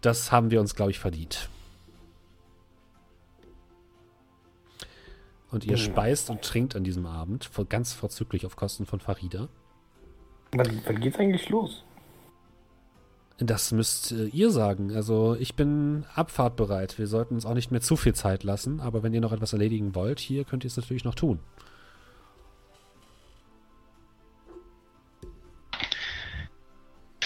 Das 0.00 0.32
haben 0.32 0.50
wir 0.50 0.60
uns, 0.60 0.74
glaube 0.74 0.90
ich, 0.90 0.98
verdient. 0.98 1.48
Und 5.50 5.64
ihr 5.64 5.76
Mhm. 5.76 5.80
speist 5.80 6.30
und 6.30 6.42
trinkt 6.42 6.74
an 6.74 6.84
diesem 6.84 7.06
Abend, 7.06 7.50
ganz 7.68 7.92
vorzüglich 7.92 8.46
auf 8.46 8.56
Kosten 8.56 8.86
von 8.86 9.00
Farida. 9.00 9.48
Wann, 10.52 10.82
wann 10.84 11.00
geht's 11.00 11.18
eigentlich 11.18 11.48
los? 11.48 11.84
Das 13.38 13.70
müsst 13.72 14.12
äh, 14.12 14.26
ihr 14.28 14.50
sagen. 14.50 14.94
Also 14.96 15.36
ich 15.38 15.54
bin 15.54 16.04
abfahrtbereit. 16.14 16.98
Wir 16.98 17.06
sollten 17.06 17.34
uns 17.34 17.44
auch 17.44 17.54
nicht 17.54 17.70
mehr 17.70 17.82
zu 17.82 17.96
viel 17.96 18.14
Zeit 18.14 18.44
lassen. 18.44 18.80
Aber 18.80 19.02
wenn 19.02 19.12
ihr 19.12 19.20
noch 19.20 19.32
etwas 19.32 19.52
erledigen 19.52 19.94
wollt, 19.94 20.20
hier 20.20 20.44
könnt 20.44 20.64
ihr 20.64 20.68
es 20.68 20.76
natürlich 20.76 21.04
noch 21.04 21.14
tun. 21.14 21.38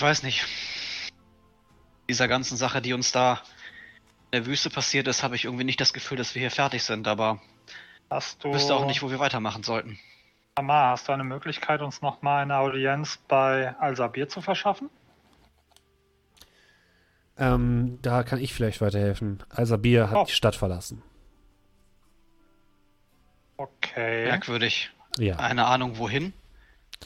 Ich 0.00 0.02
weiß 0.02 0.22
nicht. 0.22 0.46
Dieser 2.08 2.26
ganzen 2.26 2.56
Sache, 2.56 2.80
die 2.80 2.94
uns 2.94 3.12
da 3.12 3.42
in 4.30 4.40
der 4.40 4.46
Wüste 4.46 4.70
passiert 4.70 5.06
ist, 5.08 5.22
habe 5.22 5.36
ich 5.36 5.44
irgendwie 5.44 5.64
nicht 5.64 5.78
das 5.78 5.92
Gefühl, 5.92 6.16
dass 6.16 6.34
wir 6.34 6.40
hier 6.40 6.50
fertig 6.50 6.84
sind, 6.84 7.06
aber 7.06 7.38
Hast 8.08 8.42
du, 8.42 8.48
ich 8.48 8.54
wüsste 8.54 8.74
auch 8.74 8.86
nicht, 8.86 9.02
wo 9.02 9.10
wir 9.10 9.18
weitermachen 9.18 9.62
sollten. 9.62 9.98
Amar, 10.54 10.92
hast 10.92 11.06
du 11.08 11.12
eine 11.12 11.22
Möglichkeit, 11.22 11.82
uns 11.82 12.00
nochmal 12.00 12.44
eine 12.44 12.56
Audienz 12.56 13.18
bei 13.28 13.76
Al-Sabir 13.78 14.26
zu 14.30 14.40
verschaffen? 14.40 14.88
Ähm, 17.36 17.98
da 18.00 18.22
kann 18.22 18.40
ich 18.40 18.54
vielleicht 18.54 18.80
weiterhelfen. 18.80 19.42
Al-Sabir 19.50 20.08
hat 20.08 20.16
Oh. 20.16 20.24
die 20.24 20.32
Stadt 20.32 20.56
verlassen. 20.56 21.02
Okay. 23.58 24.24
Merkwürdig. 24.24 24.92
Ja. 25.18 25.36
Eine 25.36 25.66
Ahnung, 25.66 25.98
wohin? 25.98 26.32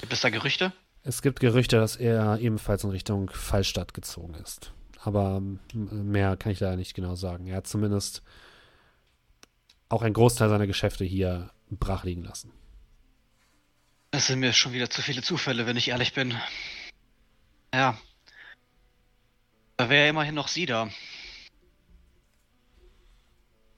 Gibt 0.01 0.13
es 0.13 0.21
da 0.21 0.31
Gerüchte? 0.31 0.73
Es 1.07 1.21
gibt 1.21 1.39
Gerüchte, 1.39 1.77
dass 1.77 1.97
er 1.97 2.39
ebenfalls 2.41 2.83
in 2.83 2.91
Richtung 2.91 3.31
Fallstadt 3.31 3.93
gezogen 3.93 4.35
ist. 4.35 4.73
Aber 5.03 5.37
ähm, 5.37 5.61
mehr 5.75 6.37
kann 6.39 6.51
ich 6.51 6.61
leider 6.61 6.77
nicht 6.77 6.95
genau 6.95 7.15
sagen. 7.15 7.47
Er 7.47 7.59
hat 7.59 7.67
zumindest 7.67 8.23
auch 9.91 10.01
einen 10.01 10.15
Großteil 10.15 10.49
seiner 10.49 10.67
Geschäfte 10.67 11.05
hier 11.05 11.51
brach 11.69 12.05
liegen 12.05 12.25
lassen. 12.25 12.53
Es 14.13 14.29
sind 14.29 14.41
mir 14.41 14.55
schon 14.55 14.73
wieder 14.73 14.89
zu 14.89 15.03
viele 15.03 15.21
Zufälle, 15.21 15.67
wenn 15.67 15.77
ich 15.77 15.89
ehrlich 15.89 16.15
bin. 16.15 16.35
Ja. 17.75 17.99
Da 19.77 19.91
wäre 19.91 20.09
immerhin 20.09 20.35
noch 20.35 20.49
sie 20.49 20.65
da. 20.65 20.89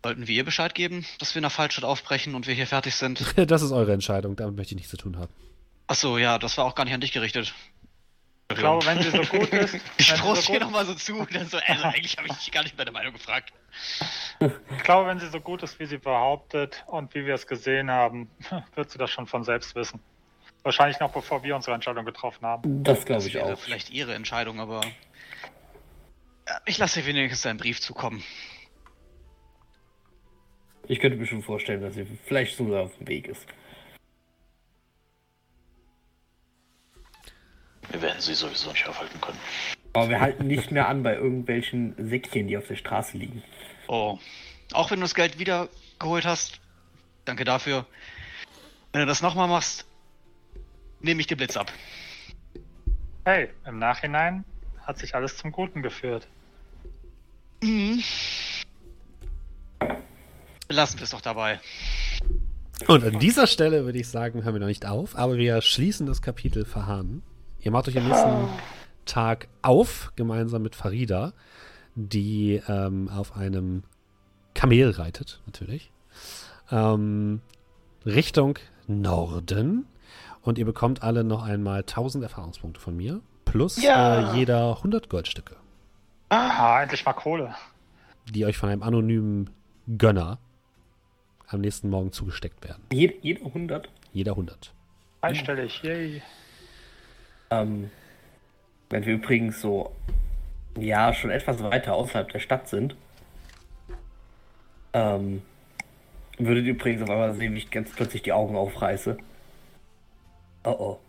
Sollten 0.04 0.28
wir 0.28 0.36
ihr 0.36 0.44
Bescheid 0.44 0.76
geben, 0.76 1.04
dass 1.18 1.34
wir 1.34 1.42
nach 1.42 1.50
Fallstadt 1.50 1.84
aufbrechen 1.84 2.36
und 2.36 2.46
wir 2.46 2.54
hier 2.54 2.68
fertig 2.68 2.94
sind? 2.94 3.34
Das 3.48 3.62
ist 3.62 3.72
eure 3.72 3.92
Entscheidung. 3.92 4.36
Damit 4.36 4.54
möchte 4.54 4.74
ich 4.74 4.76
nichts 4.76 4.90
zu 4.90 4.96
tun 4.96 5.18
haben. 5.18 5.32
Achso, 5.86 6.18
ja, 6.18 6.38
das 6.38 6.58
war 6.58 6.64
auch 6.64 6.74
gar 6.74 6.84
nicht 6.84 6.94
an 6.94 7.00
dich 7.00 7.12
gerichtet. 7.12 7.54
Ich 8.50 8.56
glaube, 8.58 8.86
wenn 8.86 9.02
sie 9.02 9.10
so 9.10 9.22
gut 9.22 9.48
ist, 9.52 9.74
Ich 9.96 10.06
sie 10.06 10.16
so 10.16 10.34
hier 10.34 10.60
nochmal 10.60 10.86
so 10.86 10.94
zu, 10.94 11.26
dann 11.32 11.46
so, 11.48 11.58
also 11.66 11.84
eigentlich 11.84 12.16
habe 12.16 12.28
ich 12.28 12.34
dich 12.34 12.52
gar 12.52 12.62
nicht 12.62 12.78
deine 12.78 12.92
Meinung 12.92 13.12
gefragt. 13.12 13.52
ich 14.40 14.82
glaube, 14.82 15.08
wenn 15.08 15.18
sie 15.18 15.28
so 15.28 15.40
gut 15.40 15.62
ist, 15.62 15.78
wie 15.80 15.86
sie 15.86 15.98
behauptet 15.98 16.84
und 16.86 17.14
wie 17.14 17.26
wir 17.26 17.34
es 17.34 17.46
gesehen 17.46 17.90
haben, 17.90 18.30
wird 18.74 18.90
sie 18.90 18.98
das 18.98 19.10
schon 19.10 19.26
von 19.26 19.42
selbst 19.44 19.74
wissen. 19.74 20.00
Wahrscheinlich 20.62 20.98
noch 21.00 21.12
bevor 21.12 21.42
wir 21.42 21.54
unsere 21.54 21.74
Entscheidung 21.74 22.04
getroffen 22.04 22.44
haben. 22.46 22.82
Das 22.84 23.04
glaube 23.04 23.18
Das 23.18 23.26
ich 23.26 23.34
wäre 23.34 23.54
auch. 23.54 23.58
vielleicht 23.58 23.90
ihre 23.90 24.14
Entscheidung, 24.14 24.60
aber 24.60 24.80
ich 26.66 26.78
lasse 26.78 27.00
ihr 27.00 27.06
wenigstens 27.06 27.46
einen 27.46 27.58
Brief 27.58 27.80
zukommen. 27.80 28.22
Ich 30.88 31.00
könnte 31.00 31.16
mir 31.16 31.26
schon 31.26 31.42
vorstellen, 31.42 31.80
dass 31.82 31.94
sie 31.94 32.06
vielleicht 32.26 32.56
sogar 32.56 32.84
auf 32.84 32.96
dem 32.98 33.08
Weg 33.08 33.26
ist. 33.26 33.46
Wir 37.90 38.02
werden 38.02 38.20
sie 38.20 38.34
sowieso 38.34 38.70
nicht 38.70 38.88
aufhalten 38.88 39.20
können. 39.20 39.38
Aber 39.92 40.08
wir 40.08 40.20
halten 40.20 40.46
nicht 40.46 40.70
mehr 40.70 40.88
an 40.88 41.02
bei 41.02 41.14
irgendwelchen 41.14 41.94
Säckchen, 41.98 42.48
die 42.48 42.56
auf 42.56 42.66
der 42.66 42.76
Straße 42.76 43.16
liegen. 43.16 43.42
Oh. 43.88 44.18
Auch 44.72 44.90
wenn 44.90 44.98
du 44.98 45.04
das 45.04 45.14
Geld 45.14 45.38
wieder 45.38 45.68
geholt 45.98 46.26
hast, 46.26 46.60
danke 47.24 47.44
dafür. 47.44 47.86
Wenn 48.92 49.00
du 49.00 49.06
das 49.06 49.22
nochmal 49.22 49.48
machst, 49.48 49.86
nehme 51.00 51.20
ich 51.20 51.26
den 51.26 51.38
Blitz 51.38 51.56
ab. 51.56 51.72
Hey, 53.24 53.48
im 53.64 53.78
Nachhinein 53.78 54.44
hat 54.84 54.98
sich 54.98 55.14
alles 55.14 55.36
zum 55.36 55.52
Guten 55.52 55.82
geführt. 55.82 56.26
Mhm. 57.62 58.02
Lassen 60.68 60.98
wir 60.98 61.04
es 61.04 61.10
doch 61.10 61.20
dabei. 61.20 61.60
Und 62.86 63.04
an 63.04 63.18
dieser 63.18 63.46
Stelle 63.46 63.84
würde 63.84 63.98
ich 63.98 64.08
sagen, 64.08 64.44
hören 64.44 64.54
wir 64.54 64.60
noch 64.60 64.66
nicht 64.66 64.86
auf, 64.86 65.16
aber 65.16 65.36
wir 65.36 65.62
schließen 65.62 66.06
das 66.06 66.22
Kapitel 66.22 66.64
Verhahn. 66.64 67.22
Ihr 67.66 67.72
macht 67.72 67.88
euch 67.88 67.98
am 67.98 68.06
nächsten 68.06 68.46
Tag 69.06 69.48
auf, 69.60 70.12
gemeinsam 70.14 70.62
mit 70.62 70.76
Farida, 70.76 71.32
die 71.96 72.62
ähm, 72.68 73.08
auf 73.08 73.36
einem 73.36 73.82
Kamel 74.54 74.90
reitet, 74.90 75.40
natürlich. 75.46 75.90
Ähm, 76.70 77.40
Richtung 78.04 78.60
Norden. 78.86 79.84
Und 80.42 80.58
ihr 80.58 80.64
bekommt 80.64 81.02
alle 81.02 81.24
noch 81.24 81.42
einmal 81.42 81.80
1000 81.80 82.22
Erfahrungspunkte 82.22 82.80
von 82.80 82.96
mir. 82.96 83.20
Plus 83.44 83.82
Ja. 83.82 84.32
äh, 84.32 84.36
jeder 84.36 84.76
100 84.76 85.08
Goldstücke, 85.08 85.56
Ah, 86.28 86.80
endlich 86.82 87.04
mal 87.04 87.14
Kohle. 87.14 87.52
die 88.32 88.46
euch 88.46 88.56
von 88.56 88.68
einem 88.68 88.84
anonymen 88.84 89.50
Gönner 89.98 90.38
am 91.48 91.62
nächsten 91.62 91.90
Morgen 91.90 92.12
zugesteckt 92.12 92.62
werden. 92.62 92.84
Jed 92.92 93.24
jeder 93.24 93.44
100. 93.46 93.88
Jeder 94.12 94.32
100. 94.36 94.72
Einstellig, 95.20 95.82
yay. 95.82 96.22
Ähm, 97.50 97.90
wenn 98.90 99.04
wir 99.04 99.14
übrigens 99.14 99.60
so, 99.60 99.94
ja, 100.78 101.12
schon 101.12 101.30
etwas 101.30 101.62
weiter 101.62 101.94
außerhalb 101.94 102.30
der 102.30 102.40
Stadt 102.40 102.68
sind, 102.68 102.96
ähm, 104.92 105.42
würdet 106.38 106.66
ihr 106.66 106.72
übrigens 106.72 107.02
auf 107.02 107.10
einmal 107.10 107.34
sehen, 107.34 107.54
wie 107.54 107.58
ich 107.58 107.70
ganz 107.70 107.92
plötzlich 107.92 108.22
die 108.22 108.32
Augen 108.32 108.56
aufreiße. 108.56 109.16
Oh 110.64 110.70
oh. 110.70 111.00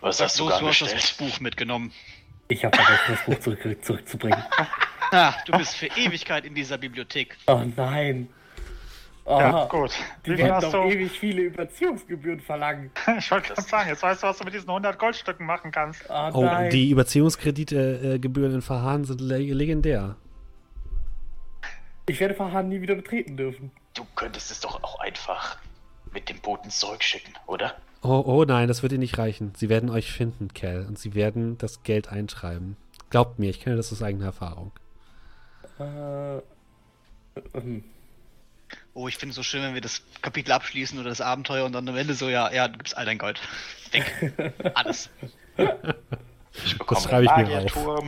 Was 0.00 0.20
hast 0.20 0.38
du 0.38 0.48
du 0.48 0.68
hast 0.68 0.80
das? 0.82 1.12
Buch 1.12 1.40
mitgenommen. 1.40 1.92
Ich 2.48 2.64
habe 2.64 2.76
vergessen, 2.76 3.04
das 3.08 3.24
Buch 3.24 3.40
zurück, 3.40 3.84
zurückzubringen. 3.84 4.42
Ah, 5.10 5.34
du 5.46 5.56
bist 5.56 5.74
für 5.74 5.86
Ewigkeit 5.86 6.44
in 6.44 6.54
dieser 6.54 6.76
Bibliothek. 6.76 7.38
Oh 7.46 7.62
nein. 7.76 8.28
Oh, 9.30 9.38
Ja, 9.38 9.66
gut. 9.66 9.90
Die 10.24 10.30
Wie 10.32 10.38
werden 10.38 10.54
hast 10.54 10.72
doch 10.72 10.84
du? 10.84 10.88
ewig 10.90 11.10
viele 11.18 11.42
Überziehungsgebühren 11.42 12.40
verlangen. 12.40 12.90
Ich 13.18 13.30
wollte 13.30 13.48
gerade 13.48 13.62
sagen, 13.62 13.88
jetzt 13.90 14.02
weißt 14.02 14.22
du, 14.22 14.26
was 14.26 14.38
du 14.38 14.44
mit 14.44 14.54
diesen 14.54 14.68
100 14.70 14.98
Goldstücken 14.98 15.44
machen 15.44 15.70
kannst. 15.70 16.02
Oh, 16.08 16.30
Oh, 16.32 16.48
die 16.72 16.90
Überziehungskreditgebühren 16.90 18.12
äh, 18.14 18.18
Gebühren 18.18 18.54
in 18.54 18.62
Verhahn 18.62 19.04
sind 19.04 19.20
le 19.20 19.38
legendär. 19.38 20.16
Ich 22.06 22.18
werde 22.20 22.34
Verhahn 22.34 22.70
nie 22.70 22.80
wieder 22.80 22.94
betreten 22.94 23.36
dürfen. 23.36 23.70
Du 23.94 24.02
könntest 24.16 24.50
es 24.50 24.60
doch 24.60 24.82
auch 24.82 24.98
einfach 25.00 25.58
mit 26.14 26.30
dem 26.30 26.40
Boten 26.40 26.70
zurückschicken, 26.70 27.34
oder? 27.46 27.74
Oh, 28.02 28.22
oh 28.24 28.44
nein, 28.46 28.66
das 28.68 28.82
wird 28.82 28.92
ihr 28.92 28.98
nicht 28.98 29.18
reichen. 29.18 29.52
Sie 29.56 29.68
werden 29.68 29.90
euch 29.90 30.10
finden, 30.10 30.48
Cal, 30.54 30.86
und 30.86 30.98
sie 30.98 31.14
werden 31.14 31.58
das 31.58 31.82
Geld 31.82 32.08
eintreiben. 32.10 32.78
Glaubt 33.10 33.38
mir, 33.38 33.50
ich 33.50 33.60
kenne 33.60 33.76
das 33.76 33.92
aus 33.92 34.02
eigener 34.02 34.26
Erfahrung. 34.26 34.72
Äh, 35.78 36.38
ähm, 37.54 37.84
Oh, 38.98 39.06
ich 39.06 39.16
finde 39.16 39.30
es 39.30 39.36
so 39.36 39.44
schön, 39.44 39.62
wenn 39.62 39.74
wir 39.74 39.80
das 39.80 40.02
Kapitel 40.22 40.50
abschließen 40.50 40.98
oder 40.98 41.08
das 41.08 41.20
Abenteuer 41.20 41.64
und 41.64 41.72
dann 41.72 41.88
am 41.88 41.96
Ende 41.96 42.14
so, 42.14 42.28
ja, 42.28 42.52
ja, 42.52 42.66
du 42.66 42.78
gibst 42.78 42.96
all 42.96 43.04
dein 43.04 43.16
Gold. 43.16 43.38
Weg. 43.92 44.34
Alles. 44.74 45.08
Ich 46.64 46.76
bekomme 46.76 47.00
schreibe 47.00 47.26
ich 47.26 47.46
mir 47.46 47.64
auf. 47.64 48.02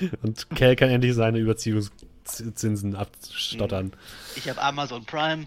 Und 0.22 0.50
Cal 0.50 0.76
kann 0.76 0.90
endlich 0.90 1.14
seine 1.14 1.38
Überziehungszinsen 1.38 2.94
abstottern. 2.94 3.92
Ich 4.36 4.48
habe 4.48 4.62
Amazon 4.62 5.04
Prime. 5.04 5.46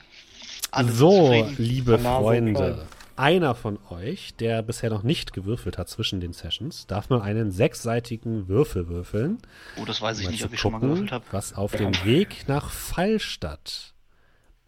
Alles 0.72 0.98
so, 0.98 1.32
liebe 1.58 1.94
Amazon 1.94 2.22
Freunde, 2.22 2.54
Prime. 2.60 2.88
einer 3.16 3.56
von 3.56 3.80
euch, 3.90 4.36
der 4.36 4.64
bisher 4.64 4.90
noch 4.90 5.04
nicht 5.04 5.32
gewürfelt 5.32 5.78
hat 5.78 5.88
zwischen 5.88 6.20
den 6.20 6.34
Sessions, 6.34 6.88
darf 6.88 7.10
mal 7.10 7.22
einen 7.22 7.52
sechsseitigen 7.52 8.50
Würfel 8.50 8.90
würfeln. 8.90 9.38
Oh, 9.78 9.86
das 9.86 10.02
weiß 10.02 10.20
ich 10.20 10.30
nicht, 10.30 10.44
ob 10.44 10.52
ich 10.52 10.60
schon 10.60 10.74
mal 10.74 10.80
gewürfelt 10.80 11.14
habe. 11.14 11.24
was 11.32 11.54
auf 11.54 11.72
dem 11.72 11.94
Weg 12.04 12.50
nach 12.50 12.70
Fallstadt 12.70 13.94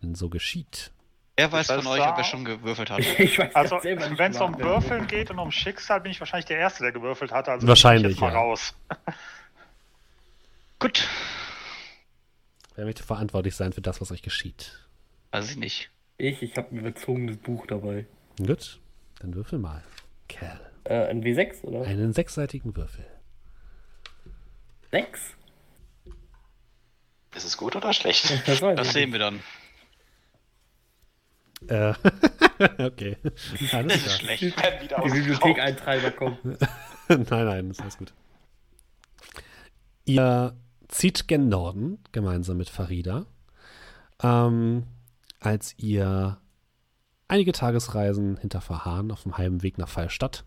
denn 0.01 0.15
so 0.15 0.29
geschieht. 0.29 0.91
Wer 1.37 1.51
weiß 1.51 1.67
von 1.67 1.87
euch, 1.87 2.01
ob 2.01 2.17
er 2.17 2.23
schon 2.23 2.45
gewürfelt 2.45 2.89
hat? 2.91 2.99
ich 3.19 3.39
weiß 3.39 3.55
Also, 3.55 3.77
wenn 3.83 4.31
es 4.31 4.41
um 4.41 4.59
Würfeln 4.59 5.07
geht 5.07 5.31
und 5.31 5.39
um 5.39 5.51
Schicksal, 5.51 6.01
bin 6.01 6.11
ich 6.11 6.19
wahrscheinlich 6.19 6.45
der 6.45 6.57
Erste, 6.57 6.83
der 6.83 6.91
gewürfelt 6.91 7.31
hat. 7.31 7.49
Also 7.49 7.67
Wahrscheinlich, 7.67 8.11
ich 8.11 8.17
jetzt 8.17 8.21
mal 8.21 8.33
ja. 8.33 8.39
raus. 8.39 8.75
Gut. 10.79 11.07
Wer 12.75 12.85
möchte 12.85 13.03
verantwortlich 13.03 13.55
sein 13.55 13.73
für 13.73 13.81
das, 13.81 14.01
was 14.01 14.11
euch 14.11 14.21
geschieht? 14.21 14.87
Weiß 15.31 15.49
ich 15.49 15.57
nicht. 15.57 15.89
Ich, 16.17 16.41
ich 16.41 16.55
habe 16.57 16.75
ein 16.75 16.79
überzogenes 16.79 17.37
Buch 17.37 17.65
dabei. 17.65 18.05
Gut, 18.37 18.79
dann 19.19 19.33
würfel 19.33 19.59
mal. 19.59 19.83
Cal. 20.27 20.59
Äh, 20.83 21.07
ein 21.07 21.23
W6 21.23 21.63
oder? 21.63 21.81
Einen 21.87 22.13
sechsseitigen 22.13 22.75
Würfel. 22.75 23.05
6? 24.91 25.35
Ist 27.35 27.45
es 27.45 27.57
gut 27.57 27.75
oder 27.75 27.93
schlecht? 27.93 28.29
Das 28.45 28.59
Das 28.59 28.93
sehen 28.93 29.11
wir 29.11 29.19
dann. 29.19 29.39
Äh, 31.67 31.93
okay. 32.79 33.17
Alles 33.71 33.95
ist 33.95 34.03
klar. 34.05 34.19
schlecht. 34.19 34.41
Wieder 34.41 35.01
Die. 35.03 35.09
Bibliothek-Eintreiber 35.09 36.11
kommen. 36.11 36.37
nein, 37.07 37.25
nein, 37.29 37.67
das 37.69 37.77
ist 37.77 37.81
alles 37.81 37.97
gut. 37.97 38.13
Ihr 40.05 40.55
zieht 40.87 41.27
gen 41.27 41.49
Norden 41.49 41.99
gemeinsam 42.11 42.57
mit 42.57 42.69
Farida. 42.69 43.25
Ähm, 44.21 44.85
als 45.39 45.73
ihr 45.77 46.37
einige 47.27 47.51
Tagesreisen 47.53 48.37
hinter 48.37 48.61
Verhahn 48.61 49.11
auf 49.11 49.23
dem 49.23 49.37
halben 49.37 49.63
Weg 49.63 49.77
nach 49.77 49.87
Fallstadt 49.87 50.45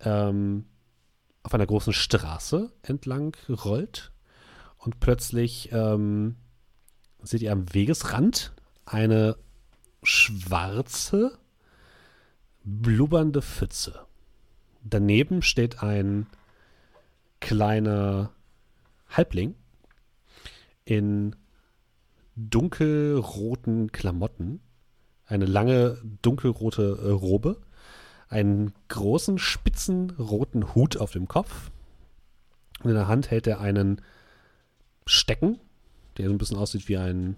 ähm, 0.00 0.66
auf 1.42 1.54
einer 1.54 1.66
großen 1.66 1.92
Straße 1.92 2.72
entlang 2.82 3.36
rollt 3.48 4.12
und 4.78 5.00
plötzlich 5.00 5.70
ähm, 5.72 6.36
seht 7.22 7.42
ihr 7.42 7.52
am 7.52 7.72
Wegesrand 7.72 8.52
eine 8.84 9.36
schwarze, 10.04 11.38
blubbernde 12.64 13.42
Pfütze. 13.42 14.06
Daneben 14.82 15.42
steht 15.42 15.82
ein 15.82 16.26
kleiner 17.40 18.30
Halbling 19.08 19.54
in 20.84 21.36
dunkelroten 22.36 23.92
Klamotten, 23.92 24.60
eine 25.26 25.46
lange 25.46 25.98
dunkelrote 26.22 26.98
äh, 27.02 27.10
Robe, 27.10 27.60
einen 28.28 28.72
großen 28.88 29.38
spitzen 29.38 30.10
roten 30.10 30.74
Hut 30.74 30.96
auf 30.96 31.12
dem 31.12 31.28
Kopf 31.28 31.70
und 32.82 32.90
in 32.90 32.96
der 32.96 33.08
Hand 33.08 33.30
hält 33.30 33.46
er 33.46 33.60
einen 33.60 34.00
Stecken, 35.06 35.58
der 36.16 36.26
so 36.26 36.32
ein 36.32 36.38
bisschen 36.38 36.56
aussieht 36.56 36.88
wie 36.88 36.96
ein 36.96 37.36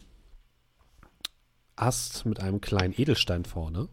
Ast 1.77 2.27
mit 2.27 2.41
einem 2.41 2.61
kleinen 2.61 2.95
Edelstein 2.97 3.45
vorne 3.45 3.89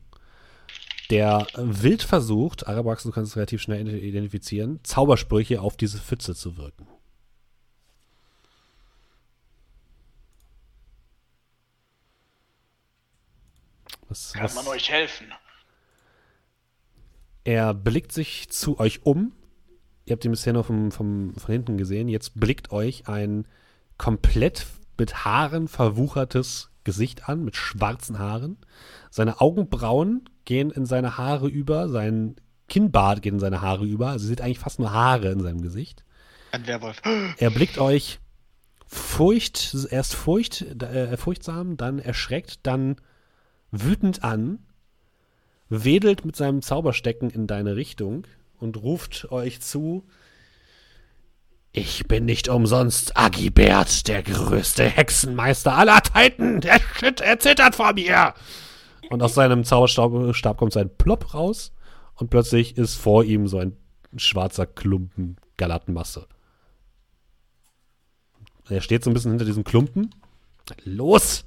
der 1.09 1.45
wild 1.55 2.01
versucht, 2.01 2.65
Arabax, 2.67 3.03
du 3.03 3.11
kannst 3.11 3.31
es 3.31 3.35
relativ 3.35 3.61
schnell 3.61 3.87
identifizieren, 3.87 4.79
Zaubersprüche 4.83 5.61
auf 5.61 5.77
diese 5.77 5.99
Pfütze 5.99 6.33
zu 6.33 6.57
wirken. 6.57 6.87
Was, 14.09 14.33
Kann 14.33 14.45
was, 14.45 14.55
man 14.55 14.67
euch 14.67 14.89
helfen? 14.89 15.27
er 17.43 17.73
blickt 17.73 18.11
sich 18.11 18.49
zu 18.49 18.79
euch 18.79 19.05
um. 19.05 19.33
Ihr 20.05 20.13
habt 20.13 20.25
ihn 20.25 20.31
bisher 20.31 20.53
nur 20.53 20.63
vom, 20.63 20.91
vom, 20.91 21.35
von 21.35 21.51
hinten 21.51 21.77
gesehen. 21.77 22.07
Jetzt 22.07 22.39
blickt 22.39 22.71
euch 22.71 23.07
ein 23.07 23.45
komplett 23.97 24.65
mit 24.97 25.25
Haaren 25.25 25.67
verwuchertes 25.67 26.71
Gesicht 26.83 27.29
an, 27.29 27.43
mit 27.43 27.55
schwarzen 27.55 28.19
Haaren. 28.19 28.57
Seine 29.09 29.41
Augenbrauen 29.41 30.29
gehen 30.45 30.71
in 30.71 30.85
seine 30.85 31.17
Haare 31.17 31.47
über, 31.47 31.89
sein 31.89 32.35
Kinnbart 32.67 33.21
geht 33.21 33.33
in 33.33 33.39
seine 33.39 33.61
Haare 33.61 33.85
über. 33.85 34.09
Also 34.09 34.25
ihr 34.25 34.29
seht 34.29 34.41
eigentlich 34.41 34.59
fast 34.59 34.79
nur 34.79 34.91
Haare 34.91 35.29
in 35.29 35.41
seinem 35.41 35.61
Gesicht. 35.61 36.03
Ein 36.51 36.67
Werwolf. 36.67 37.01
Er 37.37 37.49
blickt 37.49 37.77
euch 37.77 38.19
furcht, 38.85 39.75
erst 39.89 40.15
furcht, 40.15 40.61
äh, 40.61 41.17
furchtsam, 41.17 41.77
dann 41.77 41.99
erschreckt, 41.99 42.59
dann 42.63 42.97
wütend 43.71 44.23
an, 44.23 44.59
wedelt 45.69 46.25
mit 46.25 46.35
seinem 46.35 46.61
Zauberstecken 46.61 47.29
in 47.29 47.47
deine 47.47 47.75
Richtung 47.75 48.27
und 48.59 48.77
ruft 48.81 49.31
euch 49.31 49.61
zu: 49.61 50.05
Ich 51.75 52.07
bin 52.07 52.25
nicht 52.25 52.49
umsonst 52.49 53.17
Agibert, 53.17 54.07
der 54.07 54.21
größte 54.21 54.83
Hexenmeister 54.87 55.75
aller 55.75 56.03
Zeiten. 56.03 56.61
Der 56.61 56.79
Shit, 56.79 57.19
er 57.19 57.39
zittert 57.39 57.73
vor 57.73 57.93
mir. 57.93 58.35
Und 59.09 59.23
aus 59.23 59.33
seinem 59.33 59.63
Zauberstab 59.63 60.35
Stab 60.35 60.57
kommt 60.57 60.73
sein 60.73 60.95
Plopp 60.95 61.33
raus 61.33 61.73
Und 62.13 62.29
plötzlich 62.29 62.77
ist 62.77 62.93
vor 62.95 63.23
ihm 63.23 63.47
so 63.47 63.57
ein 63.57 63.75
schwarzer 64.15 64.67
Klumpen 64.67 65.37
Galattenmasse. 65.57 66.27
Er 68.69 68.81
steht 68.81 69.03
so 69.03 69.09
ein 69.09 69.15
bisschen 69.15 69.31
hinter 69.31 69.45
diesem 69.45 69.63
Klumpen. 69.63 70.13
Los! 70.83 71.43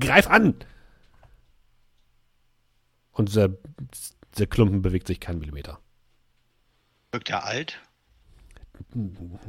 Greif 0.00 0.26
an! 0.26 0.56
Und 3.12 3.32
der, 3.36 3.56
der 4.38 4.46
Klumpen 4.48 4.82
bewegt 4.82 5.06
sich 5.06 5.20
keinen 5.20 5.38
Millimeter. 5.38 5.78
Wirkt 7.12 7.30
er 7.30 7.44
alt? 7.44 7.78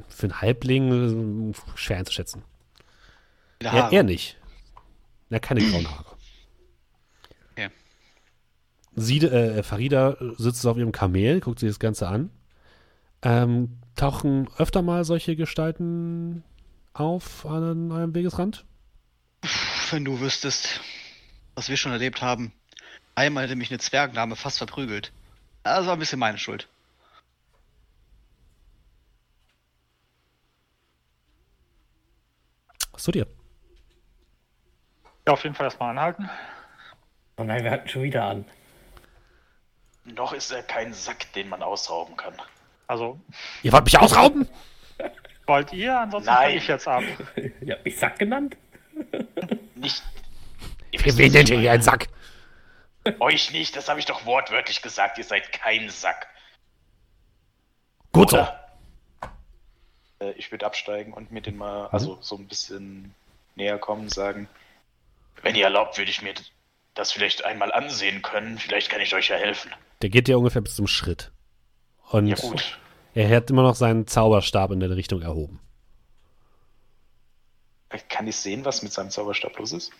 Für 0.09 0.23
einen 0.23 0.41
Halbling 0.41 1.51
äh, 1.51 1.53
schwer 1.75 1.97
einzuschätzen. 1.97 2.43
Viele 3.59 3.89
Er, 3.91 4.03
nicht. 4.03 4.37
Er 5.29 5.35
hat 5.35 5.41
keine 5.43 5.61
grauen 5.61 5.89
Haare. 5.89 6.15
Okay. 7.51 7.69
Sie, 8.95 9.19
äh, 9.19 9.63
Farida 9.63 10.17
sitzt 10.37 10.65
auf 10.65 10.77
ihrem 10.77 10.91
Kamel, 10.91 11.41
guckt 11.41 11.59
sich 11.59 11.69
das 11.69 11.79
Ganze 11.79 12.07
an. 12.07 12.31
Ähm, 13.21 13.77
tauchen 13.95 14.49
öfter 14.57 14.81
mal 14.81 15.03
solche 15.03 15.35
Gestalten 15.35 16.43
auf 16.93 17.45
an 17.45 17.91
eurem 17.91 18.15
Wegesrand? 18.15 18.65
Wenn 19.91 20.05
du 20.05 20.19
wüsstest, 20.19 20.81
was 21.55 21.69
wir 21.69 21.77
schon 21.77 21.91
erlebt 21.91 22.21
haben. 22.21 22.53
Einmal 23.15 23.43
hätte 23.43 23.55
mich 23.55 23.69
eine 23.69 23.79
Zwergdame 23.79 24.35
fast 24.35 24.59
verprügelt. 24.59 25.11
Das 25.63 25.85
war 25.85 25.93
ein 25.93 25.99
bisschen 25.99 26.19
meine 26.19 26.37
Schuld. 26.37 26.69
Was 32.99 33.05
tut 33.05 33.15
ihr? 33.15 33.27
Ja, 35.25 35.31
auf 35.31 35.43
jeden 35.43 35.55
Fall 35.55 35.67
erstmal 35.67 35.91
anhalten. 35.91 36.29
Oh 37.37 37.45
nein, 37.45 37.63
wir 37.63 37.71
hatten 37.71 37.87
schon 37.87 38.03
wieder 38.03 38.25
an. 38.25 38.43
Noch 40.03 40.33
ist 40.33 40.51
er 40.51 40.63
kein 40.63 40.91
Sack, 40.93 41.31
den 41.31 41.47
man 41.47 41.63
ausrauben 41.63 42.17
kann. 42.17 42.33
Also, 42.87 43.17
Ihr 43.63 43.71
wollt 43.71 43.85
mich 43.85 43.97
ausrauben? 43.97 44.49
wollt 45.45 45.71
ihr? 45.71 45.97
Ansonsten 45.97 46.29
Nein. 46.29 46.57
ich 46.57 46.67
jetzt 46.67 46.89
ab. 46.89 47.03
Ja, 47.61 47.77
mich 47.85 47.97
Sack 47.97 48.19
genannt? 48.19 48.57
Nicht. 49.75 50.03
Ihr 50.91 50.99
Wen 51.05 51.31
nennt 51.31 51.47
ihr 51.47 51.55
ich 51.55 51.61
hier 51.61 51.71
einen 51.71 51.81
Sack? 51.81 52.07
Euch 53.21 53.53
nicht, 53.53 53.77
das 53.77 53.87
habe 53.87 54.01
ich 54.01 54.07
doch 54.07 54.25
wortwörtlich 54.25 54.81
gesagt. 54.81 55.17
Ihr 55.17 55.23
seid 55.23 55.53
kein 55.53 55.89
Sack. 55.89 56.27
Gut 58.11 58.31
so. 58.31 58.39
Oder? 58.39 58.58
Äh, 60.19 60.31
ich 60.31 60.51
würde 60.51 60.65
absteigen 60.65 61.13
und 61.13 61.31
mir 61.31 61.41
den 61.41 61.57
mal, 61.57 61.87
also 61.87 62.17
so 62.21 62.35
ein 62.35 62.47
bisschen 62.47 63.13
näher 63.55 63.77
kommen, 63.77 64.03
und 64.03 64.13
sagen. 64.13 64.47
Wenn 65.41 65.55
ihr 65.55 65.65
erlaubt, 65.65 65.97
würde 65.97 66.11
ich 66.11 66.21
mir 66.21 66.33
das 66.93 67.11
vielleicht 67.11 67.45
einmal 67.45 67.71
ansehen 67.71 68.21
können. 68.21 68.57
Vielleicht 68.57 68.89
kann 68.89 69.01
ich 69.01 69.13
euch 69.15 69.29
ja 69.29 69.37
helfen. 69.37 69.71
Der 70.01 70.09
geht 70.09 70.27
ja 70.27 70.35
ungefähr 70.35 70.61
bis 70.61 70.75
zum 70.75 70.87
Schritt. 70.87 71.31
Und 72.11 72.27
Ja, 72.27 72.35
gut. 72.35 72.79
er 73.13 73.29
hat 73.35 73.49
immer 73.49 73.63
noch 73.63 73.75
seinen 73.75 74.07
Zauberstab 74.07 74.71
in 74.71 74.79
der 74.79 74.89
Richtung 74.89 75.21
erhoben. 75.21 75.59
Kann 78.09 78.27
ich 78.27 78.35
sehen, 78.35 78.65
was 78.65 78.83
mit 78.83 78.91
seinem 78.91 79.09
Zauberstab 79.09 79.57
los 79.57 79.71
ist? 79.71 79.91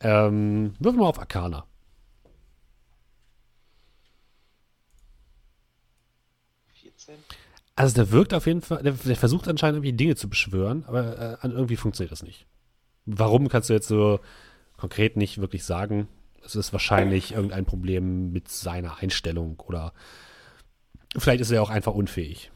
Ähm, 0.00 0.74
wirf 0.78 0.94
mal 0.96 1.06
auf 1.06 1.18
Arcana. 1.18 1.66
Also 7.80 7.94
der 7.94 8.10
wirkt 8.10 8.34
auf 8.34 8.46
jeden 8.46 8.60
Fall, 8.60 8.82
der, 8.82 8.92
der 8.92 9.16
versucht 9.16 9.48
anscheinend 9.48 9.76
irgendwie 9.78 9.94
Dinge 9.94 10.14
zu 10.14 10.28
beschwören, 10.28 10.84
aber 10.86 11.38
äh, 11.42 11.48
irgendwie 11.48 11.76
funktioniert 11.76 12.12
das 12.12 12.22
nicht. 12.22 12.44
Warum 13.06 13.48
kannst 13.48 13.70
du 13.70 13.72
jetzt 13.72 13.88
so 13.88 14.20
konkret 14.76 15.16
nicht 15.16 15.40
wirklich 15.40 15.64
sagen? 15.64 16.06
Es 16.44 16.56
ist 16.56 16.74
wahrscheinlich 16.74 17.32
irgendein 17.32 17.64
Problem 17.64 18.32
mit 18.32 18.50
seiner 18.50 18.98
Einstellung 18.98 19.58
oder 19.60 19.94
vielleicht 21.16 21.40
ist 21.40 21.50
er 21.52 21.62
auch 21.62 21.70
einfach 21.70 21.94
unfähig. 21.94 22.50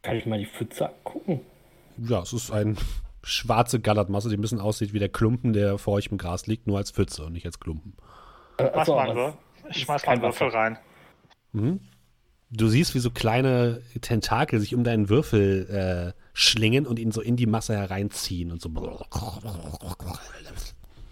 Kann 0.00 0.16
ich 0.16 0.24
mal 0.24 0.38
die 0.38 0.46
Pfütze 0.46 0.88
gucken? 1.04 1.40
Ja, 1.98 2.22
es 2.22 2.32
ist 2.32 2.50
eine 2.50 2.76
schwarze 3.26 3.80
Gallertmasse, 3.80 4.28
die 4.28 4.36
ein 4.36 4.40
bisschen 4.40 4.60
aussieht 4.60 4.92
wie 4.92 5.00
der 5.00 5.08
Klumpen, 5.08 5.52
der 5.52 5.78
vor 5.78 5.94
euch 5.94 6.06
im 6.06 6.18
Gras 6.18 6.46
liegt, 6.46 6.66
nur 6.66 6.78
als 6.78 6.92
Pfütze 6.92 7.24
und 7.24 7.32
nicht 7.32 7.44
als 7.44 7.58
Klumpen. 7.58 7.94
Äh, 8.58 8.64
achso, 8.64 8.94
mal. 8.94 9.34
Ich 9.68 9.76
ist 9.76 9.82
schmeiß 9.82 10.06
mal 10.06 10.12
einen 10.12 10.22
Würfel 10.22 10.48
rein. 10.48 10.78
Mhm. 11.52 11.80
Du 12.50 12.68
siehst, 12.68 12.94
wie 12.94 13.00
so 13.00 13.10
kleine 13.10 13.82
Tentakel 14.00 14.60
sich 14.60 14.76
um 14.76 14.84
deinen 14.84 15.08
Würfel 15.08 16.14
äh, 16.14 16.20
schlingen 16.32 16.86
und 16.86 17.00
ihn 17.00 17.10
so 17.10 17.20
in 17.20 17.36
die 17.36 17.46
Masse 17.46 17.76
hereinziehen 17.76 18.52
und 18.52 18.62
so. 18.62 18.70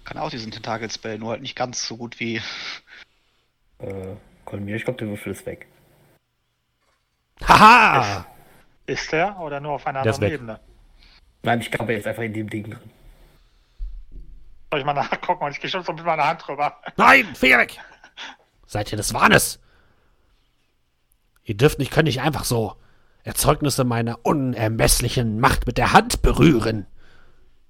Kann 0.05 0.19
auch 0.19 0.31
diesen 0.31 0.53
Tentakel-Spell, 0.53 1.19
nur 1.19 1.31
halt 1.33 1.43
nicht 1.43 1.57
ganz 1.57 1.85
so 1.87 1.97
gut 1.97 2.21
wie. 2.21 2.41
äh, 3.79 4.15
Kolmir, 4.45 4.77
ich 4.77 4.85
glaube, 4.85 4.99
der 4.99 5.09
Würfel 5.09 5.33
ist 5.33 5.45
weg. 5.47 5.67
Haha! 7.43 8.27
Ist 8.87 9.11
der 9.11 9.41
oder 9.41 9.61
nur 9.61 9.73
auf 9.73 9.87
einer 9.87 10.03
Der 10.03 10.11
ist 10.11 10.17
anderen 10.19 10.33
weg. 10.33 10.41
Ebene? 10.41 10.61
Nein, 11.45 11.61
ich 11.61 11.71
glaube, 11.71 11.93
er 11.93 11.99
ist 11.99 12.07
einfach 12.07 12.23
in 12.23 12.33
dem 12.33 12.49
Ding 12.49 12.65
drin. 12.65 12.91
Soll 14.71 14.81
ich 14.81 14.87
mal 14.87 14.95
nachgucken 14.95 15.45
und 15.45 15.53
ich 15.53 15.61
gehe 15.61 15.71
schon 15.71 15.85
so 15.85 15.93
mit 15.93 16.05
meiner 16.05 16.27
Hand 16.27 16.47
drüber. 16.47 16.81
Nein, 16.97 17.27
Finger 17.35 17.59
weg! 17.59 17.79
Seid 18.67 18.91
ihr 18.91 18.97
des 18.97 19.15
Wahnes? 19.15 19.61
Ihr 21.45 21.57
dürft 21.57 21.79
nicht, 21.79 21.93
könnt 21.93 22.07
nicht 22.07 22.23
einfach 22.23 22.45
so 22.45 22.77
Erzeugnisse 23.23 23.85
meiner 23.85 24.25
unermesslichen 24.25 25.39
Macht 25.39 25.67
mit 25.67 25.79
der 25.79 25.93
Hand 25.93 26.23
berühren. 26.23 26.87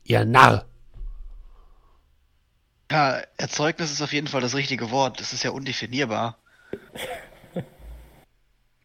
Ihr 0.04 0.24
Narr. 0.24 0.64
Ja, 2.90 3.22
Erzeugnis 3.36 3.90
ist 3.90 4.02
auf 4.02 4.12
jeden 4.12 4.28
Fall 4.28 4.40
das 4.40 4.54
richtige 4.54 4.90
Wort. 4.90 5.20
Das 5.20 5.32
ist 5.32 5.42
ja 5.42 5.50
undefinierbar. 5.50 6.38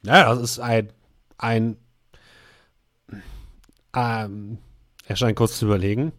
Ja, 0.02 0.34
das 0.34 0.40
ist 0.40 0.60
ein, 0.60 0.92
ein, 1.38 1.78
ähm, 3.96 4.58
er 5.10 5.16
scheint 5.16 5.36
kurz 5.36 5.58
zu 5.58 5.66
überlegen. 5.66 6.14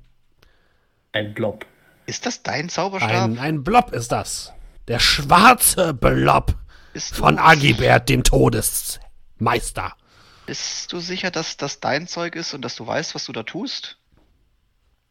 Ein 1.12 1.33
Blob. 1.33 1.65
Ist 2.07 2.27
das 2.27 2.43
dein 2.43 2.69
Zauberstab? 2.69 3.10
Ein, 3.10 3.39
ein 3.39 3.62
Blob 3.62 3.93
ist 3.93 4.10
das. 4.10 4.52
Der 4.89 4.99
schwarze 4.99 5.94
Blob 5.94 6.57
Bist 6.93 7.15
von 7.15 7.39
Agibert, 7.39 8.09
dem 8.09 8.25
Todesmeister. 8.25 9.93
Bist 10.47 10.93
du 10.93 10.99
sicher, 10.99 11.31
dass 11.31 11.57
das 11.57 11.78
dein 11.78 12.09
Zeug 12.09 12.35
ist 12.35 12.52
und 12.52 12.62
dass 12.62 12.75
du 12.75 12.85
weißt, 12.85 13.15
was 13.15 13.27
du 13.27 13.33
da 13.33 13.44
tust? 13.44 13.97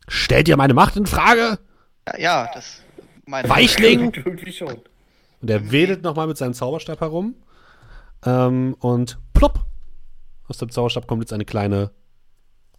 Stellt 0.09 0.49
ihr 0.49 0.58
meine 0.58 0.74
Macht 0.74 0.98
in 0.98 1.06
Frage? 1.06 1.58
Ja, 2.06 2.19
ja 2.19 2.51
das. 2.53 2.82
Meine 3.25 3.48
Weichling? 3.48 4.11
Irgendwie 4.14 4.51
schon. 4.51 4.82
Und 5.41 5.49
er 5.49 5.72
wedelt 5.72 6.03
nochmal 6.03 6.27
mit 6.27 6.38
seinem 6.38 6.53
Zauberstab 6.53 6.99
herum. 6.99 7.33
Ähm, 8.25 8.75
und 8.82 9.19
plopp. 9.33 9.66
Aus 10.49 10.58
dem 10.58 10.69
Zauberstab 10.69 11.08
kommt 11.08 11.22
jetzt 11.22 11.32
eine 11.32 11.45
kleine 11.45 11.91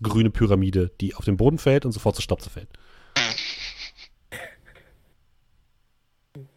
grüne 0.02 0.30
Pyramide, 0.30 0.90
die 1.00 1.14
auf 1.14 1.24
den 1.24 1.36
Boden 1.36 1.58
fällt 1.58 1.84
und 1.84 1.92
sofort 1.92 2.16
zu 2.16 2.22
Staub 2.22 2.40
zerfällt. 2.42 2.68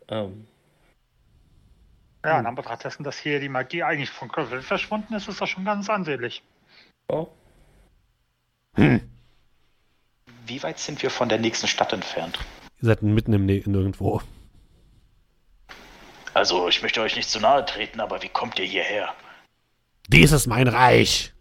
Ähm, 0.08 0.48
Ja, 2.26 2.40
in 2.40 2.46
Anbetracht 2.46 2.84
dessen, 2.86 3.04
dass 3.04 3.18
hier 3.18 3.40
die 3.42 3.50
Magie 3.50 3.84
eigentlich 3.84 4.10
von 4.10 4.30
Quirrell 4.30 4.62
verschwunden 4.62 5.14
ist, 5.14 5.28
ist 5.28 5.42
das 5.42 5.50
schon 5.50 5.66
ganz 5.66 5.90
ansehnlich. 5.90 6.42
oh, 7.10 7.28
Wie 8.76 10.64
weit 10.64 10.80
sind 10.80 11.02
wir 11.04 11.10
von 11.10 11.28
der 11.28 11.40
nächsten 11.40 11.68
Stadt 11.68 11.92
entfernt? 11.92 12.40
Ihr 12.82 12.88
seid 12.88 13.02
mitten 13.02 13.34
im 13.34 13.46
Nirgendwo. 13.46 14.22
Also, 16.34 16.68
ich 16.70 16.82
möchte 16.82 17.02
euch 17.02 17.16
nicht 17.16 17.30
zu 17.30 17.40
nahe 17.40 17.66
treten, 17.66 18.00
aber 18.00 18.22
wie 18.24 18.30
kommt 18.30 18.58
ihr 18.58 18.66
hierher? 18.66 19.14
Dies 20.08 20.32
ist 20.32 20.48
mein 20.48 20.68
Reich. 20.68 21.33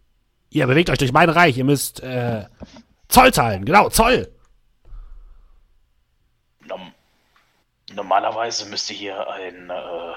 Ihr 0.52 0.66
bewegt 0.66 0.90
euch 0.90 0.98
durch 0.98 1.12
mein 1.12 1.30
Reich. 1.30 1.56
Ihr 1.56 1.64
müsst 1.64 2.00
äh, 2.00 2.44
Zoll 3.08 3.32
zahlen. 3.32 3.64
Genau, 3.64 3.88
Zoll. 3.88 4.30
Norm 6.66 6.92
Normalerweise 7.94 8.66
müsste 8.66 8.92
hier 8.94 9.28
ein, 9.30 9.70
äh, 9.70 10.12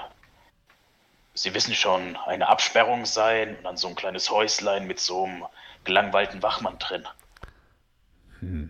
Sie 1.34 1.54
wissen 1.54 1.74
schon, 1.74 2.16
eine 2.26 2.48
Absperrung 2.48 3.06
sein 3.06 3.58
und 3.58 3.64
dann 3.64 3.78
so 3.78 3.88
ein 3.88 3.96
kleines 3.96 4.30
Häuslein 4.30 4.88
mit 4.88 5.00
so 5.00 5.24
einem 5.26 5.44
gelangweilten 5.84 6.42
Wachmann 6.44 6.78
drin. 6.80 7.06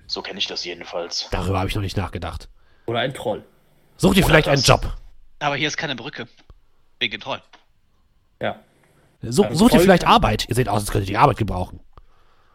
So 0.07 0.21
kenne 0.21 0.39
ich 0.39 0.47
das 0.47 0.63
jedenfalls. 0.63 1.27
Darüber 1.31 1.59
habe 1.59 1.67
ich 1.67 1.75
noch 1.75 1.81
nicht 1.81 1.97
nachgedacht. 1.97 2.47
oder 2.85 2.99
ein 2.99 3.13
Troll. 3.13 3.43
Sucht 3.97 4.15
ihr 4.17 4.23
Oder 4.23 4.29
vielleicht 4.33 4.47
einen 4.47 4.57
das. 4.61 4.67
Job? 4.67 4.93
Aber 5.39 5.55
hier 5.57 5.67
ist 5.67 5.75
keine 5.77 5.95
Brücke. 5.95 6.27
Wegen 6.99 7.19
Troll. 7.19 7.41
Ja. 8.41 8.59
So, 9.31 9.43
Also 9.43 9.55
sucht 9.55 9.73
ihr 9.73 9.79
vielleicht 9.79 10.05
Arbeit? 10.07 10.47
Ihr 10.49 10.55
seht 10.55 10.69
aus, 10.69 10.81
als 10.81 10.91
könntet 10.91 11.09
ihr 11.09 11.19
Arbeit 11.19 11.37
gebrauchen. 11.37 11.79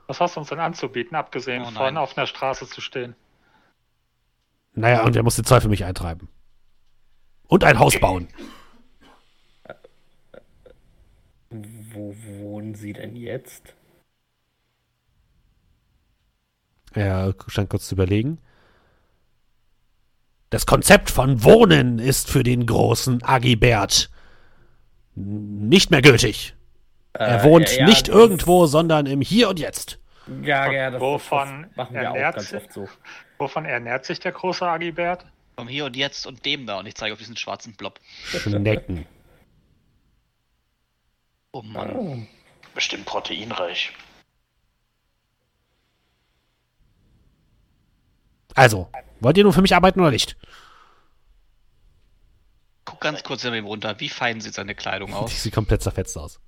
Was 0.07 0.21
hast 0.21 0.37
du 0.37 0.41
uns 0.41 0.49
denn 0.49 0.59
anzubieten, 0.61 1.17
abgesehen 1.17 1.63
Oh 1.67 1.71
von 1.71 1.97
auf 1.97 2.17
einer 2.17 2.27
Straße 2.27 2.67
zu 2.67 2.81
stehen? 2.81 3.15
Naja, 4.75 5.05
und 5.05 5.17
er 5.17 5.23
muss 5.23 5.37
den 5.37 5.45
Zoll 5.45 5.61
für 5.61 5.69
mich 5.69 5.85
eintreiben. 5.85 6.29
Und 7.47 7.65
ein 7.65 7.79
Haus 7.79 7.99
bauen. 7.99 8.29
Wo 11.51 12.15
wohnen 12.39 12.75
Sie 12.75 12.93
denn 12.93 13.17
jetzt? 13.17 13.75
Er 16.93 17.35
scheint 17.49 17.71
kurz 17.71 17.89
zu 17.89 17.95
überlegen. 17.95 18.39
Das 20.51 20.67
Konzept 20.67 21.11
von 21.11 21.45
Wohnen 21.45 21.99
ist 21.99 22.29
für 22.29 22.43
den 22.43 22.67
großen 22.67 23.23
Agibert 23.23 24.11
nicht 25.15 25.91
mehr 25.91 26.03
gültig. 26.03 26.55
Er 27.13 27.41
Äh, 27.41 27.45
wohnt 27.45 27.71
ja, 27.73 27.79
ja, 27.81 27.87
nicht 27.87 28.09
irgendwo, 28.09 28.67
sondern 28.67 29.07
im 29.07 29.21
Hier 29.21 29.49
und 29.49 29.59
Jetzt. 29.59 29.99
Ja, 30.43 30.71
ja, 30.71 30.91
das, 30.91 31.01
Wovon 31.01 31.63
das 31.63 31.77
machen 31.77 31.95
wir 31.95 32.03
auch 32.11 32.15
ernährt 32.15 32.37
ganz 32.37 32.49
sich- 32.51 32.63
oft 32.63 32.73
so. 32.73 32.89
Wovon 33.39 33.65
ernährt 33.65 34.05
sich 34.05 34.21
der 34.21 34.33
große 34.33 34.65
Agibert? 34.67 35.27
Vom 35.57 35.67
Hier 35.67 35.87
und 35.87 35.97
Jetzt 35.97 36.27
und 36.27 36.45
dem 36.45 36.67
da. 36.67 36.79
Und 36.79 36.87
ich 36.87 36.95
zeige 36.95 37.13
auf 37.13 37.19
diesen 37.19 37.37
schwarzen 37.37 37.75
Blob. 37.75 37.99
Schnecken. 38.25 39.07
Oh 41.53 41.63
Mann. 41.63 41.91
Oh. 41.97 42.17
Bestimmt 42.75 43.07
proteinreich. 43.07 43.93
Also, 48.55 48.89
wollt 49.21 49.37
ihr 49.39 49.45
nun 49.45 49.53
für 49.53 49.63
mich 49.63 49.75
arbeiten 49.75 50.01
oder 50.01 50.11
nicht? 50.11 50.37
Guck 52.85 53.01
ganz 53.01 53.23
kurz 53.23 53.45
in 53.45 53.55
ihm 53.55 53.67
runter. 53.67 53.99
Wie 54.01 54.09
fein 54.09 54.41
sieht 54.41 54.55
seine 54.55 54.75
Kleidung 54.75 55.09
Die 55.11 55.15
aus? 55.17 55.43
sieht 55.43 55.55
komplett 55.55 55.83
zerfetzt 55.83 56.17
aus. 56.19 56.41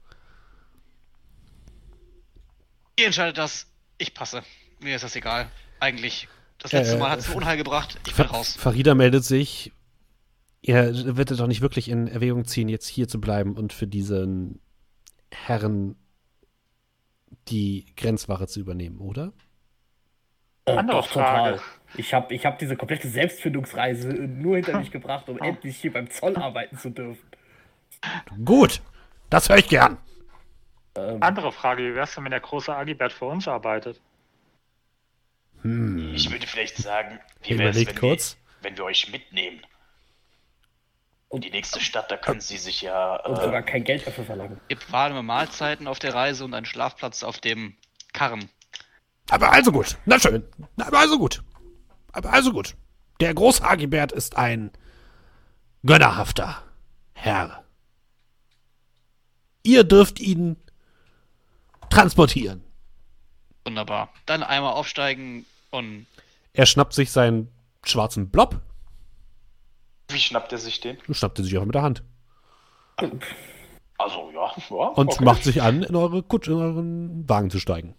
Ihr 2.99 3.07
entscheidet 3.07 3.39
das. 3.39 3.67
Ich 3.99 4.15
passe. 4.15 4.43
Mir 4.81 4.97
ist 4.97 5.03
das 5.03 5.17
egal. 5.17 5.51
Eigentlich. 5.81 6.29
Das 6.59 6.73
Äh, 6.73 6.79
letzte 6.79 6.97
Mal 6.99 7.09
äh, 7.09 7.11
hat 7.11 7.19
es 7.21 7.29
Unheil 7.29 7.57
gebracht. 7.57 7.99
Ich 8.07 8.15
bin 8.15 8.27
raus. 8.27 8.57
Farida 8.59 8.95
meldet 8.95 9.25
sich. 9.25 9.73
Er 10.63 11.17
wird 11.17 11.31
doch 11.33 11.47
nicht 11.49 11.61
wirklich 11.61 11.89
in 11.89 12.07
Erwägung 12.07 12.45
ziehen, 12.45 12.69
jetzt 12.69 12.87
hier 12.87 13.09
zu 13.09 13.21
bleiben 13.21 13.57
und 13.57 13.73
für 13.73 13.89
diesen 13.89 14.61
Herren 15.33 15.97
die 17.49 17.87
Grenzwache 17.97 18.47
zu 18.47 18.61
übernehmen, 18.61 18.99
oder? 18.99 19.33
Äh, 20.67 20.77
Andere 20.77 20.99
doch, 20.99 21.09
total. 21.09 21.59
Frage. 21.59 21.63
Ich 21.97 22.15
habe 22.15 22.33
ich 22.33 22.47
hab 22.47 22.59
diese 22.59 22.77
komplette 22.77 23.09
Selbstfindungsreise 23.09 24.09
nur 24.09 24.57
hinter 24.57 24.79
mich 24.79 24.93
gebracht, 24.93 25.29
um 25.29 25.39
endlich 25.43 25.79
hier 25.79 25.93
beim 25.93 26.09
Zoll 26.11 26.37
arbeiten 26.37 26.79
zu 26.79 26.91
dürfen. 26.91 27.27
Gut, 28.45 28.81
das 29.31 29.49
höre 29.49 29.59
ich 29.59 29.69
gern. 29.69 29.99
Ähm, 30.95 31.23
Andere 31.23 31.53
Frage, 31.53 31.83
wie 31.83 31.95
wär's 31.95 32.15
denn, 32.15 32.25
wenn 32.25 32.31
der 32.31 32.41
große 32.41 32.75
Agibert 32.75 33.13
für 33.13 33.25
uns 33.27 33.49
arbeitet? 33.49 34.01
Hm. 35.63 36.15
Ich 36.15 36.31
würde 36.31 36.47
vielleicht 36.47 36.77
sagen, 36.77 37.21
wie 37.43 37.55
überlegt 37.55 37.93
wenn, 37.95 37.99
kurz. 38.01 38.37
Wir, 38.61 38.71
wenn 38.71 38.77
wir 38.77 38.85
euch 38.85 39.11
mitnehmen? 39.11 39.63
Und- 41.29 41.45
Die 41.45 41.51
nächste 41.51 41.81
Stadt, 41.81 42.11
da 42.11 42.17
können 42.17 42.41
sie 42.41 42.59
sich 42.59 42.83
ja. 42.83 43.17
und 43.25 43.39
Äh, 43.39 43.43
sogar 43.43 43.63
kein 43.63 43.85
Geld 43.85 44.07
dafür 44.07 44.25
verlangen. 44.25 44.61
Gibt 44.69 44.93
warme 44.93 45.23
Mahlzeiten 45.23 45.87
auf 45.87 45.99
der 45.99 46.15
Reise 46.15 46.45
und 46.45 46.53
einen 46.53 46.67
Schlafplatz 46.67 47.23
auf 47.23 47.39
dem 47.39 47.75
Karren. 48.13 48.51
Aber 49.31 49.51
also 49.53 49.73
gut, 49.73 49.97
na 50.05 50.19
schön. 50.21 50.45
Aber 50.79 50.99
also 50.99 51.19
gut. 51.19 51.43
Aber 52.13 52.33
also 52.33 52.53
gut. 52.53 52.75
Der 53.21 53.33
Großagibert 53.33 54.13
ist 54.13 54.37
ein 54.37 54.73
gönnerhafter 55.87 56.63
Herr. 57.15 57.65
Ihr 59.63 59.85
dürft 59.85 60.21
ihn 60.21 60.57
transportieren. 61.93 62.63
Wunderbar. 63.65 64.09
Dann 64.27 64.43
einmal 64.43 64.73
aufsteigen 64.73 65.45
und 65.71 66.07
Er 66.53 66.67
schnappt 66.67 66.93
sich 66.95 67.11
seinen 67.13 67.49
schwarzen 67.85 68.29
Blob 68.31 68.61
wie 70.09 70.19
schnappt 70.19 70.53
er 70.53 70.59
sich 70.59 70.79
den? 70.81 70.99
und 71.09 71.15
schnappt 71.17 71.39
ihn 71.39 71.45
sich 71.47 71.57
auch 71.57 71.65
mit 71.65 71.75
der 71.75 71.83
Hand. 71.83 72.03
Also, 73.97 74.31
ja. 74.35 74.53
ja 74.71 74.87
Und 74.89 75.09
okay. 75.13 75.25
macht 75.25 75.43
sich 75.43 75.63
an, 75.63 75.83
in 75.83 75.97
eure 75.97 76.23
Kutsche, 76.23 76.53
in 76.53 76.59
euren 76.59 77.29
Wagen 77.29 77.49
zu 77.49 77.59
steigen. 77.59 77.95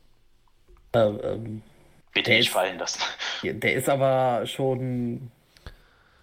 Ähm, 0.93 1.19
ähm, 1.23 1.61
Bitte 2.13 2.29
nicht 2.29 2.41
ist- 2.47 2.53
fallen 2.53 2.77
lassen. 2.77 2.99
der 3.41 3.73
ist 3.73 3.89
aber 3.89 4.45
schon 4.45 5.31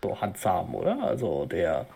so 0.00 0.20
handzahm, 0.20 0.73
oder? 0.76 1.02
Also 1.02 1.47
der. 1.47 1.86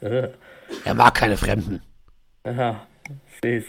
Er 0.00 0.94
mag 0.94 1.14
keine 1.14 1.36
Fremden. 1.36 1.80
Aha, 2.42 2.84
seh's. 3.42 3.64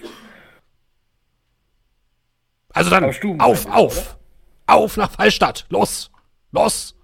Also 2.69 2.89
dann, 2.89 3.13
Stuben 3.13 3.39
auf, 3.39 3.63
sein, 3.63 3.71
auf. 3.71 4.17
Auf 4.67 4.97
nach 4.97 5.11
Fallstadt. 5.11 5.65
Los. 5.69 6.11
Los. 6.51 6.95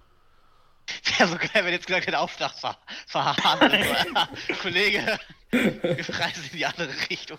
wäre 1.18 1.28
so 1.28 1.36
geil, 1.36 1.64
wenn 1.64 1.72
jetzt 1.72 1.86
gesagt 1.86 2.06
hätte, 2.06 2.18
ver 2.36 2.76
verhandelt. 3.06 3.86
Kollege, 4.60 5.18
wir 5.50 6.08
reisen 6.08 6.44
in 6.50 6.58
die 6.58 6.66
andere 6.66 6.90
Richtung. 7.08 7.38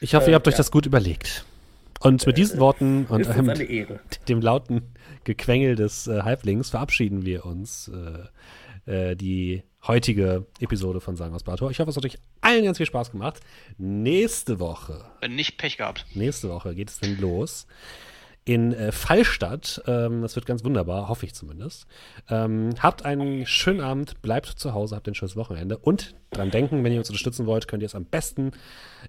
Ich 0.00 0.14
hoffe, 0.14 0.26
Äh, 0.26 0.30
ihr 0.30 0.34
habt 0.34 0.48
euch 0.48 0.54
ja. 0.54 0.58
das 0.58 0.70
gut 0.70 0.86
überlegt. 0.86 1.44
Und 2.00 2.26
mit 2.26 2.38
diesen 2.38 2.58
Worten 2.60 3.06
und 3.06 3.26
einem, 3.26 3.98
dem 4.28 4.40
lauten 4.40 4.94
Gequengel 5.24 5.76
des 5.76 6.06
äh, 6.06 6.22
Halblings 6.22 6.70
verabschieden 6.70 7.26
wir 7.26 7.44
uns 7.44 7.88
äh, 7.88 8.24
äh, 8.90 9.16
die 9.16 9.62
heutige 9.86 10.46
Episode 10.60 11.00
von 11.00 11.16
Sagen 11.16 11.34
aus 11.34 11.42
Blator. 11.44 11.70
Ich 11.70 11.80
hoffe, 11.80 11.90
es 11.90 11.96
hat 11.96 12.04
euch 12.04 12.18
allen 12.40 12.64
ganz 12.64 12.76
viel 12.76 12.86
Spaß 12.86 13.10
gemacht. 13.10 13.40
Nächste 13.78 14.60
Woche, 14.60 15.04
Wenn 15.20 15.34
nicht 15.36 15.56
Pech 15.58 15.78
gehabt. 15.78 16.04
nächste 16.14 16.50
Woche 16.50 16.74
geht 16.74 16.90
es 16.90 16.98
dann 16.98 17.18
los 17.18 17.66
in 18.44 18.72
äh, 18.72 18.90
Fallstadt. 18.92 19.82
Ähm, 19.86 20.22
das 20.22 20.34
wird 20.34 20.46
ganz 20.46 20.64
wunderbar, 20.64 21.08
hoffe 21.08 21.24
ich 21.26 21.34
zumindest. 21.34 21.86
Ähm, 22.28 22.70
habt 22.78 23.04
einen 23.04 23.46
schönen 23.46 23.80
Abend, 23.80 24.20
bleibt 24.22 24.46
zu 24.46 24.74
Hause, 24.74 24.96
habt 24.96 25.08
ein 25.08 25.14
schönes 25.14 25.36
Wochenende 25.36 25.78
und 25.78 26.14
dran 26.30 26.50
denken, 26.50 26.82
wenn 26.84 26.92
ihr 26.92 26.98
uns 26.98 27.08
unterstützen 27.10 27.46
wollt, 27.46 27.68
könnt 27.68 27.82
ihr 27.82 27.86
es 27.86 27.94
am 27.94 28.04
besten 28.04 28.52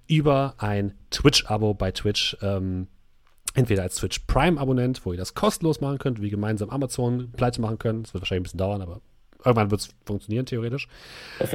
über 0.06 0.54
ein 0.58 0.94
Twitch-Abo 1.10 1.74
bei 1.74 1.90
Twitch 1.92 2.36
ähm, 2.42 2.88
entweder 3.54 3.82
als 3.82 3.96
Twitch 3.96 4.20
Prime-Abonnent, 4.26 5.04
wo 5.04 5.12
ihr 5.12 5.18
das 5.18 5.34
kostenlos 5.34 5.80
machen 5.80 5.98
könnt, 5.98 6.22
wie 6.22 6.30
gemeinsam 6.30 6.70
Amazon 6.70 7.32
pleite 7.32 7.60
machen 7.60 7.78
können. 7.78 8.02
Das 8.04 8.14
wird 8.14 8.22
wahrscheinlich 8.22 8.40
ein 8.40 8.44
bisschen 8.44 8.58
dauern, 8.58 8.80
aber 8.82 9.00
irgendwann 9.44 9.70
wird 9.70 9.82
es 9.82 9.90
funktionieren, 10.04 10.46
theoretisch. 10.46 10.88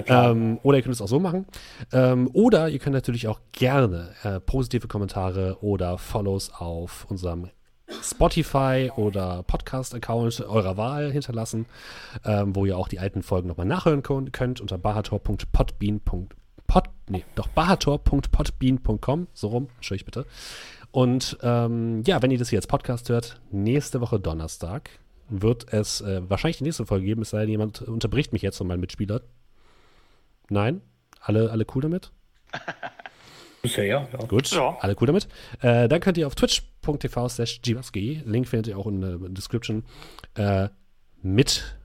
Ähm, 0.07 0.59
oder 0.63 0.77
ihr 0.77 0.83
könnt 0.83 0.95
es 0.95 1.01
auch 1.01 1.07
so 1.07 1.19
machen. 1.19 1.45
Ähm, 1.91 2.29
oder 2.33 2.69
ihr 2.69 2.79
könnt 2.79 2.93
natürlich 2.93 3.27
auch 3.27 3.39
gerne 3.51 4.11
äh, 4.23 4.39
positive 4.39 4.87
Kommentare 4.87 5.57
oder 5.61 5.97
Follows 5.97 6.51
auf 6.53 7.05
unserem 7.09 7.49
Spotify 8.03 8.91
oder 8.95 9.43
Podcast-Account 9.43 10.41
eurer 10.41 10.77
Wahl 10.77 11.11
hinterlassen, 11.11 11.65
ähm, 12.25 12.55
wo 12.55 12.65
ihr 12.65 12.77
auch 12.77 12.87
die 12.87 12.99
alten 12.99 13.23
Folgen 13.23 13.47
nochmal 13.47 13.65
nachhören 13.65 14.03
könnt 14.03 14.61
unter 14.61 14.77
bahator.podbean.pod, 14.77 16.83
nee, 17.09 17.25
doch 17.35 17.47
bahator.podbean.com, 17.47 19.27
so 19.33 19.47
rum, 19.47 19.69
entschuldigt 19.75 20.05
bitte. 20.05 20.25
Und 20.91 21.37
ähm, 21.41 22.03
ja, 22.05 22.21
wenn 22.21 22.31
ihr 22.31 22.39
das 22.39 22.49
hier 22.49 22.59
als 22.59 22.67
Podcast 22.67 23.09
hört, 23.09 23.39
nächste 23.51 24.01
Woche 24.01 24.19
Donnerstag 24.19 24.89
wird 25.29 25.71
es 25.73 26.01
äh, 26.01 26.21
wahrscheinlich 26.29 26.57
die 26.57 26.63
nächste 26.63 26.85
Folge 26.85 27.05
geben, 27.05 27.21
es 27.21 27.31
sei 27.31 27.41
denn, 27.41 27.49
jemand 27.49 27.81
unterbricht 27.81 28.33
mich 28.33 28.41
jetzt 28.41 28.57
von 28.57 28.67
meinem 28.67 28.79
Mitspieler. 28.81 29.21
Nein? 30.49 30.81
Alle, 31.19 31.51
alle 31.51 31.65
cool 31.75 31.81
damit? 31.81 32.11
Bisher, 33.61 33.85
ja. 33.85 34.07
ja. 34.11 34.25
Gut, 34.27 34.49
Ja. 34.51 34.77
alle 34.79 34.95
cool 35.01 35.07
damit. 35.07 35.27
Äh, 35.61 35.87
dann 35.87 35.99
könnt 35.99 36.17
ihr 36.17 36.27
auf 36.27 36.35
twitch.tv 36.35 37.27
slash 37.29 37.61
gwaski, 37.61 38.21
Link 38.25 38.47
findet 38.47 38.67
ihr 38.67 38.77
auch 38.77 38.87
in 38.87 39.01
der 39.01 39.17
Description, 39.29 39.83
äh, 40.35 40.69
mit 41.21 41.75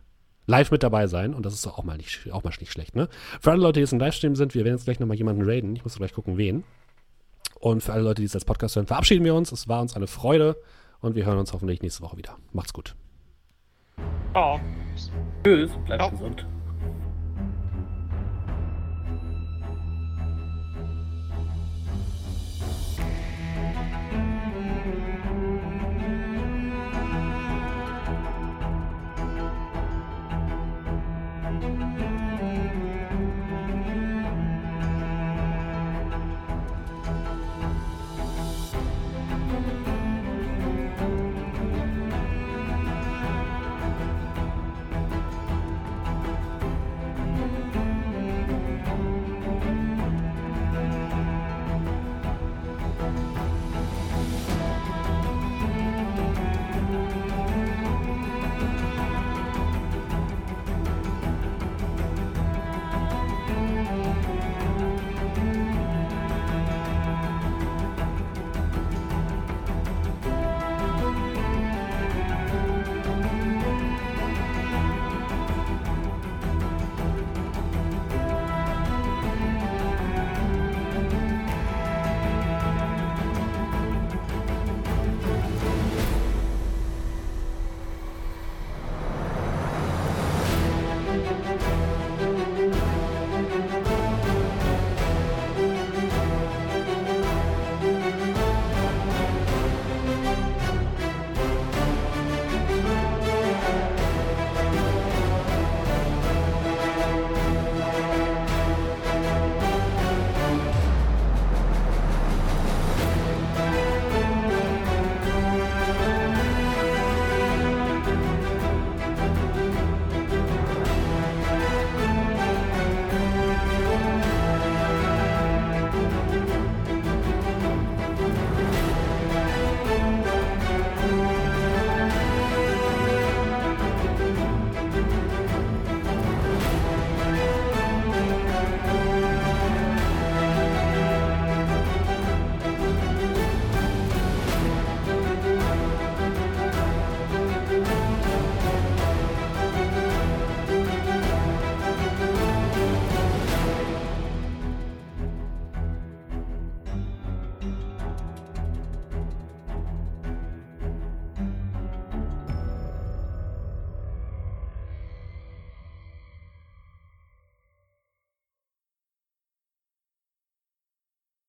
live 0.46 0.70
mit 0.70 0.82
dabei 0.82 1.06
sein. 1.06 1.34
Und 1.34 1.46
das 1.46 1.54
ist 1.54 1.64
doch 1.66 1.78
auch 1.78 1.84
mal 1.84 1.96
nicht, 1.96 2.30
auch 2.30 2.44
mal 2.44 2.52
nicht 2.60 2.70
schlecht, 2.72 2.94
ne? 2.94 3.08
Für 3.40 3.52
alle 3.52 3.62
Leute, 3.62 3.74
die 3.74 3.80
jetzt 3.80 3.92
im 3.92 3.98
Livestream 3.98 4.36
sind, 4.36 4.54
wir 4.54 4.64
werden 4.64 4.76
jetzt 4.76 4.84
gleich 4.84 5.00
nochmal 5.00 5.16
jemanden 5.16 5.42
raiden. 5.48 5.74
Ich 5.74 5.82
muss 5.84 5.96
gleich 5.96 6.12
gucken, 6.12 6.36
wen. 6.36 6.62
Und 7.58 7.82
für 7.82 7.92
alle 7.92 8.02
Leute, 8.02 8.20
die 8.22 8.26
es 8.26 8.34
als 8.34 8.44
Podcast 8.44 8.76
hören, 8.76 8.86
verabschieden 8.86 9.24
wir 9.24 9.34
uns. 9.34 9.50
Es 9.50 9.66
war 9.68 9.80
uns 9.80 9.96
eine 9.96 10.06
Freude 10.06 10.56
und 11.00 11.14
wir 11.14 11.24
hören 11.24 11.38
uns 11.38 11.52
hoffentlich 11.52 11.80
nächste 11.80 12.02
Woche 12.02 12.16
wieder. 12.16 12.36
Macht's 12.52 12.72
gut. 12.72 12.94
Ciao. 14.32 14.60
Tschüss, 15.44 15.70
bleibt 15.84 16.02
Ciao. 16.02 16.10
gesund. 16.10 16.46